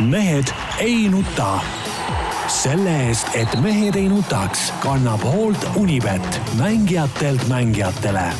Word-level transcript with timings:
mehed 0.00 0.46
ei 0.78 1.08
nuta. 1.08 1.60
selle 2.48 2.92
eest, 3.08 3.26
et 3.34 3.50
mehed 3.60 3.96
ei 3.98 4.06
nutaks, 4.08 4.70
kannab 4.80 5.22
hoolt 5.26 5.66
Unibet, 5.76 6.40
mängijatelt 6.58 7.48
mängijatele 7.48 8.30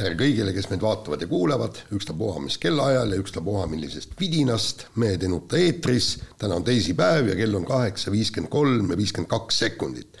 tere 0.00 0.16
kõigile, 0.16 0.54
kes 0.56 0.70
meid 0.70 0.80
vaatavad 0.80 1.20
ja 1.20 1.26
kuulavad, 1.28 1.76
ükstapuha 1.92 2.40
mis 2.40 2.56
kellaajal 2.60 3.10
ja 3.12 3.20
ükstapuha 3.20 3.66
millisest 3.68 4.14
vidinast, 4.20 4.86
Mehed 4.96 5.26
ei 5.26 5.28
nuta 5.28 5.58
eetris, 5.60 6.14
täna 6.40 6.56
on 6.56 6.64
teisipäev 6.64 7.28
ja 7.28 7.36
kell 7.36 7.58
on 7.58 7.66
kaheksa 7.68 8.12
viiskümmend 8.12 8.52
kolm 8.52 8.94
ja 8.94 8.96
viiskümmend 8.96 9.28
kaks 9.28 9.58
sekundit 9.60 10.16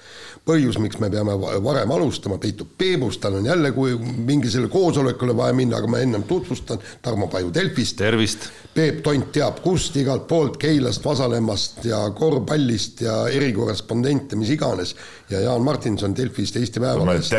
põhjus, 0.46 0.78
miks 0.80 0.98
me 1.00 1.10
peame 1.12 1.34
varem 1.64 1.92
alustama, 1.94 2.38
peitub 2.40 2.72
Peebus, 2.78 3.18
tal 3.20 3.36
on 3.38 3.46
jälle 3.46 3.72
kui 3.76 3.96
mingisugusele 4.00 4.70
koosolekule 4.72 5.36
vaja 5.36 5.54
minna, 5.56 5.78
aga 5.78 5.90
ma 5.90 6.00
ennem 6.02 6.24
tutvustan, 6.28 6.80
Tarmo 7.02 7.28
Paju 7.28 7.52
Delfist. 7.54 7.96
tervist! 7.96 8.48
Peep 8.74 9.00
Tont 9.02 9.32
teab 9.34 9.58
kust, 9.64 9.96
igalt 9.98 10.28
poolt, 10.30 10.56
Keilast, 10.62 11.04
Vasalemmast 11.04 11.84
ja 11.88 12.04
korvpallist 12.16 13.02
ja 13.02 13.16
erikorrespondente, 13.28 14.38
mis 14.38 14.52
iganes. 14.54 14.94
ja 15.30 15.40
Jaan 15.40 15.62
Martinson 15.66 16.14
Delfist, 16.16 16.56
Eesti 16.56 16.80
Päevalehest. 16.80 17.34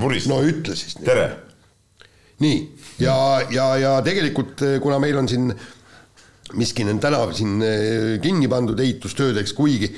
vuristad. 0.00 0.32
no 0.32 0.42
ütle 0.42 0.76
siis. 0.76 0.96
tere! 1.04 1.30
nii, 2.42 2.56
ja, 2.98 3.14
ja, 3.50 3.68
ja 3.76 3.92
tegelikult 4.02 4.64
kuna 4.82 4.98
meil 4.98 5.20
on 5.20 5.28
siin 5.28 5.52
Miskinen 6.52 6.98
tänav 7.00 7.32
siin 7.36 7.62
eh, 7.64 8.20
kinni 8.20 8.48
pandud 8.48 8.80
ehitustöödeks, 8.80 9.52
kuigi 9.56 9.88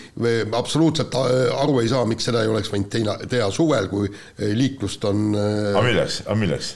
absoluutselt 0.54 1.14
eh, 1.18 1.50
aru 1.56 1.80
ei 1.82 1.88
saa, 1.90 2.04
miks 2.06 2.28
seda 2.28 2.44
ei 2.44 2.50
oleks 2.50 2.70
võinud 2.70 2.90
teha, 2.92 3.16
teha 3.30 3.48
suvel, 3.54 3.88
kui 3.90 4.06
eh, 4.06 4.52
liiklust 4.54 5.04
on. 5.10 5.32
aga 5.34 5.82
milleks, 5.88 6.20
aga 6.26 6.38
milleks? 6.38 6.74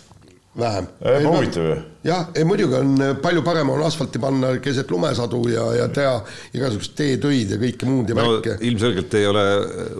Vähem. 0.59 0.87
huvitav 1.25 1.65
ju. 1.65 1.77
jah, 2.03 2.29
ei 2.35 2.45
muidugi 2.47 2.77
on 2.79 3.03
palju 3.23 3.43
parem 3.47 3.71
on 3.71 3.83
asfalti 3.87 4.21
panna 4.23 4.55
keset 4.62 4.91
lumesadu 4.91 5.41
ja, 5.53 5.65
ja 5.77 5.89
teha 5.93 6.15
igasugust 6.57 6.95
teetöid 6.98 7.53
ja 7.55 7.59
kõike 7.61 7.89
muud 7.89 8.11
ja 8.11 8.17
no, 8.19 8.25
värke. 8.37 8.56
ilmselgelt 8.67 9.15
ei 9.19 9.27
ole 9.28 9.45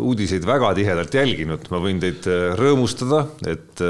uudiseid 0.09 0.47
väga 0.48 0.73
tihedalt 0.78 1.15
jälginud, 1.20 1.69
ma 1.75 1.83
võin 1.84 2.00
teid 2.03 2.27
äh, 2.31 2.48
rõõmustada, 2.59 3.25
et 3.47 3.84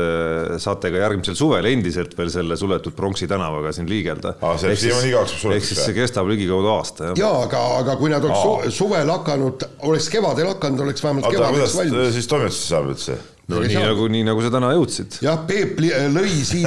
saate 0.60 0.92
ka 0.92 1.02
järgmisel 1.04 1.38
suvel 1.38 1.70
endiselt 1.70 2.12
veel 2.18 2.32
selle 2.32 2.58
suletud 2.60 2.96
Pronksi 2.96 3.28
tänavaga 3.30 3.72
siin 3.76 3.88
liigelda. 3.88 4.34
aa, 4.42 4.58
see 4.60 4.76
siiamaani 4.76 5.12
igaks 5.12 5.38
juhuks 5.38 5.56
ehk 5.56 5.70
siis 5.70 5.82
see 5.86 5.96
kestab 5.96 6.28
ligikaudu 6.28 6.72
aasta, 6.74 7.10
jah? 7.12 7.18
jaa, 7.24 7.42
aga, 7.46 7.64
aga 7.80 7.96
kui 8.00 8.12
nad 8.12 8.24
oleks 8.24 8.44
su, 8.44 8.76
suvel 8.82 9.14
hakanud, 9.14 9.66
oleks 9.88 10.12
kevadel 10.12 10.52
hakanud, 10.52 10.86
oleks 10.88 11.04
vähemalt 11.04 11.32
kevadeks 11.32 11.76
valmis. 11.80 12.14
siis 12.18 12.30
toimetusse 12.30 12.72
saab 12.74 12.92
üldse? 12.92 13.20
No 13.48 13.60
nii 13.64 13.78
nagu, 13.80 14.08
nii 14.12 14.24
nagu 14.28 14.42
sa 14.44 14.50
täna 14.52 14.72
jõudsid. 14.76 15.20
jah, 15.24 15.38
Peep 15.48 15.78
lõi 15.80 16.32
siin 16.44 16.66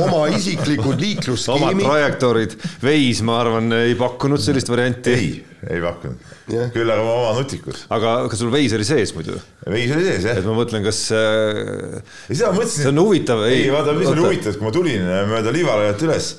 oma 0.00 0.22
isiklikud 0.32 1.02
liiklusskeemi. 1.02 1.66
omad 1.66 1.82
trajektoorid, 1.84 2.54
Veis, 2.84 3.20
ma 3.26 3.40
arvan, 3.42 3.68
ei 3.76 3.96
pakkunud 3.98 4.40
sellist 4.40 4.70
varianti. 4.72 5.12
ei, 5.12 5.28
ei 5.68 5.82
pakkunud. 5.84 6.32
küll 6.72 6.94
aga 6.94 7.04
oma 7.04 7.34
nutikus. 7.36 7.84
aga 7.92 8.16
kas 8.32 8.40
sul 8.40 8.52
Veis 8.54 8.72
oli 8.76 8.88
sees 8.88 9.12
muidu? 9.16 9.36
Veis 9.68 9.92
oli 9.92 10.08
sees, 10.08 10.24
jah. 10.30 10.40
et 10.40 10.48
ma 10.48 10.56
mõtlen, 10.56 10.86
kas 10.86 11.02
äh.... 11.12 12.00
seda 12.30 12.54
mõtlesin. 12.56 12.86
see 12.86 12.94
on 12.94 13.04
huvitav. 13.04 13.44
ei, 13.50 13.68
vaata, 13.74 13.96
mis 13.98 14.08
oli 14.14 14.24
huvitav, 14.24 14.54
et 14.54 14.60
kui 14.62 14.68
ma 14.70 14.74
tulin 14.74 15.06
mööda 15.28 15.54
Liivalaiat 15.54 16.08
üles 16.08 16.32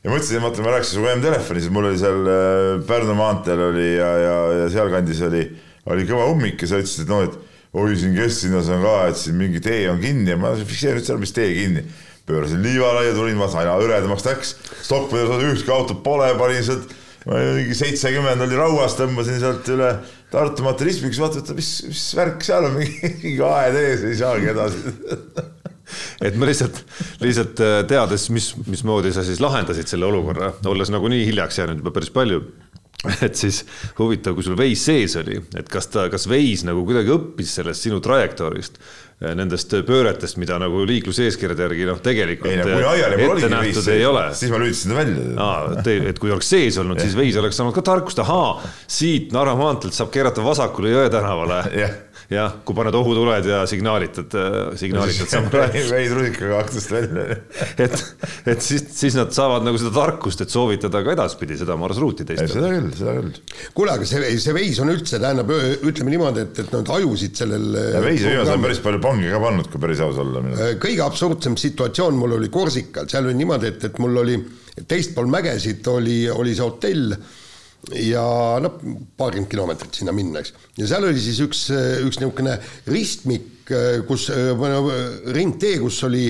ja 0.00 0.08
mõtlesin, 0.08 0.40
vaata, 0.40 0.64
ma 0.64 0.74
rääkisin 0.78 0.96
sinuga 0.96 1.12
enne 1.12 1.28
telefonis, 1.28 1.68
mul 1.76 1.90
oli 1.90 2.00
seal 2.00 2.24
äh, 2.24 2.72
Pärnu 2.88 3.20
maanteel 3.20 3.68
oli 3.68 3.92
ja, 3.98 4.10
ja, 4.24 4.34
ja 4.62 4.72
sealkandis 4.72 5.20
oli, 5.28 5.44
oli 5.92 6.08
kõva 6.08 6.32
ummik 6.32 6.64
ja 6.64 6.72
sa 6.72 6.80
ütlesid, 6.80 7.04
et 7.04 7.12
noh, 7.12 7.28
et 7.28 7.49
oi 7.72 7.96
siin 7.96 8.14
kesklinnas 8.16 8.70
on 8.74 8.82
ka, 8.82 8.94
et 9.10 9.18
siin 9.20 9.36
mingi 9.38 9.60
tee 9.62 9.84
on 9.90 10.00
kinni 10.02 10.32
ja 10.32 10.38
ma 10.40 10.54
fikseerin 10.58 11.04
seal, 11.06 11.20
mis 11.22 11.34
tee 11.36 11.52
kinni. 11.54 11.84
pöörasin 12.30 12.62
liivalaia, 12.62 13.14
tulin, 13.14 13.38
vaatasin 13.40 13.62
aina 13.62 13.76
hõredamaks 13.78 14.26
läks, 14.26 14.56
Stockmannis 14.86 15.46
ühtki 15.50 15.72
autot 15.74 16.02
pole, 16.04 16.28
panin 16.38 16.62
sealt, 16.62 16.92
mingi 17.26 17.74
seitsekümmend 17.74 18.44
oli 18.46 18.58
rauas, 18.58 18.94
tõmbasin 18.98 19.40
sealt 19.42 19.70
üle 19.74 19.94
Tartu 20.30 20.62
maternismiks, 20.62 21.18
vaata, 21.18 21.42
mis, 21.58 21.70
mis 21.90 22.04
värk 22.14 22.44
seal 22.46 22.68
on, 22.68 22.76
mingi 22.78 23.32
aed 23.42 23.78
ees, 23.80 24.04
ei 24.06 24.18
saagi 24.20 24.52
edasi 24.52 24.94
et 26.26 26.36
ma 26.38 26.46
lihtsalt, 26.46 26.84
lihtsalt 27.24 27.62
äh, 27.66 27.80
teades, 27.90 28.28
mis, 28.34 28.52
mismoodi 28.70 29.10
sa 29.14 29.24
siis 29.26 29.42
lahendasid 29.42 29.90
selle 29.90 30.06
olukorra, 30.06 30.52
olles 30.70 30.92
nagunii 30.94 31.24
hiljaks 31.26 31.58
jäänud 31.58 31.82
juba 31.82 31.94
päris 31.96 32.14
palju 32.14 32.44
et 33.26 33.36
siis 33.38 33.62
huvitav, 33.98 34.34
kui 34.36 34.44
sul 34.44 34.56
veis 34.58 34.82
sees 34.84 35.14
oli, 35.20 35.38
et 35.56 35.68
kas 35.72 35.88
ta, 35.92 36.08
kas 36.12 36.26
veis 36.28 36.64
nagu 36.68 36.82
kuidagi 36.88 37.12
õppis 37.14 37.54
sellest 37.60 37.86
sinu 37.86 38.00
trajektoorist, 38.04 38.76
eh, 39.22 39.32
nendest 39.38 39.72
pööretest, 39.88 40.36
mida 40.42 40.58
nagu 40.60 40.82
liikluseeskirjade 40.88 41.64
järgi 41.64 41.88
noh, 41.88 42.02
tegelikult 42.04 42.52
ei, 42.52 42.60
no, 42.60 42.68
ette 43.30 43.50
nähtud 43.52 43.88
ei 43.94 44.04
ole. 44.08 44.26
siis 44.36 44.52
ma 44.52 44.60
lülitasin 44.60 44.92
ta 44.92 45.00
välja. 45.00 45.24
aa, 45.46 46.04
et 46.12 46.20
kui 46.20 46.34
oleks 46.34 46.52
sees 46.52 46.80
olnud, 46.82 47.00
siis 47.04 47.16
veis 47.16 47.40
oleks 47.40 47.60
saanud 47.60 47.76
ka 47.76 47.84
tarkust, 47.88 48.20
ahaa, 48.24 48.58
siit 48.90 49.32
Narva 49.36 49.56
maanteelt 49.60 49.96
saab 49.96 50.12
keerata 50.12 50.44
vasakule 50.44 50.92
Jõe 50.92 51.08
tänavale 51.12 51.62
jah, 52.30 52.52
kui 52.66 52.76
paned 52.78 52.94
ohutuled 52.94 53.46
ja 53.48 53.60
signaalitad, 53.68 54.34
signaalitad 54.78 55.30
samal 55.30 55.64
ajal. 55.64 55.88
veid 55.90 56.12
rusikaga 56.14 56.60
aknast 56.62 56.92
välja. 56.94 57.24
et, 57.84 57.96
et 58.52 58.62
siis, 58.62 58.84
siis 58.94 59.16
nad 59.18 59.32
saavad 59.34 59.66
nagu 59.66 59.80
seda 59.80 59.90
tarkust, 59.96 60.44
et 60.44 60.52
soovitada 60.52 61.02
ka 61.06 61.14
edaspidi 61.16 61.58
seda 61.58 61.74
marsruuti 61.80 62.26
teistel. 62.28 62.52
seda 62.54 62.70
küll, 62.76 62.92
seda 63.00 63.16
küll. 63.18 63.58
kuule, 63.74 63.96
aga 63.98 64.06
see, 64.06 64.30
see 64.42 64.54
veis 64.56 64.78
on 64.84 64.94
üldse, 64.94 65.18
tähendab, 65.18 65.50
ütleme 65.90 66.14
niimoodi, 66.14 66.46
et, 66.46 66.62
et 66.62 66.72
nad 66.76 66.94
ajusid 67.00 67.42
sellel. 67.42 67.68
veis 68.06 68.22
viimasel 68.22 68.54
ajal 68.54 68.64
päris 68.68 68.84
palju 68.86 69.02
pange 69.08 69.34
ka 69.34 69.42
pannud, 69.48 69.72
kui 69.72 69.84
päris 69.88 70.06
aus 70.06 70.22
olla. 70.22 70.46
kõige 70.86 71.04
absurdsem 71.06 71.58
situatsioon 71.60 72.18
mul 72.20 72.38
oli 72.38 72.52
Korsikal, 72.52 73.10
seal 73.10 73.26
oli 73.26 73.40
niimoodi, 73.42 73.74
et, 73.74 73.90
et 73.90 74.02
mul 74.02 74.22
oli 74.22 74.38
teispool 74.88 75.26
mägesid 75.30 75.86
oli, 75.90 76.22
oli 76.30 76.54
see 76.54 76.66
hotell 76.66 77.14
ja 77.96 78.24
noh, 78.62 78.78
paarkümmend 79.16 79.50
kilomeetrit 79.50 80.00
sinna 80.00 80.12
minna, 80.14 80.42
eks. 80.42 80.54
ja 80.78 80.88
seal 80.90 81.06
oli 81.08 81.20
siis 81.20 81.40
üks, 81.44 81.66
üks 82.06 82.20
niisugune 82.20 82.58
ristmik, 82.90 83.70
kus, 84.08 84.28
ringtee, 85.30 85.78
kus 85.80 86.00
oli 86.08 86.24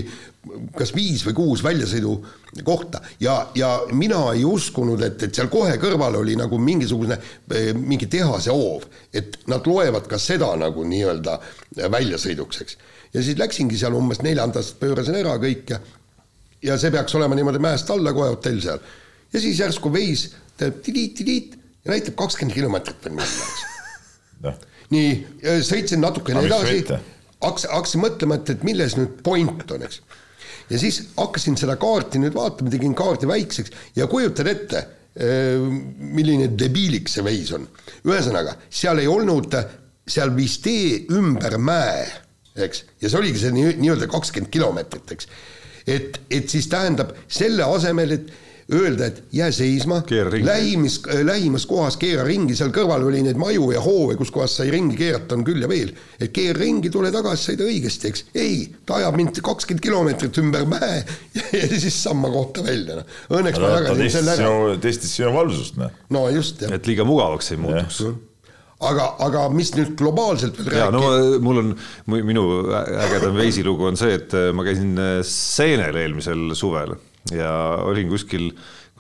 kas 0.76 0.94
viis 0.96 1.22
või 1.26 1.34
kuus 1.36 1.62
väljasõidukohta 1.64 3.02
ja, 3.20 3.34
ja 3.56 3.72
mina 3.92 4.22
ei 4.32 4.44
uskunud, 4.48 5.02
et, 5.04 5.26
et 5.26 5.36
seal 5.36 5.50
kohe 5.52 5.74
kõrval 5.80 6.16
oli 6.22 6.36
nagu 6.38 6.58
mingisugune, 6.60 7.18
mingi 7.76 8.08
tehase 8.08 8.54
hoov, 8.54 8.86
et 9.12 9.40
nad 9.52 9.66
loevad 9.68 10.08
ka 10.08 10.20
seda 10.22 10.52
nagu 10.60 10.84
nii-öelda 10.86 11.36
väljasõiduks, 11.92 12.62
eks. 12.64 12.78
ja 13.12 13.24
siis 13.24 13.40
läksingi 13.40 13.80
seal 13.80 13.96
umbes 13.98 14.22
neljandast, 14.24 14.78
pöörasin 14.80 15.18
ära 15.20 15.36
kõik 15.42 15.74
ja 15.74 15.82
ja 16.62 16.76
see 16.80 16.92
peaks 16.92 17.14
olema 17.16 17.36
niimoodi 17.36 17.60
mäest 17.62 17.90
alla 17.92 18.12
kohe 18.16 18.32
hotell 18.34 18.60
seal. 18.60 18.80
ja 19.32 19.40
siis 19.40 19.60
järsku 19.60 19.92
veis 19.92 20.28
teeb 20.60 20.80
tidiit-tidiit 20.84 21.56
ja 21.84 21.94
näitab 21.94 22.16
kakskümmend 22.20 22.56
kilomeetrit 22.56 23.06
veel 23.06 23.16
minna, 23.16 23.48
eks 23.48 23.66
no.. 24.46 24.54
nii, 24.94 25.10
sõitsin 25.66 26.02
natukene 26.04 26.44
edasi, 26.46 26.84
hakkasin, 27.40 27.74
hakkasin 27.74 28.04
mõtlema, 28.04 28.40
et, 28.40 28.54
et 28.54 28.64
milles 28.66 28.96
nüüd 28.98 29.20
point 29.26 29.76
on, 29.76 29.84
eks. 29.88 30.00
ja 30.70 30.80
siis 30.80 31.02
hakkasin 31.16 31.58
seda 31.60 31.76
kaarti 31.80 32.22
nüüd 32.22 32.36
vaatama, 32.36 32.72
tegin 32.72 32.96
kaardi 32.98 33.28
väikseks 33.30 33.76
ja 33.98 34.08
kujutad 34.10 34.50
ette, 34.50 34.86
milline 35.18 36.52
debiilik 36.58 37.08
see 37.10 37.24
veis 37.26 37.50
on. 37.56 37.66
ühesõnaga, 38.06 38.54
seal 38.70 39.00
ei 39.02 39.08
olnud, 39.10 39.56
seal 40.10 40.30
viis 40.36 40.58
tee 40.62 41.00
ümber 41.16 41.58
mäe, 41.58 42.04
eks, 42.54 42.84
ja 43.02 43.10
see 43.10 43.18
oligi 43.18 43.42
see 43.42 43.54
nii-öelda 43.56 44.06
nii 44.06 44.12
kakskümmend 44.12 44.52
kilomeetrit, 44.54 45.16
eks. 45.16 45.28
et, 45.86 46.20
et 46.30 46.48
siis 46.48 46.68
tähendab 46.70 47.16
selle 47.28 47.66
asemel, 47.66 48.14
et 48.18 48.32
öelda, 48.74 49.06
et 49.10 49.22
jää 49.32 49.50
seisma, 49.54 50.00
lähimis, 50.44 51.00
lähimas 51.24 51.66
kohas 51.66 51.96
keera 52.00 52.24
ringi, 52.26 52.54
seal 52.58 52.72
kõrval 52.74 53.04
oli 53.08 53.22
neid 53.24 53.38
maju 53.40 53.70
ja 53.74 53.82
hoove, 53.84 54.16
kus 54.20 54.32
kohas 54.34 54.56
sai 54.60 54.70
ringi 54.72 54.98
keerata, 54.98 55.36
on 55.36 55.44
küll 55.46 55.62
ja 55.64 55.68
veel. 55.70 55.92
et 56.20 56.32
keera 56.36 56.58
ringi, 56.60 56.90
tule 56.92 57.10
tagasi, 57.14 57.50
sõida 57.50 57.66
õigesti, 57.66 58.12
eks. 58.12 58.24
ei, 58.34 58.62
ta 58.86 59.00
ajab 59.00 59.18
mind 59.20 59.42
kakskümmend 59.44 59.84
kilomeetrit 59.84 60.40
ümber 60.42 60.66
mäe 60.70 61.02
ja, 61.58 61.66
siis 61.74 62.00
samma 62.02 62.30
kohta 62.32 62.64
välja, 62.66 63.00
noh. 63.00 63.20
Õnneks 63.40 63.60
ma 63.62 63.74
jagasin 63.76 64.16
selle 64.16 64.38
ära. 64.38 64.80
testis 64.82 65.14
sinu 65.18 65.34
valvsust, 65.34 65.78
noh. 65.80 65.94
no 66.14 66.26
just, 66.34 66.64
jah. 66.64 66.74
et 66.76 66.90
liiga 66.90 67.06
mugavaks 67.08 67.54
ei 67.54 67.60
muutuks 67.60 68.02
aga, 68.80 69.10
aga 69.26 69.44
mis 69.52 69.74
nüüd 69.76 69.92
globaalselt 69.98 70.56
veel 70.56 70.72
rääkida? 70.72 70.90
no 70.94 71.42
mul 71.44 71.62
on, 71.64 71.74
minu 72.08 72.46
ägedam 72.72 73.36
veisilugu 73.36 73.90
on 73.90 74.00
see, 74.00 74.16
et 74.16 74.34
ma 74.56 74.64
käisin 74.64 74.96
Seenel 75.26 75.98
eelmisel 76.00 76.54
suvel 76.58 76.96
ja 77.28 77.50
olin 77.84 78.08
kuskil, 78.10 78.50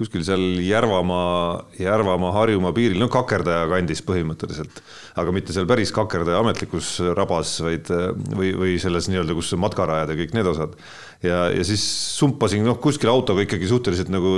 kuskil 0.00 0.22
seal 0.24 0.60
Järvamaa, 0.64 1.64
Järvamaa, 1.80 2.32
Harjumaa 2.36 2.72
piiril, 2.76 3.00
no 3.00 3.08
Kakerdaja 3.12 3.66
kandis 3.70 4.02
põhimõtteliselt, 4.06 4.80
aga 5.20 5.34
mitte 5.34 5.54
seal 5.56 5.68
päris 5.68 5.92
Kakerdaja 5.96 6.40
ametlikus 6.40 6.98
rabas, 7.16 7.56
vaid 7.64 7.88
või, 8.36 8.52
või 8.56 8.76
selles 8.82 9.10
nii-öelda, 9.10 9.36
kus 9.36 9.52
matkarajad 9.60 10.12
ja 10.12 10.18
kõik 10.20 10.36
need 10.36 10.50
osad. 10.52 10.76
ja, 11.24 11.42
ja 11.52 11.64
siis 11.66 11.84
sumpasin 12.16 12.64
noh, 12.64 12.78
kuskil 12.80 13.12
autoga 13.12 13.44
ikkagi 13.44 13.68
suhteliselt 13.68 14.12
nagu, 14.12 14.34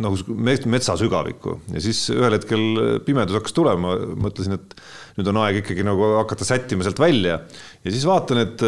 nagu 0.00 0.38
metsa 0.68 0.98
sügavikku. 1.00 1.58
Ja 1.72 1.84
siis 1.84 2.06
ühel 2.12 2.36
hetkel 2.36 3.00
pimedus 3.06 3.40
hakkas 3.40 3.56
tulema, 3.56 3.96
mõtlesin, 4.20 4.58
et 4.58 4.78
nüüd 5.18 5.28
on 5.30 5.42
aeg 5.44 5.62
ikkagi 5.62 5.84
nagu 5.86 6.14
hakata 6.18 6.44
sättima 6.48 6.84
sealt 6.84 7.00
välja. 7.00 7.40
Ja 7.84 7.92
siis 7.92 8.04
vaatan, 8.08 8.42
et, 8.44 8.64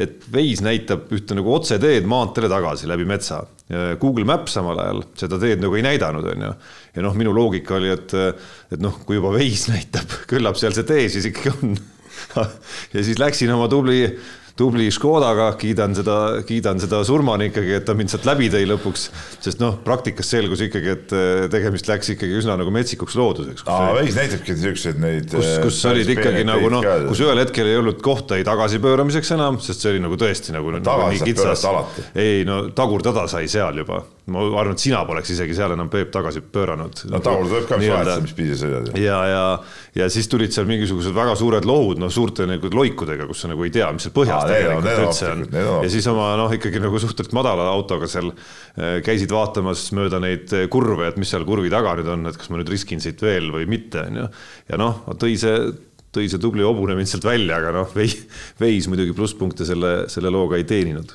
et 0.00 0.28
veis 0.32 0.64
näitab 0.64 1.10
ühte 1.12 1.36
nagu 1.36 1.52
otseteed 1.56 2.08
maanteele 2.08 2.48
tagasi 2.52 2.88
läbi 2.88 3.08
metsa 3.08 3.42
Google 4.00 4.26
Maps 4.26 4.56
samal 4.56 4.80
ajal 4.82 5.04
seda 5.18 5.38
teed 5.42 5.62
nagu 5.62 5.76
ei 5.78 5.84
näidanud, 5.86 6.26
on 6.32 6.44
ju. 6.46 6.50
ja 6.96 7.04
noh, 7.06 7.14
minu 7.18 7.34
loogika 7.36 7.76
oli, 7.78 7.92
et, 7.94 8.14
et 8.74 8.82
noh, 8.82 8.96
kui 9.06 9.18
juba 9.20 9.32
Waze 9.36 9.74
näitab, 9.74 10.18
küllap 10.30 10.58
seal 10.60 10.74
see 10.76 10.88
tee 10.88 11.08
siis 11.12 11.30
ikkagi 11.30 11.54
on 11.54 11.78
ja 12.94 13.04
siis 13.04 13.18
läksin 13.20 13.52
oma 13.54 13.68
tubli 13.70 14.02
tubli 14.60 14.90
Škodaga, 14.92 15.48
kiidan 15.60 15.94
seda, 15.96 16.16
kiidan 16.46 16.80
seda 16.82 17.00
surmani 17.06 17.48
ikkagi, 17.50 17.72
et 17.78 17.86
ta 17.88 17.94
mind 17.96 18.12
sealt 18.12 18.28
läbi 18.28 18.50
tõi 18.52 18.66
lõpuks. 18.68 19.06
sest 19.40 19.62
noh, 19.62 19.78
praktikas 19.84 20.28
selgus 20.34 20.64
ikkagi, 20.66 20.92
et 20.96 21.14
äh, 21.16 21.46
tegemist 21.52 21.88
läks 21.88 22.12
ikkagi 22.16 22.36
üsna 22.42 22.58
nagu 22.60 22.72
metsikuks 22.74 23.16
looduseks. 23.18 23.64
veits 23.96 24.18
näitabki 24.20 24.56
siukseid 24.60 25.00
neid. 25.00 25.30
kus, 25.32 25.50
kus 25.64 25.80
äh, 25.84 25.94
olid 25.94 26.14
ikkagi 26.16 26.44
nagu 26.48 26.72
noh, 26.72 26.86
kus 27.08 27.24
ühel 27.24 27.40
hetkel 27.40 27.70
ei 27.70 27.80
olnud 27.80 28.00
kohta 28.04 28.40
ei 28.40 28.46
tagasipööramiseks 28.48 29.34
enam, 29.38 29.60
sest 29.64 29.84
see 29.84 29.94
oli 29.94 30.04
nagu 30.04 30.20
tõesti 30.20 30.56
nagu. 30.56 30.76
tagasi 30.84 31.24
saab 31.24 31.42
pöörata 31.42 31.74
alati. 31.74 32.08
ei 32.20 32.48
no 32.48 32.62
tagurdada 32.76 33.26
sai 33.30 33.48
seal 33.50 33.80
juba 33.84 34.04
ma 34.30 34.42
arvan, 34.60 34.74
et 34.74 34.82
sina 34.82 35.00
poleks 35.08 35.32
isegi 35.34 35.54
seal 35.56 35.74
enam 35.74 35.90
Peep 35.92 36.10
tagasi 36.14 36.42
pööranud. 36.54 37.02
no 37.10 37.20
tagur 37.24 37.48
tuleb 37.48 37.66
ka, 37.68 37.78
mis 37.80 37.90
vahet, 37.92 38.22
mis 38.24 38.34
pidi 38.36 38.56
sõidad. 38.58 38.90
ja, 39.00 39.18
ja, 39.30 39.42
ja 39.96 40.08
siis 40.12 40.28
tulid 40.30 40.54
seal 40.54 40.68
mingisugused 40.70 41.14
väga 41.16 41.34
suured 41.38 41.66
lohud, 41.68 42.00
noh, 42.00 42.12
suurte 42.12 42.46
nagu 42.48 42.70
loikudega, 42.74 43.26
kus 43.30 43.44
sa 43.44 43.50
nagu 43.50 43.66
ei 43.66 43.72
tea, 43.74 43.88
mis 43.96 44.06
seal 44.06 44.14
põhjas 44.16 44.46
Aa, 44.50 44.56
tegelikult 44.58 45.04
üldse 45.06 45.30
on. 45.32 45.44
ja 45.84 45.92
siis 45.92 46.08
oma 46.10 46.32
noh, 46.40 46.52
ikkagi 46.56 46.82
nagu 46.82 47.00
suhteliselt 47.02 47.36
madala 47.36 47.68
autoga 47.72 48.08
seal 48.10 48.32
äh, 48.32 48.98
käisid 49.06 49.32
vaatamas 49.34 49.86
mööda 49.96 50.20
neid 50.22 50.52
äh, 50.56 50.66
kurve, 50.72 51.08
et 51.10 51.20
mis 51.20 51.30
seal 51.32 51.46
kurvi 51.48 51.72
taga 51.72 51.96
nüüd 51.98 52.10
on, 52.16 52.26
et 52.30 52.40
kas 52.40 52.50
ma 52.52 52.60
nüüd 52.60 52.72
riskin 52.72 53.02
siit 53.02 53.22
veel 53.24 53.50
või 53.54 53.68
mitte, 53.70 54.04
on 54.10 54.22
ju. 54.24 54.28
ja 54.72 54.80
noh, 54.80 55.04
tõi 55.20 55.38
see 55.40 55.56
tõi 56.10 56.26
see 56.26 56.42
tubli 56.42 56.64
hobune 56.66 56.96
mind 56.98 57.06
sealt 57.06 57.26
välja, 57.26 57.60
aga 57.60 57.70
noh, 57.74 57.90
veis 57.94 58.88
muidugi 58.90 59.14
plusspunkte 59.14 59.66
selle, 59.68 60.08
selle 60.10 60.32
looga 60.34 60.58
ei 60.58 60.66
teeninud 60.66 61.14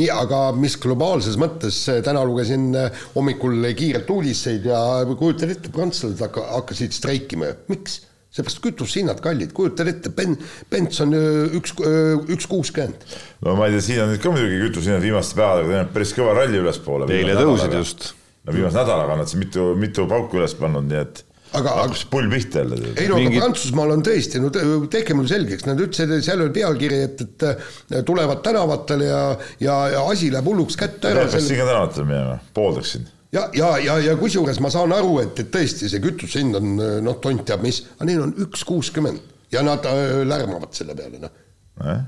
nii, 0.00 0.08
aga 0.12 0.40
mis 0.56 0.76
globaalses 0.80 1.38
mõttes, 1.40 1.78
täna 2.04 2.24
lugesin 2.26 2.70
äh, 2.76 3.06
hommikul 3.14 3.64
kiirelt 3.76 4.10
uudiseid 4.12 4.68
ja 4.70 4.80
kujutad 5.12 5.52
ette, 5.52 5.72
prantslased 5.72 6.20
hakka, 6.24 6.46
hakkasid 6.58 6.96
streikima, 6.96 7.52
miks? 7.72 8.02
Seepärast 8.36 8.62
kütusehinnad 8.64 9.22
kallid, 9.24 9.52
kujutad 9.56 9.88
ette, 9.90 10.12
ben-, 10.16 10.36
Bents 10.72 11.00
on 11.04 11.14
äh, 11.16 11.56
üks, 11.56 11.74
äh, 11.80 12.16
üks 12.32 12.48
kuuskümmend. 12.50 13.06
no 13.44 13.56
ma 13.58 13.68
ei 13.68 13.76
tea, 13.76 13.86
siin 13.88 14.02
on 14.04 14.12
nüüd 14.12 14.24
ka 14.24 14.34
muidugi 14.34 14.60
kütusehinnad 14.66 15.04
viimaste 15.04 15.38
päevadega 15.38 15.72
teinud 15.72 15.94
päris 15.94 16.12
kõva 16.16 16.36
ralli 16.40 16.60
ülespoole. 16.64 17.08
eile 17.16 17.38
tõusid 17.38 17.78
just. 17.78 18.12
no 18.44 18.56
viimase 18.56 18.80
nädalaga 18.82 19.16
on 19.16 19.24
nad 19.24 19.32
siin 19.32 19.42
mitu, 19.46 19.72
mitu 19.80 20.06
pauku 20.10 20.42
üles 20.42 20.56
pannud, 20.58 20.86
nii 20.90 21.00
et 21.04 21.24
aga 21.56 21.74
hakkas 21.80 22.04
pull 22.10 22.28
pihta 22.30 22.62
jälle. 22.64 22.92
ei 22.96 23.08
no 23.08 23.18
Mingi... 23.20 23.38
aga 23.38 23.46
Prantsusmaal 23.46 23.96
on 23.96 24.04
tõesti, 24.04 24.42
no 24.42 24.52
tehke 24.92 25.16
mulle 25.16 25.32
selgeks, 25.32 25.66
nad 25.68 25.80
ütlesid, 25.80 26.14
seal 26.26 26.44
oli 26.44 26.52
pealkiri, 26.58 27.02
et, 27.08 27.24
et 27.24 28.00
tulevad 28.06 28.42
tänavatele 28.44 29.08
ja, 29.08 29.20
ja, 29.62 29.82
ja 29.96 30.06
asi 30.12 30.32
läheb 30.34 30.52
hulluks 30.52 30.76
kätte 30.80 31.14
ära. 31.14 31.24
peaks 31.30 31.48
siin 31.48 31.62
ka 31.62 31.68
tänavatele 31.70 32.10
minema, 32.10 32.40
pooldaksin 32.56 33.08
ja, 33.32 33.48
ja, 33.54 33.70
ja, 33.82 33.98
ja 34.10 34.16
kusjuures 34.20 34.60
ma 34.62 34.70
saan 34.72 34.94
aru, 34.96 35.18
et, 35.24 35.38
et 35.42 35.50
tõesti 35.54 35.90
see 35.90 36.02
kütuse 36.04 36.42
hind 36.42 36.58
on 36.58 36.76
noh, 37.06 37.18
tont 37.22 37.46
teab 37.46 37.64
mis, 37.66 37.82
aga 37.96 38.10
neil 38.10 38.26
on 38.26 38.34
üks 38.46 38.64
kuuskümmend 38.68 39.34
ja 39.52 39.62
nad 39.66 39.86
äh, 39.86 40.22
lärmavad 40.26 40.74
selle 40.76 40.96
peale, 40.98 41.20
noh 41.22 41.86
eh?. 41.86 42.04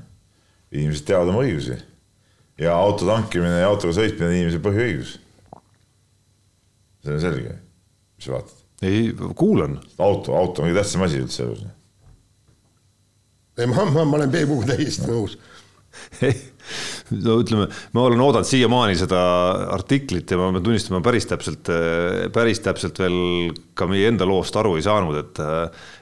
inimesed 0.75 1.07
teavad 1.07 1.31
oma 1.31 1.43
õigusi 1.45 1.79
ja 2.59 2.75
auto 2.75 3.07
tankimine 3.07 3.61
ja 3.61 3.67
autoga 3.71 3.95
sõitmine 3.95 4.29
on 4.29 4.37
inimese 4.37 4.61
põhiõigus. 4.63 5.17
see 7.03 7.15
on 7.15 7.21
selge, 7.23 7.59
mis 8.17 8.27
sa 8.27 8.35
vaatad 8.35 8.57
ei, 8.81 9.13
kuulan. 9.35 9.79
auto, 9.97 10.35
auto 10.35 10.61
on 10.61 10.69
kõige 10.69 10.79
tähtsam 10.79 11.05
asi 11.07 11.21
üldse 11.23 11.43
elus. 11.43 11.63
ei, 13.57 13.67
ma, 13.67 13.85
ma, 13.85 14.05
ma 14.05 14.19
olen 14.19 14.31
Peebuga 14.31 14.73
täiesti 14.73 15.07
nõus 15.09 15.37
no 17.17 17.37
ütleme, 17.43 17.67
ma 17.95 18.03
olen 18.05 18.21
oodanud 18.23 18.47
siiamaani 18.47 18.97
seda 18.99 19.21
artiklit 19.75 20.31
ja 20.31 20.39
ma 20.39 20.49
pean 20.55 20.65
tunnistama, 20.65 21.01
päris 21.05 21.29
täpselt, 21.29 21.71
päris 22.35 22.61
täpselt 22.65 22.99
veel 23.01 23.17
ka 23.77 23.87
meie 23.89 24.11
enda 24.11 24.27
loost 24.29 24.55
aru 24.59 24.75
ei 24.77 24.85
saanud, 24.85 25.17
et 25.23 25.41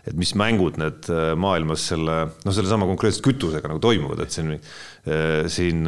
et 0.08 0.16
mis 0.16 0.34
mängud 0.40 0.78
need 0.80 1.10
maailmas 1.40 1.90
selle, 1.92 2.20
noh, 2.46 2.56
sellesama 2.56 2.88
konkreetselt 2.88 3.26
kütusega 3.26 3.68
nagu 3.68 3.82
toimuvad, 3.84 4.22
et 4.24 4.32
siin, 4.32 4.54
siin 5.52 5.82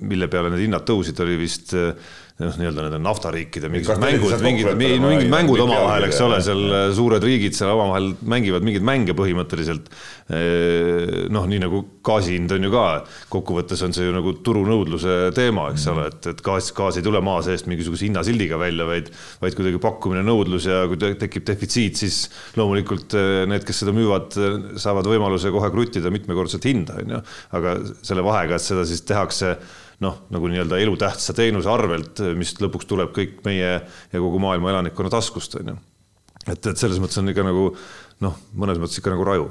mille 0.00 0.28
peale 0.32 0.50
need 0.52 0.66
hinnad 0.66 0.84
tõusid, 0.88 1.18
oli 1.24 1.38
vist 1.40 1.72
noh, 2.40 2.56
nii-öelda 2.56 2.84
nende 2.86 3.00
naftariikide 3.04 3.68
mingisugused 3.72 4.42
mängud, 4.42 4.70
mingid, 4.78 5.02
mingid 5.04 5.32
mängud 5.32 5.60
omavahel, 5.64 6.06
eks 6.08 6.20
ole, 6.24 6.38
seal 6.44 6.62
suured 6.96 7.24
riigid 7.24 7.56
seal 7.56 7.72
omavahel 7.74 8.12
mängivad 8.32 8.64
mingeid 8.66 8.86
mänge 8.86 9.16
põhimõtteliselt. 9.18 9.90
Noh, 11.34 11.48
nii 11.50 11.60
nagu 11.62 11.82
gaasi 12.06 12.36
hind 12.36 12.54
on 12.54 12.66
ju 12.66 12.72
ka, 12.72 12.84
kokkuvõttes 13.32 13.82
on 13.86 13.94
see 13.96 14.06
ju 14.06 14.14
nagu 14.14 14.32
turunõudluse 14.46 15.16
teema, 15.36 15.68
eks 15.74 15.86
ole, 15.92 16.06
et, 16.12 16.30
et 16.32 16.42
gaas, 16.46 16.70
gaas 16.76 17.00
ei 17.00 17.06
tule 17.06 17.20
maa 17.24 17.42
seest 17.44 17.68
mingisuguse 17.70 18.06
hinnasildiga 18.08 18.60
välja, 18.60 18.86
vaid, 18.88 19.10
vaid 19.42 19.58
kuidagi 19.58 19.82
pakkumine, 19.82 20.24
nõudlus 20.26 20.68
ja 20.70 20.84
kui 20.90 21.00
tekib 21.00 21.46
defitsiit, 21.50 22.00
siis 22.00 22.22
loomulikult 22.58 23.18
need, 23.50 23.66
kes 23.68 23.82
seda 23.84 23.94
müüvad, 23.96 24.38
saavad 24.80 25.10
võimaluse 25.10 25.52
kohe 25.52 25.72
kruttida 25.74 26.14
mitmekordset 26.14 26.70
hinda, 26.70 27.00
on 27.02 27.16
ju. 27.16 27.22
aga 27.58 27.76
selle 28.06 28.24
vahega, 28.24 28.56
et 28.56 28.64
seda 28.70 28.86
siis 28.88 29.04
tehakse 29.08 29.56
noh, 30.04 30.20
nagu 30.32 30.50
nii-öelda 30.50 30.80
elutähtsa 30.80 31.34
teenuse 31.36 31.70
arvelt, 31.70 32.22
mis 32.38 32.54
lõpuks 32.60 32.88
tuleb 32.88 33.14
kõik 33.16 33.40
meie 33.46 33.72
ja 33.80 34.20
kogu 34.20 34.40
maailma 34.42 34.72
elanikkonna 34.74 35.12
taskust, 35.12 35.58
on 35.60 35.74
ju. 35.74 35.80
et, 36.46 36.60
et 36.60 36.76
selles 36.76 37.00
mõttes 37.02 37.20
on 37.20 37.32
ikka 37.32 37.44
nagu 37.46 37.66
noh, 38.24 38.38
mõnes 38.56 38.80
mõttes 38.80 39.00
ikka 39.00 39.12
nagu 39.12 39.26
raju 39.28 39.50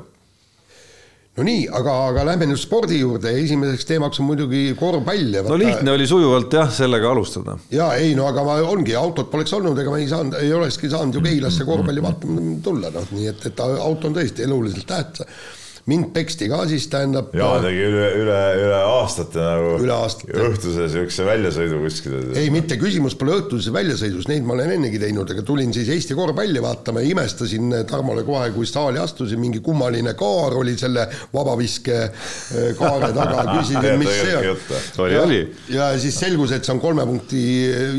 no 1.37 1.45
nii, 1.45 1.67
aga, 1.79 1.93
aga 2.09 2.25
lähme 2.27 2.49
nüüd 2.49 2.59
spordi 2.59 2.97
juurde, 2.99 3.31
esimeseks 3.43 3.87
teemaks 3.87 4.19
on 4.19 4.27
muidugi 4.27 4.73
korvpall 4.79 5.37
ja 5.37 5.43
no 5.45 5.59
lihtne 5.59 5.93
oli 5.93 6.07
sujuvalt 6.09 6.57
jah, 6.57 6.71
sellega 6.73 7.13
alustada. 7.13 7.55
ja 7.73 7.91
ei 8.01 8.15
no 8.17 8.25
aga 8.27 8.43
ma 8.47 8.57
ongi, 8.65 8.95
autot 8.97 9.29
poleks 9.31 9.53
olnud, 9.55 9.77
ega 9.79 9.93
ma 9.93 10.01
ei 10.01 10.09
saanud, 10.11 10.39
ei 10.41 10.51
olekski 10.55 10.91
saanud 10.91 11.15
ju 11.19 11.23
Keilasse 11.23 11.67
korvpalli 11.67 12.03
vaatama 12.03 12.57
tulla, 12.65 12.91
noh, 12.95 13.07
nii 13.15 13.31
et, 13.31 13.47
et 13.51 13.63
auto 13.69 14.09
on 14.09 14.17
tõesti 14.17 14.47
eluliselt 14.49 14.89
tähtis 14.89 15.57
mind 15.85 16.11
peksti 16.13 16.49
ka 16.51 16.63
siis 16.69 16.87
tähendab. 16.91 17.31
ja 17.35 17.49
tegi 17.63 17.83
üle, 17.87 18.07
üle, 18.19 18.39
üle 18.65 18.79
aastate 18.83 19.39
nagu. 19.41 19.71
üle 19.83 19.95
aastate. 19.95 20.35
õhtuse 20.49 20.87
siukse 20.93 21.25
väljasõidu 21.27 21.79
kuskile. 21.83 22.21
ei, 22.39 22.49
mitte 22.53 22.77
küsimus 22.81 23.15
pole 23.19 23.37
õhtuses 23.39 23.71
väljasõidus, 23.73 24.27
neid 24.31 24.47
ma 24.47 24.55
olen 24.57 24.75
ennegi 24.77 25.01
teinud, 25.01 25.31
aga 25.33 25.45
tulin 25.45 25.73
siis 25.75 25.89
Eesti 25.93 26.17
korvpalli 26.17 26.61
vaatama 26.63 27.03
ja 27.03 27.13
imestasin 27.13 27.73
Tarmole 27.89 28.23
kohe, 28.27 28.51
kui 28.55 28.67
saali 28.69 29.01
astusin, 29.01 29.39
mingi 29.41 29.63
kummaline 29.65 30.13
kaar 30.19 30.57
oli 30.59 30.75
selle 30.79 31.07
vabaviske 31.33 31.97
eh, 32.03 32.69
kaare 32.79 33.11
taga, 33.15 33.45
küsisin, 33.53 33.89
mis 34.01 34.13
see 34.19 34.37
on. 34.37 34.49
oli, 35.05 35.19
oli. 35.23 35.41
ja 35.73 35.91
siis 36.01 36.19
selgus, 36.19 36.53
et 36.55 36.67
see 36.67 36.75
on 36.75 36.83
kolme 36.83 37.05
punkti 37.09 37.43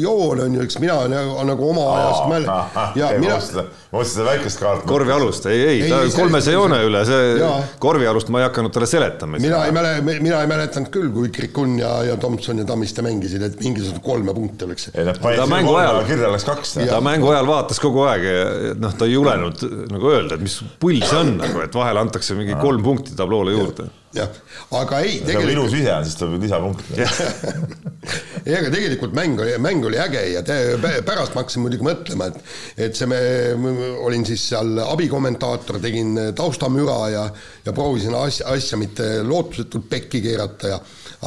joon 0.01 0.45
on 0.47 0.59
ju, 0.59 0.67
eks 0.67 0.79
mina 0.83 1.01
nagu 1.09 1.69
oma 1.71 1.87
ajast 1.97 2.29
mäl-. 2.31 2.49
ja 2.99 3.13
mina. 3.19 3.39
ma 3.41 3.99
mõtlesin 3.99 4.15
seda 4.15 4.27
väikest 4.29 4.61
kaart. 4.63 4.87
korvialust, 4.89 5.47
ei, 5.51 5.63
ei, 5.65 5.83
ei, 5.87 5.91
ta 5.91 6.03
kolmese 6.15 6.55
joone 6.55 6.81
üle, 6.87 7.03
see 7.09 7.35
korvialust 7.81 8.31
ma 8.33 8.43
ei 8.43 8.47
hakanud 8.49 8.75
talle 8.75 8.89
seletama. 8.91 9.41
mina 9.43 9.63
ei 9.67 9.75
mäle-, 9.75 10.01
mina 10.23 10.41
ei 10.41 10.51
mäletanud 10.51 10.91
küll, 10.95 11.11
kui 11.15 11.31
Krikun 11.35 11.79
ja, 11.81 11.93
ja 12.11 12.17
Tomson 12.21 12.63
ja 12.63 12.67
Tammiste 12.69 13.05
mängisid, 13.07 13.45
et 13.47 13.61
mingisugused 13.63 14.03
kolme 14.05 14.35
punkti 14.37 14.69
oleks. 14.69 14.91
ta 14.95 15.47
mängu 15.51 15.75
ajal, 15.81 16.03
kirja 16.09 16.33
läks 16.33 16.49
kaks. 16.49 16.77
ta 16.91 17.01
mängu 17.05 17.33
ajal 17.33 17.49
vaatas 17.51 17.81
kogu 17.83 18.05
aeg 18.09 18.27
ja 18.27 18.75
noh, 18.81 18.97
ta 18.97 19.09
ei 19.09 19.17
julenud 19.17 19.65
nagu 19.93 20.13
öelda, 20.13 20.37
et 20.37 20.45
mis 20.45 20.61
pull 20.83 21.01
see 21.05 21.23
on 21.23 21.37
nagu, 21.41 21.65
et 21.65 21.75
vahel 21.75 22.05
antakse 22.05 22.39
mingi 22.39 22.59
kolm 22.61 22.85
punkti 22.85 23.17
tabloole 23.19 23.57
juurde 23.57 23.91
jah, 24.17 24.31
aga 24.75 25.01
ei. 25.05 25.21
tegelikult... 25.23 25.53
ilus 25.55 25.75
vise 25.77 25.93
on, 25.95 26.07
siis 26.07 26.19
tuleb 26.19 26.43
lisapunkt 26.43 26.89
ei, 28.47 28.55
aga 28.57 28.71
tegelikult 28.73 29.15
mäng 29.15 29.39
oli, 29.43 29.55
mäng 29.63 29.87
oli 29.87 30.01
äge 30.03 30.23
ja 30.33 30.43
te, 30.47 30.57
pärast 31.07 31.37
ma 31.37 31.45
hakkasin 31.45 31.63
muidugi 31.65 31.87
mõtlema, 31.87 32.31
et, 32.31 32.41
et 32.89 32.99
see 32.99 33.07
me, 33.11 33.21
olin 34.03 34.27
siis 34.27 34.49
seal 34.51 34.81
abikommentaator, 34.83 35.79
tegin 35.83 36.17
taustamüra 36.37 36.99
ja, 37.13 37.27
ja 37.67 37.77
proovisin 37.77 38.17
asja, 38.19 38.49
asja 38.55 38.81
mitte 38.81 39.21
lootusetult 39.27 39.87
pekki 39.93 40.25
keerata 40.25 40.75
ja 40.75 40.81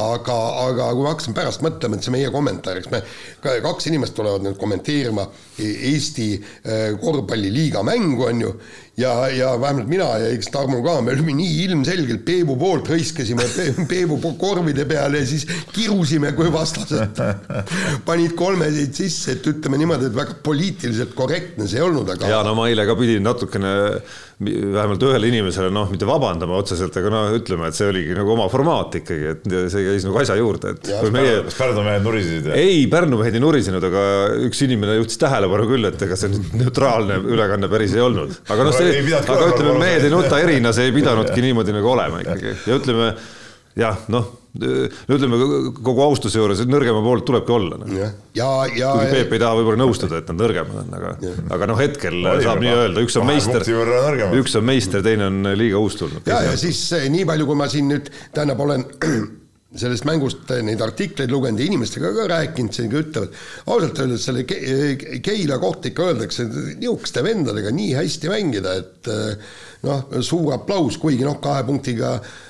aga, 0.04 0.36
aga 0.66 0.90
kui 0.92 1.06
ma 1.06 1.12
hakkasin 1.12 1.36
pärast 1.36 1.64
mõtlema, 1.64 1.96
et 1.96 2.06
see 2.06 2.14
meie 2.14 2.30
kommentaar, 2.34 2.80
eks 2.80 2.90
me, 2.92 3.00
kaks 3.44 3.88
inimest 3.90 4.16
tulevad 4.18 4.44
nüüd 4.44 4.58
kommenteerima 4.60 5.26
Eesti 5.62 6.28
eh, 6.34 6.96
korvpalliliiga 6.98 7.84
mängu, 7.86 8.24
on 8.26 8.40
ju, 8.42 8.54
ja, 8.96 9.28
ja 9.28 9.60
vähemalt 9.60 9.88
mina 9.88 10.06
ja 10.22 10.30
eks 10.34 10.50
Tarmo 10.54 10.80
ka, 10.84 10.98
me 11.02 11.14
olime 11.14 11.34
nii 11.38 11.64
ilmselgelt 11.66 12.24
Peebu 12.26 12.56
poolt, 12.60 12.90
hõiskasime 12.92 13.46
Peebu 13.90 14.18
korvide 14.40 14.86
peale 14.88 15.22
ja 15.22 15.28
siis 15.28 15.46
kirusime, 15.74 16.32
kui 16.38 16.52
vastased 16.54 17.22
panid 18.08 18.36
kolmeseid 18.38 18.94
sisse, 18.94 19.38
et 19.38 19.48
ütleme 19.50 19.80
niimoodi, 19.82 20.10
et 20.10 20.16
väga 20.16 20.38
poliitiliselt 20.46 21.16
korrektne 21.18 21.68
see 21.70 21.80
ei 21.80 21.86
olnud, 21.86 22.14
aga. 22.14 22.30
ja 22.30 22.42
no 22.46 22.54
ma 22.58 22.68
eile 22.70 22.86
ka 22.86 22.96
pidin 22.98 23.26
natukene 23.26 23.74
vähemalt 24.44 25.04
ühele 25.08 25.30
inimesele 25.30 25.70
noh, 25.74 25.88
mitte 25.92 26.08
vabandama 26.08 26.56
otseselt, 26.60 26.96
aga 27.00 27.12
noh, 27.12 27.28
ütleme, 27.38 27.68
et 27.70 27.78
see 27.78 27.88
oligi 27.90 28.16
nagu 28.16 28.34
oma 28.34 28.46
formaat 28.52 28.98
ikkagi, 29.00 29.30
et 29.34 29.46
see 29.72 29.84
käis 29.88 30.06
nagu 30.06 30.20
asja 30.20 30.36
juurde, 30.38 30.74
et. 30.76 30.90
kas 30.90 31.14
meie... 31.14 31.36
Pärnu 31.54 31.84
mehed 31.86 32.06
nurisesid? 32.06 32.50
ei, 32.56 32.82
Pärnu 32.92 33.20
mehed 33.20 33.38
ei 33.38 33.44
nurisenud, 33.44 33.88
aga 33.90 34.04
üks 34.48 34.64
inimene 34.66 34.98
juhtis 35.00 35.20
tähelepanu 35.22 35.68
küll, 35.70 35.90
et 35.90 36.08
ega 36.08 36.18
see 36.18 36.32
nüüd 36.34 36.58
neutraalne 36.64 37.20
ülekanne 37.22 37.70
päris 37.72 37.96
ei 37.96 38.04
olnud. 38.04 38.36
aga 38.48 38.68
noh, 38.68 38.76
see, 38.76 39.00
aga 39.20 39.48
ütleme, 39.52 39.78
mehed 39.80 40.08
ei 40.08 40.12
nuta 40.14 40.42
erina, 40.42 40.74
see 40.76 40.90
ei 40.90 40.96
pidanudki 40.96 41.42
niimoodi 41.48 41.76
nagu 41.76 41.94
olema 41.94 42.22
ikkagi 42.24 42.52
ja 42.54 42.78
ütleme 42.78 43.14
jah, 43.78 44.00
noh, 44.12 44.26
ütleme 44.54 45.38
kogu 45.82 46.02
austuse 46.04 46.38
juures, 46.38 46.60
et 46.62 46.70
nõrgema 46.70 47.00
poolt 47.02 47.24
tulebki 47.26 47.54
olla 47.56 47.78
no.. 47.80 47.88
ja, 47.90 48.10
ja, 48.36 48.48
ja. 48.70 48.90
kuigi 48.94 49.10
Peep 49.16 49.34
ei 49.34 49.42
taha 49.42 49.58
võib-olla 49.58 49.80
nõustuda, 49.82 50.20
et 50.22 50.30
nad 50.30 50.42
nõrgemad 50.44 50.82
on, 50.84 50.92
aga, 50.98 51.14
aga 51.56 51.70
noh, 51.72 51.80
hetkel 51.82 52.20
Oli 52.20 52.46
saab 52.46 52.62
nii 52.62 52.74
öelda, 52.74 53.02
üks 53.02 53.18
on 53.18 53.26
meister, 53.26 53.66
üks 54.38 54.58
on 54.60 54.68
meister, 54.68 55.02
teine 55.06 55.26
on 55.30 55.54
liiga 55.58 55.80
uus 55.82 55.98
tulnud. 55.98 56.22
ja, 56.30 56.44
ja 56.46 56.58
siis 56.60 56.84
eh, 56.94 57.08
nii 57.10 57.26
palju, 57.26 57.48
kui 57.50 57.58
ma 57.58 57.68
siin 57.72 57.90
nüüd, 57.90 58.12
tähendab, 58.36 58.62
olen 58.62 58.86
sellest 59.82 60.06
mängust 60.06 60.54
neid 60.62 60.86
artikleid 60.86 61.34
lugenud 61.34 61.58
ja 61.58 61.66
inimestega 61.66 62.14
ka 62.14 62.30
rääkinud, 62.30 62.78
siin 62.78 62.92
ka 62.94 63.02
ütlevad, 63.02 63.34
ausalt 63.66 64.02
öeldes 64.06 64.28
selle 64.30 64.46
Keila 64.46 65.58
kohta 65.58 65.90
ikka 65.90 66.12
öeldakse, 66.12 66.46
et 66.46 66.78
niisuguste 66.78 67.26
vendadega 67.26 67.74
nii 67.74 67.90
hästi 67.98 68.30
mängida, 68.30 68.78
et 68.84 69.10
eh, 69.10 69.54
noh, 69.90 70.06
suur 70.22 70.54
aplaus, 70.54 71.02
kuigi 71.02 71.26
noh, 71.26 71.42
kahe 71.42 71.66
punktiga 71.66 72.20
eh, 72.20 72.42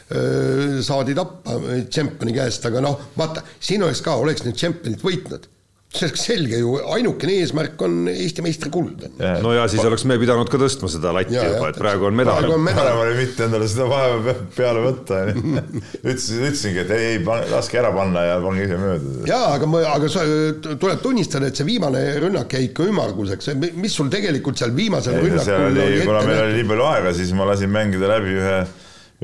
saadi 0.84 1.16
tappa 1.16 1.58
tšempioni 1.88 2.36
käest, 2.36 2.66
aga 2.68 2.84
noh, 2.84 3.10
vaata, 3.16 3.44
siin 3.56 3.82
oleks 3.86 4.04
ka, 4.04 4.18
oleks 4.20 4.44
nüüd 4.44 4.58
tšempionit 4.58 5.04
võitnud. 5.04 5.50
See 5.94 6.08
oleks 6.08 6.24
selge 6.26 6.58
ju, 6.58 6.72
ainukene 6.90 7.36
eesmärk 7.38 7.82
on 7.86 8.08
Eesti 8.10 8.42
meistrikuld. 8.42 9.04
no 9.44 9.52
ja 9.54 9.68
siis 9.70 9.84
oleks 9.86 10.02
me 10.10 10.16
pidanud 10.18 10.48
ka 10.50 10.58
tõstma 10.58 10.88
seda 10.90 11.12
latti 11.14 11.36
ja, 11.36 11.44
juba, 11.52 11.68
et 11.70 11.78
praegu 11.78 12.08
on 12.08 12.16
medal. 12.18 12.48
parem 12.66 13.02
oli 13.04 13.12
mitte 13.20 13.46
endale 13.46 13.68
seda 13.70 13.86
vaeva 13.86 14.34
peale 14.56 14.82
võtta 14.82 15.20
ütlesin, 15.30 16.42
ütlesingi, 16.48 16.82
et 16.82 16.90
ei, 16.96 17.12
ei, 17.12 17.20
laske 17.52 17.78
ära 17.78 17.92
panna 17.94 18.24
ja 18.26 18.40
pange 18.42 18.66
ise 18.66 18.78
mööda. 18.80 19.14
jaa, 19.30 19.52
aga 19.54 19.70
ma, 19.70 19.84
aga 19.92 20.10
sa 20.10 20.26
tuleb 20.64 21.04
tunnistada, 21.04 21.52
et 21.52 21.62
see 21.62 21.68
viimane 21.68 22.02
rünnak 22.24 22.58
jäi 22.58 22.72
ikka 22.72 22.88
ümmarguseks, 22.90 23.54
mis 23.78 23.94
sul 23.94 24.10
tegelikult 24.10 24.58
seal 24.58 24.74
viimasel 24.74 25.20
ei, 25.20 25.28
rünnakul 25.28 25.68
oli, 25.68 25.84
oli 25.84 26.08
kuna 26.08 26.24
meil 26.26 26.42
oli 26.48 26.58
nii 26.58 26.72
palju 26.72 26.88
aega, 26.90 27.14
siis 27.20 27.30
ma 27.38 27.46
lasin 27.52 27.70
mängida 27.70 28.10
läbi 28.16 28.34
ühe, 28.40 28.58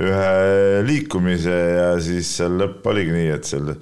ühe 0.00 0.84
liikumise 0.86 1.56
ja 1.76 1.88
siis 2.02 2.30
seal 2.40 2.56
lõpp 2.60 2.86
oligi 2.92 3.14
nii, 3.14 3.32
et 3.36 3.48
seal 3.48 3.74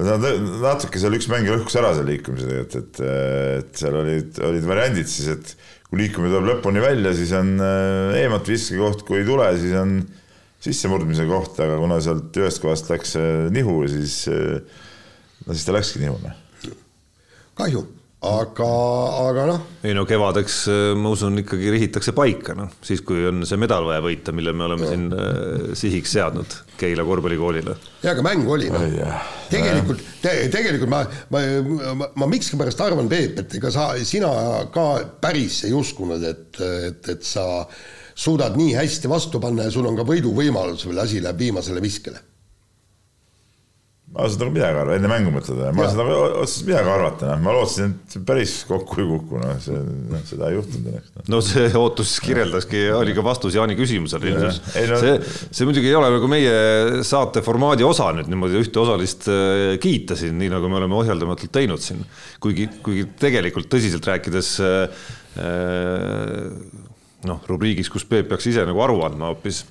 Nad 0.00 0.22
natuke 0.62 1.00
seal 1.02 1.16
üks 1.16 1.26
mäng 1.28 1.48
lõhkus 1.50 1.74
ära 1.80 1.88
seal 1.96 2.06
liikumise 2.06 2.46
tegelikult, 2.46 2.76
et, 2.78 3.00
et 3.58 3.80
seal 3.80 3.96
olid, 3.98 4.38
olid 4.46 4.68
variandid 4.68 5.10
siis, 5.10 5.32
et 5.34 5.50
kui 5.90 5.98
liikumine 5.98 6.30
tuleb 6.30 6.46
lõpuni 6.46 6.80
välja, 6.80 7.10
siis 7.18 7.32
on 7.34 7.56
äh, 7.58 8.20
eemalt 8.20 8.46
viskekoht, 8.48 9.02
kui 9.08 9.18
ei 9.18 9.26
tule, 9.26 9.48
siis 9.58 9.74
on 9.80 9.96
sissemurdmise 10.62 11.26
koht, 11.26 11.58
aga 11.64 11.80
kuna 11.82 11.98
sealt 12.04 12.38
ühest 12.38 12.62
kohast 12.62 12.92
läks 12.92 13.16
nihu, 13.50 13.80
siis 13.90 14.22
äh, 14.30 14.60
no 15.42 15.56
siis 15.56 15.66
ta 15.66 15.74
läkski 15.74 16.04
nihu. 16.04 16.20
Noh. 16.22 16.76
kahju 17.58 17.82
aga, 18.20 18.68
aga 19.30 19.44
noh. 19.48 19.60
ei 19.86 19.94
no 19.96 20.02
kevadeks 20.08 20.56
äh, 20.68 20.80
ma 20.98 21.12
usun 21.14 21.40
ikkagi 21.40 21.70
rihitakse 21.72 22.12
paika, 22.16 22.52
noh 22.58 22.68
siis 22.84 23.00
kui 23.06 23.22
on 23.30 23.46
see 23.48 23.56
medal 23.60 23.86
vaja 23.88 24.02
võita, 24.04 24.34
mille 24.36 24.52
me 24.52 24.66
oleme 24.66 24.84
ja. 24.84 24.90
siin 24.92 25.06
äh, 25.14 25.70
sihiks 25.78 26.12
seadnud 26.18 26.56
Keila 26.80 27.04
korvpallikoolile. 27.08 27.76
ja 28.04 28.12
aga 28.12 28.24
mäng 28.24 28.48
oli 28.48 28.68
noh, 28.72 28.84
tegelikult 29.52 30.04
te,, 30.20 30.34
tegelikult 30.52 30.92
ma, 30.92 31.00
ma, 31.32 31.44
ma, 31.96 32.10
ma 32.20 32.30
miskipärast 32.30 32.84
arvan, 32.84 33.08
Peep, 33.08 33.40
et 33.40 33.56
ega 33.56 33.72
sa, 33.72 33.90
sina 34.04 34.30
ka 34.74 34.86
päris 35.22 35.62
ei 35.68 35.72
uskunud, 35.76 36.20
et, 36.20 36.60
et, 36.60 37.14
et 37.16 37.24
sa 37.24 37.64
suudad 38.20 38.58
nii 38.60 38.74
hästi 38.76 39.08
vastu 39.08 39.40
panna 39.40 39.64
ja 39.64 39.72
sul 39.72 39.88
on 39.88 39.96
ka 39.96 40.04
võiduvõimalus 40.04 40.84
veel, 40.90 41.00
asi 41.00 41.24
läheb 41.24 41.40
viimasele 41.40 41.80
viskele 41.80 42.20
ma 44.10 44.24
ei 44.24 44.26
osanud 44.26 44.40
nagu 44.42 44.54
midagi 44.56 44.74
arvata, 44.74 44.96
enne 44.98 45.08
mängu 45.10 45.30
mõtleda, 45.30 45.68
ma 45.70 45.84
ei 45.84 45.86
osanud 45.86 46.00
nagu 46.02 46.22
otseselt 46.42 46.66
midagi 46.66 46.90
arvata, 46.90 47.26
noh, 47.28 47.42
ma 47.44 47.52
lootsin, 47.54 47.92
et 47.94 48.16
päris 48.26 48.54
kokku 48.66 48.98
ei 48.98 49.06
kuku, 49.06 49.38
noh, 49.38 49.52
see, 49.62 49.82
noh, 50.10 50.22
seda 50.26 50.48
ei 50.48 50.56
juhtunud 50.56 50.88
õnneks 50.90 51.12
no.. 51.12 51.26
no 51.36 51.40
see 51.46 51.68
ootus 51.78 52.14
kirjeldaski, 52.24 52.80
oli 52.96 53.14
ka 53.14 53.22
vastus 53.22 53.54
Jaani 53.54 53.76
küsimusele 53.78 54.32
ilmselt. 54.32 54.66
No... 54.90 54.98
see, 55.04 55.12
see 55.46 55.68
muidugi 55.68 55.92
ei 55.92 55.94
ole 55.98 56.08
nagu 56.16 56.30
meie 56.32 57.04
saate 57.06 57.42
formaadi 57.46 57.86
osa 57.86 58.08
nüüd 58.16 58.32
niimoodi 58.32 58.58
ühte 58.64 58.82
osalist 58.82 59.28
äh, 59.30 59.76
kiita 59.82 60.18
siin, 60.18 60.34
nii 60.42 60.50
nagu 60.56 60.72
me 60.72 60.80
oleme 60.80 60.98
ohjeldamatult 60.98 61.54
teinud 61.54 61.84
siin. 61.84 62.02
kuigi, 62.42 62.66
kuigi 62.82 63.06
tegelikult 63.20 63.70
tõsiselt 63.70 64.10
rääkides 64.10 64.56
äh, 64.66 65.04
äh, 65.38 66.48
noh, 67.30 67.46
rubriigis, 67.46 67.92
kus 67.94 68.08
Peep 68.10 68.26
peaks 68.32 68.50
ise 68.50 68.66
nagu 68.66 68.82
aru 68.82 69.04
andma 69.06 69.30
hoopis. 69.30 69.62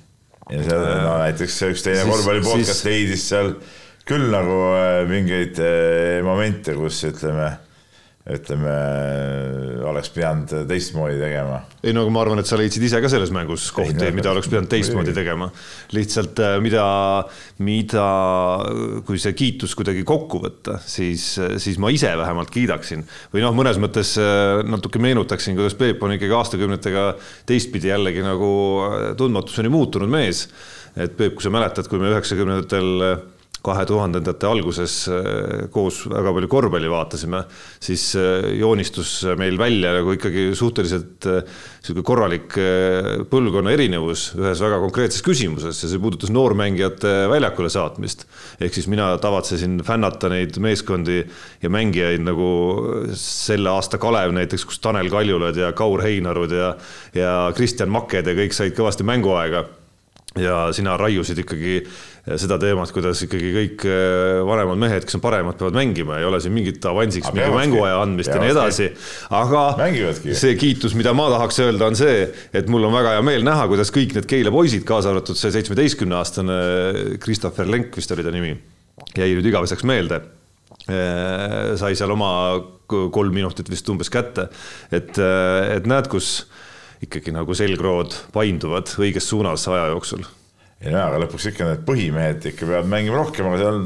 ja 0.48 0.64
seal 0.64 0.88
no, 1.04 1.12
näiteks 1.26 1.60
üks 1.68 1.84
teine 1.84 2.08
korvpallipodcast 2.08 2.88
leidis 2.88 3.28
seal 3.34 3.52
küll 4.10 4.30
nagu 4.32 4.60
äh, 4.74 5.02
mingeid 5.08 5.58
äh, 5.62 6.20
momente, 6.26 6.74
kus 6.74 6.98
ütleme, 7.06 7.46
ütleme, 8.30 8.72
oleks 9.90 10.10
pidanud 10.14 10.50
teistmoodi 10.68 11.16
tegema. 11.18 11.60
ei 11.82 11.94
no 11.96 12.02
aga 12.04 12.12
ma 12.14 12.20
arvan, 12.24 12.42
et 12.42 12.50
sa 12.50 12.58
leidsid 12.58 12.84
ise 12.86 13.00
ka 13.02 13.08
selles 13.10 13.32
mängus 13.34 13.68
kohti, 13.74 14.10
mida 14.14 14.32
oleks 14.32 14.50
pidanud 14.50 14.70
teistmoodi 14.70 15.14
tegema. 15.16 15.48
lihtsalt 15.94 16.42
äh, 16.42 16.56
mida, 16.62 16.84
mida, 17.62 18.08
kui 19.06 19.22
see 19.22 19.34
kiitus 19.38 19.78
kuidagi 19.78 20.04
kokku 20.06 20.42
võtta, 20.42 20.80
siis, 20.82 21.32
siis 21.62 21.80
ma 21.82 21.94
ise 21.94 22.10
vähemalt 22.18 22.50
kiidaksin. 22.54 23.06
või 23.32 23.46
noh, 23.46 23.54
mõnes 23.56 23.78
mõttes 23.82 24.16
natuke 24.66 25.02
meenutaksin, 25.02 25.58
kuidas 25.58 25.78
Peep 25.78 26.02
on 26.02 26.18
ikkagi 26.18 26.38
aastakümnetega 26.42 27.10
teistpidi 27.46 27.94
jällegi 27.94 28.26
nagu 28.26 28.54
tundmatuseni 29.18 29.70
muutunud 29.70 30.10
mees. 30.10 30.48
et 30.96 31.14
Peep, 31.14 31.38
kui 31.38 31.46
sa 31.46 31.54
mäletad, 31.54 31.86
kui 31.86 32.02
me 32.02 32.10
üheksakümnendatel 32.10 33.38
kahe 33.64 33.84
tuhandendate 33.88 34.48
alguses 34.48 34.94
äh, 35.12 35.66
koos 35.72 36.02
väga 36.08 36.32
palju 36.36 36.48
korvpalli 36.50 36.90
vaatasime, 36.90 37.42
siis 37.82 38.06
äh, 38.18 38.46
joonistus 38.56 39.12
meil 39.38 39.58
välja 39.60 39.92
nagu 39.98 40.14
ikkagi 40.16 40.48
suhteliselt 40.56 41.28
niisugune 41.28 42.00
äh, 42.00 42.08
korralik 42.10 42.56
põlvkonna 43.30 43.74
erinevus 43.74 44.30
ühes 44.38 44.62
väga 44.64 44.80
konkreetses 44.82 45.24
küsimuses 45.26 45.82
ja 45.84 45.90
see 45.90 46.00
puudutas 46.00 46.32
noormängijate 46.32 47.14
väljakule 47.30 47.70
saatmist. 47.72 48.24
ehk 48.60 48.74
siis 48.76 48.88
mina 48.90 49.12
tavatsesin 49.20 49.80
fännata 49.86 50.30
neid 50.32 50.56
meeskondi 50.62 51.20
ja 51.62 51.72
mängijaid 51.72 52.24
nagu 52.24 52.50
selle 53.18 53.72
aasta 53.74 54.00
Kalev 54.00 54.32
näiteks, 54.36 54.64
kus 54.64 54.80
Tanel 54.80 55.10
Kaljulaid 55.12 55.60
ja 55.60 55.72
Kaur 55.76 56.02
Heinarud 56.04 56.56
ja, 56.56 56.72
ja 57.14 57.34
Kristjan 57.56 57.92
Maked 57.92 58.26
ja 58.26 58.36
kõik 58.38 58.56
said 58.56 58.76
kõvasti 58.78 59.04
mänguaega 59.06 59.66
ja 60.38 60.68
sina 60.74 60.94
raiusid 61.00 61.40
ikkagi 61.42 61.80
seda 62.38 62.58
teemat, 62.60 62.92
kuidas 62.94 63.22
ikkagi 63.24 63.50
kõik 63.54 63.84
äh, 63.88 64.40
vanemad 64.46 64.78
mehed, 64.78 65.06
kes 65.06 65.16
on 65.18 65.22
paremad, 65.24 65.56
peavad 65.58 65.78
mängima, 65.78 66.20
ei 66.20 66.26
ole 66.28 66.38
siin 66.42 66.54
mingit 66.54 66.84
avansiks 66.86 67.32
mingi 67.34 67.50
mänguaja 67.54 68.02
andmist 68.04 68.30
ja 68.30 68.38
nii 68.42 68.52
edasi. 68.52 68.90
aga 69.34 69.64
Mängivadki. 69.80 70.36
see 70.38 70.54
kiitus, 70.60 70.94
mida 70.98 71.14
ma 71.16 71.26
tahaks 71.32 71.58
öelda, 71.64 71.88
on 71.90 71.98
see, 71.98 72.28
et 72.54 72.70
mul 72.70 72.86
on 72.86 72.94
väga 72.94 73.16
hea 73.16 73.24
meel 73.26 73.46
näha, 73.46 73.66
kuidas 73.72 73.90
kõik 73.94 74.14
need 74.18 74.28
Keila 74.30 74.52
poisid, 74.54 74.84
kaasa 74.86 75.10
arvatud 75.10 75.38
see 75.38 75.50
seitsmeteistkümneaastane 75.56 76.58
Christopher 77.24 77.70
Lenk 77.70 77.96
vist 77.98 78.12
oli 78.14 78.26
ta 78.26 78.34
nimi, 78.34 78.54
jäi 79.16 79.32
nüüd 79.34 79.50
igaveseks 79.50 79.86
meelde. 79.88 80.22
Sai 81.78 81.92
seal 81.98 82.10
oma 82.10 82.30
kolm 82.90 83.34
minutit 83.34 83.68
vist 83.70 83.88
umbes 83.92 84.10
kätte, 84.10 84.48
et, 84.90 85.18
et 85.18 85.86
näed, 85.86 86.08
kus 86.10 86.48
ikkagi 87.04 87.32
nagu 87.32 87.56
selgrood 87.56 88.16
painduvad 88.34 88.92
õiges 89.00 89.30
suunas 89.30 89.64
aja 89.70 89.88
jooksul 89.94 90.26
no 90.88 91.00
aga 91.02 91.20
lõpuks 91.20 91.50
ikka 91.50 91.68
need 91.68 91.84
põhimehed 91.88 92.46
ikka 92.52 92.68
peavad 92.68 92.88
mängima 92.88 93.20
rohkem, 93.20 93.48
aga 93.50 93.60
seal 93.60 93.80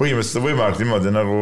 põhimõtteliselt 0.00 0.40
on 0.40 0.46
võimalik 0.48 0.80
niimoodi 0.82 1.12
nagu, 1.14 1.36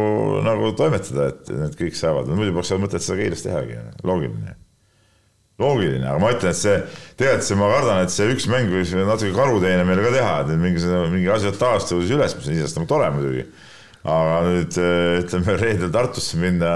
nagu 0.45 0.69
toimetada, 0.79 1.31
et 1.33 1.49
need 1.51 1.79
kõik 1.79 1.97
saavad, 1.99 2.29
muidu 2.31 2.53
poleks 2.55 2.71
seal 2.71 2.83
mõtet 2.83 3.03
seda 3.03 3.17
Keilas 3.19 3.43
tehagi, 3.43 3.79
loogiline. 4.07 4.55
loogiline, 5.59 6.05
aga 6.07 6.21
ma 6.21 6.31
ütlen, 6.33 6.53
et 6.53 6.59
see, 6.59 6.77
tegelikult 7.19 7.47
see, 7.49 7.57
ma 7.59 7.71
kardan, 7.73 8.05
et 8.05 8.13
see 8.13 8.29
üks 8.31 8.47
mäng 8.51 8.71
võis 8.71 8.93
natuke 8.95 9.33
karuteene 9.35 9.83
meile 9.87 10.05
ka 10.05 10.13
teha, 10.15 10.37
et 10.45 10.53
mingi, 10.61 10.85
mingi 11.11 11.33
asiotaaž 11.35 11.89
tõusis 11.89 12.15
üles, 12.15 12.37
mis 12.37 12.47
on 12.47 12.55
iseenesest 12.55 12.79
nagu 12.79 12.89
tore 12.93 13.11
muidugi. 13.15 13.45
aga 14.03 14.39
nüüd 14.47 14.79
ütleme 15.23 15.57
reedel 15.59 15.91
Tartusse 15.91 16.39
minna 16.39 16.71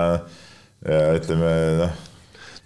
ja 0.84 1.00
ütleme 1.18 1.56
noh 1.84 2.04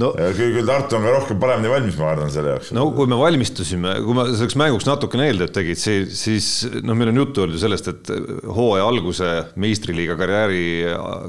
no 0.01 0.09
küll, 0.15 0.55
küll 0.57 0.67
Tartu 0.67 0.97
on 0.97 1.05
ka 1.05 1.13
rohkem 1.15 1.39
paremini 1.41 1.71
valmis, 1.71 1.97
ma 1.99 2.09
arvan, 2.11 2.31
selle 2.33 2.55
jaoks. 2.55 2.71
no 2.75 2.87
kui 2.95 3.09
me 3.11 3.19
valmistusime, 3.19 3.93
kui 4.05 4.17
me 4.17 4.25
selleks 4.31 4.57
mänguks 4.59 4.87
natukene 4.89 5.27
eeltööd 5.29 5.53
tegid, 5.55 5.79
siis, 5.81 6.15
siis 6.19 6.49
noh, 6.81 6.97
meil 6.97 7.13
on 7.13 7.21
juttu 7.21 7.45
olnud 7.45 7.57
ju 7.57 7.63
sellest, 7.63 7.91
et 7.91 8.11
hooaja 8.57 8.87
alguse 8.89 9.31
meistriliiga 9.61 10.17
karjääri 10.19 10.63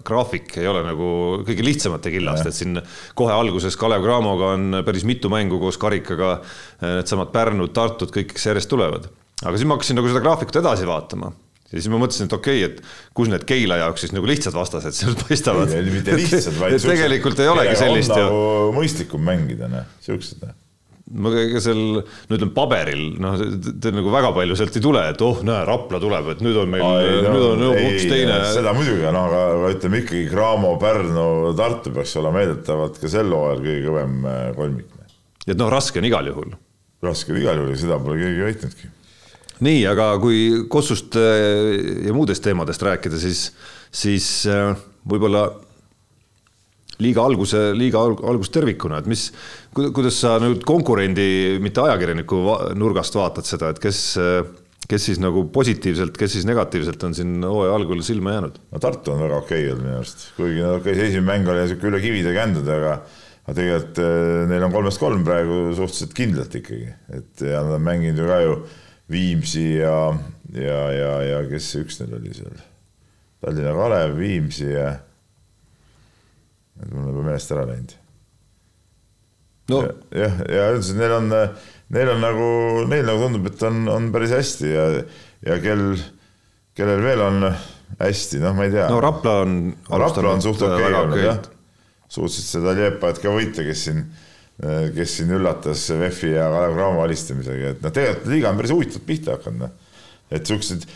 graafik 0.06 0.56
ei 0.60 0.68
ole 0.70 0.84
nagu 0.86 1.12
kõige 1.46 1.66
lihtsamate 1.66 2.14
killast, 2.14 2.48
et 2.48 2.58
siin 2.58 2.80
kohe 3.18 3.36
alguses 3.36 3.78
Kalev 3.80 4.04
Cramoga 4.06 4.52
on 4.56 4.82
päris 4.86 5.06
mitu 5.08 5.30
mängu 5.32 5.60
koos 5.62 5.80
karikaga, 5.80 6.38
needsamad 6.82 7.32
Pärnud, 7.34 7.72
Tartud, 7.76 8.12
kõik, 8.14 8.34
kes 8.34 8.50
järjest 8.50 8.70
tulevad. 8.72 9.08
aga 9.42 9.56
siis 9.56 9.66
ma 9.66 9.78
hakkasin 9.78 9.98
nagu 9.98 10.10
seda 10.10 10.22
graafikut 10.24 10.62
edasi 10.62 10.86
vaatama 10.88 11.32
ja 11.72 11.80
siis 11.80 11.90
ma 11.92 12.00
mõtlesin, 12.00 12.28
et 12.28 12.34
okei 12.36 12.64
okay,, 12.64 12.72
et 12.72 13.14
kus 13.16 13.30
need 13.32 13.44
Keila 13.48 13.78
jaoks 13.80 14.04
siis 14.04 14.14
nagu 14.14 14.28
lihtsad 14.28 14.56
vastased 14.56 14.96
seal 14.96 15.14
paistavad. 15.22 15.72
mitte 15.88 16.16
lihtsad, 16.18 16.56
vaid 16.60 16.76
et 16.76 16.84
tegelikult 16.84 17.40
ei 17.40 17.52
olegi 17.52 17.78
sellist 17.80 18.12
ju. 18.12 18.26
Nagu 18.26 18.74
mõistlikum 18.76 19.24
mängida, 19.26 19.70
noh, 19.72 19.88
siuksed 20.04 20.44
noh. 20.44 20.58
ma 21.22 21.32
ega 21.40 21.60
seal, 21.64 21.80
no 22.02 22.36
ütleme 22.38 22.54
paberil, 22.56 23.02
noh, 23.20 23.40
nagu 23.96 24.14
väga 24.14 24.32
palju 24.36 24.56
sealt 24.60 24.78
ei 24.78 24.84
tule, 24.84 25.02
et 25.14 25.24
oh, 25.24 25.42
näe, 25.44 25.64
Rapla 25.68 26.00
tuleb, 26.02 26.30
et 26.34 26.44
nüüd 26.44 26.60
on 26.60 26.72
meil, 26.72 26.84
no, 26.84 27.34
nüüd 27.34 27.48
on 27.48 27.66
hoopis 27.68 28.08
teine. 28.08 28.38
seda 28.52 28.76
muidugi, 28.76 29.04
no 29.08 29.26
aga, 29.28 29.42
aga 29.56 29.74
ütleme 29.76 30.02
ikkagi 30.04 30.24
Cramo, 30.30 30.74
Pärnu, 30.80 31.28
Tartu 31.58 31.92
peaks 31.96 32.16
olema 32.20 32.40
väidetavalt 32.40 33.00
ka 33.00 33.12
sel 33.12 33.32
hooajal 33.32 33.64
kõige 33.66 33.84
kõvem 33.88 34.18
äh, 34.24 34.42
kolmik. 34.56 34.98
et 35.46 35.56
noh, 35.56 35.72
raske 35.72 36.00
on 36.00 36.08
igal 36.08 36.32
juhul. 36.32 36.56
raske 37.04 37.32
on 37.32 37.44
igal 37.44 37.60
juhul 37.60 37.76
ja 37.76 37.84
seda 37.86 38.00
pole 38.00 38.20
keegi 38.20 38.48
väitnudki 38.48 38.96
nii, 39.62 39.82
aga 39.90 40.12
kui 40.22 40.64
Kossust 40.72 41.18
äh, 41.18 42.06
ja 42.06 42.14
muudest 42.16 42.44
teemadest 42.44 42.82
rääkida, 42.86 43.20
siis, 43.20 43.50
siis 43.94 44.30
äh, 44.50 44.72
võib-olla 45.08 45.46
liiga 47.02 47.24
alguse, 47.26 47.70
liiga 47.74 48.02
algust 48.04 48.52
tervikuna, 48.54 49.00
et 49.02 49.08
mis, 49.10 49.28
kuidas 49.74 50.20
sa 50.22 50.36
nüüd 50.42 50.62
konkurendi, 50.68 51.58
mitte 51.62 51.82
ajakirjaniku 51.82 52.42
nurgast 52.78 53.16
vaatad 53.18 53.48
seda, 53.48 53.72
et 53.72 53.80
kes, 53.82 54.02
kes 54.86 55.08
siis 55.08 55.18
nagu 55.22 55.46
positiivselt, 55.54 56.14
kes 56.18 56.36
siis 56.36 56.46
negatiivselt 56.46 57.02
on 57.08 57.16
siin 57.16 57.40
hooaja 57.42 57.74
algul 57.78 58.04
silma 58.06 58.36
jäänud? 58.36 58.60
no 58.70 58.82
Tartu 58.82 59.16
on 59.16 59.24
väga 59.24 59.40
okei 59.40 59.66
olnud 59.72 59.88
minu 59.88 59.98
arust, 59.98 60.28
kuigi 60.36 60.62
okei 60.62 60.78
okay,, 60.78 60.94
see 61.00 61.10
esimene 61.10 61.28
mäng 61.32 61.50
oli 61.50 61.64
niisugune 61.64 61.90
üle 61.90 62.04
kivide 62.04 62.36
kändude, 62.36 62.78
aga 62.78 62.94
aga 63.42 63.56
tegelikult 63.58 63.98
neil 64.52 64.68
on 64.68 64.74
kolmest 64.76 65.02
kolm 65.02 65.24
praegu 65.26 65.56
suhteliselt 65.74 66.12
kindlalt 66.14 66.52
ikkagi, 66.60 66.92
et 67.16 67.42
ja 67.48 67.64
nad 67.66 67.80
on 67.80 67.86
mänginud 67.88 68.22
ju 68.22 68.28
ka 68.30 68.38
ju 68.44 68.54
Viimsi 69.12 69.66
ja, 69.78 69.96
ja, 70.56 70.82
ja, 70.96 71.14
ja 71.28 71.40
kes 71.50 71.70
see 71.72 71.86
üks 71.86 72.00
neil 72.00 72.14
oli 72.18 72.34
seal, 72.36 72.60
Tallinna 73.42 73.74
Kalev, 73.76 74.16
Viimsi 74.20 74.70
ja 74.72 74.92
mul 76.88 77.02
on 77.04 77.10
juba 77.12 77.26
meelest 77.28 77.52
ära 77.54 77.66
läinud 77.68 77.92
no.. 79.70 79.82
jah, 80.16 80.40
ja 80.50 80.70
üldiselt 80.72 80.98
neil 81.00 81.14
on, 81.18 81.28
neil 81.94 82.10
on 82.14 82.24
nagu, 82.24 82.48
neil 82.90 83.06
nagu 83.06 83.26
tundub, 83.26 83.52
et 83.52 83.62
on, 83.68 83.84
on 83.92 84.10
päris 84.14 84.34
hästi 84.34 84.72
ja, 84.72 84.88
ja 85.46 85.58
kel, 85.62 85.86
kellel 86.78 87.04
veel 87.04 87.24
on 87.24 87.46
hästi, 88.00 88.40
noh, 88.42 88.56
ma 88.56 88.66
ei 88.66 88.74
tea. 88.74 88.88
no 88.90 89.00
Rapla 89.02 89.38
on. 89.44 89.56
Rapla 89.90 90.34
on 90.36 90.44
suht 90.44 90.62
okei 90.64 90.88
okay 90.88 90.98
olnud 91.02 91.22
jah. 91.22 91.40
suutsid 92.12 92.48
seda 92.48 92.74
Liepaat 92.76 93.20
ka 93.22 93.32
võita, 93.34 93.64
kes 93.66 93.86
siin, 93.88 94.04
kes 94.62 95.16
siin 95.18 95.32
üllatas 95.34 95.84
VEF-i 95.98 96.36
ja 96.36 96.48
Kalev 96.52 96.76
Cramo 96.76 97.02
alistamisega, 97.02 97.72
et 97.74 97.80
noh, 97.82 97.94
tegelikult 97.94 98.30
liiga 98.30 98.52
on 98.52 98.60
päris 98.60 98.74
huvitavalt 98.74 99.06
pihta 99.08 99.36
hakanud, 99.36 99.64
noh. 99.64 99.72
et 100.32 100.48
siuksed, 100.48 100.86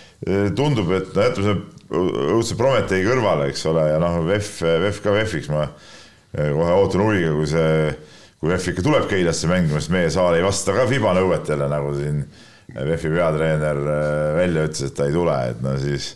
tundub, 0.58 0.92
et 0.94 1.11
no 1.16 1.25
jätame 1.26 1.49
selle 1.49 2.35
õudse 2.37 2.56
Prometee 2.58 3.02
kõrvale, 3.06 3.50
eks 3.50 3.64
ole, 3.70 3.88
ja 3.90 3.99
noh, 4.02 4.20
VEF, 4.26 4.52
VEF 4.87 5.00
ka 5.02 5.14
VEF-iks 5.14 5.50
ma 5.50 5.66
kohe 6.37 6.76
ootan 6.76 7.02
huviga, 7.04 7.32
kui 7.35 7.49
see, 7.50 7.90
kui 8.40 8.52
VEF 8.52 8.68
ikka 8.73 8.85
tuleb 8.87 9.08
Keilasse 9.11 9.50
mängima, 9.50 9.80
sest 9.80 9.94
meie 9.94 10.11
saal 10.12 10.37
ei 10.38 10.44
vasta 10.44 10.75
ka 10.76 10.87
FIBA 10.90 11.14
nõuetele, 11.18 11.68
nagu 11.73 11.94
siin 11.96 12.23
VEF-i 12.76 13.12
peatreener 13.14 13.82
äh, 13.82 14.30
välja 14.37 14.66
ütles, 14.68 14.87
et 14.88 14.96
ta 14.99 15.06
ei 15.06 15.14
tule, 15.14 15.37
et 15.52 15.62
no 15.64 15.76
siis 15.80 16.14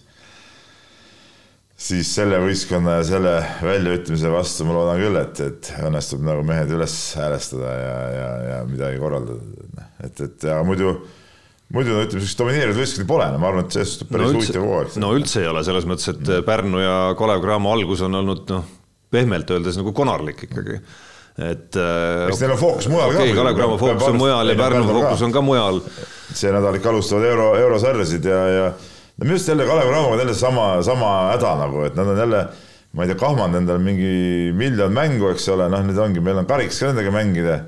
siis 1.80 2.10
selle 2.12 2.40
võistkonna 2.42 2.98
ja 2.98 3.06
selle 3.08 3.36
väljaütlemise 3.64 4.32
vastu 4.32 4.66
ma 4.68 4.76
loodan 4.76 5.00
küll, 5.00 5.16
et, 5.20 5.40
et 5.46 5.70
õnnestub 5.86 6.24
nagu 6.26 6.44
mehed 6.46 6.72
üles 6.76 6.96
häälestada 7.16 7.72
ja, 7.72 7.96
ja, 8.16 8.28
ja 8.50 8.60
midagi 8.68 9.00
korraldada. 9.00 9.88
et, 10.04 10.20
et 10.26 10.46
aga 10.50 10.60
muidu 10.68 10.92
muidu 11.72 11.94
no 11.94 12.02
ütleme, 12.04 12.20
sellist 12.20 12.40
domineerivat 12.40 12.80
võistkondi 12.82 13.08
pole, 13.08 13.28
no 13.32 13.40
ma 13.40 13.50
arvan, 13.50 13.68
et 13.68 13.76
sellest 13.76 14.04
päris 14.10 14.28
no, 14.28 14.40
huvitav 14.40 14.66
hooaeg. 14.66 14.98
no 15.00 15.12
üldse 15.16 15.44
ei 15.44 15.48
ole, 15.50 15.62
selles 15.66 15.86
mõttes, 15.88 16.10
et 16.12 16.32
Pärnu 16.46 16.82
ja 16.82 16.96
Kalev 17.18 17.44
Cramo 17.44 17.72
algus 17.76 18.02
on 18.06 18.20
olnud 18.20 18.50
noh, 18.52 18.66
pehmelt 19.10 19.50
öeldes 19.54 19.78
nagu 19.80 19.94
konarlik 19.96 20.44
ikkagi 20.50 20.80
et 21.40 21.76
äh, 21.78 22.26
eks 22.28 22.42
neil 22.42 22.56
on 22.56 22.60
fookus 22.60 22.90
mujal 22.90 23.14
okay, 23.14 23.30
ka. 23.30 23.38
Kalev 23.40 23.56
Cramo 23.56 23.80
fookus 23.80 24.08
on 24.10 24.18
mujal 24.20 24.52
ja 24.52 24.56
Pärnu 24.58 24.86
fookus 24.88 25.22
on 25.24 25.34
ka 25.34 25.44
mujal. 25.46 25.80
see 26.34 26.52
nädal 26.52 26.76
ikka 26.76 26.92
alustavad 26.92 27.28
euro, 27.30 27.52
eurosarjasid 27.62 28.26
ja, 28.28 28.40
ja 28.50 28.66
no 29.20 29.26
minu 29.26 29.36
arust 29.36 29.48
jälle 29.52 29.66
Kalev 29.68 29.88
Cramoga 29.90 30.14
on 30.14 30.18
jälle 30.18 30.34
sama, 30.34 30.82
sama 30.82 31.10
häda 31.34 31.54
nagu, 31.60 31.84
et 31.84 31.94
nad 31.94 32.08
on 32.08 32.18
jälle, 32.18 32.46
ma 32.92 33.04
ei 33.04 33.12
tea, 33.12 33.18
kahmanud 33.20 33.60
endale 33.60 33.82
mingi 33.84 34.52
miljon 34.56 34.92
mängu, 34.96 35.28
eks 35.34 35.48
ole, 35.52 35.68
noh, 35.68 35.82
nüüd 35.84 36.00
ongi, 36.00 36.22
meil 36.24 36.40
on 36.40 36.48
karikas 36.48 36.80
ka 36.80 36.88
nendega 36.88 37.12
mängida 37.14 37.58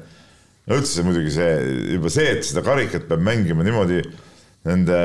no 0.67 0.79
üldse 0.79 1.05
muidugi 1.05 1.33
see, 1.35 1.51
juba 1.93 2.13
see, 2.13 2.29
et 2.37 2.47
seda 2.47 2.63
karikat 2.65 3.05
peab 3.11 3.21
mängima 3.27 3.67
niimoodi 3.67 4.01
nende 4.65 4.99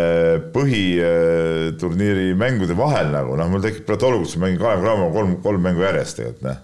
põhiturniiri 0.53 2.29
mängude 2.37 2.77
vahel 2.77 3.09
nagu 3.11 3.35
noh, 3.39 3.49
mul 3.51 3.63
tekib 3.65 3.87
praegu 3.87 4.11
olukord, 4.11 4.29
kus 4.29 4.37
ma 4.37 4.45
mängin 4.45 4.61
Kalev 4.61 4.85
Cramo 4.85 5.07
kolm, 5.15 5.33
kolm 5.43 5.65
mängu 5.65 5.83
järjest 5.83 6.19
tegelikult 6.19 6.45
noh. 6.45 6.59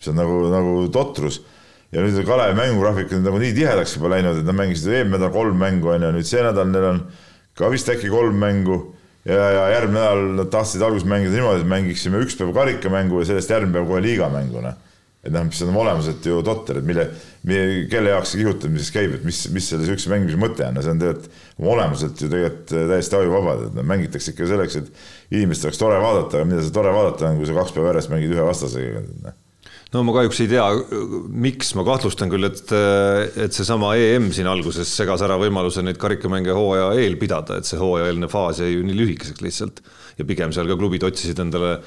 mis 0.00 0.08
on 0.10 0.18
nagu, 0.18 0.38
nagu 0.50 0.72
totrus. 0.92 1.42
ja 1.92 2.02
nüüd 2.02 2.24
Kalevi 2.26 2.56
mängugraafik 2.58 3.12
on 3.14 3.22
nagu 3.28 3.38
nii 3.38 3.52
tihedaks 3.54 3.98
juba 3.98 4.16
läinud, 4.16 4.40
et 4.40 4.48
nad 4.48 4.58
mängisid 4.64 4.90
eelmine 4.90 5.18
nädal 5.20 5.30
kolm 5.36 5.60
mängu 5.60 5.92
on 5.92 6.08
ju, 6.08 6.10
nüüd 6.16 6.26
see 6.26 6.42
nädal 6.42 6.72
neil 6.72 6.88
on 6.88 7.04
ka 7.54 7.68
vist 7.70 7.92
äkki 7.92 8.10
kolm 8.10 8.40
mängu 8.40 8.80
ja, 9.28 9.42
ja 9.56 9.66
järgmine 9.76 10.00
nädal 10.00 10.24
nad 10.40 10.54
tahtsid 10.54 10.82
alguses 10.82 11.08
mängida 11.08 11.36
niimoodi, 11.36 11.64
et 11.64 11.74
mängiksime 11.74 12.22
üks 12.24 12.38
päev 12.38 12.54
karikamängu 12.56 13.22
ja 13.22 13.32
sellest 13.32 13.54
järgmine 13.54 13.78
päev 13.78 13.92
kohe 13.92 14.02
liigamängu 14.06 14.64
noh 14.64 14.80
et 15.22 15.30
noh, 15.30 15.44
mis 15.46 15.60
on 15.62 15.76
olemuselt 15.78 16.24
ju 16.26 16.40
totter, 16.42 16.80
et 16.80 16.86
mille, 16.86 17.04
mille, 17.46 17.84
kelle 17.90 18.10
jaoks 18.10 18.32
see 18.34 18.40
kihutamine 18.40 18.82
siis 18.82 18.94
käib, 18.94 19.12
et 19.14 19.26
mis, 19.26 19.38
mis 19.54 19.68
selle 19.70 19.86
sihukese 19.86 20.10
mängimise 20.10 20.40
mõte 20.42 20.66
on, 20.66 20.74
no 20.74 20.82
see 20.82 20.94
on 20.94 21.02
tegelikult 21.02 21.68
olemuselt 21.72 22.24
ju 22.24 22.30
tegelikult 22.32 22.74
täiesti 22.90 23.18
ajuvabad, 23.20 23.68
et 23.68 23.76
no 23.78 23.86
mängitakse 23.86 24.34
ikka 24.34 24.50
selleks, 24.50 24.80
et 24.80 25.36
inimestel 25.38 25.70
oleks 25.70 25.78
tore 25.78 26.00
vaadata, 26.02 26.40
aga 26.40 26.50
mida 26.50 26.64
see 26.66 26.74
tore 26.74 26.94
vaadata 26.96 27.30
on, 27.30 27.38
kui 27.38 27.46
sa 27.46 27.54
kaks 27.60 27.76
päeva 27.76 27.92
järjest 27.92 28.10
mängid 28.10 28.34
ühe 28.34 28.48
vastasega. 28.48 29.04
Noh. 29.28 29.38
No 29.92 30.02
ma 30.06 30.14
kahjuks 30.16 30.40
ei 30.44 30.50
tea, 30.50 30.66
miks, 31.46 31.74
ma 31.76 31.84
kahtlustan 31.86 32.30
küll, 32.32 32.48
et, 32.48 32.72
et 33.44 33.56
seesama 33.56 33.92
EM 34.00 34.30
siin 34.32 34.48
alguses 34.48 34.88
segas 34.88 35.24
ära 35.24 35.36
võimaluse 35.40 35.84
neid 35.84 36.00
karikamänge 36.00 36.54
hooaja 36.56 36.92
eel 37.02 37.18
pidada, 37.20 37.58
et 37.60 37.68
see 37.68 37.80
hooajaeelne 37.80 38.30
faas 38.32 38.62
jäi 38.62 38.72
ju 38.72 38.86
nii 38.88 38.96
lühikeseks 39.02 39.44
lihtsalt. 39.44 39.84
Ja 40.18 40.26
pigem 40.28 40.52
seal 40.52 40.68
ka 40.68 40.76
klubid 40.80 41.04
otsisid 41.08 41.38
endale 41.40 41.78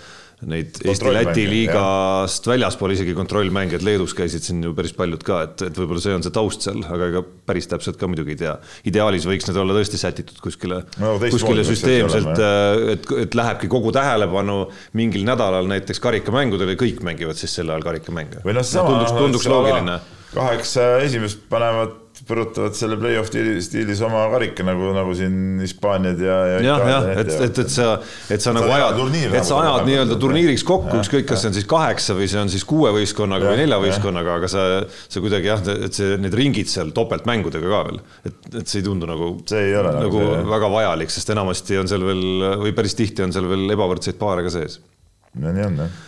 neid 0.43 0.79
Eesti-Läti 0.83 1.45
liigast 1.47 2.47
väljaspool 2.49 2.91
isegi 2.95 3.15
kontrollmänge, 3.15 3.77
et 3.77 3.85
Leedus 3.85 4.13
käisid 4.17 4.43
siin 4.43 4.61
ju 4.65 4.73
päris 4.75 4.91
paljud 4.97 5.23
ka, 5.25 5.39
et, 5.47 5.63
et 5.69 5.79
võib-olla 5.79 6.03
see 6.03 6.15
on 6.17 6.25
see 6.25 6.35
taust 6.35 6.67
seal, 6.67 6.81
aga 6.83 7.09
ega 7.11 7.23
päris 7.47 7.69
täpselt 7.71 7.99
ka 8.01 8.09
muidugi 8.11 8.35
ei 8.35 8.41
tea. 8.43 8.55
ideaalis 8.91 9.27
võiks 9.29 9.47
need 9.49 9.59
olla 9.61 9.77
tõesti 9.77 9.99
sätitud 10.01 10.39
kuskile 10.43 10.81
no,, 11.01 11.15
kuskile 11.23 11.65
süsteemselt, 11.67 12.33
äh, 12.35 12.93
et, 12.95 13.11
et 13.25 13.37
lähebki 13.39 13.71
kogu 13.71 13.93
tähelepanu 13.95 14.65
mingil 14.99 15.25
nädalal 15.27 15.71
näiteks 15.71 16.03
karikamängudele 16.03 16.75
ja 16.75 16.83
kõik 16.83 17.03
mängivad 17.07 17.39
siis 17.39 17.55
sel 17.55 17.71
ajal 17.71 17.87
karikamänge. 17.87 18.43
või 18.45 18.59
noh, 18.59 18.67
sama 18.67 18.89
no,. 18.89 18.95
tunduks, 18.95 19.19
tunduks 19.19 19.51
loogiline. 19.51 19.99
kaheksa 20.35 20.95
esimest 21.05 21.47
panevad 21.49 22.04
põrutavad 22.25 22.75
selle 22.77 22.97
play-off 22.99 23.29
stiilis 23.29 24.01
oma 24.05 24.23
karika 24.33 24.65
nagu, 24.65 24.89
nagu 24.95 25.13
siin 25.17 25.59
Hispaaniad 25.61 26.21
ja, 26.21 26.37
ja. 26.49 26.61
jah, 26.65 26.85
jah, 26.89 27.07
et, 27.21 27.29
et, 27.47 27.59
et 27.65 27.71
sa, 27.71 27.89
et 28.33 28.41
sa 28.43 28.53
nagu 28.55 28.71
ajad, 28.73 29.01
et 29.29 29.45
sa 29.47 29.59
ajad 29.61 29.85
nii-öelda 29.89 30.17
turniiriks 30.21 30.65
kokku, 30.67 30.97
ükskõik, 31.03 31.27
kas 31.29 31.43
see 31.43 31.51
on 31.51 31.57
siis 31.57 31.67
kaheksa 31.69 32.17
või 32.17 32.29
see 32.31 32.41
on 32.41 32.51
siis 32.53 32.65
kuue 32.67 32.93
võistkonnaga 32.95 33.51
või 33.51 33.61
nelja 33.61 33.79
võistkonnaga, 33.83 34.39
aga 34.41 34.49
sa, 34.51 34.65
sa 34.85 35.23
kuidagi 35.23 35.51
jah, 35.51 35.61
et 35.87 35.99
see, 35.99 36.17
need 36.21 36.37
ringid 36.37 36.71
seal 36.71 36.89
topeltmängudega 36.97 37.71
ka 37.75 37.83
veel, 37.91 38.01
et, 38.25 38.41
et 38.55 38.65
see 38.65 38.81
ei 38.81 38.87
tundu 38.89 39.09
nagu, 39.09 39.31
nagu, 39.45 39.85
nagu 40.01 40.25
see, 40.25 40.41
väga 40.55 40.73
vajalik, 40.79 41.13
sest 41.13 41.35
enamasti 41.35 41.79
on 41.83 41.93
seal 41.93 42.09
veel 42.09 42.25
või 42.65 42.75
päris 42.77 42.97
tihti 42.97 43.25
on 43.25 43.35
seal 43.35 43.49
veel 43.51 43.69
ebavõrdseid 43.77 44.17
paare 44.21 44.45
ka 44.45 44.57
sees. 44.57 44.81
no 45.37 45.53
nii 45.53 45.69
on 45.69 45.81
jah 45.85 46.03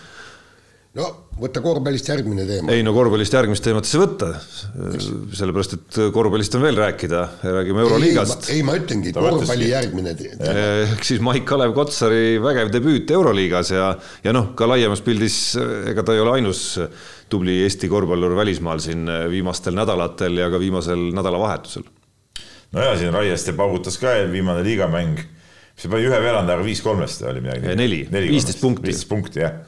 no 0.97 1.07
võta 1.37 1.61
korvpallist 1.61 2.07
järgmine 2.09 2.45
teema. 2.47 2.73
ei 2.73 2.83
no 2.85 2.93
korvpallist 2.95 3.35
järgmist 3.35 3.65
teemat 3.65 3.85
ei 3.85 3.91
saa 3.91 4.01
võtta, 4.03 4.29
sellepärast 5.37 5.75
et 5.77 5.99
korvpallist 6.15 6.57
on 6.57 6.63
veel 6.65 6.79
rääkida, 6.81 7.21
räägime 7.43 7.83
Euroliigast. 7.83 8.49
ei, 8.53 8.63
ma 8.65 8.77
ütlengi, 8.79 9.13
korvpalli 9.15 9.69
järgmine 9.69 10.15
teema. 10.17 10.55
ehk 10.87 11.05
siis 11.07 11.21
Maik-Kalev 11.25 11.75
Kotsari 11.77 12.39
vägev 12.43 12.71
debüüt 12.73 13.13
Euroliigas 13.13 13.71
ja, 13.75 13.91
ja 14.25 14.33
noh, 14.35 14.51
ka 14.57 14.69
laiemas 14.69 15.03
pildis, 15.05 15.37
ega 15.91 16.05
ta 16.05 16.17
ei 16.17 16.23
ole 16.23 16.37
ainus 16.39 16.65
tubli 17.29 17.59
Eesti 17.67 17.89
korvpallur 17.91 18.33
välismaal 18.39 18.81
siin 18.81 19.05
viimastel 19.29 19.77
nädalatel 19.77 20.41
ja 20.41 20.49
ka 20.49 20.61
viimasel 20.61 21.09
nädalavahetusel. 21.13 21.85
no 22.73 22.89
ja 22.89 22.97
siin 22.97 23.13
Raieste 23.13 23.53
paugutas 23.53 24.01
ka 24.01 24.17
viimane 24.31 24.65
liigamäng 24.65 25.36
see 25.77 25.91
pani 25.91 26.07
ühe 26.09 26.21
veerandajaga 26.21 26.65
viis 26.65 26.81
kolmest 26.85 27.25
oli 27.29 27.43
midagi. 27.45 27.75
neli, 27.77 28.01
viisteist 28.09 28.63
punkti. 28.63 28.89
viisteist 28.89 29.11
punkti, 29.11 29.43
jah. 29.43 29.59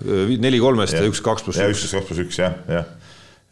neli 0.42 0.62
kolmest 0.62 0.98
ja, 0.98 1.06
üks 1.06 1.22
kaks 1.26 1.46
pluss 1.46 1.62
üks. 1.62 1.86
üks 1.86 1.98
kaks 2.00 2.10
pluss 2.10 2.24
üks, 2.26 2.42
jah, 2.42 2.58
jah 2.70 2.88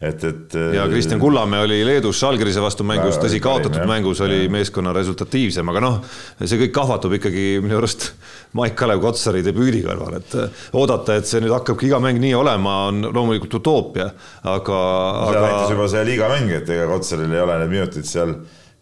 et, 0.00 0.24
et. 0.24 0.54
ja 0.74 0.84
Kristjan 0.86 1.20
Kullamäe 1.20 1.64
oli 1.66 1.78
Leedus 1.86 2.20
Žalgirise 2.22 2.62
vastu 2.62 2.84
mängus, 2.86 3.18
tõsi, 3.18 3.40
kaotatud 3.42 3.80
jah, 3.80 3.88
mängus 3.90 4.20
oli 4.22 4.44
jah. 4.44 4.52
meeskonna 4.54 4.92
resultatiivsem, 4.94 5.70
aga 5.72 5.82
noh, 5.82 5.96
see 6.44 6.60
kõik 6.60 6.74
kahvatub 6.76 7.16
ikkagi 7.18 7.46
minu 7.64 7.80
arust 7.80 8.12
Maik-Kalev 8.58 9.02
Kotsari 9.02 9.42
debüüdi 9.46 9.82
kõrval, 9.86 10.20
et 10.20 10.36
oodata, 10.78 11.18
et 11.18 11.26
see 11.30 11.42
nüüd 11.42 11.54
hakkabki 11.56 11.90
iga 11.90 11.98
mäng 12.02 12.22
nii 12.22 12.36
olema, 12.38 12.76
on 12.92 13.10
loomulikult 13.10 13.58
utoopia, 13.58 14.06
aga. 14.46 14.78
seda 15.26 15.34
aga... 15.34 15.42
näitas 15.48 15.74
juba 15.74 15.90
see 15.90 16.06
liigamäng, 16.12 16.54
et 16.60 16.72
ega 16.76 16.86
Kotsaril 16.92 17.34
ei 17.34 17.42
ole 17.42 17.58
need 17.64 17.74
minutid 17.74 18.06
seal 18.08 18.38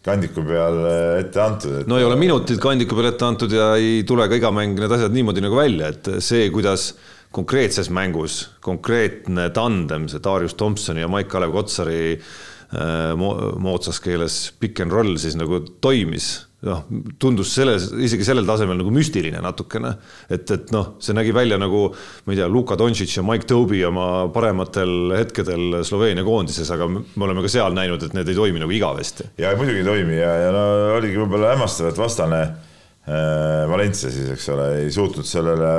kandiku 0.07 0.45
peal 0.47 0.81
ette 1.19 1.43
antud 1.43 1.81
et.... 1.81 1.91
no 1.91 1.99
ei 2.01 2.07
ole 2.07 2.17
minutid 2.21 2.61
kandiku 2.63 2.99
peal 2.99 3.11
ette 3.11 3.27
antud 3.27 3.53
ja 3.53 3.73
ei 3.79 4.03
tule 4.09 4.29
ka 4.31 4.39
iga 4.39 4.53
mäng 4.55 4.79
need 4.79 4.97
asjad 4.97 5.15
niimoodi 5.15 5.45
nagu 5.45 5.59
välja, 5.59 5.93
et 5.93 6.11
see, 6.25 6.49
kuidas 6.55 6.93
konkreetses 7.37 7.91
mängus 7.93 8.47
konkreetne 8.65 9.51
tandem, 9.57 10.07
see 10.09 10.23
Darius 10.25 10.57
Thompsoni 10.57 11.03
ja 11.05 11.11
Maik-Kalev 11.13 11.53
Kotsari 11.55 12.17
äh, 12.17 13.13
moodsas 13.17 14.01
keeles 14.03 14.41
pick 14.61 14.81
and 14.81 14.95
roll 14.95 15.17
siis 15.21 15.37
nagu 15.39 15.61
toimis 15.85 16.46
noh, 16.65 16.85
tundus 17.21 17.51
selles, 17.53 17.91
isegi 18.01 18.25
sellel 18.25 18.47
tasemel 18.49 18.79
nagu 18.81 18.93
müstiline 18.95 19.41
natukene. 19.45 19.93
et, 20.33 20.49
et 20.51 20.71
noh, 20.73 20.95
see 21.03 21.17
nägi 21.17 21.35
välja 21.37 21.59
nagu, 21.61 21.89
ma 22.25 22.33
ei 22.33 22.41
tea, 22.41 22.49
Luka 22.49 22.79
Doncic 22.81 23.13
ja 23.19 23.25
Mike 23.27 23.49
Toby 23.51 23.83
oma 23.85 24.29
parematel 24.33 25.13
hetkedel 25.19 25.83
Sloveenia 25.87 26.25
koondises, 26.27 26.71
aga 26.73 26.89
me 26.89 27.27
oleme 27.29 27.45
ka 27.45 27.53
seal 27.53 27.77
näinud, 27.77 28.07
et 28.07 28.17
need 28.17 28.31
ei 28.33 28.39
toimi 28.39 28.63
nagu 28.63 28.73
igavesti. 28.73 29.33
ja 29.43 29.53
muidugi 29.59 29.83
ei 29.83 29.91
toimi 29.91 30.17
ja, 30.17 30.33
ja 30.47 30.55
no 30.55 30.63
oligi 30.97 31.21
võib-olla 31.21 31.53
hämmastav, 31.55 31.91
et 31.93 32.01
vastane 32.01 32.41
äh, 32.47 33.67
Valencia 33.69 34.13
siis, 34.15 34.33
eks 34.37 34.49
ole, 34.55 34.71
ei 34.85 34.95
suutnud 34.95 35.29
sellele 35.29 35.75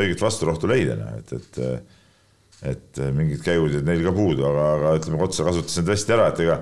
õiget 0.00 0.24
vasturohtu 0.24 0.70
leida, 0.70 0.96
noh, 1.00 1.20
et, 1.20 1.36
et 1.36 1.92
et 2.64 3.00
mingid 3.12 3.42
käigud 3.44 3.74
jäid 3.76 3.84
neil 3.84 4.00
ka 4.06 4.12
puudu, 4.14 4.40
aga, 4.48 4.62
aga 4.78 4.92
ütleme, 4.96 5.18
Kotsar 5.20 5.50
kasutas 5.50 5.74
need 5.76 5.90
hästi 5.92 6.14
ära, 6.16 6.30
et 6.32 6.38
ega 6.46 6.54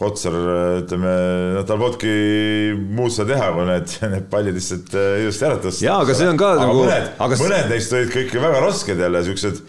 Kotsar, 0.00 0.36
ütleme, 0.80 1.10
noh, 1.58 1.64
tal 1.68 1.76
polnudki 1.76 2.12
muud 2.96 3.12
seda 3.12 3.34
teha, 3.34 3.50
kui 3.52 3.66
need, 3.68 3.92
need 4.14 4.30
pallid 4.32 4.56
lihtsalt 4.56 4.94
äh, 4.96 5.18
ilusti 5.26 5.46
ära 5.48 5.58
tõsta. 5.60 5.84
jaa, 5.84 5.98
aga 6.06 6.16
see 6.16 6.30
on 6.30 6.40
ka 6.40 6.54
aga 6.54 6.64
nagu. 6.64 6.86
mõned 6.86 7.10
aga..., 7.26 7.38
mõned 7.42 7.68
neist 7.74 7.92
olid 7.98 8.14
kõik 8.14 8.32
väga 8.40 8.62
rasked 8.64 9.04
jälle, 9.04 9.22
siuksed 9.28 9.60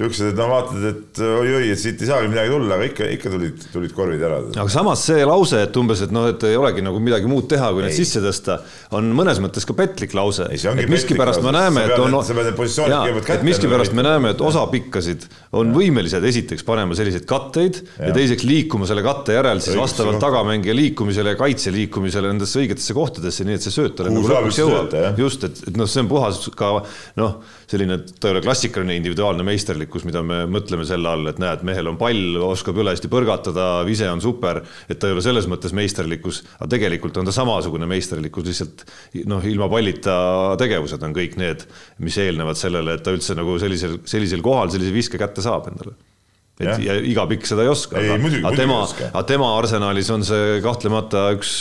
siuksed, 0.00 0.32
et 0.32 0.38
no 0.38 0.46
vaatad, 0.50 0.84
et 0.90 1.20
oi-oi, 1.24 1.70
et 1.74 1.80
siit 1.80 2.00
ei 2.00 2.08
saagi 2.08 2.30
midagi 2.30 2.52
tulla, 2.52 2.76
aga 2.78 2.88
ikka, 2.88 3.08
ikka 3.16 3.32
tulid, 3.34 3.64
tulid 3.74 3.92
korvid 3.96 4.22
ära. 4.24 4.38
aga 4.54 4.72
samas 4.72 5.02
see 5.10 5.24
lause, 5.28 5.60
et 5.66 5.76
umbes, 5.80 6.04
et 6.06 6.14
noh, 6.14 6.28
et 6.32 6.46
ei 6.48 6.56
olegi 6.58 6.84
nagu 6.84 7.00
midagi 7.02 7.28
muud 7.30 7.48
teha, 7.50 7.70
kui 7.74 7.84
need 7.84 7.96
sisse 7.96 8.22
tõsta, 8.24 8.60
on 8.96 9.10
mõnes 9.16 9.40
mõttes 9.42 9.66
ka 9.68 9.76
petlik 9.76 10.14
lause. 10.16 10.46
et 10.50 10.90
miskipärast 10.90 11.44
me 11.44 11.52
näeme, 11.56 11.84
et 11.90 11.96
on, 12.00 12.16
et 13.36 13.44
miskipärast 13.46 13.96
me 13.96 14.06
näeme, 14.06 14.34
et 14.34 14.44
osa 14.44 14.64
pikkasid 14.72 15.26
on 15.60 15.74
võimelised 15.74 16.24
esiteks 16.30 16.64
panema 16.66 16.96
selliseid 16.98 17.26
katteid 17.28 17.80
ja, 17.82 18.08
ja 18.08 18.16
teiseks 18.16 18.46
liikuma 18.48 18.88
selle 18.88 19.04
katte 19.04 19.36
järel 19.36 19.60
siis 19.64 19.78
vastavalt 19.78 20.20
tagamängija 20.22 20.74
liikumisele 20.76 21.34
ja 21.34 21.40
kaitse 21.40 21.72
liikumisele 21.74 22.30
nendesse 22.32 22.62
õigetesse 22.62 22.96
kohtadesse, 22.96 23.46
nii 23.48 23.58
et 23.58 23.66
see 23.66 23.74
sööt 23.74 23.96
talle 23.98 24.14
nagu 24.14 24.30
lõpuks 24.30 24.60
jõuab. 24.62 24.96
just, 25.20 25.44
et, 25.48 25.64
et 25.68 25.80
noh, 25.80 25.88
see 25.90 26.04
on 26.04 26.10
puhas 26.10 26.40
ka 26.56 26.72
noh, 27.20 27.40
selline, 27.70 28.00
ta 28.18 28.28
ei 28.28 28.34
ole 28.34 28.42
klassikaline 28.44 28.96
individuaalne 28.98 29.44
meisterlikkus, 29.46 30.04
mida 30.08 30.22
me 30.26 30.42
mõtleme 30.50 30.86
selle 30.88 31.10
all, 31.10 31.30
et 31.30 31.40
näed, 31.42 31.62
mehel 31.66 31.90
on 31.92 31.98
pall, 32.00 32.36
oskab 32.50 32.80
üle 32.82 32.94
hästi 32.94 33.10
põrgatada, 33.12 33.68
vise 33.86 34.08
on 34.10 34.22
super, 34.24 34.62
et 34.90 34.98
ta 35.00 35.10
ei 35.10 35.16
ole 35.16 35.24
selles 35.24 35.46
mõttes 35.50 35.74
meisterlikkus, 35.76 36.42
aga 36.58 36.72
tegelikult 36.74 37.20
on 37.20 37.30
ta 37.30 37.34
samasugune 37.36 37.88
meisterlikkus, 37.90 38.48
lihtsalt 38.50 38.86
noh, 39.30 39.44
ilma 39.46 39.70
pallita 39.72 40.14
tegevused 40.60 41.06
on 41.06 41.16
kõik 41.16 41.38
need, 41.40 41.66
mis 42.02 42.18
eelnevad 42.20 42.58
sellele, 42.58 42.98
et 42.98 43.06
ta 43.06 43.14
üldse 43.14 43.38
nagu 43.38 43.58
sellisel, 43.62 44.00
sellisel 44.08 44.42
kohal 44.44 44.72
sellise 44.74 44.94
viske 44.94 45.20
kätte 45.20 45.44
saab 45.44 45.70
endale. 45.70 45.94
Et 46.60 46.68
ja, 46.68 46.76
ja 46.92 46.96
iga 47.10 47.24
pikk 47.30 47.48
seda 47.48 47.64
ei 47.64 47.70
oska, 47.72 47.96
aga, 47.96 48.52
tema, 48.56 48.80
aga 49.08 49.22
tema 49.28 49.50
arsenalis 49.56 50.10
on 50.12 50.24
see 50.26 50.58
kahtlemata 50.64 51.30
üks, 51.36 51.60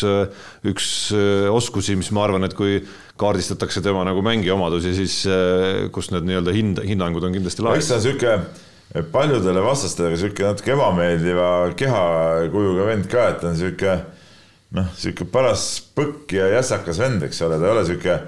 üks 0.67 0.89
äh, 1.15 1.47
oskusi, 1.51 1.95
mis 1.99 2.12
ma 2.15 2.25
arvan, 2.27 2.47
et 2.47 2.55
kui 2.57 2.81
kaardistatakse 3.19 3.83
tema 3.85 4.03
nagu 4.07 4.23
mängija 4.25 4.55
omadusi, 4.57 4.93
siis 4.97 5.21
äh, 5.31 5.88
kus 5.95 6.12
need 6.13 6.27
nii-öelda 6.27 6.55
hind, 6.55 6.83
hinnangud 6.88 7.27
on 7.27 7.38
kindlasti 7.38 7.65
laes. 7.65 7.79
eks 7.79 7.93
ta 7.93 8.01
sihuke 8.03 9.03
paljudele 9.13 9.62
vastastele 9.63 10.17
sihuke 10.17 10.47
natuke 10.47 10.73
ebameeldiva 10.73 11.49
kehakujuga 11.79 12.88
vend 12.89 13.09
ka, 13.12 13.27
et 13.31 13.41
ta 13.43 13.51
on 13.51 13.59
sihuke 13.59 13.95
noh, 14.75 14.91
sihuke 14.97 15.27
paras 15.31 15.65
põkk 15.95 16.33
ja 16.39 16.49
jässakas 16.57 17.01
vend, 17.01 17.23
eks 17.27 17.43
ole, 17.45 17.59
ta 17.62 17.69
ei 17.69 17.75
ole 17.77 17.85
sihuke 17.88 18.19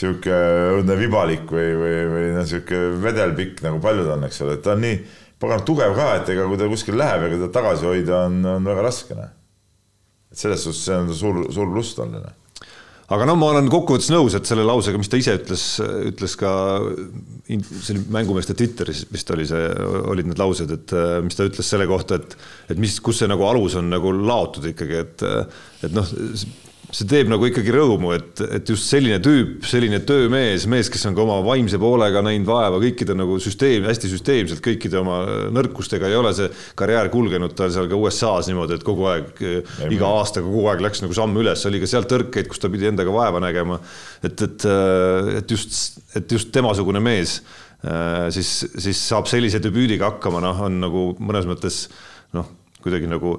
sihuke 0.00 0.36
õudne 0.76 0.94
vibalik 1.00 1.48
või, 1.50 1.72
või, 1.74 1.96
või 2.12 2.28
noh, 2.36 2.46
sihuke 2.46 2.78
vedelpikk 3.02 3.64
nagu 3.66 3.80
paljud 3.82 4.12
on, 4.14 4.28
eks 4.28 4.44
ole, 4.44 4.58
et 4.58 4.64
ta 4.64 4.76
on 4.76 4.84
nii 4.84 5.00
pagan 5.40 5.64
tugev 5.66 5.94
ka, 5.96 6.10
et 6.20 6.34
ega 6.34 6.48
kui 6.48 6.60
ta 6.60 6.68
kuskil 6.70 6.98
läheb, 7.00 7.28
ega 7.28 7.38
teda 7.38 7.54
tagasi 7.54 7.88
hoida 7.88 8.26
on, 8.26 8.42
on 8.56 8.68
väga 8.72 8.84
raske. 8.86 9.16
Noh. 9.16 9.32
et 10.30 10.38
selles 10.38 10.62
suhtes 10.62 10.84
see 10.86 10.94
on 10.94 11.10
suur, 11.16 11.42
suur 11.50 11.72
pluss 11.72 11.96
talle. 11.96 12.20
Noh. 12.22 12.36
aga 13.10 13.26
no 13.26 13.34
ma 13.40 13.50
olen 13.54 13.70
kokkuvõttes 13.72 14.12
nõus, 14.14 14.36
et 14.38 14.46
selle 14.46 14.66
lausega, 14.68 15.00
mis 15.00 15.10
ta 15.10 15.18
ise 15.18 15.34
ütles, 15.40 15.64
ütles 16.12 16.36
ka 16.38 16.52
see 17.48 17.96
oli 17.96 18.04
mängumeeste 18.14 18.54
Twitteris 18.58 19.06
vist 19.10 19.32
oli 19.34 19.48
see, 19.50 19.66
olid 20.12 20.30
need 20.30 20.38
laused, 20.40 20.70
et 20.76 20.96
mis 21.26 21.38
ta 21.38 21.48
ütles 21.48 21.72
selle 21.74 21.88
kohta, 21.90 22.20
et, 22.20 22.36
et 22.70 22.80
mis, 22.80 23.00
kus 23.02 23.22
see 23.22 23.30
nagu 23.30 23.48
alus 23.48 23.78
on 23.80 23.90
nagu 23.90 24.14
laotud 24.14 24.70
ikkagi, 24.70 25.04
et, 25.06 25.26
et 25.88 25.96
noh 25.96 26.14
see 26.90 27.06
teeb 27.06 27.28
nagu 27.30 27.46
ikkagi 27.46 27.72
rõõmu, 27.74 28.10
et, 28.16 28.40
et 28.58 28.70
just 28.72 28.88
selline 28.90 29.20
tüüp, 29.22 29.62
selline 29.68 30.00
töömees, 30.06 30.66
mees, 30.70 30.90
kes 30.90 31.06
on 31.06 31.16
ka 31.16 31.22
oma 31.22 31.38
vaimse 31.46 31.78
poolega 31.80 32.22
näinud 32.26 32.48
vaeva 32.48 32.80
kõikide 32.82 33.14
nagu 33.18 33.38
süsteem, 33.42 33.86
hästi 33.86 34.10
süsteemselt 34.10 34.62
kõikide 34.64 34.98
oma 35.00 35.20
nõrkustega, 35.54 36.10
ei 36.10 36.18
ole 36.18 36.34
see 36.36 36.50
karjäär 36.78 37.12
kulgenud 37.12 37.54
tal 37.58 37.70
seal 37.74 37.88
ka 37.90 37.98
USA-s 37.98 38.50
niimoodi, 38.50 38.80
et 38.80 38.86
kogu 38.86 39.06
aeg, 39.12 39.42
iga 39.94 40.12
aastaga 40.18 40.48
kogu 40.48 40.66
aeg 40.72 40.84
läks 40.88 41.04
nagu 41.04 41.16
samm 41.16 41.38
üles, 41.42 41.64
oli 41.70 41.82
ka 41.82 41.90
seal 41.94 42.08
tõrkeid, 42.10 42.50
kus 42.50 42.62
ta 42.62 42.72
pidi 42.72 42.90
endaga 42.90 43.14
vaeva 43.14 43.42
nägema. 43.42 43.78
et, 44.26 44.46
et, 44.48 44.68
et 45.40 45.50
just, 45.50 46.00
et 46.18 46.38
just 46.38 46.50
temasugune 46.54 47.02
mees 47.02 47.40
siis, 48.34 48.48
siis 48.76 48.98
saab 49.08 49.30
sellise 49.30 49.62
debüüdiga 49.62 50.10
hakkama, 50.10 50.42
noh, 50.44 50.66
on 50.66 50.82
nagu 50.82 51.04
mõnes 51.22 51.46
mõttes 51.48 51.86
noh 52.36 52.59
kuidagi 52.84 53.08
nagu 53.10 53.36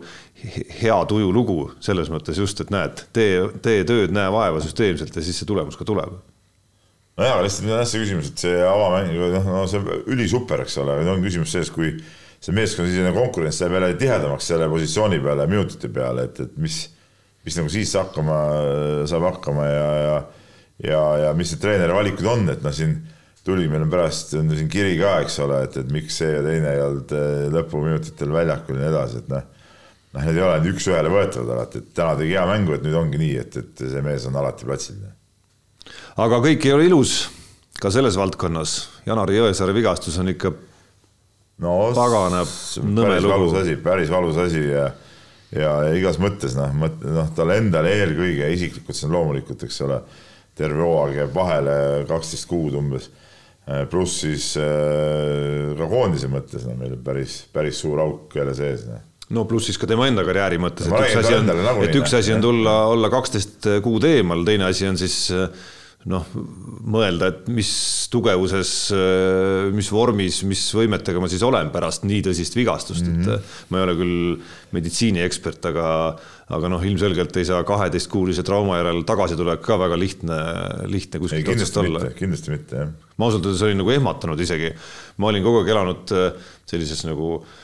hea 0.81 0.97
tuju 1.09 1.31
lugu 1.33 1.57
selles 1.83 2.11
mõttes 2.13 2.39
just, 2.41 2.61
et 2.63 2.73
näed, 2.73 3.05
tee, 3.15 3.39
tee 3.63 3.85
tööd, 3.87 4.13
näe 4.15 4.31
vaeva 4.33 4.61
süsteemselt 4.63 5.15
ja 5.15 5.23
siis 5.25 5.41
see 5.41 5.49
tulemus 5.49 5.79
ka 5.79 5.87
tuleb. 5.87 6.17
nojah, 7.17 7.35
aga 7.35 7.45
lihtsalt 7.45 7.69
jah, 7.69 7.85
see 7.87 8.03
küsimus, 8.03 8.31
et 8.31 8.45
see 8.45 8.57
avamäng, 8.65 9.13
noh, 9.35 9.51
no 9.51 9.67
see 9.69 10.01
ülisuper, 10.13 10.65
eks 10.65 10.79
ole, 10.81 10.97
on 11.11 11.23
küsimus 11.25 11.53
selles, 11.53 11.71
kui 11.73 11.93
see 12.41 12.55
meeskonnasisene 12.57 13.13
konkurents 13.13 13.61
läheb 13.61 13.77
jälle 13.77 13.93
tihedamaks 14.01 14.47
selle 14.53 14.69
positsiooni 14.71 15.21
peale, 15.21 15.47
minutite 15.49 15.91
peale, 15.93 16.29
et, 16.29 16.39
et 16.45 16.61
mis, 16.61 16.83
mis 17.45 17.57
nagu 17.59 17.69
siis 17.69 17.93
hakkama 17.99 18.37
saab 19.09 19.27
hakkama 19.29 19.67
ja, 19.69 19.89
ja 20.01 20.21
ja, 20.83 21.01
ja 21.27 21.33
mis 21.37 21.51
need 21.53 21.61
treeneri 21.61 21.93
valikud 21.93 22.27
on, 22.29 22.47
et 22.53 22.63
noh, 22.65 22.73
siin 22.73 22.95
tuli, 23.45 23.67
meil 23.71 23.85
on 23.85 23.91
pärast 23.91 24.35
on 24.37 24.51
siin 24.53 24.69
kiri 24.71 24.93
ka, 24.99 25.17
eks 25.25 25.39
ole, 25.45 25.63
et, 25.65 25.79
et 25.81 25.91
miks 25.93 26.19
see 26.21 26.29
ja 26.29 26.43
teine 26.45 26.75
ei 26.75 26.83
olnud 26.83 27.15
eh, 27.17 27.47
lõpuminutitel 27.55 28.33
väljakul 28.35 28.77
ja 28.77 28.83
nii 28.83 28.91
edasi, 28.91 29.21
et 29.23 29.31
noh, 29.31 29.45
noh, 30.13 30.23
need 30.27 30.37
ei 30.37 30.45
ole 30.45 30.61
nüüd 30.61 30.75
üks-ühele 30.75 31.11
võetavad 31.13 31.53
alati, 31.57 31.81
et 31.81 31.93
täna 31.97 32.15
tegi 32.19 32.37
hea 32.37 32.47
mängu, 32.49 32.77
et 32.77 32.85
nüüd 32.85 32.97
ongi 33.01 33.21
nii, 33.21 33.35
et, 33.41 33.61
et 33.63 33.85
see 33.95 34.05
mees 34.05 34.27
on 34.29 34.37
alati 34.41 34.69
platsil. 34.69 35.05
aga 36.21 36.41
kõik 36.45 36.67
ei 36.67 36.75
ole 36.77 36.89
ilus 36.91 37.21
ka 37.81 37.89
selles 37.93 38.17
valdkonnas. 38.19 38.75
Janari 39.07 39.39
Jõesaare 39.39 39.73
vigastus 39.73 40.19
on 40.21 40.29
ikka 40.29 40.51
no, 41.63 41.77
pagana 41.97 42.43
nõme 42.85 43.21
lugu. 43.23 43.63
päris 43.83 44.11
valus 44.11 44.37
asi 44.41 44.61
ja, 44.67 44.89
ja, 45.55 45.71
igas 45.97 46.19
mõttes 46.21 46.53
noh, 46.57 46.73
noh 47.01 47.31
talle 47.37 47.57
endale 47.61 47.93
eelkõige 48.01 48.51
isiklikult, 48.55 48.97
see 48.97 49.09
on 49.09 49.17
loomulikult, 49.17 49.65
eks 49.65 49.81
ole 49.87 50.01
terve 50.57 50.83
hooaeg 50.83 51.23
jääb 51.23 51.33
vahele 51.35 51.75
kaksteist 52.09 52.49
kuud 52.49 52.77
umbes. 52.77 53.09
Äh, 53.69 53.85
pluss 53.89 54.23
siis 54.23 54.55
äh, 54.57 55.71
ka 55.77 55.85
koondise 55.91 56.31
mõttes, 56.31 56.63
no 56.65 56.73
meil 56.79 56.95
on 56.97 57.03
päris, 57.05 57.43
päris 57.53 57.77
suur 57.83 58.01
auk 58.01 58.33
jälle 58.33 58.55
sees 58.57 58.87
no 58.89 58.97
no 59.31 59.43
pluss 59.47 59.69
siis 59.69 59.77
ka 59.79 59.87
tema 59.87 60.07
enda 60.09 60.25
karjääri 60.27 60.57
mõttes, 60.59 60.89
et 60.89 60.97
üks 60.97 61.19
asi 61.21 61.35
on, 61.37 61.51
et 61.85 61.99
üks 61.99 62.15
asi 62.17 62.33
on 62.35 62.41
tulla, 62.43 62.73
olla 62.91 63.11
kaksteist 63.13 63.69
kuud 63.85 64.07
eemal, 64.09 64.41
teine 64.47 64.65
asi 64.67 64.89
on 64.89 64.97
siis 64.99 65.15
äh, 65.35 65.69
noh, 66.09 66.25
mõelda, 66.89 67.29
et 67.29 67.49
mis 67.53 67.69
tugevuses, 68.09 68.71
mis 69.75 69.89
vormis, 69.93 70.41
mis 70.49 70.63
võimetega 70.73 71.21
ma 71.21 71.29
siis 71.29 71.43
olen 71.45 71.69
pärast 71.73 72.07
nii 72.09 72.23
tõsist 72.25 72.57
vigastust 72.57 73.05
mm, 73.05 73.19
-hmm. 73.19 73.21
et 73.21 73.29
mhm. 73.35 73.69
ma 73.69 73.79
ei 73.79 73.85
ole 73.85 73.95
küll 73.99 74.17
meditsiiniekspert, 74.77 75.69
aga, 75.69 75.87
aga 76.57 76.71
noh, 76.73 76.85
ilmselgelt 76.89 77.37
ei 77.37 77.47
saa 77.51 77.61
kaheteistkuulise 77.67 78.45
trauma 78.47 78.79
järel 78.81 79.03
tagasitulek 79.05 79.61
ka 79.65 79.77
väga 79.81 79.99
lihtne, 79.99 80.39
lihtne 80.89 81.21
kuskilt 81.21 81.53
otsast 81.53 81.81
olla. 81.83 82.05
kindlasti 82.17 82.55
mitte, 82.55 82.85
jah. 82.85 82.93
ma 83.17 83.29
ausalt 83.29 83.45
öeldes 83.45 83.65
olin 83.67 83.83
nagu 83.83 83.93
ehmatanud 83.93 84.47
isegi, 84.47 84.73
ma 85.21 85.29
olin 85.29 85.45
kogu 85.45 85.61
aeg 85.61 85.75
elanud 85.75 86.15
sellises 86.71 87.05
nagu 87.05 87.35
äh, 87.37 87.59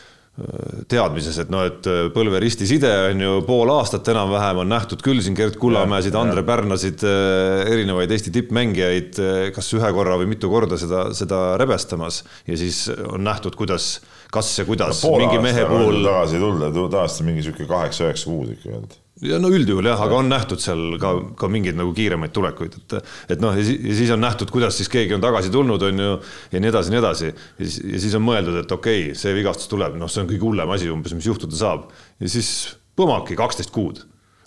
teadmises, 0.87 1.37
et 1.41 1.49
noh, 1.49 1.63
et 1.65 1.87
äh, 1.89 2.07
põlveristi 2.13 2.67
side 2.69 2.89
on 3.09 3.23
ju 3.23 3.37
pool 3.47 3.71
aastat 3.73 4.05
enam-vähem 4.13 4.61
on 4.61 4.69
nähtud 4.69 5.01
küll 5.05 5.21
siin 5.25 5.37
Gerd 5.37 5.57
Kullamäesid, 5.57 6.15
Andre 6.17 6.43
Pärnasid, 6.45 7.01
äh, 7.07 7.63
erinevaid 7.73 8.13
Eesti 8.13 8.33
tippmängijaid, 8.35 9.17
äh, 9.17 9.39
kas 9.55 9.71
ühe 9.73 9.89
korra 9.95 10.19
või 10.21 10.29
mitu 10.35 10.51
korda 10.51 10.77
seda, 10.77 11.07
seda 11.17 11.41
rebestamas. 11.57 12.21
Ja 12.45 12.59
siis 12.59 12.85
on 13.09 13.25
nähtud, 13.25 13.57
kuidas, 13.57 13.95
kas 14.33 14.53
ja 14.59 14.65
kuidas 14.67 15.03
no, 15.05 15.17
mingi 15.21 15.41
mehe 15.43 15.65
puhul. 15.69 15.99
tagasi 16.05 16.39
tulla, 16.41 16.71
tavaliselt 16.75 17.27
mingi 17.27 17.45
sihuke 17.45 17.67
kaheksa-üheksa 17.69 18.31
kuud 18.31 18.55
ikka 18.55 18.73
olnud 18.75 18.97
ja 19.25 19.37
no 19.41 19.49
üldjuhul 19.53 19.87
jah, 19.89 20.01
aga 20.03 20.17
on 20.19 20.29
nähtud 20.29 20.61
seal 20.61 20.97
ka, 21.01 21.13
ka 21.39 21.49
mingeid 21.51 21.77
nagu 21.77 21.93
kiiremaid 21.97 22.33
tulekuid, 22.35 22.75
et, 22.77 23.13
et 23.33 23.41
noh, 23.41 23.55
ja 23.57 23.63
siis 23.65 24.11
on 24.13 24.21
nähtud, 24.21 24.51
kuidas 24.53 24.77
siis 24.77 24.91
keegi 24.93 25.15
on 25.17 25.23
tagasi 25.23 25.49
tulnud, 25.53 25.81
on 25.89 26.03
ju, 26.03 26.17
ja 26.53 26.61
nii 26.61 26.71
edasi, 26.71 26.93
nii 26.93 27.01
edasi. 27.01 27.31
ja 27.57 28.01
siis 28.03 28.17
on 28.17 28.25
mõeldud, 28.25 28.59
et 28.61 28.75
okei 28.75 29.07
okay,, 29.07 29.15
see 29.17 29.33
vigastus 29.37 29.71
tuleb, 29.71 29.97
noh, 29.97 30.11
see 30.11 30.21
on 30.23 30.29
kõige 30.29 30.45
hullem 30.45 30.73
asi 30.75 30.91
umbes, 30.93 31.15
mis 31.17 31.29
juhtuda 31.29 31.57
saab. 31.57 31.87
ja 32.21 32.29
siis 32.31 32.51
põmaki 32.97 33.37
kaksteist 33.39 33.73
kuud 33.73 34.03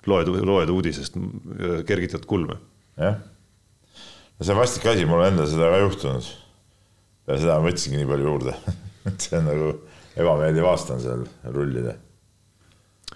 loed, 0.08 0.30
loed 0.46 0.70
uudisest, 0.72 1.18
kergitad 1.88 2.26
kulme. 2.28 2.60
jah, 3.00 3.18
no 4.38 4.46
see 4.46 4.54
on 4.54 4.60
vastik 4.60 4.86
asi, 4.92 5.08
mul 5.08 5.24
endal 5.26 5.50
seda 5.50 5.72
ka 5.72 5.82
juhtunud. 5.82 6.30
peale 7.26 7.42
seda 7.42 7.58
ma 7.58 7.68
võtsingi 7.68 7.98
nii 7.98 8.10
palju 8.12 8.30
juurde 8.30 8.54
et 9.08 9.26
see 9.26 9.38
on 9.40 9.48
nagu 9.50 9.72
ebameeldiv 10.20 10.68
aasta 10.70 10.96
on 10.96 11.02
seal 11.04 11.26
rullida 11.54 11.96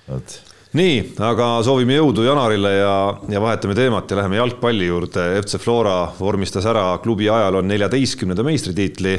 vot 0.09 0.37
nii, 0.75 0.97
aga 1.23 1.49
soovime 1.67 1.99
jõudu 2.01 2.25
Janarile 2.27 2.73
ja, 2.75 2.95
ja 3.31 3.43
vahetame 3.43 3.77
teemat 3.79 4.11
ja 4.11 4.19
läheme 4.19 4.41
jalgpalli 4.41 4.89
juurde. 4.89 5.29
FC 5.39 5.61
Flora 5.63 6.01
vormistas 6.19 6.67
ära 6.67 6.89
klubi 7.03 7.29
ajaloo 7.31 7.63
neljateistkümnenda 7.63 8.43
meistritiitli, 8.47 9.15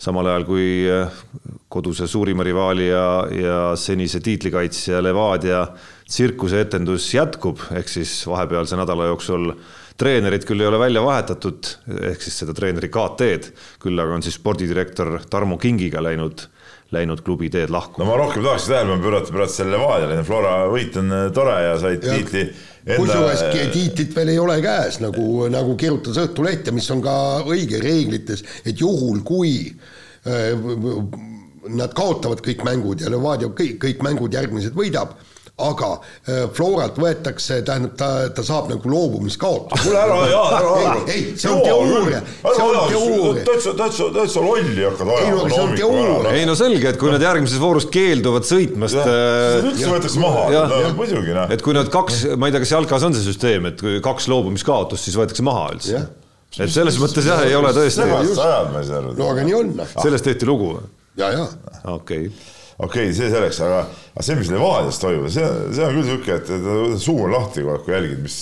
samal 0.00 0.30
ajal 0.32 0.46
kui 0.48 0.68
koduse 1.76 2.08
suurima 2.08 2.44
rivaali 2.46 2.88
ja, 2.88 3.06
ja 3.30 3.60
senise 3.76 4.20
tiitlikaitsja 4.24 5.02
Levadia 5.04 5.66
tsirkuseetendus 6.08 7.10
jätkub, 7.14 7.60
ehk 7.76 7.90
siis 7.90 8.18
vahepealse 8.30 8.78
nädala 8.78 9.10
jooksul 9.10 9.50
treenerit 9.98 10.44
küll 10.48 10.60
ei 10.60 10.68
ole 10.68 10.80
välja 10.80 11.02
vahetatud, 11.04 11.72
ehk 12.10 12.22
siis 12.22 12.42
seda 12.42 12.54
treeneri 12.56 12.90
KT-d, 12.92 13.52
küll 13.82 14.00
aga 14.00 14.16
on 14.16 14.24
siis 14.24 14.36
spordidirektor 14.38 15.18
Tarmo 15.30 15.58
Kingiga 15.60 16.04
läinud 16.04 16.48
läinud 16.94 17.18
klubi 17.26 17.48
teed 17.50 17.72
lahku. 17.74 17.98
no 17.98 18.06
ma 18.06 18.16
rohkem 18.20 18.44
tahaks 18.44 18.68
tähelepanu 18.70 19.02
pöörata 19.02 19.34
pärast 19.34 19.58
selle 19.58 19.74
Levadiale, 19.74 20.20
Flora 20.24 20.54
võit 20.70 20.94
on 21.00 21.10
äh, 21.10 21.24
tore 21.34 21.56
ja 21.64 21.72
said 21.82 22.04
ja, 22.06 22.14
tiitli 22.14 22.42
enda.... 22.44 22.98
kusjuures 23.00 23.42
tiitlit 23.74 24.14
veel 24.14 24.30
ei 24.36 24.38
ole 24.38 24.60
käes, 24.62 25.00
nagu, 25.02 25.48
nagu 25.50 25.74
kirjutas 25.80 26.20
Õhtuleht 26.22 26.70
ja 26.70 26.76
mis 26.76 26.86
on 26.94 27.02
ka 27.02 27.16
õige 27.42 27.82
reeglites, 27.82 28.44
et 28.62 28.78
juhul, 28.78 29.24
kui 29.26 29.56
äh, 29.66 30.54
nad 31.68 31.94
kaotavad 31.96 32.42
kõik 32.44 32.64
mängud 32.66 33.00
ja 33.00 33.10
Levadia 33.12 33.48
kõik, 33.48 33.78
kõik 33.82 34.04
mängud 34.06 34.36
järgmised 34.36 34.76
võidab 34.76 35.16
aga 35.56 35.88
äh, 35.96 36.42
Floralt 36.52 36.98
võetakse, 37.00 37.62
tähendab, 37.64 37.94
ta, 37.96 38.08
ta 38.36 38.42
saab 38.44 38.68
nagu 38.68 38.90
loobumiskaotuse. 38.92 39.86
kuule 39.86 40.00
ära, 40.02 40.18
jaa, 40.28 40.42
ära, 40.58 40.72
ära. 40.82 41.04
ei, 41.08 41.22
see 41.40 41.48
on 41.48 41.62
teooria, 41.64 42.20
see 42.42 42.66
on 42.66 42.76
teooria. 42.90 43.44
täitsa, 43.46 43.72
täitsa, 43.78 44.08
täitsa 44.18 44.42
lolli 44.44 44.84
hakkad 44.84 45.12
ajama. 45.14 45.24
ei 45.24 45.32
no 45.32 45.46
see 45.54 45.62
on 45.62 45.72
teooria. 45.80 46.34
ei 46.36 46.50
no 46.50 46.58
selge, 46.60 46.90
et 46.92 47.00
kui 47.00 47.14
nad 47.14 47.24
järgmises 47.24 47.62
voorus 47.62 47.88
keelduvad 47.92 48.48
sõitmast. 48.48 49.00
siis 49.00 49.70
üldse 49.70 49.94
võetakse 49.94 50.24
maha, 50.26 50.44
muidugi 50.98 51.38
noh. 51.38 51.56
et 51.56 51.64
kui 51.64 51.76
nad 51.78 51.88
kaks, 51.94 52.20
ma 52.36 52.50
ei 52.50 52.56
tea, 52.56 52.64
kas 52.66 52.76
jalkas 52.76 53.08
on 53.08 53.16
see 53.16 53.24
süsteem, 53.24 53.72
et 53.72 53.80
kui 53.80 54.04
kaks 54.04 54.28
loobumiskaotust, 54.32 55.08
siis 55.08 55.16
võetakse 55.16 55.46
maha 55.46 55.70
üldse. 55.72 56.04
et 56.60 56.68
selles 56.68 57.00
mõttes 57.00 57.32
jah, 57.32 57.40
ei 57.48 57.56
ole 57.56 57.72
tõesti. 57.72 58.04
no 59.16 59.32
aga 59.32 59.48
nii 59.48 59.58
on. 59.62 59.74
sellest 59.96 60.28
tehti 60.28 60.52
lugu 60.52 60.74
või? 60.76 60.95
Ja, 61.16 61.32
ja. 61.32 61.48
okei 61.84 62.26
okay 62.28 62.30
okei 62.78 63.06
okay,, 63.08 63.14
see 63.16 63.30
selleks, 63.32 63.60
aga, 63.64 63.86
aga 64.12 64.24
see, 64.26 64.36
mis 64.36 64.50
Levadias 64.52 64.98
toimub, 65.00 65.30
see, 65.32 65.46
see 65.72 65.86
on 65.86 65.94
küll 65.96 66.04
niisugune, 66.04 66.36
et 66.36 67.00
suu 67.00 67.22
on 67.24 67.32
lahti 67.32 67.64
kogu 67.64 67.72
aeg, 67.72 67.86
kui 67.86 67.96
jälgid, 67.96 68.20
mis 68.26 68.36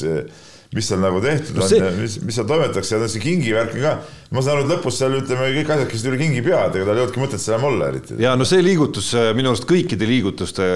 mis 0.75 0.89
seal 0.91 1.01
nagu 1.03 1.23
tehtud 1.23 1.59
no 1.59 1.69
see... 1.69 1.81
on 1.81 1.87
ja 1.87 1.95
mis, 2.03 2.19
mis 2.25 2.37
seal 2.37 2.49
toimetatakse 2.51 2.99
ja 2.99 3.09
see 3.11 3.23
kingi 3.23 3.55
värk 3.55 3.77
ka, 3.79 3.93
ma 4.35 4.43
saan 4.43 4.59
aru, 4.59 4.65
et 4.67 4.73
lõpus 4.73 4.99
seal 4.99 5.15
ütleme, 5.21 5.51
kõik 5.55 5.71
asjad 5.75 5.91
käisid 5.91 6.09
üle 6.11 6.19
kingi 6.19 6.43
pea, 6.45 6.65
et 6.67 6.79
ega 6.79 6.89
tal 6.89 6.99
ei 6.99 7.05
olnudki 7.05 7.23
mõtet 7.23 7.43
seal 7.43 7.57
enam 7.57 7.69
olla 7.71 7.91
eriti. 7.93 8.17
ja 8.23 8.35
no 8.39 8.47
see 8.49 8.63
liigutus 8.65 9.13
äh, 9.19 9.31
minu 9.39 9.53
arust 9.53 9.69
kõikide 9.71 10.09
liigutuste 10.11 10.67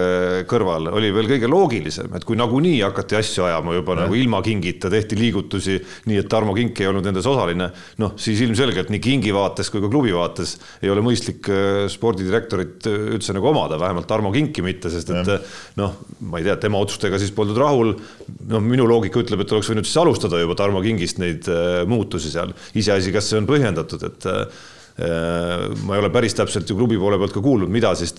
kõrval 0.51 0.91
oli 0.93 1.11
veel 1.17 1.31
kõige 1.33 1.51
loogilisem, 1.51 2.13
et 2.15 2.27
kui 2.29 2.39
nagunii 2.39 2.77
hakati 2.85 3.19
asju 3.19 3.49
ajama 3.49 3.75
juba 3.79 3.97
ja. 3.97 4.05
nagu 4.05 4.19
ilma 4.21 4.43
kingita, 4.47 4.93
tehti 4.93 5.19
liigutusi 5.19 5.79
nii, 6.11 6.21
et 6.23 6.31
Tarmo 6.31 6.55
Kink 6.57 6.79
ei 6.83 6.91
olnud 6.91 7.09
nendes 7.09 7.27
osaline, 7.27 7.71
noh 8.03 8.15
siis 8.21 8.43
ilmselgelt 8.47 8.93
nii 8.95 9.03
kingi 9.03 9.35
vaates 9.35 9.73
kui 9.75 9.83
ka 9.83 9.91
klubi 9.91 10.15
vaates 10.15 10.55
ei 10.85 10.93
ole 10.95 11.03
mõistlik 11.05 11.51
äh, 11.51 11.81
spordidirektorit 11.91 12.87
äh, 12.87 13.01
üldse 13.19 13.35
nagu 13.35 13.51
omada, 13.51 13.81
vähemalt 13.83 14.07
Tarmo 14.11 14.31
Kinki 14.35 14.63
mitte, 14.63 14.93
sest 14.95 15.11
et 15.11 15.35
noh, 15.81 15.99
ma 16.31 16.39
ei 16.39 16.47
tea, 16.47 16.55
tema 16.63 16.79
otsustega 16.83 17.19
siis 17.19 17.35
poldud 17.35 17.59
rahul. 17.59 17.95
noh, 18.49 18.63
minu 18.63 18.87
loogika 18.89 19.21
ütleb, 19.23 19.43
et 19.43 19.53
oleks 19.53 19.71
võinud 19.73 19.88
siis 19.89 20.01
alustada 20.03 20.41
juba 20.43 20.57
Tarmo 20.59 20.83
Kingist 20.85 21.21
neid 21.23 21.49
äh, 21.53 21.83
muutusi 21.89 22.33
seal, 22.33 22.53
iseasi, 22.79 23.15
kas 23.15 23.31
see 23.31 23.41
on 23.41 23.49
põhjendatud, 23.49 24.05
et 24.09 24.29
äh, 24.31 24.67
ma 25.87 25.95
ei 25.97 26.03
ole 26.03 26.11
päris 26.15 26.35
täpselt 26.39 26.69
ju 26.69 26.77
klubi 26.79 26.99
poole 26.99 27.21
pealt 27.21 27.37
ka 27.37 27.43
kuulnud, 27.45 27.71
mida 27.73 27.95
siis 27.99 28.17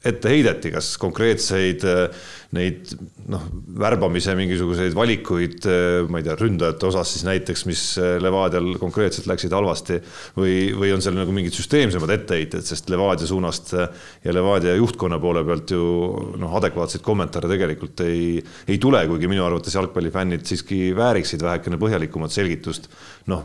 ette 0.00 0.30
heideti, 0.32 0.70
kas 0.72 0.94
konkreetseid 1.00 1.82
äh, 1.84 2.28
neid 2.56 2.88
noh, 3.30 3.42
värbamise 3.82 4.32
mingisuguseid 4.38 4.94
valikuid, 4.96 5.58
äh, 5.68 6.06
ma 6.08 6.22
ei 6.22 6.24
tea, 6.24 6.36
ründajate 6.40 6.86
osas 6.88 7.12
siis 7.12 7.26
näiteks, 7.28 7.66
mis 7.68 7.82
äh, 8.00 8.14
Levadial 8.22 8.70
konkreetselt 8.80 9.28
läksid 9.28 9.52
halvasti 9.52 9.98
või, 10.38 10.54
või 10.72 10.94
on 10.96 11.04
seal 11.04 11.18
nagu 11.18 11.34
mingid 11.36 11.52
süsteemsemad 11.56 12.14
etteheited, 12.16 12.64
sest 12.64 12.88
Levadia 12.92 13.28
suunast 13.28 13.74
ja 13.76 14.32
Levadia 14.32 14.72
juhtkonna 14.78 15.20
poole 15.20 15.44
pealt 15.44 15.76
ju 15.76 15.84
noh, 16.40 16.56
adekvaatseid 16.62 17.04
kommentaare 17.04 17.52
tegelikult 17.52 18.00
ei, 18.06 18.40
ei 18.72 18.80
tule, 18.80 19.04
kuigi 19.10 19.28
minu 19.28 19.44
arvates 19.44 19.76
jalgpallifännid 19.76 20.48
siiski 20.48 20.94
vääriksid 20.96 21.44
vähekene 21.44 21.80
põhjalikumat 21.80 22.32
selgitust. 22.32 22.88
noh, 23.28 23.44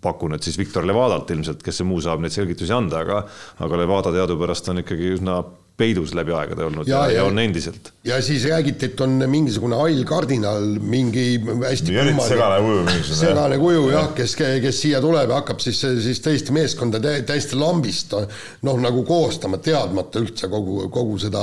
pakun, 0.00 0.36
et 0.36 0.42
siis 0.44 0.56
Viktor 0.58 0.86
Levadalt 0.88 1.30
ilmselt, 1.34 1.60
kes 1.64 1.80
see 1.80 1.86
muu 1.86 2.00
saab 2.04 2.24
neid 2.24 2.32
selgitusi 2.34 2.72
anda, 2.72 3.04
aga 3.04 3.22
aga 3.64 3.80
Levada 3.80 4.12
teadupärast 4.14 4.72
on 4.72 4.80
ikkagi 4.82 5.12
üsna 5.18 5.40
peidus 5.76 6.14
läbi 6.16 6.32
aegade 6.32 6.64
olnud 6.64 6.88
ja, 6.88 7.02
ja, 7.10 7.20
ja 7.20 7.24
on 7.28 7.38
endiselt. 7.38 7.90
ja 8.04 8.16
siis 8.24 8.46
räägiti, 8.48 8.88
et 8.88 9.00
on 9.04 9.18
mingisugune 9.28 9.76
hall 9.76 10.04
kardinal, 10.08 10.64
mingi 10.80 11.24
hästi 11.36 11.92
kummaline, 11.92 12.28
segane 12.28 12.60
kuju 12.64 12.84
mingisugune. 12.86 13.18
segane 13.20 13.58
kuju 13.60 13.82
jah, 13.92 14.08
kes, 14.16 14.36
kes 14.64 14.80
siia 14.80 15.00
tuleb 15.04 15.32
ja 15.32 15.40
hakkab 15.42 15.60
siis, 15.64 15.82
siis 16.04 16.22
tõesti 16.24 16.54
meeskonda 16.56 17.00
täiesti 17.04 17.58
lambist 17.60 18.14
noh, 18.16 18.78
nagu 18.80 19.04
koostama, 19.08 19.60
teadmata 19.62 20.22
üldse 20.24 20.48
kogu, 20.52 20.86
kogu 20.92 21.18
seda 21.20 21.42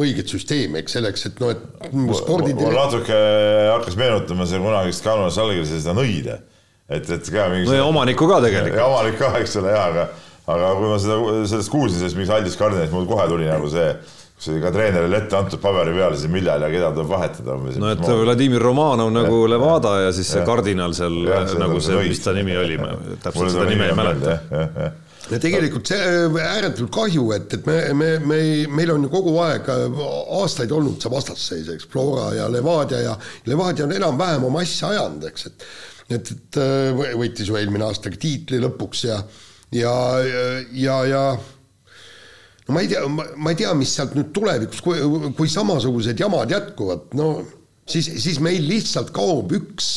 õiget 0.00 0.32
süsteemi, 0.32 0.80
eks 0.80 0.96
selleks, 0.96 1.26
et 1.28 1.42
noh, 1.44 1.52
et 1.52 2.22
spordi 2.22 2.54
mul 2.56 2.72
natuke 2.76 3.18
hakkas 3.74 3.98
meenutama 4.00 4.48
see 4.48 4.62
kunagist 4.62 5.04
Kalmar 5.04 5.34
Salgrise 5.34 5.82
seda 5.82 5.92
nõide, 5.98 6.40
et, 6.88 7.04
et 7.04 7.30
ka 7.34 7.50
mingi 7.52 7.68
no 7.68 7.76
ja 7.76 7.84
omanikku 7.90 8.30
ka 8.30 8.40
tegelikult. 8.46 8.80
ja 8.80 8.88
omanik 8.88 9.20
ka, 9.20 9.34
eks 9.42 9.60
ole, 9.60 9.76
jaa, 9.76 9.92
aga 9.92 10.08
aga 10.48 10.70
kui 10.78 10.88
ma 10.88 11.00
seda, 11.02 11.18
sellest 11.50 11.72
kuulsin, 11.72 12.00
sellest 12.00 12.18
mingist 12.18 12.36
Aldis 12.36 12.56
Kardinalist, 12.58 12.94
mul 12.94 13.08
kohe 13.08 13.26
tuli 13.30 13.48
nagu 13.48 13.68
see, 13.72 13.88
kus 14.38 14.52
oli 14.52 14.62
ka 14.62 14.70
treenerile 14.74 15.18
ette 15.20 15.36
antud 15.36 15.60
paberi 15.62 15.92
peal 15.96 16.14
siis 16.16 16.30
millal 16.32 16.62
ja 16.64 16.70
keda 16.72 16.92
tuleb 16.94 17.10
vahetada. 17.10 17.58
no 17.82 17.90
et 17.92 18.06
Vladimir 18.22 18.64
Romanov 18.64 19.10
nagu 19.14 19.42
ja, 19.42 19.50
Levada 19.54 19.96
ja 20.06 20.14
siis 20.14 20.30
see 20.30 20.40
ja, 20.40 20.46
kardinal 20.48 20.94
seal 20.96 21.18
ja, 21.26 21.42
see, 21.50 21.60
nagu 21.60 21.82
see, 21.84 21.98
mis 22.06 22.22
ta 22.24 22.32
nimi 22.36 22.56
oli, 22.56 22.78
ma 22.80 22.94
täpselt 23.24 23.52
seda 23.56 23.66
nime 23.68 23.90
ei 23.90 23.98
mäleta. 23.98 24.38
ja 25.28 25.42
tegelikult 25.42 25.90
see 25.90 26.06
äh, 26.14 26.38
ääretult 26.54 26.94
kahju, 26.94 27.26
et, 27.36 27.58
et 27.58 27.68
me, 27.68 27.76
me, 27.98 28.14
me, 28.22 28.40
meil 28.78 28.94
on 28.94 29.04
ju 29.04 29.12
kogu 29.12 29.34
aeg 29.44 29.68
äh, 29.74 30.00
aastaid 30.38 30.72
olnud 30.72 31.02
see 31.02 31.12
vastasseis, 31.12 31.68
eks, 31.74 31.90
Flora 31.92 32.30
ja 32.38 32.48
Levadia 32.52 33.02
ja 33.04 33.18
Levadia 33.50 33.84
on 33.84 33.92
enam-vähem 33.98 34.48
oma 34.48 34.64
asja 34.64 34.94
ajanud, 34.94 35.28
eks, 35.28 35.50
et 35.50 35.68
et, 36.08 36.30
et 36.32 36.56
äh, 36.62 37.12
võitis 37.20 37.50
ju 37.50 37.58
eelmine 37.60 37.84
aasta 37.84 38.08
tiitli 38.08 38.62
lõpuks 38.62 39.04
ja 39.04 39.18
ja, 39.74 39.94
ja, 40.72 40.98
ja 41.08 41.22
no 42.68 42.74
ma 42.74 42.82
ei 42.84 42.90
tea, 42.90 43.04
ma 43.08 43.52
ei 43.52 43.58
tea, 43.58 43.74
mis 43.76 43.92
sealt 43.96 44.16
nüüd 44.16 44.32
tulevikus, 44.36 44.82
kui, 44.84 45.00
kui 45.36 45.50
samasugused 45.52 46.20
jamad 46.20 46.52
jätkuvad, 46.52 47.08
no 47.18 47.30
siis, 47.88 48.10
siis 48.22 48.40
meil 48.44 48.64
lihtsalt 48.68 49.12
kaob 49.16 49.54
üks 49.56 49.92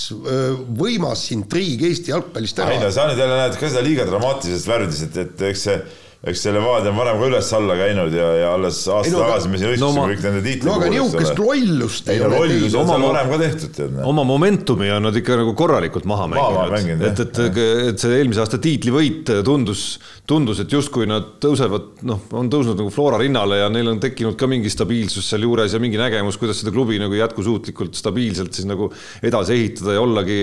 võimas 0.80 1.26
intriig 1.36 1.84
Eesti 1.90 2.14
jalgpallist 2.14 2.62
ära. 2.64 2.76
ei 2.76 2.84
no 2.84 2.92
sa 2.94 3.10
nüüd 3.10 3.20
jälle 3.20 3.42
näed 3.42 3.60
ka 3.60 3.72
seda 3.72 3.84
liiga 3.86 4.08
dramaatilises 4.10 4.68
värdis, 4.70 5.04
et, 5.08 5.20
et 5.26 5.46
eks 5.52 5.68
see 5.68 5.82
eks 6.22 6.44
see 6.44 6.52
Levadia 6.54 6.92
on 6.92 6.98
varem 7.00 7.18
ka 7.18 7.28
üles-alla 7.32 7.76
käinud 7.80 8.14
ja, 8.14 8.28
ja 8.38 8.50
alles 8.54 8.84
aasta 8.94 9.24
tagasi 9.24 9.50
me 9.50 9.58
siin 9.58 9.72
õigustasime 9.72 10.02
no, 10.04 10.10
kõik 10.12 10.26
nende 10.28 10.42
tiitlid. 10.46 10.68
no 10.68 10.76
aga 10.78 10.90
niisugust 10.94 11.42
lollust 11.42 12.12
ei 12.14 12.22
ole 12.22 12.42
lollus 12.44 12.76
on 12.78 12.92
seal 12.92 13.06
varem 13.08 13.32
ka 13.32 13.40
tehtud, 13.42 13.74
tead. 13.80 13.96
oma 14.12 14.26
momentumi 14.30 14.92
on 14.94 15.08
nad 15.08 15.18
ikka 15.18 15.40
nagu 15.42 15.56
korralikult 15.58 16.06
maha 16.12 16.28
mänginud, 16.30 17.08
et, 17.10 17.24
et, 17.26 17.42
et 17.90 18.06
see 18.06 18.20
eelmise 18.20 18.44
aasta 18.44 18.62
tiitlivõit 18.62 19.34
tundus, 19.48 19.86
tundus, 20.32 20.62
et 20.64 20.72
justkui 20.72 21.08
nad 21.10 21.36
tõusevad, 21.44 21.88
noh, 22.08 22.24
on 22.38 22.50
tõusnud 22.52 22.80
nagu 22.80 22.92
Flora 22.94 23.20
rinnale 23.22 23.62
ja 23.62 23.70
neil 23.74 23.92
on 23.92 24.00
tekkinud 24.02 24.38
ka 24.40 24.48
mingi 24.50 24.72
stabiilsus 24.72 25.28
sealjuures 25.34 25.76
ja 25.76 25.82
mingi 25.84 26.00
nägemus, 26.00 26.40
kuidas 26.42 26.62
seda 26.62 26.74
klubi 26.74 27.00
nagu 27.02 27.16
jätkusuutlikult 27.18 27.98
stabiilselt 28.00 28.56
siis 28.56 28.68
nagu 28.70 28.90
edasi 29.24 29.56
ehitada 29.58 29.96
ja 29.98 30.04
ollagi, 30.04 30.40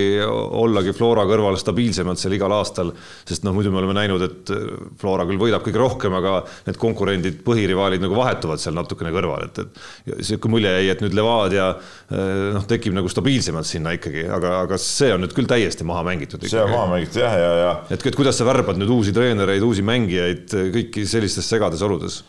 ollagi 0.63 0.93
Flora 0.97 1.25
kõrval 1.29 1.57
stabiilsemad 1.59 2.19
seal 2.21 2.37
igal 2.37 2.53
aastal. 2.55 2.93
sest 3.27 3.45
noh, 3.47 3.55
muidu 3.55 3.71
me 3.73 3.81
oleme 3.81 3.95
näinud, 3.97 4.25
et 4.25 4.53
Flora 5.01 5.25
küll 5.29 5.41
võidab 5.41 5.65
kõige 5.65 5.81
rohkem, 5.81 6.15
aga 6.19 6.39
need 6.67 6.79
konkurendid, 6.81 7.41
põhirivaalid 7.45 8.03
nagu 8.03 8.17
vahetuvad 8.17 8.61
seal 8.61 8.77
natukene 8.77 9.13
kõrval, 9.15 9.47
et, 9.49 9.61
et 9.63 10.23
sihuke 10.25 10.51
mulje 10.51 10.71
jäi, 10.75 10.89
et 10.93 11.03
nüüd 11.03 11.17
Levadia 11.17 11.69
eh, 11.73 12.49
noh, 12.55 12.65
tekib 12.69 12.95
nagu 12.97 13.09
stabiilsemalt 13.11 13.67
sinna 13.67 13.93
ikkagi, 13.97 14.25
aga, 14.29 14.55
aga 14.65 14.79
see 14.81 15.11
on 15.15 15.23
nüüd 15.25 15.35
küll 15.37 15.49
täiesti 15.49 15.87
maha 15.87 16.05
mängitud. 16.07 16.45
see 16.49 16.61
on 16.61 16.73
maha 16.73 16.87
mängitud 16.93 17.21
jah, 17.23 17.35
ja, 17.39 17.51
ja. 17.63 17.71
et, 17.89 17.99
et 17.99 18.17
kuidas 18.17 18.39
sa 18.39 18.47
värbad 18.47 18.79
nüüd 18.79 18.91
uusi 18.93 19.13
treenereid, 19.15 19.63
uusi 19.65 19.78
mängijaid 19.85 20.51
kõiki 20.75 21.05
sellistes 21.09 21.49
segades 21.49 21.83
oludes? 21.85 22.21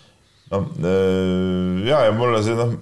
no 0.51 0.65
eh, 0.83 1.83
ja, 1.89 2.05
ja 2.09 2.15
mulle 2.17 2.41
see 2.45 2.57
noh, 2.59 2.75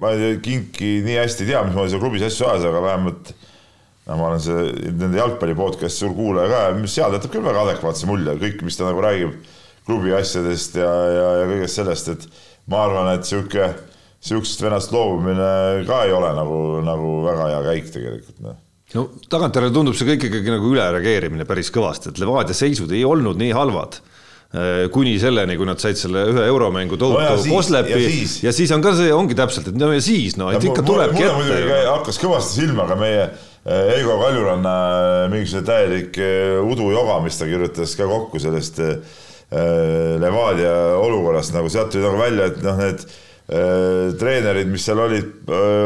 ma 0.00 0.14
ei 0.14 0.20
tea, 0.20 0.40
Kinki 0.44 0.90
nii 1.06 1.20
hästi 1.20 1.46
ei 1.46 1.52
tea, 1.52 1.62
mismoodi 1.66 1.94
seal 1.94 2.02
klubis 2.02 2.26
asju 2.28 2.48
ajas, 2.48 2.66
aga 2.68 2.84
vähemalt 2.84 3.32
no 4.06 4.18
ma 4.18 4.30
olen 4.30 4.44
see, 4.44 4.66
nende 4.90 5.20
jalgpalli 5.20 5.56
podcast'i 5.58 6.04
suur 6.04 6.16
kuulaja 6.18 6.52
ka 6.52 6.62
ja 6.68 6.94
seal 6.96 7.16
jätab 7.16 7.34
küll 7.34 7.46
väga 7.46 7.66
adekvaatse 7.66 8.08
mulje, 8.10 8.36
kõik, 8.42 8.64
mis 8.66 8.78
ta 8.78 8.88
nagu 8.88 9.04
räägib 9.04 9.36
klubi 9.88 10.14
asjadest 10.14 10.76
ja, 10.80 10.90
ja, 11.16 11.28
ja 11.42 11.46
kõigest 11.50 11.80
sellest, 11.80 12.10
et 12.12 12.26
ma 12.70 12.84
arvan, 12.86 13.14
et 13.16 13.28
sihuke, 13.28 13.72
sihukesest 14.24 14.64
vennast 14.66 14.92
loobumine 14.94 15.84
ka 15.88 16.04
ei 16.06 16.12
ole 16.14 16.34
nagu, 16.36 16.58
nagu 16.84 17.14
väga 17.26 17.52
hea 17.54 17.62
käik 17.70 17.94
tegelikult, 17.96 18.42
noh 18.44 18.58
no 18.94 19.06
tagantjärele 19.30 19.72
tundub 19.74 19.94
see 19.98 20.08
kõik 20.08 20.28
ikkagi 20.28 20.50
nagu 20.54 20.70
ülereageerimine 20.74 21.44
päris 21.48 21.70
kõvasti, 21.74 22.10
et 22.10 22.18
Levadia 22.22 22.56
seisud 22.56 22.90
ei 22.96 23.04
olnud 23.06 23.38
nii 23.40 23.52
halvad 23.54 24.00
kuni 24.90 25.12
selleni, 25.22 25.54
kui 25.54 25.66
nad 25.68 25.78
said 25.78 25.94
selle 25.94 26.24
ühe 26.32 26.42
euromängu 26.50 26.96
tohutu 26.98 27.20
No 27.20 27.26
ja 27.28 27.36
siis- 27.38 27.52
koslepi 27.54 27.92
ja 27.92 27.98
ja, 28.48 28.52
siis- 28.56 28.72
on 28.74 28.82
ka 28.82 28.96
see, 28.98 29.12
ongi 29.14 29.36
täpselt, 29.38 29.68
et 29.70 29.76
no 29.78 29.92
ja 29.94 30.00
siis 30.02 30.34
no, 30.40 30.48
et 30.50 30.58
ikka 30.64 30.82
mulle, 30.82 31.06
tulebki 31.06 31.22
mulle 31.22 31.30
ette 31.30 31.36
muidugi 31.38 31.76
ju. 31.84 31.92
hakkas 31.92 32.18
kõvasti 32.18 32.56
silma 32.64 32.88
ka 32.90 32.96
meie 32.98 33.22
äh, 33.28 33.94
Eigo 33.94 34.16
Kaljuranna 34.18 34.74
äh, 34.90 35.30
mingisugune 35.30 35.66
täielik 35.70 36.18
udujoga, 36.66 37.20
mis 37.22 37.38
ta 37.38 37.46
kirjutas 37.46 37.94
ka 37.94 38.10
kokku 38.10 38.42
sellest 38.42 38.82
Levadia 40.20 40.74
olukorrast, 40.98 41.54
nagu 41.54 41.70
sealt 41.70 41.90
tuli 41.94 42.04
nagu 42.04 42.18
välja, 42.20 42.50
et 42.50 42.60
noh, 42.62 42.76
need 42.78 43.02
treenerid, 43.50 44.68
mis 44.70 44.84
seal 44.86 45.00
olid, 45.02 45.30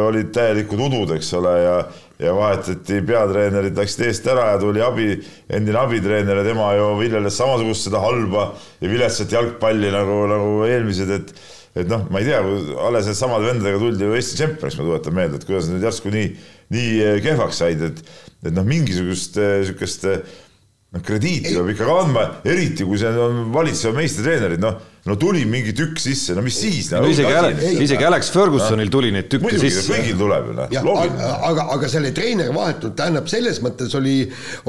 olid 0.04 0.32
täielikud 0.36 0.82
udud, 0.84 1.14
eks 1.16 1.30
ole, 1.38 1.54
ja 1.64 1.76
ja 2.22 2.30
vahetati 2.34 3.00
peatreenerid, 3.02 3.74
läksid 3.74 4.04
eest 4.06 4.28
ära 4.30 4.52
ja 4.52 4.58
tuli 4.62 4.82
abi, 4.84 5.08
endine 5.50 5.80
abitreener 5.80 6.38
ja 6.38 6.44
tema 6.46 6.68
ju 6.76 6.92
viljeles 7.00 7.34
samasugust 7.40 7.88
seda 7.88 8.02
halba 8.04 8.52
ja 8.78 8.90
viletsat 8.90 9.34
jalgpalli 9.34 9.90
nagu, 9.94 10.20
nagu 10.30 10.52
eelmised, 10.68 11.10
et 11.10 11.34
et 11.74 11.88
noh, 11.90 12.04
ma 12.14 12.20
ei 12.22 12.28
tea, 12.28 12.38
alles 12.86 13.08
need 13.10 13.18
samade 13.18 13.48
vendadega 13.48 13.80
tuldi 13.82 14.06
ju 14.06 14.14
Eesti 14.14 14.36
tšempioniks, 14.38 14.76
ma 14.78 14.84
tuletan 14.86 15.16
meelde, 15.16 15.40
et 15.40 15.46
kuidas 15.48 15.66
nad 15.72 15.82
järsku 15.82 16.12
nii, 16.14 16.28
nii 16.70 16.92
kehvaks 17.24 17.58
said, 17.64 17.82
et 17.82 18.04
et 18.44 18.54
noh, 18.54 18.66
mingisugust 18.68 19.40
niisugust 19.40 20.06
noh, 20.06 21.02
krediiti 21.02 21.56
peab 21.56 21.72
ikkagi 21.72 21.96
andma, 21.96 22.28
eriti 22.46 22.86
kui 22.86 23.00
see 23.00 23.10
on 23.18 23.48
valitseva 23.56 23.96
meistritreenerid, 23.98 24.62
noh, 24.62 24.78
no 25.04 25.16
tuli 25.20 25.42
mingi 25.44 25.74
tükk 25.76 26.00
sisse, 26.00 26.32
no 26.36 26.40
mis 26.44 26.56
siis 26.56 26.88
no 26.94 27.04
isegi, 27.08 27.32
Ale, 27.36 27.50
isegi 27.84 28.06
Alex 28.08 28.30
Fergusonil 28.32 28.88
tuli 28.92 29.10
neid 29.12 29.28
tükke 29.28 29.50
muidugi, 29.50 29.68
sisse. 29.68 29.92
kõigil 29.92 30.16
tuleb 30.16 30.46
ju, 30.48 30.54
noh, 30.56 31.02
aga, 31.50 31.66
aga, 31.74 31.90
selle 31.92 32.12
treeneri 32.16 32.54
vahetult 32.54 32.96
tähendab, 32.96 33.28
selles 33.28 33.60
mõttes 33.64 33.92
oli, 33.98 34.22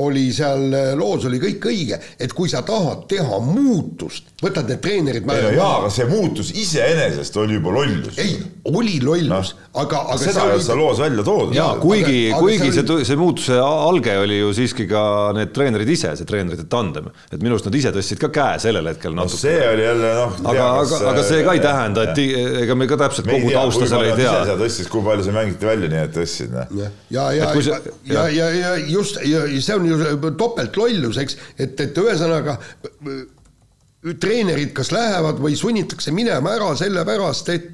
oli 0.03 0.25
seal 0.35 0.67
loos 0.99 1.27
oli 1.29 1.39
kõik 1.39 1.69
õige, 1.71 1.99
et 2.19 2.35
kui 2.35 2.51
sa 2.51 2.65
tahad 2.67 3.05
teha 3.11 3.39
muutust, 3.47 4.33
võtad 4.43 4.67
need 4.67 4.81
treenerid 4.83 5.23
ei 5.35 5.45
no 5.45 5.53
jaa, 5.55 5.69
aga 5.79 5.93
see 5.95 6.09
muutus 6.09 6.51
iseenesest 6.51 7.39
oli 7.39 7.55
juba 7.55 7.77
lollus. 7.77 8.19
ei, 8.19 8.35
oli 8.75 8.99
lollus 9.03 9.53
no., 9.55 9.63
aga, 9.85 10.03
aga 10.09 10.19
seda 10.19 10.49
ei 10.49 10.57
ole 10.57 10.67
seal 10.67 10.79
loos 10.83 10.99
välja 10.99 11.23
toodud. 11.29 11.55
jaa, 11.55 11.77
kuigi, 11.79 12.19
kuigi 12.35 12.73
see 12.73 12.81
see, 12.81 12.85
oli- 12.97 13.07
see, 13.07 13.19
muutuse 13.23 13.61
alge 13.63 14.19
oli 14.19 14.41
ju 14.41 14.51
siiski 14.59 14.89
ka 14.91 15.05
need 15.37 15.55
treenerid 15.55 15.95
ise, 15.95 16.11
see 16.19 16.27
treenerite 16.27 16.67
tandem, 16.67 17.07
et 17.31 17.39
minu 17.39 17.55
arust 17.55 17.71
nad 17.71 17.79
ise 17.79 17.95
tõstsid 17.95 18.19
ka 18.27 18.33
käe 18.35 18.59
sellel 18.67 18.91
hetkel 18.91 19.15
no 19.15 19.23
natuke 19.23 19.45
see 19.47 19.63
oli 19.71 19.87
jälle 19.87 20.13
noh. 20.33 20.49
aga, 20.51 20.65
aga, 20.81 20.99
aga 21.11 21.25
see 21.27 21.43
ka 21.45 21.55
ei 21.57 21.63
tähenda, 21.63 22.07
et 22.09 22.21
ega 22.63 22.77
me 22.77 22.87
ka 22.89 22.99
täpselt 23.05 23.29
kogu 23.29 23.53
tausta 23.53 23.89
seal 23.91 24.07
ei 24.07 24.17
tea. 24.19 24.33
ise 24.45 24.57
tõstis, 24.61 24.89
kui 24.91 25.05
palju 25.05 25.27
see 25.27 25.35
mängiti 25.35 25.69
välja, 25.69 25.91
nii 25.93 26.03
et 26.07 26.15
tõstsid, 26.15 26.55
noh. 26.55 26.73
ja, 26.81 26.91
ja, 27.13 27.29
ja, 27.37 27.51
ja, 27.69 27.79
ja, 28.09 28.27
ja, 28.39 28.49
ja 28.61 28.75
just 28.89 29.21
ja 29.25 29.45
see 29.55 29.77
on 29.77 29.87
ju 29.89 30.33
topeltlollus, 30.39 31.21
eks, 31.23 31.39
et, 31.57 31.79
et 31.87 32.03
ühesõnaga 32.05 32.59
treenerid 34.21 34.69
kas 34.77 34.91
lähevad 34.93 35.39
või 35.41 35.55
sunnitakse 35.57 36.11
minema 36.13 36.51
ära 36.55 36.71
sellepärast, 36.77 37.49
et 37.55 37.71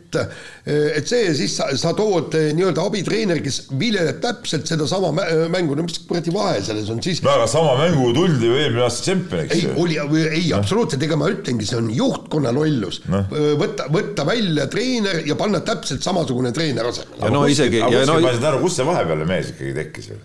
et 0.61 1.07
see 1.07 1.29
siis 1.35 1.53
sa, 1.55 1.69
sa 1.79 1.93
tood 1.95 2.33
nii-öelda 2.55 2.83
abitreeneri, 2.83 3.39
kes 3.45 3.61
viljeleb 3.79 4.17
täpselt 4.23 4.67
sedasama 4.67 5.11
mä- 5.15 5.27
mängu, 5.53 5.75
no 5.79 5.85
mis 5.87 6.01
kuradi 6.07 6.33
vahe 6.35 6.59
selles 6.63 6.89
on 6.91 6.99
siis 7.03 7.21
no 7.23 7.31
aga 7.31 7.47
sama 7.51 7.77
mängu 7.79 8.09
tuldi 8.15 8.49
ju 8.49 8.57
eelmine 8.59 8.83
aasta 8.83 9.05
tšempioniks 9.07 9.55
ei 9.55 9.69
oli, 9.79 9.97
ei 10.27 10.51
absoluutselt, 10.55 11.03
ega 11.07 11.15
ma 11.19 11.29
ütlengi, 11.31 11.67
see 11.67 11.79
on 11.79 11.87
juhtkonna 11.95 12.51
lollus 12.55 13.01
Noh. 13.11 13.31
võtta, 13.61 13.87
võtta 13.91 14.25
välja 14.27 14.67
treener 14.71 15.21
ja 15.27 15.35
panna 15.39 15.63
täpselt 15.63 16.03
samasugune 16.03 16.51
treener 16.55 16.91
asemele. 16.91 17.23
ja 17.23 17.31
no 17.31 17.45
isegi, 17.47 17.79
aga 17.81 17.91
ja 17.95 18.03
kuskil 18.05 18.13
no 18.13 18.19
ma 18.19 18.29
ei 18.31 18.35
saanud 18.37 18.49
aru, 18.51 18.61
kust 18.67 18.81
see 18.81 18.87
vahepealne 18.91 19.25
mees 19.31 19.53
ikkagi 19.55 19.73
tekkis 19.79 20.11
veel? 20.13 20.21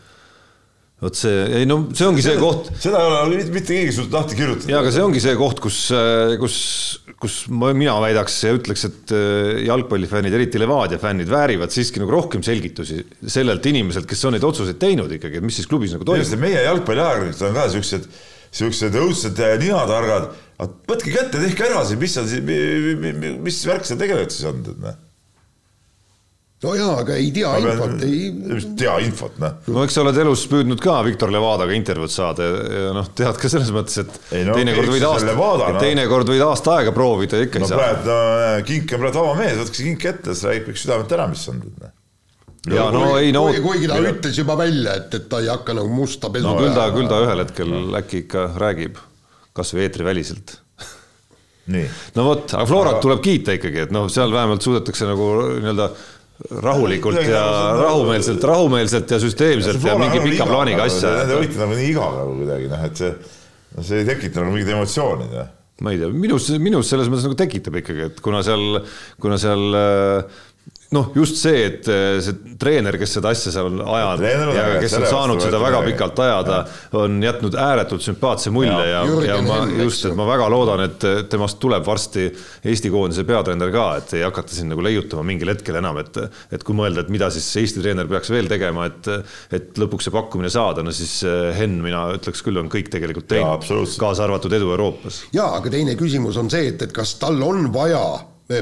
Vot 1.02 1.16
see, 1.18 1.40
ei 1.58 1.66
no 1.68 1.82
see 1.92 2.06
ongi 2.08 2.22
see 2.24 2.38
koht 2.40 2.70
seda 2.80 3.02
ei 3.02 3.08
ole 3.26 3.40
mitte- 3.52 3.74
keegi 3.74 3.92
suutnud 3.92 4.16
lahti 4.16 4.38
kirjutada. 4.38 4.70
ja 4.72 4.78
aga 4.80 4.92
see 4.94 5.02
ongi 5.04 5.20
see 5.20 5.34
koht, 5.36 5.60
kus, 5.60 5.80
kus, 6.40 6.56
kus 7.20 7.34
ma, 7.52 7.72
mina 7.76 7.98
väidaks 8.00 8.36
ja 8.46 8.54
ütleks, 8.56 8.86
et 8.88 9.12
äh, 9.12 9.66
jalgpallifännid, 9.66 10.36
eriti 10.38 10.62
Levadia 10.62 11.00
fännid 11.02 11.28
väärivad 11.28 11.74
siiski 11.74 12.00
nagu 12.00 12.14
rohkem 12.16 12.44
selgitusi 12.46 13.02
sellelt 13.28 13.68
inimeselt, 13.68 14.08
kes 14.08 14.24
on 14.24 14.38
neid 14.38 14.48
otsuseid 14.48 14.80
teinud 14.80 15.12
ikkagi, 15.18 15.42
et 15.42 15.46
mis 15.46 15.60
siis 15.60 15.68
klubis 15.68 15.92
nagu 15.92 16.08
toimub. 16.08 16.40
meie 16.40 16.64
jalgpalliajakirjanikud 16.64 17.48
on 17.50 17.60
ka 17.60 17.68
siuksed, 17.76 18.10
siuksed 18.62 18.96
õudsed 19.02 19.42
ninatargad, 19.66 20.30
võtke 20.88 21.12
kätte, 21.12 21.42
tehke 21.44 21.68
ära 21.68 21.84
see, 21.84 22.00
mis 22.00 22.16
seal 22.16 23.36
mis 23.44 23.60
värk 23.68 23.84
seal 23.84 24.00
tegelikult 24.00 24.32
siis 24.32 24.48
on, 24.48 24.64
tead 24.64 24.80
noh. 24.80 25.02
No 26.64 26.72
jaa, 26.72 26.92
aga 27.02 27.16
ei 27.20 27.28
tea 27.36 27.50
infot, 27.60 28.02
ei 28.06 28.30
tea 28.80 28.94
infot, 29.04 29.34
noh. 29.42 29.58
no 29.74 29.82
eks 29.84 29.98
sa 29.98 30.02
oled 30.02 30.16
elus 30.22 30.46
püüdnud 30.48 30.80
ka 30.80 30.94
Viktor 31.04 31.32
Levadaga 31.34 31.76
intervjuud 31.76 32.12
saada 32.12 32.46
ja, 32.48 32.94
noh, 32.96 33.10
tead 33.18 33.36
ka 33.40 33.50
selles 33.52 33.72
mõttes, 33.76 34.00
et 34.00 34.32
Ei 34.38 34.46
no 34.48 34.56
teinekord 34.56 34.94
võid 34.94 35.04
aasta 35.04 35.28
Levada,, 35.28 35.68
no. 35.74 35.82
teinekord 35.84 36.32
võid 36.32 36.46
aasta 36.46 36.78
aega 36.78 36.96
proovida 36.96 37.42
ja 37.42 37.48
ikka 37.48 37.60
no 37.60 37.68
ei 37.68 37.72
saa. 37.74 37.82
praegu 37.82 38.08
no, 38.08 38.64
kink 38.72 38.96
on 38.96 39.04
praegu 39.04 39.20
vaba 39.20 39.36
mees, 39.42 39.60
võtke 39.60 39.80
see 39.80 39.88
kink 39.90 40.08
ette, 40.14 40.32
siis 40.32 40.48
räägib 40.48 40.70
kõik 40.70 40.82
südamed 40.86 41.16
ära, 41.18 41.28
mis 41.34 41.46
on. 41.52 41.62
noh. 41.84 41.94
ja 42.78 42.90
no 42.96 43.06
ei 43.20 43.36
no, 43.36 43.46
kuigi, 43.68 43.92
ta 43.92 44.00
ütles 44.14 44.40
juba 44.40 44.56
välja, 44.64 44.96
et, 45.02 45.20
et 45.20 45.28
ta 45.28 45.44
ei 45.44 45.52
hakka 45.52 45.76
nagu 45.76 45.92
musta 45.92 46.32
pesu 46.32 46.48
no 46.48 46.56
küll 46.56 46.72
ta, 46.72 46.88
küll 46.96 47.12
ta 47.12 47.20
ühel 47.26 47.44
hetkel 47.44 47.76
äkki 48.00 48.24
ikka 48.24 48.48
räägib, 48.64 49.02
kasvõi 49.60 49.84
eetriväliselt 49.84 50.62
nii, 51.76 51.86
no 52.16 52.30
vot, 52.30 52.48
aga 52.54 52.64
Florat 52.64 53.00
tuleb 53.02 53.20
kiita 53.20 53.56
ikkagi, 53.58 53.84
et 53.84 53.92
noh, 53.94 54.08
seal 54.12 54.32
vähemalt 54.32 54.64
suudetakse 54.64 55.04
nagu 55.08 55.32
nii-öelda 55.58 55.92
rahulikult 56.62 57.20
ja 57.24 57.42
rahumeelselt, 57.80 58.44
rahumeelselt 58.44 59.10
ja 59.10 59.18
süsteemselt 59.22 59.84
ja 59.84 59.96
mingi 60.00 60.22
pika 60.24 60.46
plaaniga 60.48 60.86
asja. 60.86 61.12
Nende 61.22 61.38
võit 61.40 61.60
on 61.60 61.72
nii 61.74 61.92
igav 61.92 62.16
nagu 62.20 62.34
kuidagi 62.40 62.72
noh, 62.72 62.82
et 62.88 63.02
see, 63.02 63.12
see 63.80 64.02
ei 64.02 64.08
tekita 64.08 64.42
nagu 64.42 64.56
mingit 64.56 64.74
emotsiooni. 64.74 65.30
noh. 65.32 65.52
ma 65.84 65.92
ei 65.92 66.00
tea, 66.00 66.10
minus, 66.12 66.48
minus 66.62 66.92
selles 66.92 67.08
mõttes 67.12 67.26
nagu 67.28 67.38
tekitab 67.40 67.80
ikkagi, 67.82 68.10
et 68.10 68.20
kuna 68.24 68.42
seal, 68.44 68.80
kuna 69.20 69.40
seal 69.40 69.80
äh, 69.80 70.44
noh, 70.94 71.10
just 71.16 71.40
see, 71.40 71.64
et 71.66 71.88
äh, 71.90 72.18
see 72.22 72.56
treener, 72.60 72.96
kes 73.00 73.16
seda 73.18 73.32
asja 73.34 73.52
seal 73.54 73.70
on 73.72 74.22
ja 74.22 74.66
kes 74.80 74.94
on 75.00 75.06
saanud 75.10 75.42
seda 75.42 75.58
väga 75.60 75.80
pikalt 75.86 76.20
ajada, 76.22 76.60
on 77.00 77.18
jätnud 77.24 77.56
ääretult 77.58 78.04
sümpaatse 78.04 78.52
mulje 78.54 78.70
ja, 78.70 79.02
ja, 79.02 79.16
ja 79.32 79.38
ma 79.44 79.58
just, 79.80 80.06
et 80.06 80.14
ma 80.18 80.28
väga 80.28 80.48
loodan, 80.52 80.84
et 80.86 81.06
temast 81.32 81.58
tuleb 81.62 81.84
varsti 81.86 82.28
Eesti 82.66 82.90
koondise 82.92 83.26
peatreener 83.26 83.72
ka, 83.74 83.86
et 84.00 84.14
ei 84.18 84.24
hakata 84.26 84.54
siin 84.54 84.70
nagu 84.72 84.84
leiutama 84.84 85.24
mingil 85.26 85.50
hetkel 85.52 85.80
enam, 85.80 85.98
et 86.02 86.20
et 86.54 86.62
kui 86.66 86.76
mõelda, 86.78 87.04
et 87.04 87.10
mida 87.12 87.28
siis 87.34 87.48
Eesti 87.62 87.82
treener 87.82 88.08
peaks 88.10 88.30
veel 88.32 88.50
tegema, 88.50 88.86
et 88.90 89.10
et 89.56 89.80
lõpuks 89.80 90.08
see 90.08 90.14
pakkumine 90.14 90.50
saada, 90.52 90.84
no 90.86 90.94
siis 90.94 91.18
äh, 91.26 91.50
Henn, 91.56 91.80
mina 91.84 92.06
ütleks 92.16 92.44
küll, 92.46 92.60
on 92.62 92.70
kõik 92.72 92.90
tegelikult 92.92 93.28
teinud 93.30 93.66
kaasa 93.98 94.26
arvatud 94.26 94.54
edu 94.56 94.70
Euroopas. 94.70 95.24
Jaa, 95.34 95.56
aga 95.58 95.72
teine 95.72 95.98
küsimus 95.98 96.38
on 96.40 96.50
see, 96.52 96.70
et, 96.72 96.86
et 96.86 96.94
kas 96.94 97.16
tal 97.20 97.42
on 97.42 97.68
vaja 97.74 98.02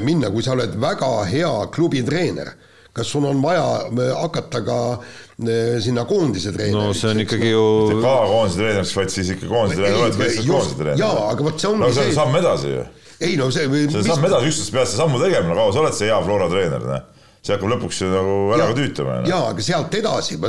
minna, 0.01 0.31
kui 0.33 0.43
sa 0.43 0.55
oled 0.55 0.73
väga 0.81 1.09
hea 1.29 1.51
klubi 1.73 2.01
treener, 2.05 2.53
kas 2.95 3.09
sul 3.11 3.25
on 3.27 3.41
vaja 3.43 3.65
äh, 3.91 4.11
hakata 4.21 4.61
ka 4.65 4.77
äh, 4.95 5.79
sinna 5.83 6.05
koondise 6.09 6.53
treeneriks? 6.55 6.79
no 6.79 6.93
see 6.95 7.09
on 7.11 7.19
ikkagi 7.25 7.49
ju 7.51 7.65
ka 8.01 8.13
koondise 8.31 8.61
treeneriks, 8.61 8.93
vaid 8.97 9.13
siis 9.13 9.33
ikka 9.35 9.49
koondise 9.51 9.81
treener, 9.81 9.99
oled 10.05 10.15
ka 10.17 10.23
lihtsalt 10.23 10.45
just- 10.45 10.53
koondise 10.53 10.77
treener. 10.79 11.01
jaa, 11.03 11.25
aga 11.31 11.49
vot 11.49 11.59
see 11.59 11.69
ongi 11.71 11.83
no 11.83 11.91
see 11.91 12.05
on 12.05 12.09
see- 12.11 12.19
samm 12.21 12.39
edasi 12.41 12.71
ju. 12.71 12.85
ei 13.19 13.35
no 13.39 13.49
see, 13.51 13.67
see 13.89 13.99
on 13.99 14.07
samm 14.09 14.29
edasi, 14.31 14.51
üksteist 14.53 14.71
pead 14.77 14.87
seda 14.89 15.03
sammu 15.03 15.19
tegema, 15.21 15.51
no 15.51 15.59
kaua 15.59 15.75
sa 15.75 15.83
oled 15.83 15.99
see 15.99 16.09
hea 16.09 16.21
Flora 16.25 16.47
treener, 16.51 16.87
noh. 16.93 17.03
see 17.45 17.53
hakkab 17.57 17.73
lõpuks 17.75 18.01
ju 18.01 18.09
nagu 18.15 18.37
ära 18.57 18.69
ka 18.71 18.77
tüütama. 18.79 19.19
noh. 19.21 19.29
jaa, 19.29 19.43
aga 19.51 19.67
sealt 19.69 19.99
edasi, 20.01 20.39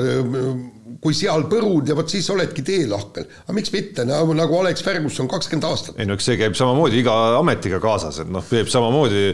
kui 1.02 1.14
seal 1.16 1.46
põrud 1.50 1.90
ja 1.90 1.96
vot 1.98 2.10
siis 2.10 2.26
oledki 2.32 2.64
teelahkmel, 2.66 3.26
aga 3.44 3.56
miks 3.56 3.72
mitte, 3.74 4.06
nagu, 4.08 4.34
nagu 4.36 4.58
Alex 4.60 4.84
Ferguson 4.86 5.28
kakskümmend 5.30 5.68
aastat. 5.68 5.98
ei 6.00 6.08
no 6.08 6.16
eks 6.16 6.28
see 6.30 6.38
käib 6.40 6.56
samamoodi 6.58 7.00
iga 7.02 7.14
ametiga 7.38 7.80
kaasas, 7.82 8.20
et 8.24 8.30
noh, 8.32 8.44
Peep 8.46 8.70
samamoodi 8.72 9.24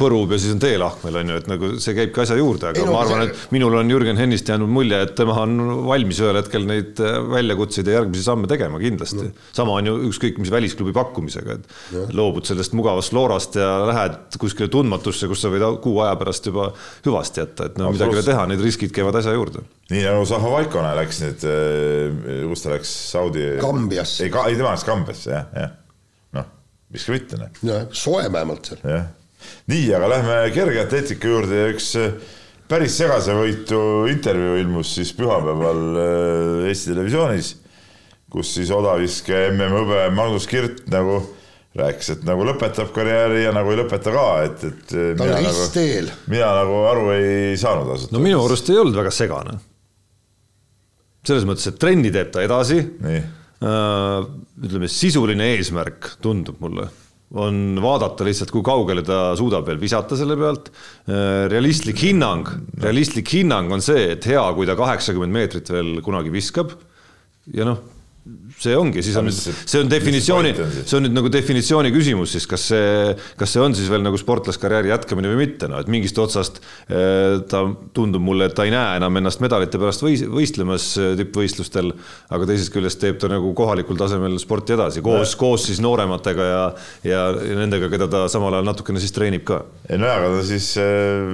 põrub 0.00 0.34
ja 0.34 0.40
siis 0.40 0.56
on 0.56 0.62
teelahkmel 0.62 1.20
on 1.22 1.32
ju, 1.32 1.40
et 1.42 1.50
nagu 1.50 1.72
see 1.82 1.96
käibki 1.98 2.24
asja 2.24 2.38
juurde, 2.40 2.70
aga 2.70 2.82
Ei 2.82 2.88
no 2.88 2.96
ma 2.96 3.04
arvan, 3.04 3.24
see- 3.24 3.34
et 3.34 3.54
minul 3.56 3.78
on 3.80 3.92
Jürgen 3.92 4.20
Hennist 4.20 4.50
jäänud 4.50 4.70
mulje, 4.70 5.00
et 5.06 5.14
tema 5.18 5.38
on 5.44 5.56
valmis 5.88 6.20
ühel 6.22 6.40
hetkel 6.40 6.66
neid 6.68 7.00
väljakutseid 7.30 7.90
ja 7.90 8.00
järgmisi 8.00 8.26
samme 8.26 8.50
tegema 8.50 8.80
kindlasti 8.82 9.28
no.. 9.28 9.32
sama 9.56 9.78
on 9.80 9.90
ju 9.90 9.96
ükskõik 10.10 10.40
mis 10.42 10.52
välisklubi 10.52 10.94
pakkumisega, 10.96 11.58
et 11.58 12.14
loobud 12.16 12.48
sellest 12.48 12.76
mugavast 12.78 13.10
Florast 13.10 13.56
ja 13.58 13.68
lähed 13.90 14.38
kuskile 14.40 14.70
tundmatusse, 14.72 15.28
kus 15.30 15.42
sa 15.42 15.50
võid 15.52 15.64
kuu 15.84 15.98
aja 16.04 16.14
pärast 16.20 16.46
juba 16.46 16.70
hüvasti 17.04 17.42
jätta, 17.42 17.68
et 17.70 17.78
no 17.80 17.90
midagi 17.92 18.14
ei 18.14 18.20
ole 18.20 18.26
teha, 18.26 18.46
need 18.50 18.62
riskid 18.64 18.94
käivad 18.94 19.18
asja 19.20 19.34
juurde. 19.36 19.64
Nii 19.90 20.02
nagu 20.06 20.26
Zaha 20.28 20.50
Vaikone 20.52 20.90
läks 21.00 21.22
nüüd, 21.24 21.46
kus 22.50 22.64
ta 22.64 22.74
läks, 22.74 22.90
Saudi. 23.10 23.46
Kambiasse. 23.62 24.26
ei, 24.26 24.34
ei 24.52 24.58
tema 24.58 24.74
läks 24.74 24.86
Kambiasse 24.86 25.32
jah, 25.34 25.48
jah. 25.56 25.72
noh, 26.38 26.50
miks 26.94 27.08
ka 27.08 27.16
mitte 27.16 27.40
noh 27.40 27.88
soe 27.96 28.28
vähemalt 28.30 28.70
seal. 28.70 28.84
jah, 28.86 29.08
nii, 29.70 29.88
aga 29.96 30.12
lähme 30.14 30.36
kergeatleetika 30.54 31.32
juurde 31.34 31.64
ja 31.64 31.72
üks 31.72 31.90
äh, 32.00 32.14
päris 32.70 32.94
segasevõitu 33.00 33.80
intervjuu 34.12 34.60
ilmus 34.62 34.94
siis 34.98 35.12
pühapäeval 35.18 35.82
äh, 35.98 36.68
Eesti 36.70 36.92
Televisioonis, 36.92 37.54
kus 38.30 38.54
siis 38.56 38.70
odaviske 38.74 39.46
MM-hõbe 39.50 40.06
Magnus 40.14 40.46
Kirt 40.50 40.84
nagu 40.92 41.20
rääkis, 41.78 42.14
et 42.16 42.22
nagu 42.26 42.44
lõpetab 42.46 42.90
karjääri 42.94 43.44
ja 43.44 43.54
nagu 43.54 43.70
ei 43.70 43.78
lõpeta 43.78 44.10
ka, 44.14 44.26
et, 44.46 44.62
et 44.66 44.94
äh, 44.94 45.10
ta 45.18 45.26
on 45.26 45.32
mina 45.32 45.42
nagu, 45.46 45.50
ristteel. 45.50 46.12
mina 46.30 46.52
nagu 46.60 46.80
aru 46.90 47.10
ei 47.14 47.58
saanud 47.60 47.90
ausalt 47.94 48.14
no 48.14 48.22
minu 48.22 48.42
arust 48.44 48.70
ei 48.72 48.80
olnud 48.80 48.98
väga 48.98 49.12
segane. 49.14 49.58
Selles 51.26 51.46
mõttes, 51.48 51.68
et 51.70 51.78
trenni 51.80 52.12
teeb 52.14 52.32
ta 52.32 52.42
edasi 52.44 52.80
nii, 52.80 53.20
ütleme, 53.60 54.88
sisuline 54.88 55.52
eesmärk 55.56 56.14
tundub 56.24 56.60
mulle 56.64 56.88
on 57.30 57.78
vaadata 57.78 58.26
lihtsalt, 58.26 58.50
kui 58.50 58.64
kaugele 58.66 59.04
ta 59.06 59.36
suudab 59.38 59.68
veel 59.68 59.78
visata 59.78 60.16
selle 60.18 60.34
pealt. 60.34 60.72
realistlik 61.52 62.02
hinnang, 62.02 62.48
realistlik 62.82 63.30
hinnang 63.36 63.70
on 63.70 63.84
see, 63.84 64.08
et 64.16 64.26
hea, 64.26 64.42
kui 64.56 64.66
ta 64.66 64.74
kaheksakümmend 64.78 65.36
meetrit 65.36 65.70
veel 65.70 66.00
kunagi 66.02 66.32
viskab. 66.34 66.74
ja 67.54 67.68
noh 67.68 67.78
see 68.60 68.74
ongi, 68.76 69.00
siis 69.00 69.14
on 69.16 69.24
nüüd, 69.24 69.36
see 69.40 69.80
on 69.80 69.88
definitsiooni, 69.88 70.50
see 70.84 70.96
on 70.98 71.06
nüüd 71.06 71.14
nagu 71.16 71.30
definitsiooni 71.32 71.88
küsimus 71.94 72.34
siis, 72.34 72.44
kas 72.48 72.66
see, 72.68 73.14
kas 73.40 73.54
see 73.54 73.62
on 73.64 73.72
siis 73.76 73.88
veel 73.88 74.02
nagu 74.04 74.18
sportlaskarjääri 74.20 74.90
jätkamine 74.92 75.30
või 75.32 75.46
mitte, 75.46 75.70
no 75.72 75.78
et 75.80 75.88
mingist 75.90 76.18
otsast 76.20 76.60
eh, 76.60 77.40
ta 77.48 77.62
tundub 77.96 78.20
mulle, 78.24 78.50
et 78.50 78.56
ta 78.58 78.66
ei 78.68 78.74
näe 78.74 78.98
enam 79.00 79.16
ennast 79.16 79.40
medalite 79.40 79.80
pärast 79.80 80.04
võis, 80.04 80.26
võistlemas 80.28 80.90
eh, 81.00 81.14
tippvõistlustel, 81.16 81.94
aga 82.28 82.50
teisest 82.50 82.74
küljest 82.74 83.00
teeb 83.00 83.16
ta 83.22 83.30
nagu 83.32 83.54
kohalikul 83.56 83.96
tasemel 84.00 84.36
sporti 84.42 84.76
edasi, 84.76 85.00
koos, 85.06 85.32
koos 85.40 85.64
siis 85.70 85.80
noorematega 85.80 86.50
ja, 86.50 86.60
ja, 87.08 87.24
nendega, 87.56 87.88
keda 87.88 88.10
ta 88.12 88.26
samal 88.28 88.58
ajal 88.58 88.68
natukene 88.68 89.00
siis 89.00 89.16
treenib 89.16 89.46
ka. 89.48 89.62
ei 89.88 89.96
no 89.96 90.10
jaa, 90.10 90.20
aga 90.28 90.44
siis 90.50 90.68
eh, 90.82 91.24